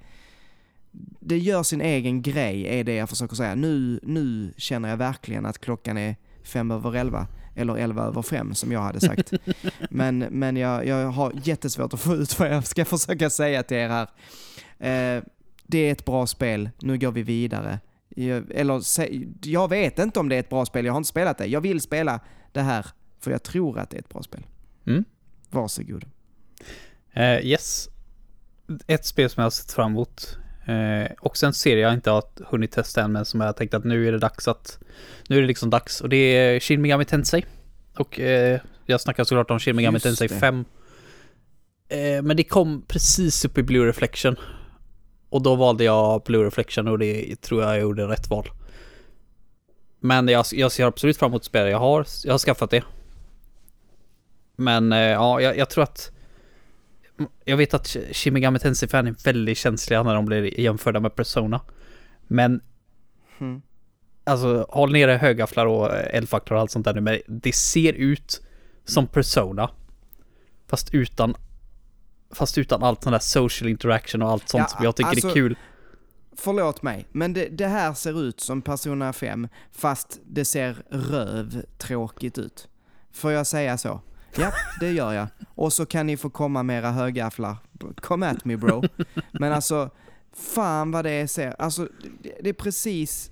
Det 1.20 1.38
gör 1.38 1.62
sin 1.62 1.80
egen 1.80 2.22
grej, 2.22 2.66
är 2.80 2.84
det 2.84 2.94
jag 2.94 3.08
försöker 3.08 3.36
säga. 3.36 3.54
Nu, 3.54 4.00
nu 4.02 4.52
känner 4.56 4.88
jag 4.88 4.96
verkligen 4.96 5.46
att 5.46 5.58
klockan 5.58 5.96
är 5.98 6.16
fem 6.44 6.70
över 6.70 6.94
elva, 6.96 7.26
eller 7.54 7.76
elva 7.76 8.02
över 8.02 8.22
fem 8.22 8.54
som 8.54 8.72
jag 8.72 8.80
hade 8.80 9.00
sagt. 9.00 9.32
men 9.90 10.18
men 10.18 10.56
jag, 10.56 10.86
jag 10.86 11.06
har 11.06 11.32
jättesvårt 11.42 11.94
att 11.94 12.00
få 12.00 12.14
ut 12.14 12.38
vad 12.38 12.48
jag 12.48 12.66
ska 12.66 12.84
försöka 12.98 13.30
säga 13.30 13.62
till 13.62 13.76
er 13.76 13.88
här. 13.88 14.08
Eh, 14.78 15.22
det 15.66 15.78
är 15.78 15.92
ett 15.92 16.04
bra 16.04 16.26
spel, 16.26 16.70
nu 16.78 16.98
går 16.98 17.12
vi 17.12 17.22
vidare. 17.22 17.80
Jag, 18.08 18.50
eller, 18.50 18.82
jag 19.46 19.68
vet 19.68 19.98
inte 19.98 20.20
om 20.20 20.28
det 20.28 20.36
är 20.36 20.40
ett 20.40 20.48
bra 20.48 20.66
spel, 20.66 20.84
jag 20.84 20.92
har 20.92 20.98
inte 20.98 21.08
spelat 21.08 21.38
det. 21.38 21.46
Jag 21.46 21.60
vill 21.60 21.80
spela 21.80 22.20
det 22.52 22.60
här, 22.60 22.86
för 23.20 23.30
jag 23.30 23.42
tror 23.42 23.78
att 23.78 23.90
det 23.90 23.96
är 23.96 24.00
ett 24.00 24.08
bra 24.08 24.22
spel. 24.22 24.46
Mm. 24.86 25.04
Varsågod. 25.50 26.04
Eh, 27.12 27.46
yes. 27.46 27.88
Ett 28.86 29.06
spel 29.06 29.30
som 29.30 29.40
jag 29.40 29.44
har 29.46 29.50
sett 29.50 29.72
fram 29.72 29.92
emot. 29.92 30.38
Eh, 30.66 31.10
också 31.20 31.46
en 31.46 31.52
serie 31.52 31.82
jag 31.82 31.94
inte 31.94 32.10
har 32.10 32.24
hunnit 32.46 32.72
testa 32.72 33.02
än 33.02 33.12
men 33.12 33.24
som 33.24 33.40
jag 33.40 33.56
tänkt 33.56 33.74
att 33.74 33.84
nu 33.84 34.08
är 34.08 34.12
det 34.12 34.18
dags 34.18 34.48
att 34.48 34.78
Nu 35.28 35.36
är 35.36 35.40
det 35.40 35.46
liksom 35.46 35.70
dags 35.70 36.00
och 36.00 36.08
det 36.08 36.16
är 36.16 36.60
Shin 36.60 36.82
Megami 36.82 37.04
Tensei. 37.04 37.44
Och 37.98 38.20
eh, 38.20 38.60
jag 38.86 39.00
snackar 39.00 39.24
såklart 39.24 39.50
om 39.50 39.58
Shin 39.58 39.76
Megami 39.76 39.94
Just 39.94 40.04
Tensei 40.04 40.28
det. 40.28 40.34
5. 40.34 40.64
Eh, 41.88 42.22
men 42.22 42.36
det 42.36 42.44
kom 42.44 42.82
precis 42.88 43.44
upp 43.44 43.58
i 43.58 43.62
Blue 43.62 43.86
Reflection. 43.86 44.36
Och 45.28 45.42
då 45.42 45.54
valde 45.54 45.84
jag 45.84 46.22
Blue 46.22 46.46
Reflection 46.46 46.88
och 46.88 46.98
det 46.98 47.40
tror 47.40 47.62
jag 47.62 47.70
jag 47.70 47.80
gjorde 47.80 48.08
rätt 48.08 48.30
val. 48.30 48.50
Men 50.00 50.28
jag, 50.28 50.44
jag 50.52 50.72
ser 50.72 50.86
absolut 50.86 51.16
fram 51.16 51.30
emot 51.30 51.44
spelet. 51.44 51.70
Jag 51.70 51.78
har, 51.78 52.06
jag 52.24 52.32
har 52.32 52.38
skaffat 52.38 52.70
det. 52.70 52.82
Men 54.56 54.92
eh, 54.92 54.98
ja, 54.98 55.40
jag, 55.40 55.58
jag 55.58 55.70
tror 55.70 55.84
att 55.84 56.11
jag 57.44 57.56
vet 57.56 57.74
att 57.74 57.86
Shin 58.12 58.32
Megami 58.32 58.58
Tensei-fan 58.58 59.06
är 59.06 59.14
väldigt 59.24 59.58
känsliga 59.58 60.02
när 60.02 60.14
de 60.14 60.24
blir 60.24 60.60
jämförda 60.60 61.00
med 61.00 61.14
Persona. 61.14 61.60
Men 62.26 62.60
Mm. 63.38 63.62
alltså 64.24 64.66
håll 64.68 64.92
nere 64.92 65.12
högafflar 65.12 65.66
och 65.66 65.94
eldfacklar 65.94 66.54
och 66.54 66.60
allt 66.60 66.70
sånt 66.70 66.84
där 66.84 66.94
nu, 66.94 67.00
men 67.00 67.20
det 67.26 67.54
ser 67.54 67.92
ut 67.92 68.42
som 68.84 69.06
Persona. 69.06 69.70
Fast 70.66 70.94
utan 70.94 71.34
Fast 72.34 72.58
utan 72.58 72.82
allt 72.82 73.02
sån 73.02 73.12
där 73.12 73.18
social 73.20 73.68
interaction 73.70 74.22
och 74.22 74.28
allt 74.30 74.48
sånt 74.48 74.64
Ja, 74.70 74.76
som 74.76 74.84
jag 74.84 74.96
tycker 74.96 75.10
alltså- 75.10 75.28
är 75.28 75.32
kul. 75.32 75.56
Förlåt 76.36 76.82
mig, 76.82 77.06
men 77.12 77.32
det, 77.32 77.48
det 77.48 77.66
här 77.66 77.94
ser 77.94 78.22
ut 78.22 78.40
som 78.40 78.62
Persona 78.62 79.12
5 79.12 79.48
fast 79.72 80.20
det 80.24 80.44
ser 80.44 80.76
rövtråkigt 80.90 82.38
ut. 82.38 82.68
Får 83.12 83.32
jag 83.32 83.46
säga 83.46 83.78
så? 83.78 84.00
Ja, 84.36 84.52
det 84.80 84.92
gör 84.92 85.12
jag. 85.12 85.28
Och 85.54 85.72
så 85.72 85.86
kan 85.86 86.06
ni 86.06 86.16
få 86.16 86.30
komma 86.30 86.62
med 86.62 86.78
era 86.78 86.90
högafflar. 86.90 87.56
Come 88.00 88.30
at 88.30 88.44
me 88.44 88.56
bro. 88.56 88.82
Men 89.32 89.52
alltså, 89.52 89.90
fan 90.32 90.90
vad 90.90 91.04
det 91.04 91.28
ser, 91.28 91.54
alltså 91.58 91.88
det, 92.22 92.34
det 92.42 92.48
är 92.48 92.54
precis, 92.54 93.30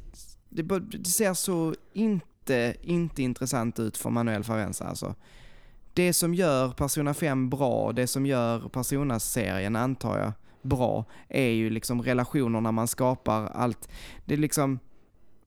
det, 0.48 0.62
det 0.78 1.08
ser 1.08 1.34
så 1.34 1.74
inte, 1.92 2.74
inte 2.82 3.22
intressant 3.22 3.78
ut 3.78 3.96
för 3.96 4.10
Manuel 4.10 4.44
Favenza 4.44 4.84
alltså. 4.84 5.14
Det 5.94 6.12
som 6.12 6.34
gör 6.34 6.70
Persona 6.70 7.14
5 7.14 7.50
bra, 7.50 7.92
det 7.92 8.06
som 8.06 8.26
gör 8.26 8.68
Persona-serien 8.68 9.76
antar 9.76 10.18
jag 10.18 10.32
bra, 10.62 11.04
är 11.28 11.48
ju 11.48 11.70
liksom 11.70 12.02
relationerna 12.02 12.72
man 12.72 12.88
skapar, 12.88 13.46
allt. 13.46 13.88
Det 14.24 14.34
är 14.34 14.38
liksom, 14.38 14.78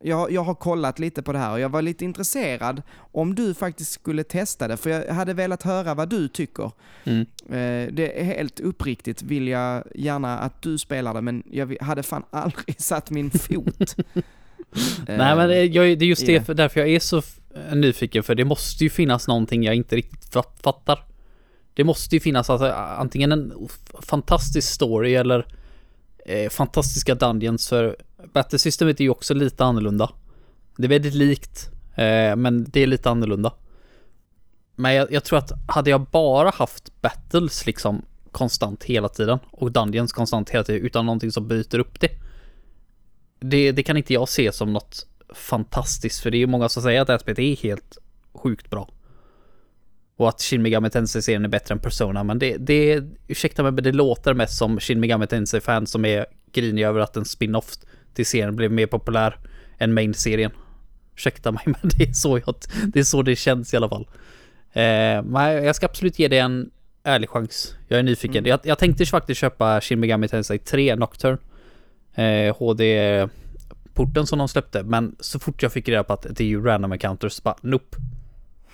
jag, 0.03 0.31
jag 0.31 0.43
har 0.43 0.55
kollat 0.55 0.99
lite 0.99 1.21
på 1.21 1.33
det 1.33 1.39
här 1.39 1.51
och 1.51 1.59
jag 1.59 1.69
var 1.69 1.81
lite 1.81 2.05
intresserad 2.05 2.81
om 2.97 3.35
du 3.35 3.53
faktiskt 3.53 3.91
skulle 3.91 4.23
testa 4.23 4.67
det, 4.67 4.77
för 4.77 4.89
jag 4.89 5.13
hade 5.13 5.33
velat 5.33 5.63
höra 5.63 5.93
vad 5.93 6.09
du 6.09 6.27
tycker. 6.27 6.71
Mm. 7.03 7.21
Eh, 7.49 7.93
det 7.93 8.19
är 8.21 8.23
helt 8.23 8.59
uppriktigt 8.59 9.21
vill 9.21 9.47
jag 9.47 9.83
gärna 9.95 10.39
att 10.39 10.61
du 10.61 10.77
spelar 10.77 11.13
det, 11.13 11.21
men 11.21 11.43
jag 11.51 11.77
hade 11.81 12.03
fan 12.03 12.23
aldrig 12.31 12.81
satt 12.81 13.09
min 13.09 13.31
fot. 13.31 13.95
Nej 15.07 15.35
men 15.35 15.49
det, 15.49 15.65
jag, 15.65 15.99
det 15.99 16.05
är 16.05 16.09
just 16.09 16.25
det, 16.25 16.39
det. 16.39 16.45
för 16.45 16.53
därför 16.53 16.79
jag 16.79 16.89
är 16.89 16.99
så 16.99 17.21
nyfiken, 17.73 18.23
för 18.23 18.35
det 18.35 18.45
måste 18.45 18.83
ju 18.83 18.89
finnas 18.89 19.27
någonting 19.27 19.63
jag 19.63 19.75
inte 19.75 19.95
riktigt 19.95 20.33
fat- 20.33 20.59
fattar. 20.63 21.05
Det 21.73 21.83
måste 21.83 22.15
ju 22.15 22.19
finnas 22.19 22.49
alltså, 22.49 22.71
antingen 22.97 23.31
en 23.31 23.53
fantastisk 24.01 24.73
story 24.73 25.15
eller 25.15 25.45
eh, 26.25 26.49
fantastiska 26.49 27.15
dungeons, 27.15 27.69
för 27.69 27.97
Battlesystemet 28.33 28.99
är 28.99 29.03
ju 29.03 29.09
också 29.09 29.33
lite 29.33 29.63
annorlunda. 29.63 30.11
Det 30.77 30.85
är 30.85 30.89
väldigt 30.89 31.13
likt, 31.13 31.69
eh, 31.95 32.35
men 32.35 32.65
det 32.69 32.79
är 32.79 32.87
lite 32.87 33.09
annorlunda. 33.09 33.53
Men 34.75 34.93
jag, 34.93 35.11
jag 35.11 35.23
tror 35.23 35.39
att 35.39 35.51
hade 35.67 35.89
jag 35.89 36.01
bara 36.01 36.49
haft 36.49 37.01
battles 37.01 37.65
liksom 37.65 38.05
konstant 38.31 38.83
hela 38.83 39.09
tiden 39.09 39.39
och 39.51 39.71
dungeons 39.71 40.13
konstant 40.13 40.49
hela 40.49 40.63
tiden 40.63 40.81
utan 40.81 41.05
någonting 41.05 41.31
som 41.31 41.47
byter 41.47 41.79
upp 41.79 41.99
det. 41.99 42.09
Det, 43.39 43.71
det 43.71 43.83
kan 43.83 43.97
inte 43.97 44.13
jag 44.13 44.29
se 44.29 44.51
som 44.51 44.73
något 44.73 45.07
fantastiskt 45.33 46.19
för 46.19 46.31
det 46.31 46.37
är 46.37 46.39
ju 46.39 46.47
många 46.47 46.69
som 46.69 46.83
säger 46.83 47.01
att 47.01 47.07
det 47.07 47.13
här 47.13 47.19
spelet 47.19 47.39
är 47.39 47.55
helt 47.55 47.97
sjukt 48.33 48.69
bra. 48.69 48.89
Och 50.15 50.29
att 50.29 50.41
Shin 50.41 50.61
Megami 50.61 50.89
Tensei-serien 50.89 51.45
är 51.45 51.49
bättre 51.49 51.73
än 51.73 51.79
Persona 51.79 52.23
men 52.23 52.39
det, 52.39 52.57
det, 52.57 53.03
ursäkta 53.27 53.63
mig 53.63 53.71
men 53.71 53.83
det 53.83 53.91
låter 53.91 54.33
mest 54.33 54.57
som 54.57 54.79
Shin 54.79 54.99
Megami 54.99 55.27
Tensei-fans 55.27 55.91
som 55.91 56.05
är 56.05 56.25
griniga 56.51 56.87
över 56.87 56.99
att 56.99 57.17
en 57.17 57.25
spin-off 57.25 57.73
till 58.13 58.25
serien 58.25 58.55
blev 58.55 58.71
mer 58.71 58.87
populär 58.87 59.37
än 59.77 59.93
main-serien. 59.93 60.51
Ursäkta 61.15 61.51
mig 61.51 61.63
men 61.65 61.75
det 61.83 62.03
är 62.03 62.13
så, 62.13 62.39
jag, 62.45 62.55
det, 62.87 62.99
är 62.99 63.03
så 63.03 63.21
det 63.21 63.35
känns 63.35 63.73
i 63.73 63.77
alla 63.77 63.89
fall. 63.89 64.07
Eh, 64.73 65.23
men 65.23 65.63
jag 65.65 65.75
ska 65.75 65.85
absolut 65.85 66.19
ge 66.19 66.27
det 66.27 66.37
en 66.37 66.69
ärlig 67.03 67.29
chans. 67.29 67.75
Jag 67.87 67.99
är 67.99 68.03
nyfiken. 68.03 68.37
Mm. 68.37 68.49
Jag, 68.49 68.59
jag 68.63 68.79
tänkte 68.79 69.05
faktiskt 69.05 69.41
köpa 69.41 69.81
Shin 69.81 69.99
Megami 69.99 70.27
Tensei 70.27 70.59
3 70.59 70.95
Nocturne. 70.95 71.37
Eh, 72.15 72.55
HD-porten 72.55 74.27
som 74.27 74.39
de 74.39 74.47
släppte. 74.47 74.83
Men 74.83 75.15
så 75.19 75.39
fort 75.39 75.63
jag 75.63 75.71
fick 75.71 75.89
reda 75.89 76.03
på 76.03 76.13
att 76.13 76.27
det 76.29 76.43
är 76.43 76.47
ju 76.47 76.63
random 76.63 76.91
encounters, 76.91 77.43
bara 77.43 77.55
nope. 77.61 77.97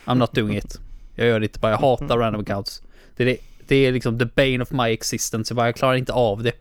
I'm 0.06 0.16
not 0.16 0.36
doing 0.36 0.58
it. 0.58 0.80
Jag 1.16 1.28
gör 1.28 1.40
det 1.40 1.46
inte 1.46 1.60
bara, 1.60 1.72
jag 1.72 1.80
hatar 1.80 2.18
random 2.18 2.40
encounters. 2.40 2.82
Det 3.16 3.24
är, 3.24 3.28
det, 3.28 3.38
det 3.68 3.76
är 3.76 3.92
liksom 3.92 4.20
the 4.20 4.26
bane 4.26 4.60
of 4.60 4.72
my 4.72 4.94
existence. 4.94 5.52
Jag, 5.52 5.56
bara, 5.56 5.68
jag 5.68 5.76
klarar 5.76 5.96
inte 5.96 6.14
av 6.14 6.44
det. 6.44 6.54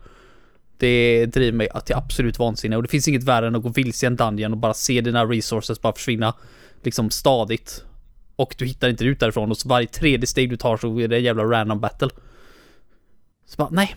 Det 0.79 1.25
driver 1.25 1.57
mig 1.57 1.69
till 1.85 1.95
absolut 1.95 2.39
vansinne 2.39 2.75
och 2.75 2.83
det 2.83 2.89
finns 2.89 3.07
inget 3.07 3.23
värre 3.23 3.47
än 3.47 3.55
att 3.55 3.63
gå 3.63 3.69
vilse 3.69 4.05
i 4.05 4.07
en 4.07 4.15
dungeon 4.15 4.51
och 4.51 4.57
bara 4.57 4.73
se 4.73 5.01
dina 5.01 5.25
resources 5.25 5.81
bara 5.81 5.93
försvinna 5.93 6.33
liksom 6.83 7.09
stadigt. 7.09 7.83
Och 8.35 8.55
du 8.57 8.65
hittar 8.65 8.89
inte 8.89 9.05
ut 9.05 9.19
därifrån 9.19 9.51
och 9.51 9.57
så 9.57 9.69
varje 9.69 9.87
tredje 9.87 10.27
steg 10.27 10.49
du 10.49 10.57
tar 10.57 10.77
så 10.77 10.99
är 10.99 11.07
det 11.07 11.17
en 11.17 11.23
jävla 11.23 11.43
random 11.43 11.79
battle. 11.79 12.09
Så 13.45 13.55
bara, 13.57 13.69
nej. 13.71 13.95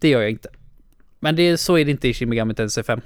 Det 0.00 0.08
gör 0.08 0.20
jag 0.20 0.30
inte. 0.30 0.48
Men 1.20 1.36
det, 1.36 1.58
så 1.58 1.78
är 1.78 1.84
det 1.84 1.90
inte 1.90 2.08
i 2.08 2.14
Shin 2.14 2.28
Megami 2.28 2.54
Tensei 2.54 2.84
5. 2.84 3.00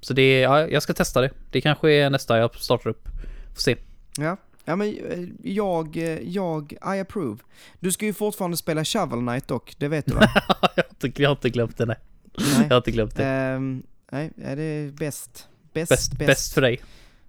Så 0.00 0.14
det, 0.14 0.40
ja, 0.40 0.68
jag 0.68 0.82
ska 0.82 0.92
testa 0.92 1.20
det. 1.20 1.30
Det 1.50 1.60
kanske 1.60 1.90
är 1.90 2.10
nästa 2.10 2.38
jag 2.38 2.54
startar 2.54 2.90
upp. 2.90 3.08
Får 3.54 3.60
se. 3.60 3.76
Ja. 4.18 4.36
Ja 4.64 4.76
men 4.76 4.88
eh, 4.88 5.28
jag, 5.42 5.96
eh, 5.96 6.18
jag, 6.18 6.72
I 6.72 7.00
approve. 7.00 7.38
Du 7.80 7.92
ska 7.92 8.06
ju 8.06 8.12
fortfarande 8.12 8.56
spela 8.56 8.84
Shovel 8.84 9.18
Knight 9.18 9.48
dock, 9.48 9.74
det 9.78 9.88
vet 9.88 10.06
du 10.06 10.14
va? 10.14 10.20
jag, 10.76 10.84
har 10.84 11.06
inte, 11.06 11.22
jag 11.22 11.28
har 11.30 11.36
inte 11.36 11.50
glömt 11.50 11.78
det, 11.78 11.86
nej. 11.86 11.96
Nej. 12.38 12.62
Jag 12.62 12.70
har 12.70 12.76
inte 12.76 12.90
glömt 12.90 13.16
det. 13.16 13.24
Ehm, 13.24 13.82
nej, 14.12 14.30
ja, 14.36 14.54
det 14.56 14.62
är 14.62 14.90
bäst. 14.90 15.48
Bäst, 15.72 16.18
Bäst, 16.18 16.54
för 16.54 16.60
dig. 16.60 16.80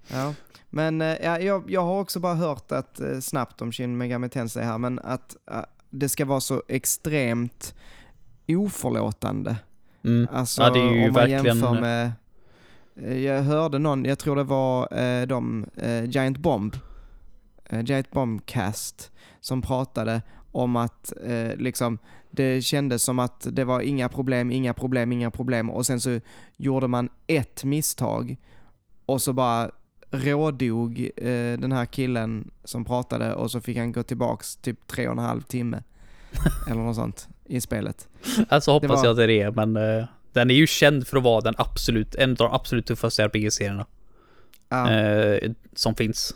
Ja. 0.08 0.34
Men 0.70 1.02
eh, 1.02 1.18
ja, 1.24 1.40
jag, 1.40 1.72
jag 1.72 1.82
har 1.82 2.00
också 2.00 2.20
bara 2.20 2.36
hört 2.36 2.72
att, 2.72 3.00
eh, 3.00 3.20
snabbt 3.20 3.62
om 3.62 3.72
Shin 3.72 3.98
Megami 3.98 4.30
Tensei 4.30 4.64
här, 4.64 4.78
men 4.78 5.00
att 5.00 5.36
eh, 5.52 5.58
det 5.90 6.10
ska 6.10 6.26
vara 6.26 6.40
så 6.42 6.64
extremt 6.68 7.76
oförlåtande. 8.48 9.56
Mm. 10.04 10.28
Alltså 10.32 10.62
Ja, 10.62 10.78
är 10.78 11.08
om 11.08 11.14
man 11.14 11.30
jämför 11.30 11.82
med... 11.82 12.12
Jag 13.24 13.42
hörde 13.42 13.80
någon, 13.80 14.06
jag 14.06 14.20
tror 14.20 14.36
det 14.36 14.44
var 14.44 14.98
eh, 15.00 15.28
de, 15.28 15.66
eh, 15.78 16.06
Giant 16.06 16.38
Bomb, 16.38 16.76
eh, 17.66 17.82
Giant 17.82 18.12
Bomb 18.12 18.46
Cast, 18.46 19.12
som 19.42 19.62
pratade 19.62 20.22
om 20.52 20.76
att 20.76 21.14
liksom, 21.56 21.98
det 22.36 22.62
kändes 22.62 23.04
som 23.04 23.20
att 23.20 23.48
det 23.52 23.64
var 23.64 23.82
inga 23.82 24.10
problem, 24.10 24.52
inga 24.52 24.74
problem, 24.74 25.12
inga 25.12 25.32
problem 25.32 25.70
och 25.70 25.86
sen 25.86 26.02
så 26.02 26.20
gjorde 26.58 26.88
man 26.88 27.10
ett 27.28 27.64
misstag 27.64 28.38
och 29.06 29.22
så 29.22 29.34
bara 29.34 29.72
rådog 30.12 31.10
eh, 31.18 31.60
den 31.60 31.72
här 31.72 31.86
killen 31.86 32.52
som 32.64 32.86
pratade 32.86 33.34
och 33.34 33.52
så 33.52 33.62
fick 33.62 33.78
han 33.78 33.92
gå 33.92 34.04
tillbaks 34.04 34.56
typ 34.56 34.88
tre 34.88 35.08
och 35.08 35.14
en 35.14 35.20
halv 35.20 35.42
timme. 35.42 35.84
eller 36.70 36.82
något 36.82 36.96
sånt 36.96 37.28
i 37.46 37.62
spelet. 37.62 38.08
Alltså 38.50 38.72
hoppas 38.72 38.90
var- 38.90 39.04
jag 39.06 39.12
att 39.12 39.18
det 39.18 39.24
är 39.24 39.28
det, 39.28 39.52
men 39.56 39.76
eh, 40.00 40.06
den 40.34 40.50
är 40.52 40.56
ju 40.56 40.68
känd 40.68 41.08
för 41.08 41.18
att 41.18 41.24
vara 41.24 41.42
den 41.42 41.54
absolut, 41.58 42.16
en 42.16 42.30
av 42.32 42.36
de 42.36 42.52
absolut 42.52 42.86
tuffaste 42.86 43.24
RPG-serierna 43.24 43.86
Ja. 44.70 44.92
eh, 44.92 45.52
som 45.76 45.96
finns. 45.96 46.36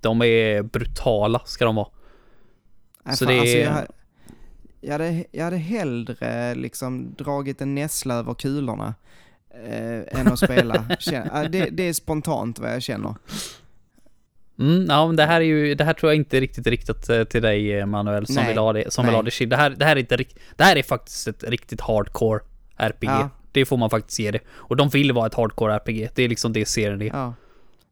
De 0.00 0.22
är 0.22 0.62
brutala, 0.62 1.40
ska 1.44 1.64
de 1.64 1.74
vara. 1.74 1.88
Nej, 3.04 3.16
Så 3.16 3.24
fan, 3.24 3.34
det 3.34 3.40
alltså, 3.40 3.56
är- 3.56 3.64
jag, 3.64 3.86
jag, 4.82 4.92
hade, 4.92 5.24
jag 5.30 5.44
hade 5.44 5.56
hellre 5.56 6.54
liksom 6.54 7.14
dragit 7.14 7.60
en 7.60 7.74
nässla 7.74 8.14
över 8.14 8.34
kulorna 8.34 8.94
eh, 9.66 10.20
än 10.20 10.28
att 10.28 10.38
spela. 10.38 10.84
Det, 11.50 11.68
det 11.70 11.82
är 11.88 11.92
spontant 11.92 12.58
vad 12.58 12.74
jag 12.74 12.82
känner. 12.82 13.14
Mm, 14.58 14.86
ja, 14.88 15.06
men 15.06 15.16
det 15.16 15.26
här 15.26 15.40
är 15.40 15.44
ju, 15.44 15.74
det 15.74 15.84
här 15.84 15.94
tror 15.94 16.12
jag 16.12 16.16
inte 16.16 16.36
är 16.36 16.40
riktigt 16.40 16.66
riktat 16.66 17.08
eh, 17.08 17.24
till 17.24 17.42
dig 17.42 17.72
eh, 17.78 17.86
Manuel 17.86 18.26
som 18.26 18.34
Nej. 18.34 18.48
vill 18.48 18.58
ha 18.58 18.72
det, 18.72 18.92
som 18.92 19.06
vill 19.06 19.14
ha 19.14 19.22
det 19.22 19.30
shit. 19.30 19.50
Det 19.50 19.56
här, 19.56 19.70
det 19.70 19.84
här 19.84 19.96
är 19.96 20.00
inte 20.00 20.16
rikt- 20.16 20.38
det 20.56 20.64
här 20.64 20.76
är 20.76 20.82
faktiskt 20.82 21.28
ett 21.28 21.44
riktigt 21.44 21.80
hardcore 21.80 22.40
RPG. 22.76 23.08
Ja. 23.10 23.30
Det 23.52 23.64
får 23.64 23.76
man 23.76 23.90
faktiskt 23.90 24.18
ge 24.18 24.30
det. 24.30 24.38
Och 24.50 24.76
de 24.76 24.88
vill 24.88 25.12
vara 25.12 25.26
ett 25.26 25.34
hardcore 25.34 25.74
RPG. 25.74 26.08
Det 26.14 26.22
är 26.22 26.28
liksom 26.28 26.52
det 26.52 26.66
serien 26.68 27.02
är. 27.02 27.06
Ja. 27.06 27.34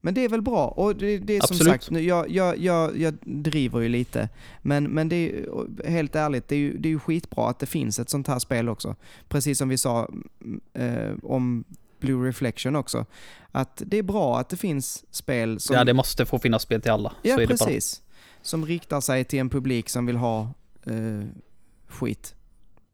Men 0.01 0.15
det 0.15 0.25
är 0.25 0.29
väl 0.29 0.43
bra. 0.43 0.69
Och 0.69 0.97
det, 0.97 1.19
det 1.19 1.37
är 1.37 1.41
som 1.41 1.55
Absolut. 1.55 1.73
sagt, 1.73 1.91
nu, 1.91 2.01
jag, 2.01 2.31
jag, 2.31 2.59
jag, 2.59 2.99
jag 2.99 3.15
driver 3.23 3.81
ju 3.81 3.89
lite. 3.89 4.29
Men, 4.63 4.85
men 4.85 5.09
det 5.09 5.17
är 5.17 5.91
helt 5.91 6.17
ärligt, 6.17 6.49
det 6.49 6.55
är, 6.55 6.59
ju, 6.59 6.79
det 6.79 6.89
är 6.89 6.91
ju 6.91 6.99
skitbra 6.99 7.49
att 7.49 7.59
det 7.59 7.67
finns 7.67 7.99
ett 7.99 8.11
sånt 8.11 8.27
här 8.27 8.39
spel 8.39 8.69
också. 8.69 8.97
Precis 9.29 9.59
som 9.59 9.69
vi 9.69 9.79
sa 9.79 10.09
mm, 10.41 10.61
eh, 10.75 11.15
om 11.23 11.65
Blue 12.01 12.29
Reflection 12.29 12.77
också. 12.77 13.07
Att 13.53 13.83
det 13.87 13.99
är 13.99 14.03
bra 14.03 14.39
att 14.39 14.49
det 14.49 14.57
finns 14.57 15.05
spel 15.11 15.61
som... 15.61 15.77
Ja, 15.77 15.85
det 15.85 15.95
måste 15.95 16.27
få 16.27 16.39
finnas 16.39 16.63
spel 16.63 16.83
till 16.83 16.91
alla. 16.91 17.13
Ja, 17.23 17.37
precis. 17.37 18.03
som 18.43 18.67
riktar 18.67 19.01
sig 19.01 19.25
till 19.25 19.39
en 19.39 19.51
publik 19.51 19.89
som 19.89 20.07
vill 20.07 20.17
ha 20.17 20.41
eh, 20.87 21.27
skit. 21.89 22.35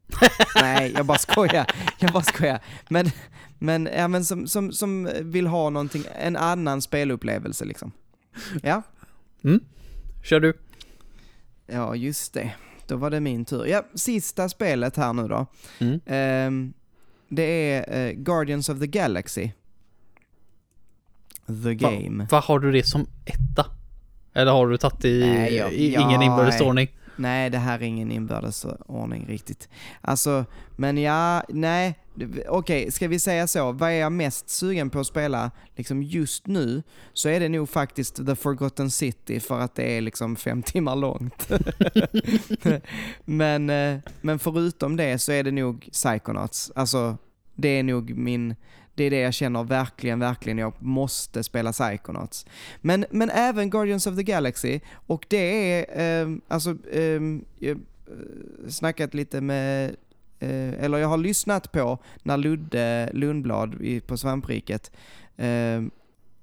Nej, 0.55 0.93
jag 0.95 1.05
bara 1.05 1.17
skojar. 1.17 1.71
Jag 1.99 2.11
bara 2.11 2.23
skojar. 2.23 2.59
Men, 2.89 3.11
men, 3.59 3.89
ja, 3.97 4.07
men 4.07 4.25
som, 4.25 4.47
som, 4.47 4.71
som 4.71 5.09
vill 5.21 5.47
ha 5.47 5.69
någonting, 5.69 6.03
en 6.19 6.35
annan 6.35 6.81
spelupplevelse 6.81 7.65
liksom. 7.65 7.91
Ja, 8.63 8.81
Kör 10.23 10.39
du. 10.39 10.53
ja 11.67 11.95
just 11.95 12.33
det. 12.33 12.51
Då 12.87 12.95
var 12.97 13.09
det 13.09 13.19
min 13.19 13.45
tur. 13.45 13.65
Ja, 13.65 13.83
sista 13.95 14.49
spelet 14.49 14.95
här 14.97 15.13
nu 15.13 15.27
då. 15.27 15.45
Mm. 15.79 15.99
Ehm, 16.05 16.73
det 17.29 17.43
är 17.43 18.07
eh, 18.07 18.11
Guardians 18.13 18.69
of 18.69 18.79
the 18.79 18.87
Galaxy. 18.87 19.49
The 21.47 21.53
Va- 21.53 21.73
Game. 21.73 22.27
Vad 22.31 22.43
har 22.43 22.59
du 22.59 22.71
det 22.71 22.83
som 22.83 23.07
etta? 23.25 23.65
Eller 24.33 24.51
har 24.51 24.67
du 24.67 24.77
tagit 24.77 25.05
i, 25.05 25.19
Nej, 25.19 25.55
jag- 25.55 25.73
i 25.73 25.93
ja, 25.93 26.01
ingen 26.01 26.21
inbördes 26.21 26.61
ordning? 26.61 26.87
Nej, 27.17 27.49
det 27.49 27.57
här 27.57 27.79
är 27.79 27.83
ingen 27.83 28.11
inbördes 28.11 28.65
ordning 28.85 29.25
riktigt. 29.27 29.69
Alltså, 30.01 30.45
men 30.75 30.97
ja, 30.97 31.43
nej. 31.49 31.99
Okej, 32.47 32.91
ska 32.91 33.07
vi 33.07 33.19
säga 33.19 33.47
så? 33.47 33.71
Vad 33.71 33.89
är 33.89 33.93
jag 33.93 34.11
mest 34.11 34.49
sugen 34.49 34.89
på 34.89 34.99
att 34.99 35.07
spela 35.07 35.51
liksom 35.75 36.03
just 36.03 36.47
nu? 36.47 36.83
Så 37.13 37.29
är 37.29 37.39
det 37.39 37.49
nog 37.49 37.69
faktiskt 37.69 38.25
The 38.25 38.35
Forgotten 38.35 38.91
City 38.91 39.39
för 39.39 39.59
att 39.59 39.75
det 39.75 39.97
är 39.97 40.01
liksom 40.01 40.35
fem 40.35 40.63
timmar 40.63 40.95
långt. 40.95 41.49
men, 43.25 43.69
eh, 43.69 43.99
men 44.21 44.39
förutom 44.39 44.95
det 44.95 45.19
så 45.19 45.31
är 45.31 45.43
det 45.43 45.51
nog 45.51 45.89
Psychonauts. 45.91 46.71
Alltså, 46.75 47.17
det 47.55 47.69
är 47.69 47.83
nog 47.83 48.17
min... 48.17 48.55
Det 48.97 49.03
är 49.03 49.09
det 49.09 49.19
jag 49.19 49.33
känner 49.33 49.63
verkligen, 49.63 50.19
verkligen. 50.19 50.57
Jag 50.57 50.73
måste 50.79 51.43
spela 51.43 51.71
Psychonauts. 51.71 52.45
Men, 52.81 53.05
men 53.11 53.29
även 53.29 53.69
Guardians 53.69 54.07
of 54.07 54.15
the 54.15 54.23
Galaxy. 54.23 54.79
Och 55.07 55.25
det 55.29 55.71
är, 55.71 55.85
ehm, 55.89 56.41
alltså, 56.47 56.69
ehm, 56.91 57.45
eh, 57.61 57.71
alltså, 57.71 57.71
eh, 57.71 57.77
jag 58.65 58.71
snackat 58.71 59.13
lite 59.13 59.41
med, 59.41 59.95
eh, 60.39 60.83
eller 60.83 60.97
jag 60.97 61.07
har 61.07 61.17
lyssnat 61.17 61.71
på 61.71 61.97
när 62.23 62.37
Ludde 62.37 63.09
Lundblad 63.13 63.81
i, 63.81 63.99
på 63.99 64.17
Svampriket 64.17 64.91
eh, 65.37 65.81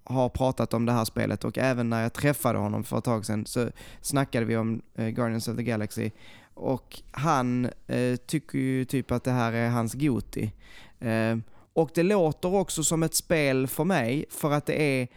har 0.05 0.29
pratat 0.29 0.75
om 0.75 0.87
det 0.87 0.93
här 0.93 1.05
spelet 1.05 1.45
och 1.45 1.59
även 1.59 1.91
när 1.91 2.03
jag 2.03 2.13
träffade 2.13 2.59
honom 2.59 2.85
för 2.85 2.99
ett 2.99 3.05
tag 3.05 3.27
sedan 3.27 3.47
så 3.47 3.69
snackade 4.01 4.47
vi 4.47 4.57
om 4.57 4.83
eh, 4.95 5.09
Guardians 5.09 5.49
of 5.49 5.57
the 5.57 5.63
Galaxy. 5.63 6.11
Och 6.55 7.03
han 7.11 7.69
eh, 7.87 8.17
tycker 8.17 8.59
ju 8.59 8.85
typ 8.85 9.11
att 9.11 9.25
det 9.25 9.31
här 9.31 9.53
är 9.53 9.69
hans 9.69 9.95
Goti. 9.95 10.53
Ehm, 11.01 11.43
och 11.75 11.91
det 11.95 12.03
låter 12.03 12.55
också 12.55 12.85
som 12.85 13.03
ett 13.03 13.15
spel 13.15 13.67
för 13.67 13.85
mig 13.85 14.25
för 14.31 14.53
att 14.53 14.67
det 14.67 14.83
är 14.83 15.09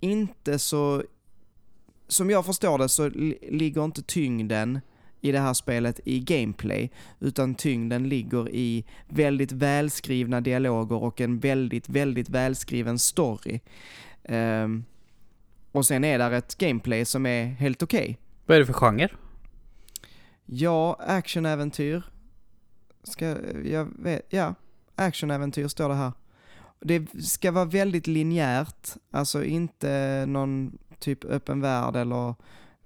inte 0.00 0.58
så... 0.58 1.04
Som 2.08 2.30
jag 2.30 2.46
förstår 2.46 2.78
det 2.78 2.88
så 2.88 3.08
li- 3.08 3.38
ligger 3.50 3.84
inte 3.84 4.02
tyngden 4.02 4.80
i 5.20 5.32
det 5.32 5.38
här 5.38 5.54
spelet 5.54 6.00
i 6.04 6.20
gameplay, 6.20 6.90
utan 7.20 7.54
tyngden 7.54 8.08
ligger 8.08 8.48
i 8.48 8.84
väldigt 9.08 9.52
välskrivna 9.52 10.40
dialoger 10.40 11.02
och 11.02 11.20
en 11.20 11.38
väldigt, 11.38 11.88
väldigt 11.88 12.28
välskriven 12.28 12.98
story. 12.98 13.60
Ehm, 14.24 14.84
och 15.72 15.86
sen 15.86 16.04
är 16.04 16.18
där 16.18 16.30
ett 16.30 16.58
gameplay 16.58 17.04
som 17.04 17.26
är 17.26 17.44
helt 17.44 17.82
okej. 17.82 18.18
Vad 18.46 18.54
är 18.56 18.60
det 18.60 18.66
för 18.66 18.72
genre? 18.72 19.08
Ja, 20.46 20.96
actionäventyr. 21.00 22.02
Ska, 23.02 23.36
jag 23.64 23.88
vet, 23.98 24.26
ja, 24.28 24.54
actionäventyr 25.00 25.68
står 25.68 25.88
det 25.88 25.94
här. 25.94 26.12
Det 26.80 27.24
ska 27.24 27.52
vara 27.52 27.64
väldigt 27.64 28.06
linjärt, 28.06 28.88
alltså 29.10 29.44
inte 29.44 30.24
någon 30.28 30.78
typ 30.98 31.24
öppen 31.24 31.60
värld 31.60 31.96
eller 31.96 32.34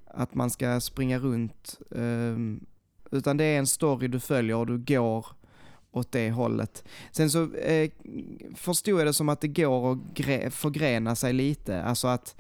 att 0.07 0.35
man 0.35 0.51
ska 0.51 0.81
springa 0.81 1.19
runt. 1.19 1.81
Ehm, 1.97 2.67
utan 3.11 3.37
det 3.37 3.45
är 3.45 3.59
en 3.59 3.67
story 3.67 4.09
du 4.09 4.21
följer 4.21 4.57
och 4.57 4.67
du 4.67 4.79
går 4.79 5.27
åt 5.91 6.13
det 6.13 6.31
hållet. 6.31 6.85
Sen 7.13 7.31
så 7.31 7.55
eh, 7.55 7.91
förstod 8.55 9.01
jag 9.01 9.07
det 9.07 9.13
som 9.13 9.29
att 9.29 9.41
det 9.41 9.49
går 9.49 9.93
att 9.93 10.55
förgrena 10.55 11.17
sig 11.17 11.33
lite. 11.33 11.83
Alltså 11.83 12.09
att 12.09 12.37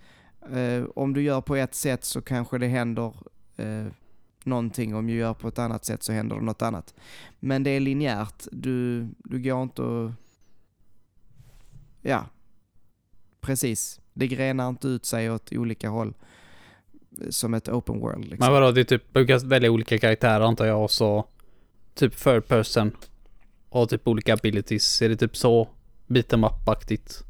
eh, 0.52 0.84
om 0.94 1.12
du 1.12 1.22
gör 1.22 1.40
på 1.40 1.56
ett 1.56 1.74
sätt 1.74 2.04
så 2.04 2.22
kanske 2.22 2.58
det 2.58 2.66
händer 2.66 3.14
eh, 3.56 3.86
någonting. 4.46 4.94
Om 4.94 5.06
du 5.06 5.12
gör 5.12 5.34
på 5.34 5.48
ett 5.48 5.58
annat 5.58 5.84
sätt 5.84 6.02
så 6.02 6.12
händer 6.12 6.36
det 6.36 6.42
något 6.42 6.62
annat. 6.62 6.94
Men 7.40 7.62
det 7.62 7.70
är 7.70 7.80
linjärt. 7.80 8.46
Du, 8.52 9.08
du 9.18 9.42
går 9.42 9.62
inte 9.62 9.82
och... 9.82 10.10
Ja, 12.02 12.26
precis. 13.40 14.00
Det 14.12 14.28
grenar 14.28 14.68
inte 14.68 14.88
ut 14.88 15.06
sig 15.06 15.30
åt 15.30 15.52
olika 15.52 15.88
håll. 15.88 16.14
Som 17.30 17.54
ett 17.54 17.68
open 17.68 18.00
world. 18.00 18.24
Liksom. 18.24 18.38
Men 18.38 18.52
vadå, 18.52 18.72
det 18.72 18.80
är 18.80 18.84
typ, 18.84 19.14
du 19.14 19.26
kan 19.26 19.48
välja 19.48 19.70
olika 19.70 19.98
karaktärer 19.98 20.44
antar 20.44 20.66
jag 20.66 20.84
och 20.84 20.90
så 20.90 21.26
typ 21.94 22.16
third 22.16 22.46
person 22.46 22.96
och 23.68 23.88
typ 23.88 24.08
olika 24.08 24.34
abilities. 24.34 25.02
Är 25.02 25.08
det 25.08 25.16
typ 25.16 25.36
så 25.36 25.68
beat'em 26.06 26.46
up-aktigt? 26.46 27.24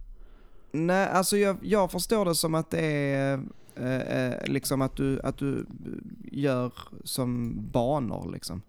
Nej, 0.72 1.08
alltså 1.08 1.36
jag, 1.36 1.56
jag 1.62 1.90
förstår 1.90 2.24
det 2.24 2.34
som 2.34 2.54
att 2.54 2.70
det 2.70 2.86
är 2.86 3.40
Eh, 3.76 4.00
eh, 4.00 4.46
liksom 4.46 4.82
att 4.82 4.96
du, 4.96 5.20
att 5.20 5.38
du 5.38 5.66
gör 6.24 6.72
som 7.04 7.54
banor 7.72 8.32
liksom. 8.32 8.62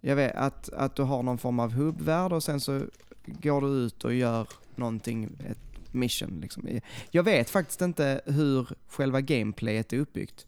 Jag 0.00 0.16
vet 0.16 0.34
att, 0.34 0.68
att 0.68 0.96
du 0.96 1.02
har 1.02 1.22
någon 1.22 1.38
form 1.38 1.60
av 1.60 1.72
hubbvärld 1.72 2.32
och 2.32 2.42
sen 2.42 2.60
så 2.60 2.82
går 3.24 3.60
du 3.60 3.66
ut 3.66 4.04
och 4.04 4.14
gör 4.14 4.48
någonting, 4.74 5.24
ett 5.50 5.94
mission 5.94 6.40
liksom. 6.40 6.80
Jag 7.10 7.22
vet 7.22 7.50
faktiskt 7.50 7.80
inte 7.80 8.20
hur 8.26 8.68
själva 8.88 9.20
gameplayet 9.20 9.92
är 9.92 9.98
uppbyggt. 9.98 10.46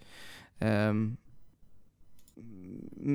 Um, 0.58 1.16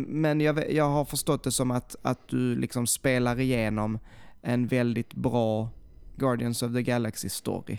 men 0.08 0.42
jag, 0.42 0.72
jag 0.72 0.90
har 0.90 1.06
förstått 1.06 1.44
det 1.44 1.52
som 1.52 1.72
att, 1.72 1.96
att 2.02 2.28
du 2.28 2.56
liksom 2.56 2.88
spelar 2.88 3.40
igenom 3.40 4.00
en 4.42 4.68
väldigt 4.68 5.14
bra 5.14 5.70
Guardians 6.16 6.64
of 6.64 6.74
the 6.74 6.84
Galaxy 6.84 7.30
story. 7.30 7.78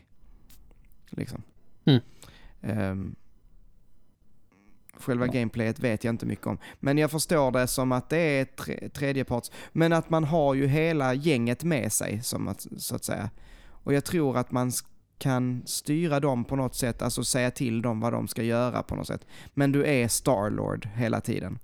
Liksom. 1.10 1.42
Mm. 1.84 2.00
Ehm, 2.64 3.14
själva 4.96 5.26
gameplayet 5.26 5.78
vet 5.78 6.04
jag 6.04 6.12
inte 6.12 6.26
mycket 6.26 6.46
om. 6.46 6.58
Men 6.80 6.98
jag 6.98 7.10
förstår 7.10 7.50
det 7.50 7.66
som 7.66 7.92
att 7.92 8.10
det 8.10 8.18
är 8.18 8.44
tre, 8.44 8.88
tredjeparts. 8.88 9.50
Men 9.72 9.92
att 9.92 10.10
man 10.10 10.24
har 10.24 10.54
ju 10.54 10.66
hela 10.66 11.14
gänget 11.14 11.64
med 11.64 11.92
sig, 11.92 12.22
som 12.22 12.48
att, 12.48 12.66
så 12.76 12.96
att 12.96 13.04
säga. 13.04 13.30
Och 13.66 13.94
jag 13.94 14.04
tror 14.04 14.36
att 14.38 14.52
man 14.52 14.72
kan 15.18 15.62
styra 15.66 16.20
dem 16.20 16.44
på 16.44 16.56
något 16.56 16.74
sätt, 16.74 17.02
alltså 17.02 17.24
säga 17.24 17.50
till 17.50 17.82
dem 17.82 18.00
vad 18.00 18.12
de 18.12 18.28
ska 18.28 18.42
göra 18.42 18.82
på 18.82 18.94
något 18.94 19.06
sätt. 19.06 19.26
Men 19.54 19.72
du 19.72 19.86
är 19.86 20.08
Starlord 20.08 20.88
hela 20.94 21.20
tiden. 21.20 21.58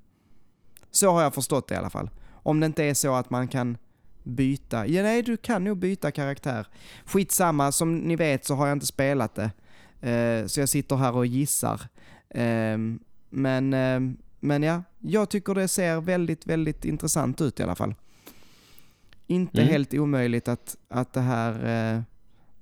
Så 0.90 1.10
har 1.10 1.22
jag 1.22 1.34
förstått 1.34 1.68
det 1.68 1.74
i 1.74 1.78
alla 1.78 1.90
fall. 1.90 2.10
Om 2.30 2.60
det 2.60 2.66
inte 2.66 2.84
är 2.84 2.94
så 2.94 3.14
att 3.14 3.30
man 3.30 3.48
kan 3.48 3.78
byta. 4.22 4.86
Ja, 4.86 5.02
nej, 5.02 5.22
du 5.22 5.36
kan 5.36 5.64
nog 5.64 5.76
byta 5.76 6.10
karaktär. 6.10 6.66
Skitsamma, 7.04 7.72
som 7.72 7.98
ni 7.98 8.16
vet 8.16 8.44
så 8.44 8.54
har 8.54 8.66
jag 8.66 8.76
inte 8.76 8.86
spelat 8.86 9.34
det. 9.34 9.50
Eh, 10.00 10.46
så 10.46 10.60
jag 10.60 10.68
sitter 10.68 10.96
här 10.96 11.16
och 11.16 11.26
gissar. 11.26 11.80
Ehm, 12.30 13.00
men, 13.30 13.74
ehm, 13.74 14.16
men 14.40 14.62
ja, 14.62 14.82
jag 14.98 15.30
tycker 15.30 15.54
det 15.54 15.68
ser 15.68 16.00
väldigt, 16.00 16.46
väldigt 16.46 16.84
intressant 16.84 17.40
ut 17.40 17.60
i 17.60 17.62
alla 17.62 17.74
fall. 17.74 17.94
Inte 19.26 19.60
Mm. 19.60 19.72
helt 19.72 19.94
omöjligt 19.94 20.48
att, 20.48 20.76
att 20.88 21.12
det 21.12 21.20
här 21.20 21.94
eh, 21.96 22.02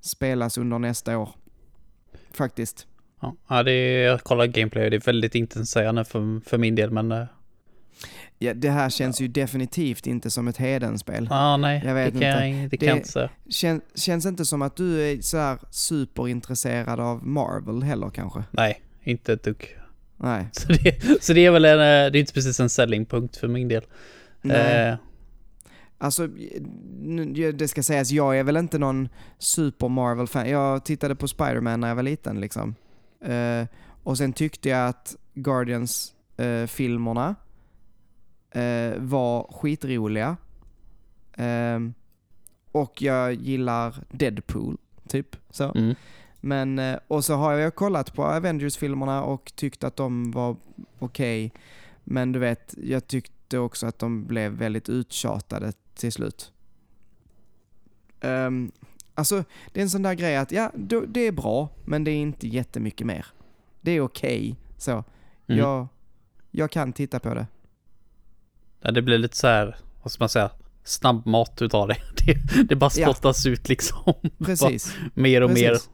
spelas 0.00 0.58
under 0.58 0.78
nästa 0.78 1.18
år. 1.18 1.30
Faktiskt. 2.32 2.86
Ja, 3.48 3.62
det 3.62 3.72
är, 3.72 4.06
jag 4.06 4.22
kollar 4.24 4.46
gameplay 4.46 4.84
och 4.84 4.90
det 4.90 4.96
är 4.96 5.00
väldigt 5.00 5.34
intetsägande 5.34 6.04
för, 6.04 6.48
för 6.48 6.58
min 6.58 6.74
del 6.74 6.90
men... 6.90 7.26
Ja, 8.38 8.54
det 8.54 8.70
här 8.70 8.90
känns 8.90 9.20
ju 9.20 9.28
definitivt 9.28 10.06
inte 10.06 10.30
som 10.30 10.48
ett 10.48 10.56
Hedenspel. 10.56 11.26
Ja, 11.30 11.56
nej, 11.56 11.82
Jag 11.86 11.94
vet 11.94 12.14
det 12.14 12.20
kan, 12.20 12.50
jag, 12.60 12.70
det 12.70 12.76
kan 12.76 12.86
Det- 12.86 12.86
jag 12.86 12.96
inte. 12.96 13.30
Kän, 13.50 13.80
känns 13.94 14.26
inte 14.26 14.44
som 14.44 14.62
att 14.62 14.76
du 14.76 15.00
är 15.02 15.20
så 15.20 15.56
superintresserad 15.70 17.00
av 17.00 17.26
Marvel 17.26 17.82
heller 17.82 18.10
kanske? 18.10 18.44
Nej, 18.50 18.82
inte 19.02 19.32
ett 19.32 19.42
dugg. 19.42 19.78
Nej. 20.16 20.46
Så 20.52 20.72
det, 20.72 21.22
så 21.24 21.32
det 21.32 21.46
är 21.46 21.50
väl 21.50 21.64
en, 21.64 21.72
eh, 21.72 22.10
det 22.12 22.18
är 22.18 22.20
inte 22.20 22.32
precis 22.32 22.60
en 22.60 22.70
selling 22.70 23.06
punkt 23.06 23.36
för 23.36 23.48
min 23.48 23.68
del. 23.68 23.82
Nej. 24.42 24.88
Eh, 24.88 24.94
Alltså, 26.00 26.26
det 27.54 27.68
ska 27.68 27.82
sägas, 27.82 28.10
jag 28.10 28.38
är 28.38 28.42
väl 28.44 28.56
inte 28.56 28.78
någon 28.78 29.08
super 29.38 29.88
Marvel-fan. 29.88 30.50
Jag 30.50 30.84
tittade 30.84 31.14
på 31.14 31.28
Spider-Man 31.28 31.80
när 31.80 31.88
jag 31.88 31.94
var 31.94 32.02
liten 32.02 32.40
liksom. 32.40 32.74
Eh, 33.24 33.64
och 34.02 34.18
sen 34.18 34.32
tyckte 34.32 34.68
jag 34.68 34.88
att 34.88 35.16
Guardians-filmerna 35.34 37.28
eh, 37.28 37.34
var 38.96 39.52
skitroliga. 39.52 40.36
Ehm, 41.36 41.94
och 42.72 43.02
jag 43.02 43.34
gillar 43.34 43.94
Deadpool, 44.10 44.78
typ. 45.08 45.36
Så. 45.50 45.72
mm. 45.74 45.94
Men, 46.40 46.78
eh, 46.78 46.98
och 47.08 47.24
så 47.24 47.34
har 47.34 47.52
jag 47.52 47.74
kollat 47.74 48.14
på 48.14 48.24
Avengers-filmerna 48.24 49.22
och 49.22 49.52
tyckt 49.56 49.84
att 49.84 49.96
de 49.96 50.30
var 50.30 50.56
okej. 50.98 51.52
Men 52.04 52.32
du 52.32 52.38
vet, 52.38 52.74
jag 52.82 53.06
tyckte 53.06 53.58
också 53.58 53.86
att 53.86 53.98
de 53.98 54.26
blev 54.26 54.52
väldigt 54.52 54.88
uttjatade 54.88 55.72
till 55.94 56.12
slut. 56.12 56.52
Um, 58.20 58.72
alltså, 59.14 59.44
det 59.72 59.80
är 59.80 59.82
en 59.82 59.90
sån 59.90 60.02
där 60.02 60.14
grej 60.14 60.36
att 60.36 60.52
ja, 60.52 60.72
det 61.08 61.26
är 61.26 61.32
bra, 61.32 61.68
men 61.84 62.04
det 62.04 62.10
är 62.10 62.16
inte 62.16 62.48
jättemycket 62.48 63.06
mer. 63.06 63.26
Det 63.80 63.90
är 63.90 64.00
okej, 64.00 64.56
så. 64.76 64.92
Mm. 64.92 65.04
Jag, 65.46 65.86
jag 66.50 66.70
kan 66.70 66.92
titta 66.92 67.20
på 67.20 67.34
det. 67.34 67.46
Ja, 68.80 68.90
det 68.90 69.02
blir 69.02 69.18
lite 69.18 69.36
så 69.36 69.46
här, 69.46 69.76
vad 70.02 70.12
ska 70.12 70.22
man 70.22 70.28
säga, 70.28 70.50
snabbmat 70.84 71.62
utav 71.62 71.88
det. 71.88 71.96
Det, 72.26 72.62
det 72.68 72.76
bara 72.76 72.90
Ja. 72.96 73.06
spottas 73.12 73.46
ut 73.46 73.68
liksom. 73.68 74.14
Precis. 74.44 74.94
mer 75.14 75.40
och 75.42 75.50
mer. 75.50 75.68
Precis. 75.68 75.88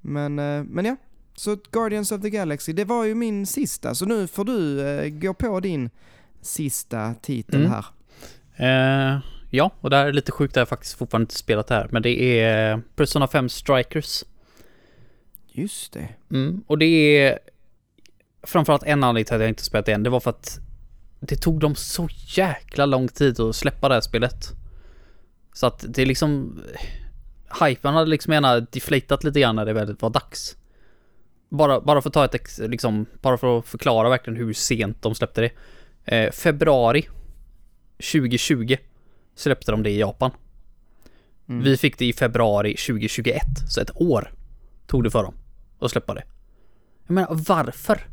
Men, 0.00 0.38
eh, 0.38 0.64
men 0.64 0.84
ja, 0.84 0.96
så 1.34 1.56
Guardians 1.70 2.12
of 2.12 2.22
the 2.22 2.30
Galaxy, 2.30 2.72
det 2.72 2.84
var 2.84 3.04
ju 3.04 3.14
min 3.14 3.46
sista, 3.46 3.94
så 3.94 4.06
nu 4.06 4.26
får 4.26 4.44
du 4.44 4.80
eh, 4.88 5.08
gå 5.08 5.34
på 5.34 5.60
din 5.60 5.90
sista 6.42 7.14
titel 7.22 7.60
Mm. 7.66 7.72
här. 7.72 7.84
Eh, 8.56 9.20
ja, 9.50 9.70
och 9.80 9.90
det 9.90 9.96
här 9.96 10.06
är 10.06 10.12
lite 10.12 10.32
sjukt, 10.32 10.56
jag 10.56 10.60
har 10.60 10.66
faktiskt 10.66 10.98
fortfarande 10.98 11.22
inte 11.22 11.34
spelat 11.34 11.66
det 11.66 11.74
här, 11.74 11.88
men 11.92 12.02
det 12.02 12.40
är 12.40 12.82
Persona 12.96 13.26
5 13.28 13.48
Strikers. 13.48 14.24
Just 15.52 15.92
det. 15.92 16.08
Mm, 16.30 16.64
och 16.66 16.78
det 16.78 16.86
är 16.86 17.38
framförallt 18.42 18.82
en 18.82 19.04
anledning 19.04 19.24
till 19.24 19.34
att 19.34 19.40
jag 19.40 19.48
inte 19.48 19.64
spelat 19.64 19.86
det 19.86 19.92
än. 19.92 20.02
Det 20.02 20.10
var 20.10 20.20
för 20.20 20.30
att 20.30 20.58
det 21.20 21.36
tog 21.36 21.60
dem 21.60 21.74
så 21.74 22.08
jäkla 22.26 22.86
lång 22.86 23.08
tid 23.08 23.40
att 23.40 23.56
släppa 23.56 23.88
det 23.88 23.94
här 23.94 24.00
spelet. 24.00 24.52
Så 25.52 25.66
att 25.66 25.84
det 25.88 26.02
är 26.02 26.06
liksom... 26.06 26.60
Hypen 27.60 27.94
hade 27.94 28.10
liksom 28.10 28.32
gärna 28.32 28.60
deflatat 28.60 29.24
lite 29.24 29.40
grann 29.40 29.56
när 29.56 29.66
det 29.66 29.72
väl 29.72 29.96
var 30.00 30.10
dags. 30.10 30.56
Bara, 31.48 31.80
bara 31.80 32.02
för 32.02 32.08
att 32.08 32.14
ta 32.14 32.24
ett 32.24 32.34
ex, 32.34 32.58
liksom, 32.58 33.06
bara 33.20 33.38
för 33.38 33.58
att 33.58 33.66
förklara 33.66 34.08
verkligen 34.08 34.36
hur 34.36 34.52
sent 34.52 35.02
de 35.02 35.14
släppte 35.14 35.40
det. 35.40 35.50
Eh, 36.16 36.32
februari 36.32 37.08
2020 38.12 38.76
släppte 39.34 39.70
de 39.70 39.82
det 39.82 39.90
i 39.90 39.98
Japan. 39.98 40.30
Mm. 41.48 41.62
Vi 41.62 41.76
fick 41.76 41.98
det 41.98 42.06
i 42.06 42.12
februari 42.12 42.76
2021, 42.76 43.42
så 43.68 43.80
ett 43.80 43.90
år 43.94 44.32
tog 44.86 45.04
det 45.04 45.10
för 45.10 45.22
dem 45.22 45.34
att 45.78 45.90
släppa 45.90 46.14
det. 46.14 46.22
Jag 47.06 47.14
menar, 47.14 47.28
varför? 47.48 48.06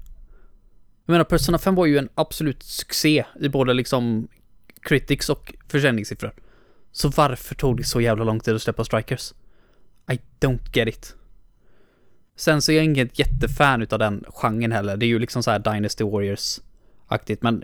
Jag 1.06 1.14
menar, 1.14 1.24
Persona 1.24 1.58
5 1.58 1.76
var 1.76 1.86
ju 1.86 1.98
en 1.98 2.10
absolut 2.16 2.64
succé 2.64 3.26
i 3.42 3.50
både 3.50 3.74
liksom 3.74 4.28
critics 4.82 5.30
och 5.30 5.54
försäljningssiffror. 5.68 6.34
Så 6.92 7.10
varför 7.10 7.56
tog 7.56 7.78
det 7.78 7.84
så 7.84 8.02
jävla 8.02 8.24
lång 8.24 8.40
tid 8.40 8.56
att 8.56 8.62
släppa 8.62 8.86
Strikers? 8.86 9.34
I 10.12 10.20
don't 10.40 10.70
get 10.74 10.88
it. 10.88 11.16
Sen 12.36 12.62
så 12.62 12.72
är 12.72 12.76
jag 12.76 12.86
inget 12.86 13.20
jättefan 13.20 13.82
utav 13.82 14.00
den 14.00 14.26
genren 14.28 14.72
heller. 14.72 14.98
Det 14.98 15.06
är 15.06 15.08
ju 15.08 15.20
liksom 15.20 15.44
så 15.44 15.52
här 15.52 15.60
Dynasty 15.60 16.04
Warriors-aktigt, 16.04 17.42
men 17.42 17.64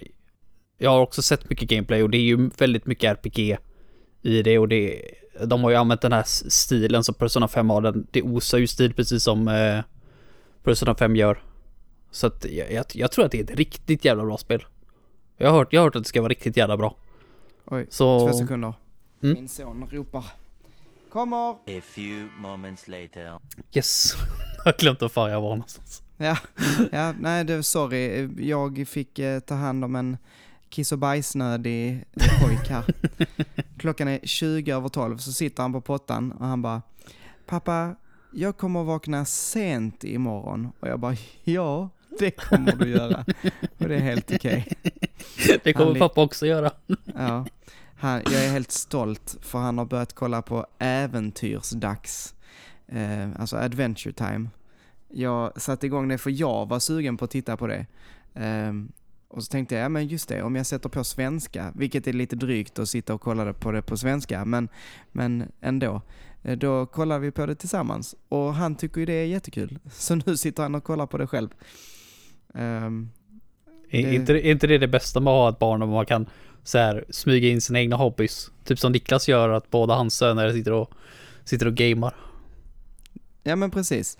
jag 0.77 0.89
har 0.89 0.99
också 0.99 1.21
sett 1.21 1.49
mycket 1.49 1.69
gameplay 1.69 2.03
och 2.03 2.09
det 2.09 2.17
är 2.17 2.21
ju 2.21 2.49
väldigt 2.57 2.85
mycket 2.85 3.25
RPG 3.25 3.57
i 4.21 4.41
det 4.41 4.59
och 4.59 4.67
det 4.67 5.01
de 5.45 5.63
har 5.63 5.69
ju 5.69 5.75
använt 5.75 6.01
den 6.01 6.11
här 6.11 6.23
stilen 6.49 7.03
som 7.03 7.15
Persona 7.15 7.47
5 7.47 7.69
har. 7.69 7.81
Den, 7.81 8.07
det 8.11 8.21
osar 8.21 8.57
ju 8.57 8.67
stil 8.67 8.93
precis 8.93 9.23
som 9.23 9.47
eh, 9.47 9.79
Persona 10.63 10.95
5 10.95 11.15
gör. 11.15 11.43
Så 12.11 12.27
att 12.27 12.45
jag, 12.45 12.71
jag, 12.71 12.85
jag 12.93 13.11
tror 13.11 13.25
att 13.25 13.31
det 13.31 13.39
är 13.39 13.43
ett 13.43 13.55
riktigt 13.55 14.05
jävla 14.05 14.25
bra 14.25 14.37
spel. 14.37 14.65
Jag 15.37 15.49
har 15.49 15.57
hört, 15.57 15.73
jag 15.73 15.81
har 15.81 15.85
hört 15.85 15.95
att 15.95 16.03
det 16.03 16.09
ska 16.09 16.21
vara 16.21 16.29
riktigt 16.29 16.57
jävla 16.57 16.77
bra. 16.77 16.95
Oj, 17.65 17.87
Så... 17.89 18.27
två 18.27 18.37
sekunder. 18.37 18.73
Mm. 19.23 19.35
Min 19.35 19.49
son 19.49 19.87
ropar. 19.91 20.25
Kommer! 21.11 21.51
A 21.51 21.81
few 21.83 22.29
moments 22.37 22.87
later. 22.87 23.39
Yes. 23.73 24.13
jag 24.57 24.65
har 24.65 24.79
glömt 24.79 25.15
var 25.15 25.29
jag 25.29 25.41
var 25.41 25.49
någonstans. 25.49 26.03
Ja, 26.17 26.37
ja 26.91 27.13
nej 27.19 27.43
det, 27.43 27.63
sorry. 27.63 28.29
Jag 28.37 28.87
fick 28.87 29.19
eh, 29.19 29.39
ta 29.39 29.55
hand 29.55 29.85
om 29.85 29.95
en 29.95 30.17
kiss 30.69 30.91
och 30.91 30.97
bajsnödig 30.97 32.05
pojk 32.41 32.69
här. 32.69 32.85
Klockan 33.77 34.07
är 34.07 34.19
20 34.23 34.71
över 34.71 34.89
12 34.89 35.17
så 35.17 35.31
sitter 35.31 35.63
han 35.63 35.73
på 35.73 35.81
pottan 35.81 36.31
och 36.31 36.45
han 36.45 36.61
bara 36.61 36.81
Pappa, 37.45 37.95
jag 38.31 38.57
kommer 38.57 38.83
vakna 38.83 39.25
sent 39.25 40.03
imorgon. 40.03 40.71
Och 40.79 40.87
jag 40.87 40.99
bara 40.99 41.15
ja, 41.43 41.89
det 42.19 42.31
kommer 42.31 42.75
du 42.75 42.89
göra. 42.89 43.25
Och 43.77 43.89
det 43.89 43.95
är 43.95 43.99
helt 43.99 44.31
okej. 44.31 44.67
Det 45.63 45.73
kommer 45.73 45.91
Han 45.91 45.99
pappa 45.99 46.21
också 46.21 46.45
göra. 46.45 46.71
Ja. 47.15 47.45
Han, 47.95 48.21
jag 48.25 48.45
är 48.45 48.49
helt 48.51 48.71
stolt 48.71 49.37
för 49.41 49.59
han 49.59 49.77
har 49.77 49.85
börjat 49.85 50.13
kolla 50.13 50.41
på 50.41 50.65
äventyrsdags. 50.79 52.35
Eh, 52.87 53.29
alltså 53.39 53.57
Adventure 53.57 54.13
Time. 54.13 54.49
Jag 55.09 55.61
satte 55.61 55.85
igång 55.85 56.07
det 56.07 56.17
för 56.17 56.29
jag 56.29 56.69
var 56.69 56.79
sugen 56.79 57.17
på 57.17 57.25
att 57.25 57.31
titta 57.31 57.57
på 57.57 57.67
det. 57.67 57.85
Ehm, 58.33 58.91
och 59.27 59.43
så 59.43 59.51
tänkte 59.51 59.75
jag, 59.75 59.83
ja 59.83 59.89
men 59.89 60.07
just 60.07 60.29
det, 60.29 60.41
om 60.41 60.55
jag 60.55 60.65
sätter 60.65 60.89
på 60.89 61.03
svenska, 61.03 61.71
vilket 61.75 62.07
är 62.07 62.13
lite 62.13 62.35
drygt 62.35 62.79
att 62.79 62.89
sitta 62.89 63.13
och 63.13 63.21
kolla 63.21 63.53
på 63.53 63.71
det 63.71 63.81
på 63.81 63.97
svenska, 63.97 64.45
men, 64.45 64.69
men 65.11 65.51
ändå. 65.61 66.01
Eh, 66.43 66.57
Då 66.57 66.85
kollar 66.85 67.19
vi 67.19 67.31
på 67.31 67.45
det 67.45 67.55
tillsammans 67.55 68.15
och 68.29 68.53
han 68.53 68.75
tycker 68.75 68.99
ju 68.99 69.05
det 69.05 69.13
är 69.13 69.25
jättekul. 69.25 69.79
Så 69.91 70.15
nu 70.15 70.37
sitter 70.37 70.63
han 70.63 70.75
och 70.75 70.83
kollar 70.83 71.05
på 71.07 71.17
det 71.17 71.27
själv. 71.27 71.49
Är, 72.53 73.07
Det- 74.03 74.15
inte, 74.15 74.33
är 74.33 74.51
inte 74.51 74.67
det 74.67 74.77
det 74.77 74.87
bästa 74.87 75.19
med 75.19 75.31
att 75.33 75.37
ha 75.37 75.49
ett 75.49 75.59
barn 75.59 75.81
om 75.81 75.89
man 75.89 76.05
kan 76.05 76.25
så 76.63 76.77
här, 76.77 77.05
smyga 77.09 77.49
in 77.49 77.61
sina 77.61 77.79
egna 77.79 77.95
hobbys? 77.95 78.51
Typ 78.63 78.79
som 78.79 78.91
Niklas 78.91 79.27
gör, 79.29 79.49
att 79.49 79.69
båda 79.71 79.93
hans 79.95 80.15
söner 80.15 80.53
sitter 80.53 80.71
och, 80.73 80.91
sitter 81.43 81.65
och 81.65 81.73
gamar. 81.75 82.15
Ja 83.43 83.55
men 83.55 83.71
precis. 83.71 84.17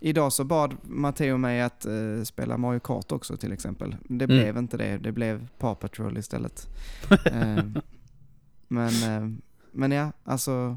Idag 0.00 0.32
så 0.32 0.44
bad 0.44 0.76
Matteo 0.82 1.36
mig 1.36 1.62
att 1.62 1.86
eh, 1.86 2.22
spela 2.24 2.56
Mario 2.58 2.80
Kart 2.80 3.12
också 3.12 3.36
till 3.36 3.52
exempel. 3.52 3.96
Det 4.08 4.24
Mm. 4.24 4.36
blev 4.36 4.56
inte 4.56 4.76
det, 4.76 4.96
det 4.98 5.12
blev 5.12 5.48
Paw 5.58 5.74
Patrol 5.80 6.18
istället. 6.18 6.68
Eh, 7.26 7.64
men, 8.68 8.88
eh, 8.88 9.30
men 9.72 9.92
ja, 9.92 10.12
alltså 10.24 10.76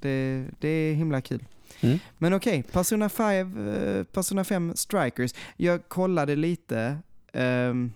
det, 0.00 0.44
det 0.60 0.68
är 0.68 0.94
himla 0.94 1.20
kul. 1.20 1.44
Mm. 1.80 1.98
Men 2.18 2.32
okej, 2.34 2.62
Persona 2.72 3.08
5, 3.08 3.68
eh, 3.68 4.04
Persona 4.04 4.44
5 4.44 4.72
Strikers. 4.76 5.34
Jag 5.56 5.88
kollade 5.88 6.36
lite, 6.36 6.98
ehm, 7.32 7.92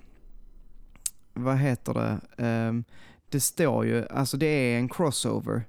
vad 1.34 1.58
heter 1.58 1.94
det? 1.94 2.20
Ehm, 2.44 2.84
det 3.30 3.40
står 3.40 3.86
ju, 3.86 4.06
alltså 4.10 4.36
det 4.36 4.46
är 4.46 4.78
en 4.78 4.88
crossover 4.88 5.62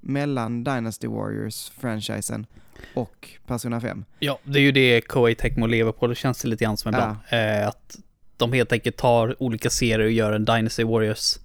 mellan 0.00 0.64
Dynasty 0.64 1.06
Warriors-franchisen 1.08 2.46
och 2.94 3.28
Persona 3.46 3.80
5. 3.80 4.04
Ja, 4.18 4.38
det 4.44 4.58
är 4.58 4.62
ju 4.62 4.72
det 4.72 5.00
Koei 5.00 5.34
Tecmo 5.34 5.66
lever 5.66 5.92
på. 5.92 6.06
Det 6.06 6.14
känns 6.14 6.42
det 6.42 6.48
lite 6.48 6.64
grann 6.64 6.76
som 6.76 6.88
ibland. 6.94 7.16
Eh, 7.30 7.68
att 7.68 7.96
de 8.36 8.52
helt 8.52 8.72
enkelt 8.72 8.96
tar 8.96 9.42
olika 9.42 9.70
serier 9.70 9.98
och 10.06 10.10
gör 10.10 10.32
en 10.32 10.44
Dynasty 10.44 10.84
Warriors 10.84 11.38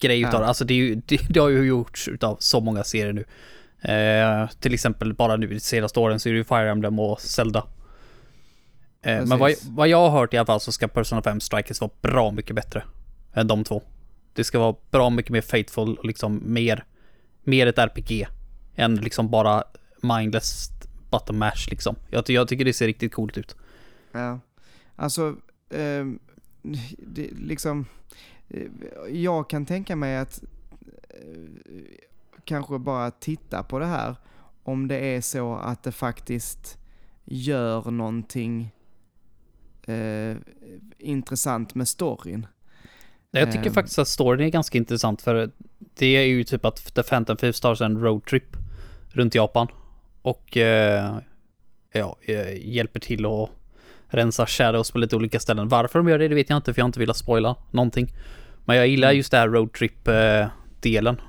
grej 0.00 0.20
utav 0.20 0.32
Ja. 0.34 0.38
det. 0.40 0.46
Alltså 0.46 0.64
det, 0.64 0.74
är 0.74 0.78
ju, 0.78 0.94
det, 0.94 1.20
det 1.30 1.40
har 1.40 1.48
ju 1.48 1.62
gjorts 1.66 2.08
utav 2.08 2.36
så 2.40 2.60
många 2.60 2.84
serier 2.84 3.12
nu. 3.12 3.24
Eh, 3.80 4.50
till 4.60 4.74
exempel 4.74 5.14
bara 5.14 5.36
nu 5.36 5.46
de 5.46 5.60
senaste 5.60 6.00
åren 6.00 6.20
så 6.20 6.28
är 6.28 6.32
det 6.32 6.38
ju 6.38 6.44
Fire 6.44 6.70
Emblem 6.70 6.98
och 6.98 7.20
Zelda. 7.20 7.66
Eh, 9.02 9.26
men 9.26 9.38
vad, 9.38 9.52
vad 9.68 9.88
jag 9.88 10.10
har 10.10 10.20
hört 10.20 10.34
i 10.34 10.36
alla 10.36 10.46
fall 10.46 10.60
så 10.60 10.72
ska 10.72 10.88
Persona 10.88 11.22
5 11.22 11.40
Strikers 11.40 11.80
vara 11.80 11.90
bra 12.00 12.30
mycket 12.30 12.56
bättre 12.56 12.82
än 13.32 13.46
de 13.46 13.64
två. 13.64 13.82
Det 14.32 14.44
ska 14.44 14.58
vara 14.58 14.76
bra 14.90 15.10
mycket 15.10 15.32
mer 15.32 15.40
faithful 15.40 15.96
och 15.96 16.04
liksom 16.04 16.42
mer, 16.44 16.84
mer 17.44 17.66
ett 17.66 17.78
RPG 17.78 18.26
än 18.76 18.96
liksom 18.96 19.30
bara 19.30 19.64
mindless 20.02 20.70
button 21.10 21.38
mash 21.38 21.66
liksom. 21.70 21.96
Jag, 22.10 22.30
jag 22.30 22.48
tycker 22.48 22.64
det 22.64 22.72
ser 22.72 22.86
riktigt 22.86 23.14
coolt 23.14 23.38
ut. 23.38 23.56
Ja, 24.12 24.40
alltså, 24.96 25.36
ehm, 25.70 26.18
det, 26.98 27.30
liksom, 27.32 27.86
eh, 28.48 28.62
jag 29.10 29.50
kan 29.50 29.66
tänka 29.66 29.96
mig 29.96 30.16
att 30.16 30.42
eh, 31.08 31.76
kanske 32.46 32.78
bara 32.78 33.10
titta 33.10 33.62
på 33.62 33.78
det 33.78 33.86
här 33.86 34.16
om 34.62 34.88
det 34.88 34.98
är 34.98 35.20
så 35.20 35.54
att 35.54 35.82
det 35.82 35.92
faktiskt 35.92 36.78
gör 37.24 37.90
någonting 37.90 38.70
eh, 39.86 40.36
intressant 40.98 41.74
med 41.74 41.88
storyn. 41.88 42.46
Jag 43.30 43.52
tycker 43.52 43.66
Ehm. 43.66 43.74
faktiskt 43.74 43.98
att 43.98 44.08
storyn 44.08 44.46
är 44.46 44.50
ganska 44.50 44.78
intressant 44.78 45.22
för 45.22 45.50
det 45.94 46.06
är 46.06 46.22
ju 46.24 46.44
typ 46.44 46.64
att 46.64 46.94
The 46.94 47.02
Phantom 47.02 47.36
Thief 47.36 47.56
startar 47.56 47.84
en 47.84 48.00
roadtrip 48.00 48.56
runt 49.08 49.34
Japan 49.34 49.68
och 50.22 50.56
eh, 50.56 51.16
ja, 51.92 52.16
eh, 52.22 52.68
hjälper 52.74 53.00
till 53.00 53.26
att 53.26 53.50
rensa 54.08 54.46
shadows 54.46 54.90
på 54.90 54.98
lite 54.98 55.16
olika 55.16 55.40
ställen. 55.40 55.68
Varför 55.68 55.98
de 55.98 56.08
gör 56.08 56.18
det, 56.18 56.28
det 56.28 56.34
vet 56.34 56.50
jag 56.50 56.56
inte 56.56 56.74
för 56.74 56.80
jag 56.80 56.84
har 56.84 56.88
inte 56.88 57.00
velat 57.00 57.16
spoila 57.16 57.56
någonting. 57.70 58.12
Men 58.64 58.76
jag 58.76 58.88
gillar 58.88 59.08
Mm. 59.08 59.16
just 59.16 59.30
det 59.30 59.38
här 59.38 59.48
roadtrip-delen. 59.48 61.20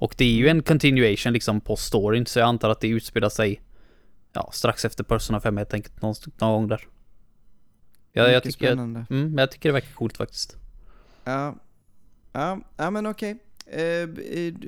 Och 0.00 0.14
det 0.18 0.24
är 0.24 0.32
ju 0.32 0.48
en 0.48 0.62
continuation 0.62 1.32
liksom 1.32 1.60
på 1.60 1.76
storyn 1.76 2.26
så 2.26 2.38
jag 2.38 2.46
antar 2.46 2.70
att 2.70 2.80
det 2.80 2.88
utspelar 2.88 3.28
sig 3.28 3.62
ja, 4.32 4.50
strax 4.52 4.84
efter 4.84 5.04
Persona 5.04 5.40
5 5.40 5.56
helt 5.56 5.74
enkelt 5.74 6.02
någon, 6.02 6.14
någon 6.38 6.52
gång 6.52 6.68
där. 6.68 6.86
Ja, 8.12 8.28
jag 8.28 8.42
tycker, 8.42 8.66
spännande. 8.66 9.06
mm, 9.10 9.28
men 9.28 9.38
jag 9.38 9.50
tycker 9.50 9.68
det 9.68 9.72
verkar 9.72 9.92
coolt 9.92 10.16
faktiskt. 10.16 10.56
Ja, 11.24 11.54
ja, 12.32 12.60
ja 12.76 12.90
men 12.90 13.06
okej. 13.06 13.38
Eh, 13.66 14.08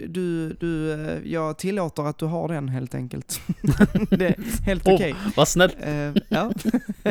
du, 0.09 0.53
du, 0.61 0.93
eh, 0.93 1.33
jag 1.33 1.59
tillåter 1.59 2.03
att 2.03 2.19
du 2.19 2.25
har 2.25 2.49
den 2.49 2.69
helt 2.69 2.95
enkelt. 2.95 3.41
det 4.11 4.27
är 4.27 4.65
helt 4.65 4.89
okej. 4.89 5.15
Vad 5.37 5.49
snällt. 5.49 5.77
Eh, 5.81 6.13
ja. 6.29 6.53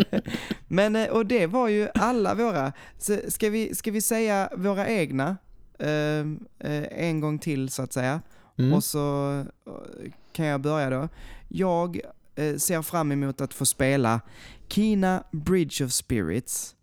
Men, 0.68 0.95
eh, 0.95 1.07
och 1.07 1.26
det 1.26 1.48
var 1.48 1.68
ju 1.68 1.88
alla 1.93 2.35
våra. 2.35 2.73
Så 2.98 3.18
ska, 3.27 3.49
vi, 3.49 3.76
ska 3.76 3.91
vi 3.91 4.02
säga 4.02 4.49
våra 4.57 4.88
egna 4.88 5.27
eh, 5.27 5.30
eh, 5.30 5.38
en 5.80 7.19
gång 7.19 7.39
till 7.39 7.69
så 7.69 7.81
att 7.81 7.93
säga? 7.93 8.22
Mm. 8.57 8.73
Och 8.73 8.84
så 8.84 9.39
eh, 9.68 10.11
kan 10.31 10.45
jag 10.45 10.61
börja 10.61 10.89
då. 10.89 11.10
Jag 11.48 11.99
eh, 12.35 12.56
ser 12.56 12.81
fram 12.81 13.11
emot 13.11 13.41
att 13.41 13.53
få 13.53 13.65
spela 13.65 14.22
Kina 14.68 15.23
Bridge 15.31 15.85
of 15.85 15.91
Spirits, 15.91 16.76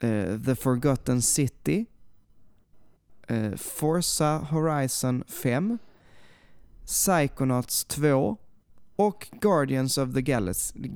eh, 0.00 0.40
The 0.46 0.54
Forgotten 0.54 1.22
City, 1.22 1.86
eh, 3.26 3.54
Forza 3.56 4.38
Horizon 4.38 5.24
5, 5.26 5.78
Psychonauts 6.84 7.84
2 7.84 8.36
och 8.96 9.28
Guardians 9.40 9.98
of 9.98 10.14
the 10.14 10.22
Galaxy. 10.22 10.90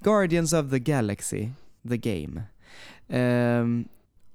Guardians 0.00 0.52
of 0.52 0.70
the 0.70 0.78
Galaxy, 0.78 1.48
the 1.88 1.96
game. 1.96 2.42
Ehm, 3.08 3.88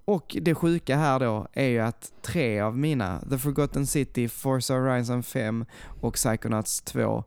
och 0.05 0.37
det 0.41 0.55
sjuka 0.55 0.97
här 0.97 1.19
då 1.19 1.47
är 1.53 1.67
ju 1.67 1.79
att 1.79 2.11
tre 2.21 2.59
av 2.59 2.77
mina, 2.77 3.21
The 3.29 3.37
Forgotten 3.37 3.87
City, 3.87 4.27
Forza 4.27 4.73
Horizon 4.73 5.23
5 5.23 5.65
och 6.01 6.13
Psychonauts 6.13 6.81
2, 6.81 7.23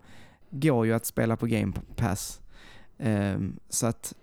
går 0.51 0.87
ju 0.87 0.93
att 0.93 1.07
spela 1.07 1.37
på 1.37 1.47
Game 1.47 1.73
Pass. 1.97 2.41
Ehm, 2.99 3.57
så 3.69 3.87
att, 3.87 4.15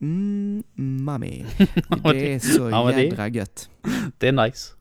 mm, 0.00 0.62
mami. 0.74 1.46
Det 2.02 2.34
är 2.34 2.38
så 2.38 2.70
Ja, 2.70 3.00
jädra 3.00 3.28
gött. 3.28 3.70
Det 4.18 4.28
är 4.28 4.32
nice. 4.32 4.72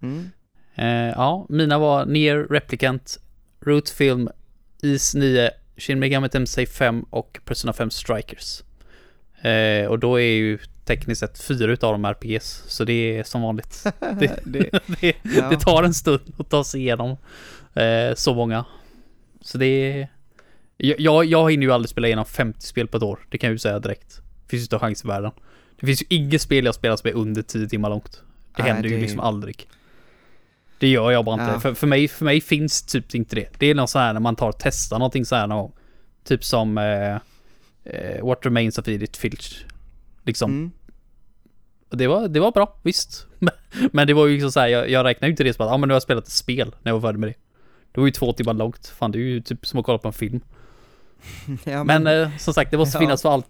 Mm. 0.00 0.30
Eh, 0.74 1.14
ja, 1.16 1.46
mina 1.48 1.78
var 1.78 2.06
Near 2.06 2.36
Replicant, 2.36 3.18
Root 3.60 3.88
Film, 3.88 4.28
Is 4.82 5.14
9, 5.14 5.50
Shin 5.76 5.98
Megami 5.98 6.28
Tensei 6.28 6.66
5 6.66 7.02
och 7.10 7.40
Persona 7.44 7.72
5 7.72 7.90
Strikers. 7.90 8.62
Eh, 9.42 9.86
och 9.86 9.98
då 9.98 10.20
är 10.20 10.32
ju 10.32 10.58
tekniskt 10.88 11.20
sett 11.20 11.42
fyra 11.42 11.72
utav 11.72 11.92
dem 11.92 12.04
RPGs, 12.04 12.64
så 12.66 12.84
det 12.84 12.92
är 13.18 13.22
som 13.24 13.42
vanligt. 13.42 13.84
Det, 14.00 14.40
Det- 14.44 14.70
det, 15.00 15.16
ja. 15.22 15.48
det 15.50 15.60
tar 15.60 15.82
en 15.82 15.94
stund 15.94 16.20
att 16.38 16.50
ta 16.50 16.64
sig 16.64 16.80
igenom 16.80 17.16
eh, 17.74 18.14
så 18.14 18.34
många. 18.34 18.64
Så 19.40 19.58
det 19.58 19.66
är... 19.66 20.08
Jag, 20.76 21.24
jag, 21.24 21.50
hinner 21.50 21.66
ju 21.66 21.72
aldrig 21.72 21.90
spela 21.90 22.06
igenom 22.06 22.24
50 22.24 22.66
spel 22.66 22.88
på 22.88 22.96
ett 22.96 23.02
år, 23.02 23.18
det 23.30 23.38
kan 23.38 23.48
jag 23.48 23.52
ju 23.52 23.58
säga 23.58 23.78
direkt. 23.78 24.16
Det 24.16 24.50
finns 24.50 24.60
ju 24.60 24.64
inte 24.64 24.78
chans 24.78 25.04
i 25.04 25.08
världen. 25.08 25.30
Det 25.80 25.86
finns 25.86 26.02
ju 26.02 26.06
inget 26.08 26.42
spel 26.42 26.64
jag 26.64 26.74
spelar 26.74 26.96
som 26.96 27.08
är 27.10 27.14
under 27.14 27.42
10 27.42 27.68
timmar 27.68 27.90
långt. 27.90 28.22
Det 28.56 28.62
Nej, 28.62 28.72
händer 28.72 28.88
ju 28.88 29.00
liksom 29.00 29.20
aldrig. 29.20 29.68
Det 30.78 30.88
gör 30.88 31.10
jag 31.10 31.24
bara 31.24 31.42
inte. 31.42 31.52
Ja. 31.54 31.60
För, 31.60 31.74
för, 31.74 31.86
mig, 31.86 32.08
för 32.08 32.24
mig 32.24 32.40
finns 32.40 32.82
typ 32.82 33.14
inte 33.14 33.36
det. 33.36 33.48
Det 33.58 33.66
är 33.66 33.74
något 33.74 33.90
så 33.90 33.98
här 33.98 34.12
när 34.12 34.20
man 34.20 34.36
tar 34.36 34.48
och 34.48 34.58
testar 34.58 34.98
någonting 34.98 35.24
så 35.24 35.36
här 35.36 35.46
någon 35.46 35.58
gång. 35.58 35.72
Typ 36.24 36.44
som 36.44 36.78
eh, 36.78 37.14
eh, 37.84 38.24
What 38.26 38.38
Remains 38.46 38.78
of 38.78 38.88
Edith 38.88 39.20
Filch. 39.20 39.64
Liksom. 40.28 40.50
Mm. 40.50 40.70
Det 41.90 42.06
var, 42.06 42.28
det 42.28 42.40
var 42.40 42.52
bra, 42.52 42.78
visst. 42.82 43.26
Men, 43.38 43.54
men 43.92 44.06
det 44.06 44.14
var 44.14 44.26
ju 44.26 44.32
liksom 44.32 44.52
så 44.52 44.60
här, 44.60 44.68
jag, 44.68 44.90
jag 44.90 45.04
räknar 45.04 45.28
ju 45.28 45.30
inte 45.30 45.44
det 45.44 45.54
som 45.54 45.66
att, 45.66 45.72
ah, 45.72 45.76
men 45.76 45.88
nu 45.88 45.92
har 45.92 45.96
jag 45.96 46.02
spelat 46.02 46.24
ett 46.24 46.32
spel 46.32 46.74
när 46.82 46.92
jag 46.92 46.98
var 47.00 47.08
färdig 47.08 47.18
med 47.20 47.28
det. 47.28 47.34
Det 47.92 48.00
var 48.00 48.06
ju 48.06 48.12
två 48.12 48.32
timmar 48.32 48.54
långt. 48.54 48.86
Fan, 48.98 49.10
det 49.12 49.18
är 49.18 49.20
ju 49.20 49.40
typ 49.40 49.66
som 49.66 49.80
att 49.80 49.86
kolla 49.86 49.98
på 49.98 50.08
en 50.08 50.14
film. 50.14 50.40
Ja, 51.64 51.84
Men 51.84 52.06
eh, 52.06 52.36
som 52.38 52.54
sagt, 52.54 52.70
det 52.70 52.76
måste 52.78 52.96
Ja. 52.96 53.00
finnas 53.00 53.22
för 53.22 53.28
allt 53.28 53.46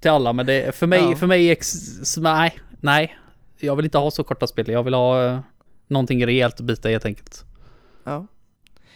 till 0.00 0.10
alla. 0.10 0.32
Men 0.32 0.46
det, 0.46 0.74
för 0.74 0.86
mig, 0.86 1.00
Ja. 1.10 1.16
för 1.16 1.26
mig, 1.26 1.50
ex, 1.50 1.74
nej, 2.18 2.58
nej. 2.80 3.16
Jag 3.58 3.76
vill 3.76 3.84
inte 3.84 3.98
ha 3.98 4.10
så 4.10 4.24
korta 4.24 4.46
spel. 4.46 4.68
Jag 4.68 4.82
vill 4.82 4.94
ha 4.94 5.24
eh, 5.26 5.40
någonting 5.88 6.26
rejält 6.26 6.54
att 6.60 6.66
bita 6.66 6.88
helt 6.88 7.04
enkelt. 7.04 7.44
ja. 8.04 8.26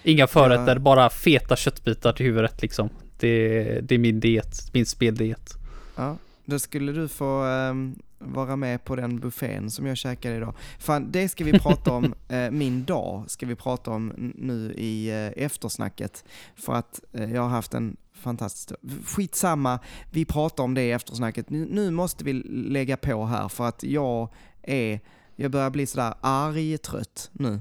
Inga 0.02 0.26
förrätter, 0.26 0.78
bara 0.78 1.10
feta 1.10 1.56
köttbitar 1.56 2.12
till 2.12 2.26
huvudet 2.26 2.62
liksom. 2.62 2.88
Det, 3.18 3.62
det 3.82 3.94
är 3.94 3.98
min 3.98 4.20
diet, 4.20 4.70
min 4.72 4.86
speldiet. 4.86 5.54
Ja, 5.96 6.16
då 6.46 6.58
skulle 6.58 6.92
du 6.92 7.08
få 7.08 7.42
ehm, 7.42 7.98
vara 8.18 8.56
med 8.56 8.84
på 8.84 8.96
den 8.96 9.20
buffén 9.20 9.70
som 9.70 9.86
jag 9.86 9.96
käkade 9.96 10.36
idag. 10.36 10.54
Fan, 10.78 11.12
det 11.12 11.28
ska 11.28 11.44
vi 11.44 11.58
prata 11.58 11.92
om, 11.92 12.14
eh, 12.28 12.50
min 12.50 12.84
dag 12.84 13.24
ska 13.26 13.46
vi 13.46 13.54
prata 13.54 13.90
om 13.90 14.32
nu 14.36 14.72
i 14.72 15.08
eh, 15.08 15.44
eftersnacket. 15.44 16.24
För 16.56 16.72
att 16.74 17.00
eh, 17.12 17.32
jag 17.32 17.42
har 17.42 17.48
haft 17.48 17.74
en 17.74 17.96
fantastisk 18.14 18.68
dag. 18.68 18.78
Skitsamma, 19.04 19.78
vi 20.10 20.24
pratar 20.24 20.64
om 20.64 20.74
det 20.74 20.82
i 20.82 20.90
eftersnacket. 20.90 21.50
Nu, 21.50 21.66
nu 21.70 21.90
måste 21.90 22.24
vi 22.24 22.32
lägga 22.48 22.96
på 22.96 23.24
här 23.24 23.48
för 23.48 23.68
att 23.68 23.82
jag 23.82 24.28
är, 24.62 25.00
jag 25.36 25.50
börjar 25.50 25.70
bli 25.70 25.86
sådär 25.86 26.14
arg 26.20 26.78
trött 26.78 27.30
nu. 27.32 27.60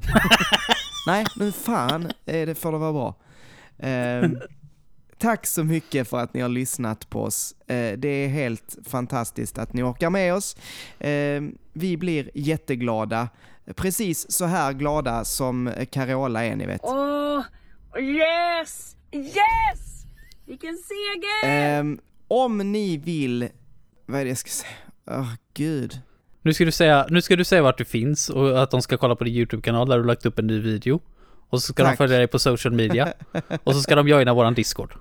Nej, 1.08 1.26
nu 1.36 1.52
fan 1.52 2.12
är 2.26 2.46
det, 2.46 2.56
får 2.56 2.72
det 2.72 2.78
vara 2.78 2.94
bra. 2.94 3.16
Ehm, 5.16 5.30
Tack 5.30 5.46
så 5.48 5.64
mycket 5.64 6.08
för 6.08 6.18
att 6.20 6.34
ni 6.34 6.42
har 6.42 6.50
lyssnat 6.50 7.10
på 7.10 7.24
oss. 7.24 7.56
Eh, 7.68 7.98
Det 7.98 8.08
är 8.08 8.28
helt 8.28 8.78
fantastiskt 8.86 9.58
att 9.58 9.74
ni 9.74 9.84
orkar 9.84 10.10
med 10.10 10.34
oss. 10.34 10.56
Eh, 11.00 11.42
Vi 11.74 11.98
blir 11.98 12.30
jätteglada. 12.34 13.30
Precis 13.76 14.32
så 14.32 14.46
här 14.46 14.74
glada 14.74 15.26
som 15.26 15.72
Carola 15.92 16.46
är, 16.46 16.56
ni 16.56 16.66
vet. 16.66 16.82
Oh, 16.84 17.42
yes! 18.00 18.96
Yes! 19.12 20.06
Vilken 20.46 20.78
seger! 20.78 21.80
Eh, 21.80 21.86
Om 22.28 22.58
ni 22.72 22.98
vill... 22.98 23.50
Vad 24.06 24.20
är 24.20 24.24
det 24.26 24.30
jag 24.30 24.38
ska 24.38 24.50
säga? 24.50 24.72
Åh, 25.12 25.34
gud. 25.54 26.00
Nu 26.42 26.54
ska, 26.54 26.66
du 26.66 26.72
säga, 26.72 27.08
nu 27.10 27.22
ska 27.22 27.36
du 27.36 27.44
säga 27.44 27.62
vart 27.62 27.78
du 27.78 27.86
finns 27.86 28.30
och 28.30 28.64
att 28.64 28.72
de 28.72 28.82
ska 28.82 28.98
kolla 28.98 29.16
på 29.16 29.24
din 29.24 29.34
YouTube-kanal 29.34 29.90
där 29.90 29.98
du 29.98 30.04
lagt 30.04 30.26
upp 30.26 30.40
en 30.40 30.48
ny 30.48 30.60
video. 30.60 31.00
Och 31.50 31.62
så 31.62 31.74
ska 31.74 31.84
Tack. 31.84 31.94
de 31.94 31.98
följa 31.98 32.18
dig 32.18 32.28
på 32.28 32.40
social 32.40 32.74
media. 32.74 33.14
och 33.64 33.74
så 33.76 33.82
ska 33.82 33.96
de 33.96 34.08
joina 34.08 34.34
våran 34.34 34.54
Discord. 34.54 34.94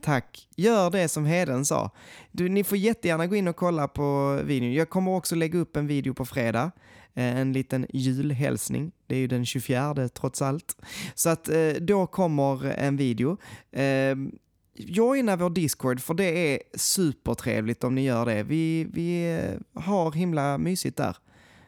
Tack. 0.00 0.48
Gör 0.56 0.90
det 0.90 1.08
som 1.08 1.26
Heden 1.26 1.64
sa. 1.64 1.90
Du, 2.32 2.48
ni 2.48 2.64
får 2.64 2.78
jättegärna 2.78 3.26
gå 3.26 3.36
in 3.36 3.48
och 3.48 3.56
kolla 3.56 3.88
på 3.88 4.40
videon. 4.44 4.72
Jag 4.72 4.90
kommer 4.90 5.10
också 5.10 5.34
lägga 5.34 5.58
upp 5.58 5.76
en 5.76 5.86
video 5.86 6.14
på 6.14 6.24
fredag. 6.24 6.70
Eh, 7.14 7.36
en 7.36 7.52
liten 7.52 7.86
julhälsning. 7.92 8.92
Det 9.06 9.14
är 9.14 9.18
ju 9.18 9.26
den 9.26 9.46
24 9.46 10.08
trots 10.08 10.42
allt. 10.42 10.76
Så 11.14 11.30
att 11.30 11.48
eh, 11.48 11.70
då 11.80 12.06
kommer 12.06 12.64
en 12.64 12.96
video. 12.96 13.36
Ehm, 13.72 14.32
joina 14.74 15.36
vår 15.36 15.50
Discord 15.50 16.00
för 16.00 16.14
det 16.14 16.54
är 16.54 16.62
supertrevligt 16.74 17.84
om 17.84 17.94
ni 17.94 18.04
gör 18.04 18.26
det. 18.26 18.42
Vi, 18.42 18.84
vi 18.84 19.38
eh, 19.38 19.82
har 19.82 20.12
himla 20.12 20.58
mysigt 20.58 20.96
där, 20.96 21.16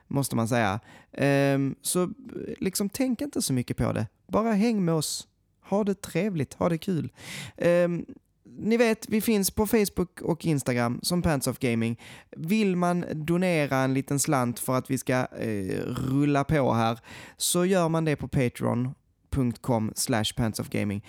måste 0.06 0.36
man 0.36 0.48
säga. 0.48 0.80
Ehm, 1.12 1.74
så 1.82 2.10
liksom 2.58 2.88
tänk 2.88 3.20
inte 3.20 3.42
så 3.42 3.52
mycket 3.52 3.76
på 3.76 3.92
det. 3.92 4.06
Bara 4.26 4.52
häng 4.52 4.84
med 4.84 4.94
oss. 4.94 5.26
Ha 5.70 5.84
det 5.84 6.02
trevligt, 6.02 6.54
ha 6.54 6.68
det 6.68 6.78
kul. 6.78 7.12
Ehm, 7.56 8.06
ni 8.58 8.76
vet, 8.76 9.08
vi 9.08 9.20
finns 9.20 9.50
på 9.50 9.66
Facebook 9.66 10.20
och 10.22 10.44
Instagram 10.46 11.00
som 11.02 11.22
Pants 11.22 11.46
of 11.46 11.58
Gaming. 11.58 12.00
Vill 12.36 12.76
man 12.76 13.04
donera 13.12 13.76
en 13.76 13.94
liten 13.94 14.18
slant 14.18 14.58
för 14.58 14.76
att 14.78 14.90
vi 14.90 14.98
ska 14.98 15.14
eh, 15.14 15.80
rulla 15.86 16.44
på 16.44 16.72
här 16.72 16.98
så 17.36 17.64
gör 17.64 17.88
man 17.88 18.04
det 18.04 18.16
på 18.16 18.28
patreon.com 18.28 19.92
slash 19.94 20.24
pantsofgaming. 20.36 21.06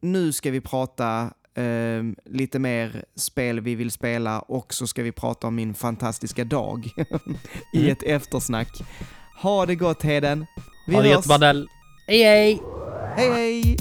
Nu 0.00 0.32
ska 0.32 0.50
vi 0.50 0.60
prata 0.60 1.34
ehm, 1.54 2.16
lite 2.24 2.58
mer 2.58 3.04
spel 3.16 3.60
vi 3.60 3.74
vill 3.74 3.90
spela 3.90 4.40
och 4.40 4.74
så 4.74 4.86
ska 4.86 5.02
vi 5.02 5.12
prata 5.12 5.46
om 5.46 5.54
min 5.54 5.74
fantastiska 5.74 6.44
dag 6.44 6.86
i 7.74 7.78
Mm. 7.78 7.92
ett 7.92 8.02
eftersnack. 8.02 8.82
Ha 9.42 9.66
det 9.66 9.74
gott 9.74 10.02
Heden. 10.02 10.46
Vi 10.86 10.94
Ha 10.94 11.02
det 11.02 11.08
hörs. 11.08 11.66
Hej 12.06 12.22
hej! 12.22 12.81
Hey. 13.14 13.76